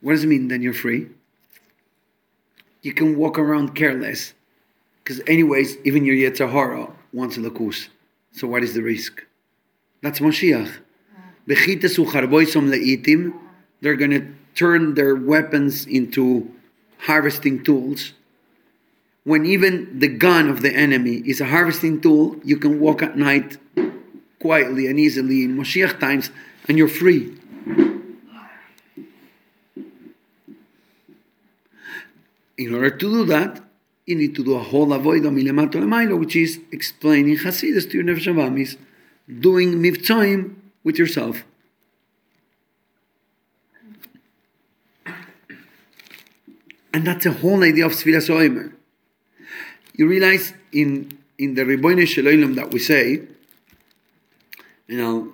What 0.00 0.12
does 0.12 0.24
it 0.24 0.28
mean? 0.28 0.48
Then 0.48 0.62
you're 0.62 0.72
free. 0.72 1.10
You 2.84 2.92
can 2.92 3.16
walk 3.16 3.38
around 3.38 3.74
careless, 3.74 4.34
because 5.02 5.22
anyways, 5.26 5.78
even 5.84 6.04
your 6.04 6.16
Yetzirah 6.16 6.92
wants 7.14 7.38
Elokus. 7.38 7.88
So 8.32 8.46
what 8.46 8.62
is 8.62 8.74
the 8.74 8.82
risk? 8.82 9.24
That's 10.02 10.20
Moshiach. 10.20 10.70
Bechitesu 11.48 12.04
charboisom 12.04 12.68
leitim. 12.68 13.32
They're 13.80 13.96
going 13.96 14.10
to 14.10 14.26
turn 14.54 14.94
their 14.96 15.16
weapons 15.16 15.86
into 15.86 16.52
harvesting 16.98 17.64
tools. 17.64 18.12
When 19.24 19.46
even 19.46 19.98
the 19.98 20.08
gun 20.08 20.50
of 20.50 20.60
the 20.60 20.74
enemy 20.74 21.22
is 21.24 21.40
a 21.40 21.46
harvesting 21.46 22.02
tool, 22.02 22.36
you 22.44 22.58
can 22.58 22.80
walk 22.80 23.02
at 23.02 23.16
night 23.16 23.56
quietly 24.42 24.88
and 24.88 25.00
easily 25.00 25.44
in 25.44 25.56
Moshiach 25.56 25.98
times, 25.98 26.30
and 26.68 26.76
you're 26.76 26.88
free. 26.88 27.32
In 32.56 32.74
order 32.74 32.90
to 32.90 32.96
do 32.96 33.24
that, 33.26 33.60
you 34.06 34.16
need 34.16 34.34
to 34.36 34.44
do 34.44 34.54
a 34.54 34.62
whole 34.62 34.92
avoid 34.92 35.22
milemato 35.22 36.18
which 36.18 36.36
is 36.36 36.60
explaining 36.70 37.38
Hasidus 37.38 37.90
to 37.90 37.96
your 37.96 38.04
nefesh 38.04 38.32
abamis, 38.32 38.76
doing 39.40 39.74
mivtzoim 39.74 40.54
with 40.82 40.98
yourself. 40.98 41.44
And 46.92 47.04
that's 47.04 47.24
the 47.24 47.32
whole 47.32 47.64
idea 47.64 47.86
of 47.86 47.92
Sfiras 47.92 48.28
Oimer. 48.30 48.72
You 49.94 50.06
realize 50.06 50.52
in, 50.70 51.18
in 51.38 51.54
the 51.54 51.62
Riboine 51.62 52.02
Sheloilim 52.02 52.54
that 52.54 52.72
we 52.72 52.78
say, 52.78 53.22
and 54.88 55.02
I'll, 55.02 55.32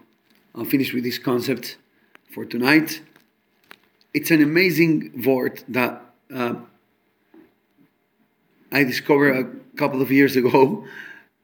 I'll 0.55 0.64
finish 0.64 0.94
with 0.94 1.05
this 1.05 1.18
concept 1.18 1.76
for 2.32 2.47
tonight. 2.47 3.02
It's 4.14 4.30
an 4.30 4.42
amazing 4.42 5.22
word 5.24 5.62
that 5.68 6.01
uh, 6.34 6.55
I 8.72 8.84
discovered 8.84 9.34
a 9.34 9.76
couple 9.76 10.01
of 10.02 10.10
years 10.10 10.36
ago, 10.36 10.84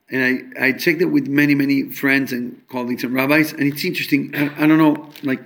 and 0.08 0.54
I, 0.58 0.66
I 0.66 0.72
checked 0.72 1.00
it 1.00 1.06
with 1.06 1.26
many, 1.26 1.54
many 1.54 1.90
friends 1.90 2.32
and 2.32 2.66
colleagues 2.68 3.04
and 3.04 3.12
rabbis, 3.14 3.52
and 3.52 3.62
it's 3.62 3.84
interesting. 3.84 4.34
I, 4.34 4.64
I 4.64 4.66
don't 4.66 4.78
know, 4.78 5.10
like, 5.22 5.42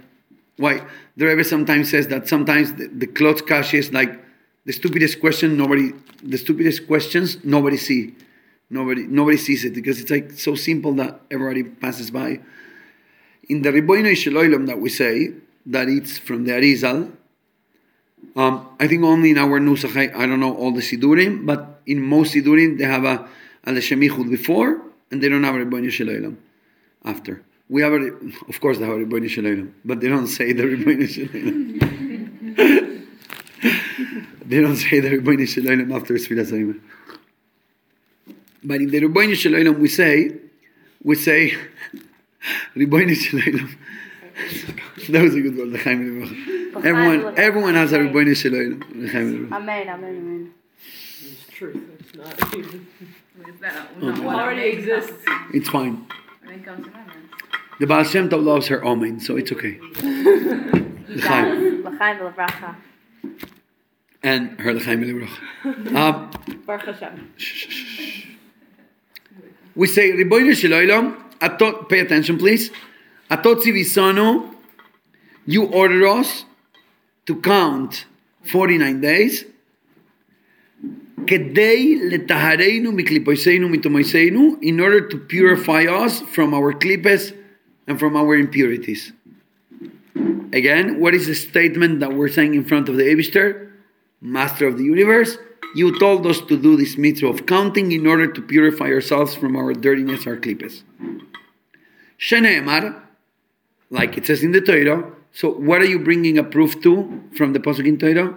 why 0.56 0.82
the 1.16 1.26
Rebbe 1.26 1.44
sometimes 1.44 1.90
says 1.90 2.08
that 2.08 2.28
sometimes 2.28 2.74
the, 2.74 2.88
the 2.88 3.06
klotz 3.06 3.42
kashi 3.42 3.78
is 3.78 3.92
like 3.92 4.20
the 4.66 4.72
stupidest 4.72 5.20
question 5.20 5.56
nobody, 5.56 5.92
the 6.22 6.36
stupidest 6.36 6.86
questions 6.86 7.42
nobody 7.44 7.76
see, 7.76 8.14
nobody 8.68 9.06
nobody 9.06 9.36
sees 9.36 9.64
it 9.64 9.74
because 9.74 10.00
it's 10.00 10.10
like 10.10 10.32
so 10.32 10.54
simple 10.54 10.92
that 10.94 11.20
everybody 11.30 11.62
passes 11.64 12.10
by. 12.10 12.40
In 13.48 13.62
the 13.62 13.70
Riboino 13.70 14.12
Sheloilam 14.12 14.66
that 14.66 14.78
we 14.78 14.90
say 14.90 15.32
that 15.66 15.88
it's 15.88 16.18
from 16.18 16.44
the 16.44 16.52
Arizal, 16.52 17.10
um, 18.36 18.68
I 18.78 18.86
think 18.86 19.02
only 19.02 19.30
in 19.30 19.38
our 19.38 19.58
Nusach, 19.58 19.96
I, 19.96 20.22
I 20.22 20.26
don't 20.26 20.40
know 20.40 20.54
all 20.54 20.72
the 20.72 20.80
Sidurim, 20.80 21.44
but 21.44 21.80
in 21.86 22.00
most 22.00 22.34
Sidurim 22.34 22.78
they 22.78 22.84
have 22.84 23.04
a, 23.04 23.28
a 23.64 23.72
before 23.72 24.82
and 25.10 25.22
they 25.22 25.28
don't 25.28 25.42
have 25.42 25.56
a 25.56 25.58
Ribono 25.58 25.88
Sheloilam 25.88 26.36
after. 27.04 27.42
We 27.68 27.82
have 27.82 27.92
a, 27.92 28.10
of 28.48 28.60
course 28.60 28.78
they 28.78 28.84
have 28.84 28.94
a 28.94 28.98
Ribono 28.98 29.26
Sheloilam, 29.26 29.72
but 29.84 30.00
they 30.00 30.08
don't 30.08 30.26
say 30.26 30.52
the 30.52 30.62
Ribono 30.62 31.02
Sheloilam. 31.02 31.80
they 34.44 34.60
don't 34.60 34.76
say 34.76 35.00
the 35.00 35.10
Ribono 35.10 35.42
Sheloilam 35.42 35.94
after 35.94 36.14
Sfiras 36.14 36.52
Oimer. 36.52 36.80
But 38.62 38.80
in 38.80 38.90
the 38.90 39.00
Ribono 39.00 39.32
Sheloilam 39.32 39.78
we 39.78 39.88
say, 39.88 40.36
we 41.02 41.16
say, 41.16 41.54
Ribono 42.76 43.10
Sheloilam. 43.10 43.76
that 45.10 45.22
was 45.22 45.34
a 45.34 45.40
good 45.40 45.56
one, 45.56 45.76
Everyone, 46.84 47.34
everyone 47.38 47.74
has 47.74 47.92
a 47.92 47.98
Ribono 47.98 48.32
Sheloilam. 48.32 48.80
L'chaim 48.94 49.48
Levrach. 49.48 49.52
Amen, 49.56 49.88
amen, 49.88 50.16
amen. 50.16 50.54
It's 50.78 51.46
truth. 51.50 51.76
It's 51.98 52.14
not 52.14 52.56
even. 52.56 52.86
That 53.60 53.88
Oh, 54.00 54.08
It 54.08 54.24
already 54.24 54.68
exists. 54.70 55.12
It's 55.52 55.68
fine. 55.68 56.06
It 56.44 56.64
comes 56.64 56.86
to 56.86 56.92
amendments. 56.92 57.34
The 57.80 57.86
Baal 57.86 58.04
Shem 58.04 58.28
Tov 58.28 58.44
loves 58.44 58.68
her 58.68 58.84
Omen, 58.84 59.20
so 59.20 59.36
it's 59.36 59.50
okay. 59.52 59.78
L'chaim. 60.02 61.82
L'chaim 61.84 62.18
v'levracha. 62.18 62.76
And 64.22 64.60
her 64.60 64.72
L'chaim 64.74 65.02
Levrach. 65.02 65.94
Um, 65.94 66.30
Baruch 66.66 66.86
Hashem. 66.86 67.32
we 69.74 69.86
say 69.86 70.12
Ribono 70.12 70.52
Sheloilam. 70.52 71.16
Atot, 71.40 71.88
pay 71.88 72.00
attention, 72.00 72.36
please. 72.38 72.70
Atotzivisano, 73.30 74.54
you 75.46 75.64
order 75.66 76.06
us 76.06 76.44
to 77.26 77.40
count 77.40 78.06
49 78.42 79.00
days. 79.00 79.44
Kedei 81.26 82.10
letahareinu 82.10 82.90
miklipoiseinu 82.92 83.68
mitomoiseinu, 83.68 84.58
in 84.62 84.80
order 84.80 85.06
to 85.06 85.16
purify 85.16 85.84
us 85.84 86.20
from 86.22 86.54
our 86.54 86.72
klipes 86.72 87.36
and 87.86 88.00
from 88.00 88.16
our 88.16 88.34
impurities. 88.34 89.12
Again, 90.52 90.98
what 90.98 91.14
is 91.14 91.28
the 91.28 91.34
statement 91.34 92.00
that 92.00 92.12
we're 92.12 92.28
saying 92.28 92.54
in 92.54 92.64
front 92.64 92.88
of 92.88 92.96
the 92.96 93.04
Aibershter? 93.04 93.70
Master 94.20 94.66
of 94.66 94.76
the 94.76 94.84
universe, 94.84 95.38
you 95.76 95.96
told 96.00 96.26
us 96.26 96.40
to 96.40 96.56
do 96.60 96.76
this 96.76 96.98
mitzvah 96.98 97.28
of 97.28 97.46
counting 97.46 97.92
in 97.92 98.06
order 98.06 98.26
to 98.26 98.42
purify 98.42 98.86
ourselves 98.86 99.36
from 99.36 99.54
our 99.54 99.72
dirtiness, 99.72 100.26
our 100.26 100.36
klipes. 100.36 100.82
Sheneemar, 102.18 103.00
like 103.89 104.17
it 104.17 104.25
says 104.25 104.43
in 104.43 104.51
the 104.51 104.61
Torah. 104.61 105.11
So, 105.31 105.49
what 105.49 105.81
are 105.81 105.85
you 105.85 105.99
bringing 105.99 106.37
a 106.37 106.43
proof 106.43 106.81
to 106.83 107.23
from 107.37 107.53
the 107.53 107.59
pasuk 107.59 107.85
in 107.85 107.97
Torah? 107.97 108.33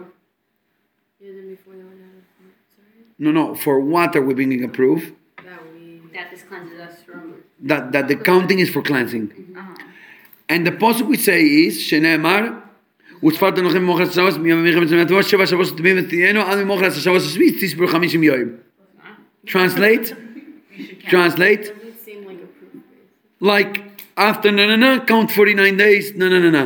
No, 3.17 3.31
no. 3.31 3.55
For 3.55 3.79
what 3.79 4.15
are 4.15 4.21
we 4.21 4.33
bringing 4.33 4.63
a 4.63 4.69
proof? 4.69 5.11
That 6.13 6.31
this 6.31 6.43
cleanses 6.43 6.79
us 6.79 7.03
from. 7.03 7.43
That 7.61 7.91
that 7.91 8.07
the 8.07 8.15
counting 8.15 8.59
is 8.59 8.69
for 8.69 8.81
cleansing. 8.81 9.31
And 10.47 10.65
the 10.65 10.71
pasuk 10.71 11.07
we 11.07 11.17
say 11.17 11.43
is 11.43 11.77
Shene'emar. 11.77 12.63
וצפרת 13.23 13.59
אנוכי 13.59 13.79
ממוחר 13.79 14.03
השבוס, 14.03 14.37
מיום 14.37 14.63
מיכם 14.63 14.81
מצוות 14.81 15.07
תבוא, 15.07 15.21
שבע 15.21 15.45
שבועות 15.45 15.77
תמים 15.77 15.95
ותהיינו, 15.99 16.41
עד 16.41 16.63
ממוחר 16.63 16.85
השבוס 16.85 17.25
השביעי, 17.25 17.51
תספרו 17.51 17.87
חמישים 17.87 18.23
יום. 18.23 18.49
Translate? 19.45 20.13
Translate? 21.07 21.63
Doesn't 21.63 21.99
seem 22.05 22.25
like 22.25 22.37
a 22.37 22.49
proof. 22.57 22.83
like 23.41 23.92
after 24.16 24.52
na 24.52 24.66
na 24.66 24.76
na 24.76 25.04
count 25.04 25.30
49 25.30 25.76
days 25.76 26.14
na 26.14 26.28
na 26.28 26.38
na 26.38 26.50
na. 26.50 26.64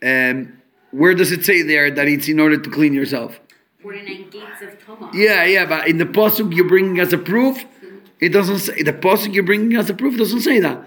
Um, 0.00 0.58
where 0.90 1.14
does 1.14 1.32
it 1.32 1.44
say 1.44 1.62
there 1.62 1.90
that 1.90 2.08
it's 2.08 2.28
in 2.28 2.40
order 2.40 2.56
to 2.56 2.70
clean 2.70 2.94
yourself? 2.94 3.40
49 3.82 4.30
gates 4.30 4.62
of 4.62 4.78
Tumah. 4.84 5.14
yeah 5.14 5.44
yeah 5.44 5.64
but 5.64 5.86
in 5.86 5.98
the 5.98 6.04
pasuk 6.04 6.54
you're 6.54 6.68
bringing 6.68 6.98
as 6.98 7.12
a 7.12 7.18
proof 7.18 7.64
it 8.20 8.30
doesn't 8.30 8.58
say 8.58 8.82
the 8.82 8.92
pasuk 8.92 9.32
you're 9.32 9.44
bringing 9.44 9.76
as 9.76 9.88
a 9.88 9.94
proof 9.94 10.16
doesn't 10.18 10.40
say 10.40 10.60
that. 10.60 10.82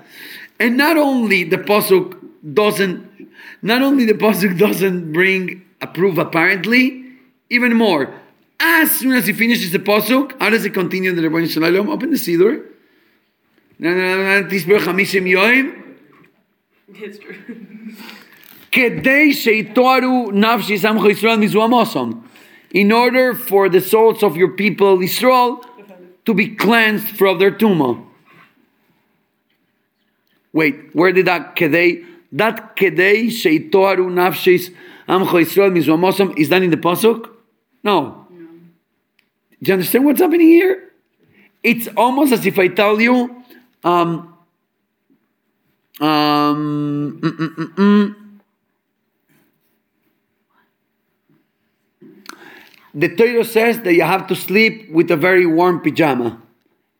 And 0.59 0.77
not 0.77 0.97
only 0.97 1.43
the 1.43 1.57
pasuk 1.57 2.17
doesn't 2.53 3.29
not 3.61 3.81
only 3.81 4.05
the 4.05 4.13
pasuk 4.13 4.57
doesn't 4.57 5.13
bring 5.13 5.63
a 5.79 5.87
proof 5.87 6.17
apparently 6.17 7.03
even 7.49 7.75
more. 7.75 8.13
As 8.59 8.91
soon 8.91 9.13
as 9.13 9.25
he 9.25 9.33
finishes 9.33 9.71
the 9.71 9.79
pasuk 9.79 10.39
how 10.39 10.49
does 10.49 10.65
it 10.65 10.73
continue? 10.73 11.11
In 11.11 11.15
the 11.15 11.21
Rebbeinu 11.21 11.49
Shalom 11.49 11.89
open 11.89 12.11
the 12.11 12.17
siddur 12.17 12.65
תספרו 14.50 14.78
חמישים 14.78 15.26
יום 15.26 15.70
It's 16.88 17.18
true. 17.18 17.34
כדי 18.72 19.32
שיתוארו 19.32 20.30
נפשי 20.32 20.78
סמכו 20.78 21.10
ישראל 21.10 21.38
מזוהמוסם. 21.38 22.10
In 22.74 22.92
order 22.92 23.34
for 23.34 23.68
the 23.68 23.80
souls 23.80 24.22
of 24.22 24.36
your 24.36 24.50
people 24.56 25.02
Israel 25.02 25.64
to 26.26 26.34
be 26.34 26.48
cleansed 26.48 27.08
from 27.18 27.38
their 27.38 27.50
tumah. 27.50 28.04
Wait, 30.52 30.74
where 30.92 31.12
did 31.12 31.26
that 31.26 31.56
כדי, 31.56 32.02
that 32.32 32.60
כדי 32.76 33.30
שיתוארו 33.30 34.10
נפשי 34.10 34.56
עמכו 35.08 35.40
ישראל 35.40 35.70
מזוהמוסם, 35.70 36.28
is 36.36 36.48
that 36.48 36.62
in 36.62 36.70
the 36.70 36.76
pasuk? 36.76 37.28
No. 37.82 38.26
Do 39.62 39.68
you 39.68 39.72
understand 39.72 40.04
what's 40.04 40.20
happening 40.20 40.48
here? 40.48 40.92
It's 41.62 41.88
almost 41.96 42.32
as 42.32 42.44
if 42.44 42.58
I 42.58 42.68
tell 42.68 43.00
you, 43.00 43.42
um, 43.83 44.37
um, 45.99 47.19
mm, 47.21 47.31
mm, 47.31 47.55
mm, 47.55 47.75
mm. 47.75 48.15
The 52.93 53.15
Torah 53.15 53.45
says 53.45 53.81
that 53.81 53.93
you 53.93 54.03
have 54.03 54.27
to 54.27 54.35
sleep 54.35 54.91
with 54.91 55.09
a 55.11 55.15
very 55.15 55.45
warm 55.45 55.79
pajama. 55.79 56.41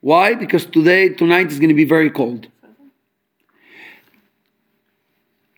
Why? 0.00 0.34
Because 0.34 0.64
today, 0.64 1.10
tonight 1.10 1.48
is 1.48 1.58
going 1.58 1.68
to 1.68 1.74
be 1.74 1.84
very 1.84 2.10
cold. 2.10 2.48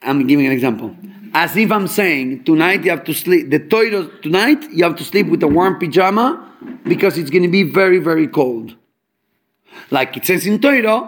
I'm 0.02 0.26
giving 0.26 0.46
an 0.46 0.52
example. 0.52 0.94
As 1.32 1.56
if 1.56 1.72
I'm 1.72 1.86
saying 1.86 2.44
tonight 2.44 2.84
you 2.84 2.90
have 2.90 3.05
to 3.05 3.14
sleep. 3.14 3.51
The 3.51 3.59
Torah 3.59 4.09
tonight 4.22 4.70
you 4.70 4.84
have 4.84 4.96
to 4.96 5.05
sleep 5.05 5.26
with 5.28 5.42
a 5.42 5.48
warm 5.48 5.78
pajama 5.78 6.52
because 6.84 7.16
it's 7.18 7.30
going 7.30 7.42
to 7.42 7.48
be 7.48 7.62
very 7.62 7.98
very 7.98 8.28
cold. 8.28 8.76
Like 9.95 10.16
it 10.16 10.27
says 10.27 10.45
in 10.45 10.61
Torah, 10.61 10.99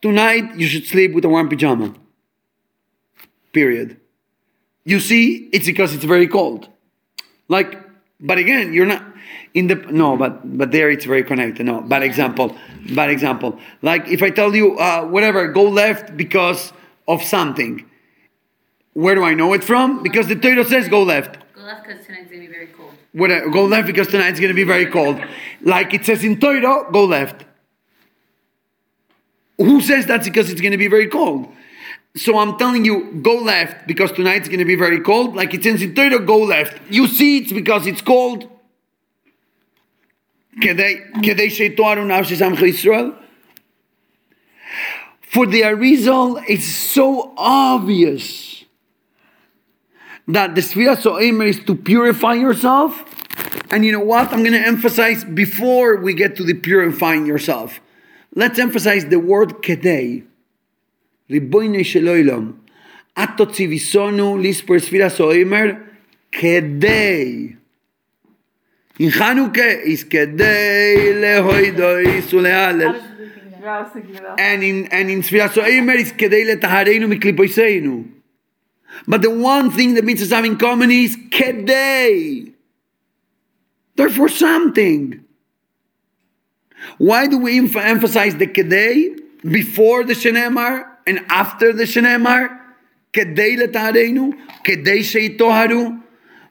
tonight 0.00 0.54
you 0.54 0.68
should 0.68 0.86
sleep 0.86 1.12
with 1.14 1.24
a 1.24 1.28
warm 1.28 1.48
pajama. 1.48 1.92
Period. 3.52 3.96
You 4.84 5.00
see, 5.00 5.48
it's 5.52 5.66
because 5.66 5.92
it's 5.92 6.04
very 6.04 6.28
cold. 6.28 6.68
Like, 7.48 7.70
but 8.20 8.38
again, 8.38 8.72
you're 8.72 8.86
not 8.86 9.02
in 9.52 9.66
the 9.66 9.74
no, 9.74 10.16
but 10.16 10.32
but 10.60 10.70
there 10.70 10.88
it's 10.94 11.06
very 11.06 11.24
connected. 11.24 11.66
No, 11.66 11.80
bad 11.80 12.04
example, 12.04 12.56
bad 12.94 13.10
example. 13.10 13.58
Like 13.82 14.06
if 14.16 14.22
I 14.22 14.30
tell 14.30 14.54
you 14.54 14.78
uh, 14.78 15.02
whatever, 15.14 15.48
go 15.48 15.64
left 15.64 16.16
because 16.16 16.72
of 17.08 17.24
something. 17.24 17.84
Where 18.92 19.16
do 19.16 19.24
I 19.24 19.34
know 19.34 19.54
it 19.54 19.64
from? 19.64 20.04
Because 20.04 20.28
the 20.28 20.36
Torah 20.36 20.64
says 20.64 20.88
go 20.88 21.02
left. 21.02 21.32
Go 21.56 21.64
left 21.64 21.82
because 21.84 22.06
tonight's 22.06 22.30
gonna 22.30 22.46
be 22.46 22.52
very 22.58 22.68
cold. 22.78 22.94
Whatever, 23.12 23.50
go 23.50 23.64
left 23.64 23.86
because 23.88 24.06
tonight's 24.06 24.38
going 24.38 24.52
to 24.52 24.60
be 24.64 24.68
very 24.74 24.86
cold. 24.86 25.18
Like 25.62 25.94
it 25.94 26.04
says 26.04 26.22
in 26.22 26.38
Torah, 26.38 26.84
go 26.92 27.04
left. 27.06 27.46
Who 29.58 29.80
says 29.80 30.06
that's 30.06 30.28
because 30.28 30.50
it's 30.50 30.60
going 30.60 30.72
to 30.72 30.78
be 30.78 30.88
very 30.88 31.08
cold? 31.08 31.48
So 32.16 32.38
I'm 32.38 32.56
telling 32.58 32.84
you, 32.84 33.20
go 33.22 33.36
left 33.36 33.86
because 33.86 34.12
tonight's 34.12 34.48
going 34.48 34.60
to 34.60 34.64
be 34.64 34.74
very 34.74 35.00
cold. 35.00 35.36
Like 35.36 35.52
it 35.54 35.62
says 35.62 35.82
in 35.82 35.94
Torah, 35.94 36.18
go 36.18 36.38
left. 36.38 36.80
You 36.90 37.06
see, 37.06 37.38
it's 37.38 37.52
because 37.52 37.86
it's 37.86 38.00
cold. 38.00 38.50
For 45.20 45.44
the 45.44 45.60
Arizal, 45.60 46.42
it's 46.48 46.64
so 46.64 47.34
obvious 47.36 48.64
that 50.26 50.54
the 50.54 50.62
Sfiras 50.62 51.02
Oimer 51.02 51.46
is 51.46 51.62
to 51.64 51.74
purify 51.74 52.34
yourself. 52.34 53.04
And 53.70 53.84
you 53.84 53.92
know 53.92 54.00
what? 54.00 54.32
I'm 54.32 54.40
going 54.40 54.52
to 54.52 54.66
emphasize 54.66 55.24
before 55.24 55.96
we 55.96 56.14
get 56.14 56.36
to 56.36 56.44
the 56.44 56.54
purifying 56.54 57.26
yourself. 57.26 57.80
Let's 58.36 58.58
emphasize 58.58 59.06
the 59.06 59.18
word 59.18 59.62
kedei. 59.62 60.22
ריבונו 61.30 61.84
של 61.84 62.08
עולם, 62.08 62.52
את 63.18 63.28
תוציביסונו 63.36 64.38
ליספר 64.38 64.74
In 68.98 69.10
Hanukkah 69.10 69.84
is 69.84 70.04
כדי 70.04 71.12
להוידויס 71.14 72.34
ולהלל. 72.34 72.94
And 74.38 74.62
in 74.62 74.86
and 74.92 75.10
in 75.10 75.22
Sfiras 75.22 75.56
Oimer 75.56 75.96
is 75.96 76.12
kedei 76.12 76.44
לטהרנו 76.44 77.08
miklipoiseinu. 77.08 78.04
But 79.08 79.22
the 79.22 79.30
one 79.30 79.70
thing 79.70 79.94
that 79.94 80.04
mitzvahs 80.04 80.30
have 80.30 80.44
in 80.44 80.56
common 80.56 80.90
is 80.90 81.16
כדי. 81.30 82.52
Therefore 83.96 84.28
something. 84.28 85.25
Why 86.98 87.26
do 87.26 87.38
we 87.38 87.58
emph- 87.58 87.76
emphasize 87.76 88.36
the 88.36 88.46
kedei 88.46 89.18
before 89.42 90.04
the 90.04 90.14
shenemar 90.14 90.86
and 91.06 91.20
after 91.28 91.72
the 91.72 91.84
shenemar? 91.84 92.60
Kedei 93.12 93.58
letahareinu, 93.58 94.32
kedei 94.64 95.00
sheitoharu. 95.00 96.02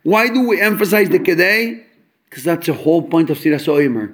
Why 0.03 0.29
do 0.29 0.47
we 0.47 0.61
emphasize 0.61 1.09
the 1.09 1.19
kedei? 1.19 1.83
Because 2.29 2.43
that's 2.43 2.67
the 2.67 2.73
whole 2.73 3.01
point 3.01 3.29
of 3.29 3.37
Sfiras 3.37 3.67
Oimer 3.67 4.13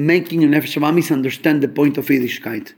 making 0.00 0.40
your 0.40 0.50
nefesh 0.50 0.78
Habahamis 0.78 1.12
understand 1.12 1.62
the 1.62 1.68
point 1.68 1.98
of 1.98 2.06
Yiddishkeit. 2.06 2.72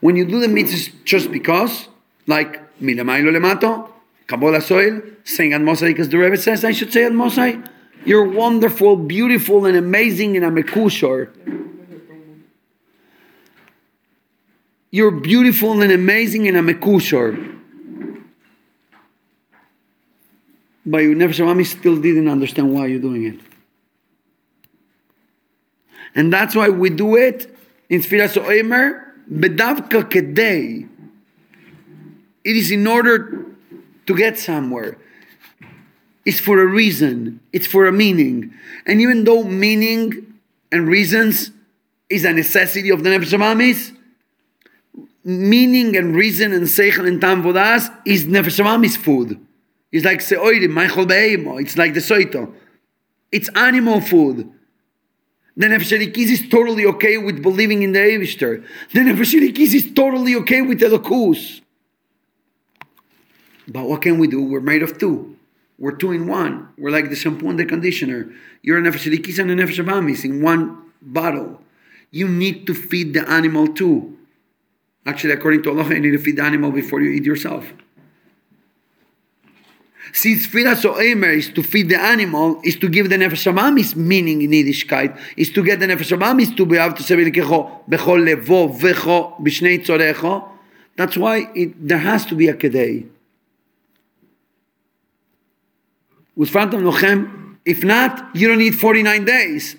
When 0.00 0.16
you 0.16 0.26
do 0.26 0.40
the 0.40 0.46
mitzvahs 0.46 0.92
just 1.04 1.32
because, 1.32 1.88
like 2.26 2.78
milemailo 2.80 3.32
lemato, 3.32 3.90
kabbalas 4.26 4.70
ol, 4.70 5.00
saying 5.24 5.54
ad 5.54 5.62
Mosai 5.62 5.88
because 5.88 6.10
the 6.10 6.18
Rebbe 6.18 6.36
says 6.36 6.64
I 6.64 6.72
should 6.72 6.92
say 6.92 7.04
ad 7.04 7.12
Mosai, 7.12 7.66
you're 8.04 8.28
wonderful, 8.28 8.96
beautiful, 8.96 9.66
and 9.66 9.76
amazing, 9.76 10.36
and 10.36 10.44
I'm 10.44 10.56
a 10.58 10.62
kushor. 10.62 11.30
You're 14.90 15.10
beautiful 15.10 15.82
and 15.82 15.92
amazing, 15.92 16.48
and 16.48 16.56
I'm 16.56 16.68
a 16.68 16.74
kushor. 16.74 17.56
But 20.86 20.98
your 20.98 21.14
nefesh 21.14 21.44
Habahamis 21.44 21.78
still 21.78 22.00
didn't 22.00 22.28
understand 22.28 22.72
why 22.72 22.86
you're 22.86 23.00
doing 23.00 23.24
it. 23.24 23.40
And 26.14 26.32
that's 26.32 26.56
why 26.56 26.70
we 26.70 26.88
do 26.88 27.16
it 27.16 27.54
in 27.90 28.00
Sfiras 28.00 28.42
Oimer, 28.42 29.04
Bedavka 29.30 30.04
Kedei. 30.04 30.88
It 32.42 32.56
is 32.56 32.70
in 32.70 32.86
order 32.86 33.44
to 34.06 34.16
get 34.16 34.38
somewhere. 34.38 34.96
It's 36.28 36.38
for 36.38 36.60
a 36.60 36.66
reason. 36.66 37.40
It's 37.54 37.66
for 37.66 37.86
a 37.86 37.92
meaning. 38.04 38.52
And 38.84 39.00
even 39.00 39.24
though 39.24 39.44
meaning 39.44 40.34
and 40.70 40.86
reasons 40.86 41.52
is 42.10 42.26
a 42.26 42.34
necessity 42.34 42.90
of 42.90 43.02
the 43.02 43.08
Nefesh 43.08 43.96
meaning 45.24 45.96
and 45.96 46.14
reason 46.14 46.52
and 46.52 46.66
seichel 46.66 47.08
and 47.08 47.18
tam 47.18 47.42
vodas 47.42 47.90
is 48.04 48.26
nefesh 48.26 48.96
food. 48.98 49.40
It's 49.90 50.04
like 50.04 50.18
seoirim, 50.18 50.72
meichel 50.72 51.08
be'emo. 51.08 51.58
It's 51.62 51.78
like 51.78 51.94
the 51.94 52.00
soito. 52.00 52.52
It's 53.32 53.48
animal 53.56 54.02
food. 54.02 54.52
The 55.56 55.66
nefesh 55.68 56.14
is 56.14 56.46
totally 56.50 56.84
okay 56.84 57.16
with 57.16 57.42
believing 57.42 57.82
in 57.82 57.92
the 57.92 58.00
Aibershter. 58.00 58.62
The 58.92 59.00
nefesh 59.00 59.58
is 59.58 59.94
totally 59.94 60.34
okay 60.34 60.60
with 60.60 60.80
the 60.80 60.88
Elokus. 60.88 61.62
But 63.66 63.84
what 63.88 64.02
can 64.02 64.18
we 64.18 64.28
do? 64.28 64.42
We're 64.42 64.60
made 64.60 64.82
of 64.82 64.98
two. 64.98 65.37
We're 65.78 65.92
two 65.92 66.12
in 66.12 66.26
one. 66.26 66.68
We're 66.76 66.90
like 66.90 67.08
the 67.08 67.16
shampoo 67.16 67.48
and 67.48 67.58
the 67.58 67.64
conditioner. 67.64 68.32
You're 68.62 68.78
a 68.78 68.82
nefesh 68.82 69.10
elokis 69.10 69.38
and 69.38 69.50
a 69.50 69.54
nefesh 69.54 69.84
habamis 69.84 70.24
in 70.24 70.42
one 70.42 70.92
bottle. 71.00 71.62
You 72.10 72.26
need 72.28 72.66
to 72.66 72.74
feed 72.74 73.14
the 73.14 73.28
animal 73.30 73.68
too. 73.68 74.16
Actually, 75.06 75.34
according 75.34 75.62
to 75.62 75.70
Allah, 75.70 75.88
you 75.94 76.00
need 76.00 76.10
to 76.10 76.18
feed 76.18 76.36
the 76.36 76.42
animal 76.42 76.72
before 76.72 77.00
you 77.00 77.10
eat 77.10 77.24
yourself. 77.24 77.64
Since 80.12 80.46
Firas 80.46 80.84
Oemer 80.84 81.36
is 81.36 81.50
to 81.50 81.62
feed 81.62 81.90
the 81.90 82.00
animal, 82.00 82.60
is 82.64 82.76
to 82.76 82.88
give 82.88 83.10
the 83.10 83.16
Nefesh 83.16 83.52
Habahamis 83.52 83.94
meaning 83.94 84.42
in 84.42 84.50
Yiddishkeit, 84.50 85.18
is 85.36 85.50
to 85.50 85.62
get 85.62 85.80
the 85.80 85.86
Nefesh 85.86 86.16
Habahamis 86.16 86.56
to 86.56 86.66
be 86.66 86.76
able 86.76 86.96
to 86.96 87.02
say 87.02 87.14
V'likecho 87.14 87.88
b'chol 87.88 88.24
levo 88.26 88.74
v'cho 88.76 89.38
b'shnei 89.40 89.84
tzorecho. 89.84 90.48
That's 90.96 91.16
why 91.16 91.50
it, 91.54 91.86
there 91.86 91.98
has 91.98 92.24
to 92.26 92.34
be 92.34 92.48
a 92.48 92.54
Kedei. 92.54 93.06
with 96.38 96.50
Phantom 96.50 96.80
Nochem. 96.82 97.56
If 97.66 97.84
not, 97.84 98.34
you 98.34 98.48
don't 98.48 98.58
need 98.58 98.76
49 98.76 99.24
days. 99.26 99.76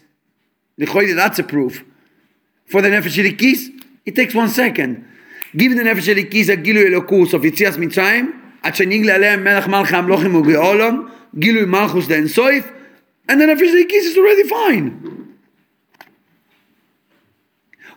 That's 0.77 1.40
a 1.40 1.44
proof. 1.44 1.84
For 2.68 2.81
the 2.84 2.90
Nefesh 2.90 3.18
Elokis, 3.18 3.84
it 4.06 4.15
takes 4.15 4.36
one 4.36 4.49
second. 4.49 5.07
Give 5.56 5.76
the 5.76 5.84
Nefesh 5.84 6.14
Elokis 6.14 6.49
a 6.53 6.57
Gilui 6.57 6.91
Elokus 6.91 7.34
of 7.34 7.41
Yetzias 7.41 7.77
Mitzrayim, 7.77 8.36
shenig 8.61 8.76
שנגלה 8.76 9.15
עליהם 9.15 9.44
מלך 9.44 9.68
מלכי 9.68 9.95
המלוכים 9.95 10.36
וגאולם, 10.36 11.07
גילוי 11.40 11.65
מלכוס 11.65 12.10
לאינסויף, 12.10 12.65
and 13.30 13.41
the 13.41 13.45
Nefesh 13.45 13.73
Elokis 13.73 14.06
is 14.06 14.18
already 14.18 14.44
fine. 14.44 15.36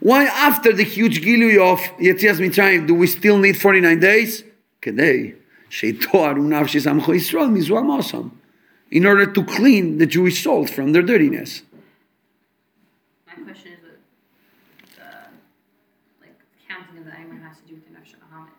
Why 0.01 0.25
after 0.25 0.73
the 0.73 0.85
huge 0.85 1.21
gilui 1.21 1.59
of 1.59 1.81
Yetzias 1.99 2.39
Mitzrayim 2.39 2.87
do 2.87 2.95
we 2.95 3.07
still 3.07 3.39
need 3.39 3.57
49 3.57 3.99
days? 3.99 4.45
כדי 4.83 5.33
שיתואר 5.71 6.33
ונפשי 6.33 6.81
סמכו 6.81 7.15
ישראל 7.15 7.47
מזו 7.47 7.79
המוסם. 7.79 8.42
In 8.93 9.05
order 9.07 9.27
to 9.27 9.45
clean 9.45 9.99
the 9.99 10.07
Jewish 10.07 10.45
souls 10.45 10.71
from 10.71 10.93
their 10.93 11.03
dirtiness. 11.03 11.63
My 13.27 13.35
question 13.43 13.73
is 13.73 13.79
what 13.83 13.99
the 14.97 15.09
like 16.21 16.39
counting 16.69 16.99
of 16.99 17.05
the 17.07 17.13
Aimer 17.19 17.41
has 17.41 17.57
to 17.57 17.65
do 17.67 17.75
with 17.75 17.87
the 17.89 17.95
Nefesh 17.97 18.15
Bahamas. 18.21 18.53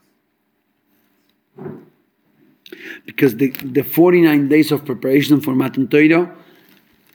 because 3.05 3.35
the, 3.37 3.49
the 3.49 3.83
49 3.83 4.47
days 4.49 4.71
of 4.71 4.85
preparation 4.85 5.39
for 5.41 5.53
Matan 5.53 5.87
Torah 5.87 6.33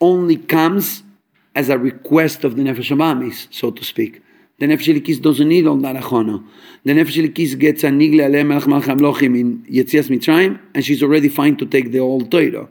only 0.01 0.37
comes 0.37 1.03
as 1.55 1.69
a 1.69 1.79
request 1.79 2.45
of 2.45 2.57
the 2.57 2.63
Nefesh 2.63 2.97
Habamis, 2.97 3.49
so 3.51 3.73
to 3.73 3.85
speak. 3.85 4.23
The 4.59 4.67
Nefesh 4.67 4.95
Elokis 4.95 5.21
doesn't 5.21 5.49
need 5.49 5.67
all 5.67 5.77
that 5.79 5.97
achona. 5.97 6.47
The 6.85 6.93
Nefesh 6.93 7.21
Elokis 7.21 7.59
gets 7.59 7.83
a 7.85 7.89
nigle 7.89 8.21
aleh 8.21 8.47
melech 8.47 9.23
in 9.23 9.65
Yetzias 9.65 10.09
Mitzrayim, 10.09 10.61
and 10.75 10.85
she's 10.85 11.03
already 11.03 11.29
fine 11.29 11.57
to 11.57 11.67
take 11.67 11.91
the 11.91 11.99
whole 11.99 12.21
Torah. 12.21 12.69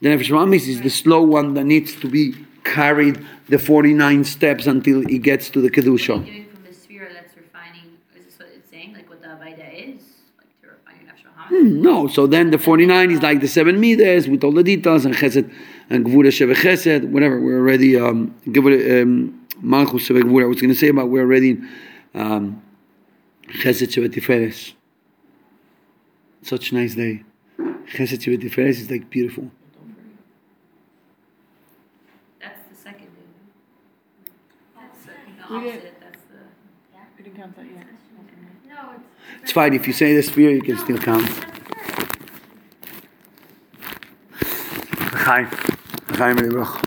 The 0.00 0.08
Nefesh 0.08 0.30
Habamis 0.30 0.66
is 0.66 0.80
the 0.80 0.88
slow 0.90 1.22
one 1.22 1.54
that 1.54 1.64
needs 1.64 1.94
to 1.96 2.08
be 2.08 2.34
carried 2.64 3.24
the 3.48 3.58
49 3.58 4.24
steps 4.24 4.66
until 4.66 5.00
he 5.06 5.18
gets 5.18 5.50
to 5.50 5.60
the 5.60 5.70
Kedusha. 5.70 6.24
Giving 6.24 6.46
from 6.48 6.62
the 6.64 6.72
sphere 6.72 7.10
that's 7.12 7.36
refining, 7.36 7.98
is 8.16 8.24
this 8.26 8.38
what 8.38 8.48
it's 8.54 8.70
saying? 8.70 8.94
Like 8.94 9.08
what 9.10 9.20
the 9.20 9.28
Avaida 9.28 9.72
is? 9.96 10.02
Like 10.38 10.60
to 10.62 10.68
refine 10.68 11.06
your? 11.50 11.64
Hmm, 11.64 11.82
No, 11.82 12.06
so 12.08 12.26
then 12.26 12.50
the 12.50 12.58
49 12.58 13.10
is 13.10 13.22
like 13.22 13.40
the 13.40 13.48
seven 13.48 13.78
midas 13.80 14.26
with 14.28 14.42
all 14.42 14.52
the 14.52 14.62
details 14.62 15.04
and 15.04 15.14
chesed 15.14 15.50
and 15.90 16.06
gvura 16.06 16.30
sheve 16.30 16.54
chesed, 16.56 17.04
whatever. 17.10 17.38
We're 17.40 17.58
already, 17.58 17.98
um, 17.98 18.34
gvura, 18.46 19.02
um, 19.02 19.46
malchus 19.60 20.06
sheve 20.08 20.22
gvura. 20.22 20.44
I 20.44 20.46
was 20.46 20.60
going 20.62 20.72
to 20.72 20.78
say, 20.78 20.90
but 20.92 21.06
we're 21.06 21.22
already 21.22 21.50
in 21.50 21.68
um, 22.14 22.62
chesed 23.48 23.90
sheve 23.92 24.08
tiferes. 24.10 24.72
Such 26.42 26.72
a 26.72 26.74
nice 26.76 26.94
day. 26.94 27.22
Chesed 27.58 28.22
sheve 28.22 28.38
tiferes 28.40 28.78
is 28.80 28.90
like 28.90 29.10
beautiful. 29.10 29.50
That's 32.40 32.60
the 32.70 32.76
second 32.76 33.06
day. 33.06 34.30
That's 34.76 35.04
the, 35.04 35.10
the 35.36 35.39
We 35.50 35.60
did- 35.60 35.74
opposite. 35.74 36.00
That's 36.00 36.22
the. 36.30 36.38
We 37.18 37.24
didn't 37.24 37.36
count 37.36 37.56
that 37.56 37.64
yet. 37.66 37.86
No, 38.68 38.92
it's. 38.94 39.42
It's 39.42 39.52
fine. 39.52 39.74
If 39.74 39.86
you 39.86 39.92
say 39.92 40.14
the 40.14 40.22
sphere, 40.22 40.50
you 40.50 40.62
can 40.62 40.78
still 40.78 40.98
count. 40.98 41.26
Chaim. 45.24 45.46
Chaim 46.18 46.36
Leibach. 46.36 46.86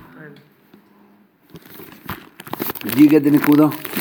Did 2.83 2.97
you 2.99 3.09
get 3.09 3.23
the 3.23 3.29
Nikuda? 3.31 3.92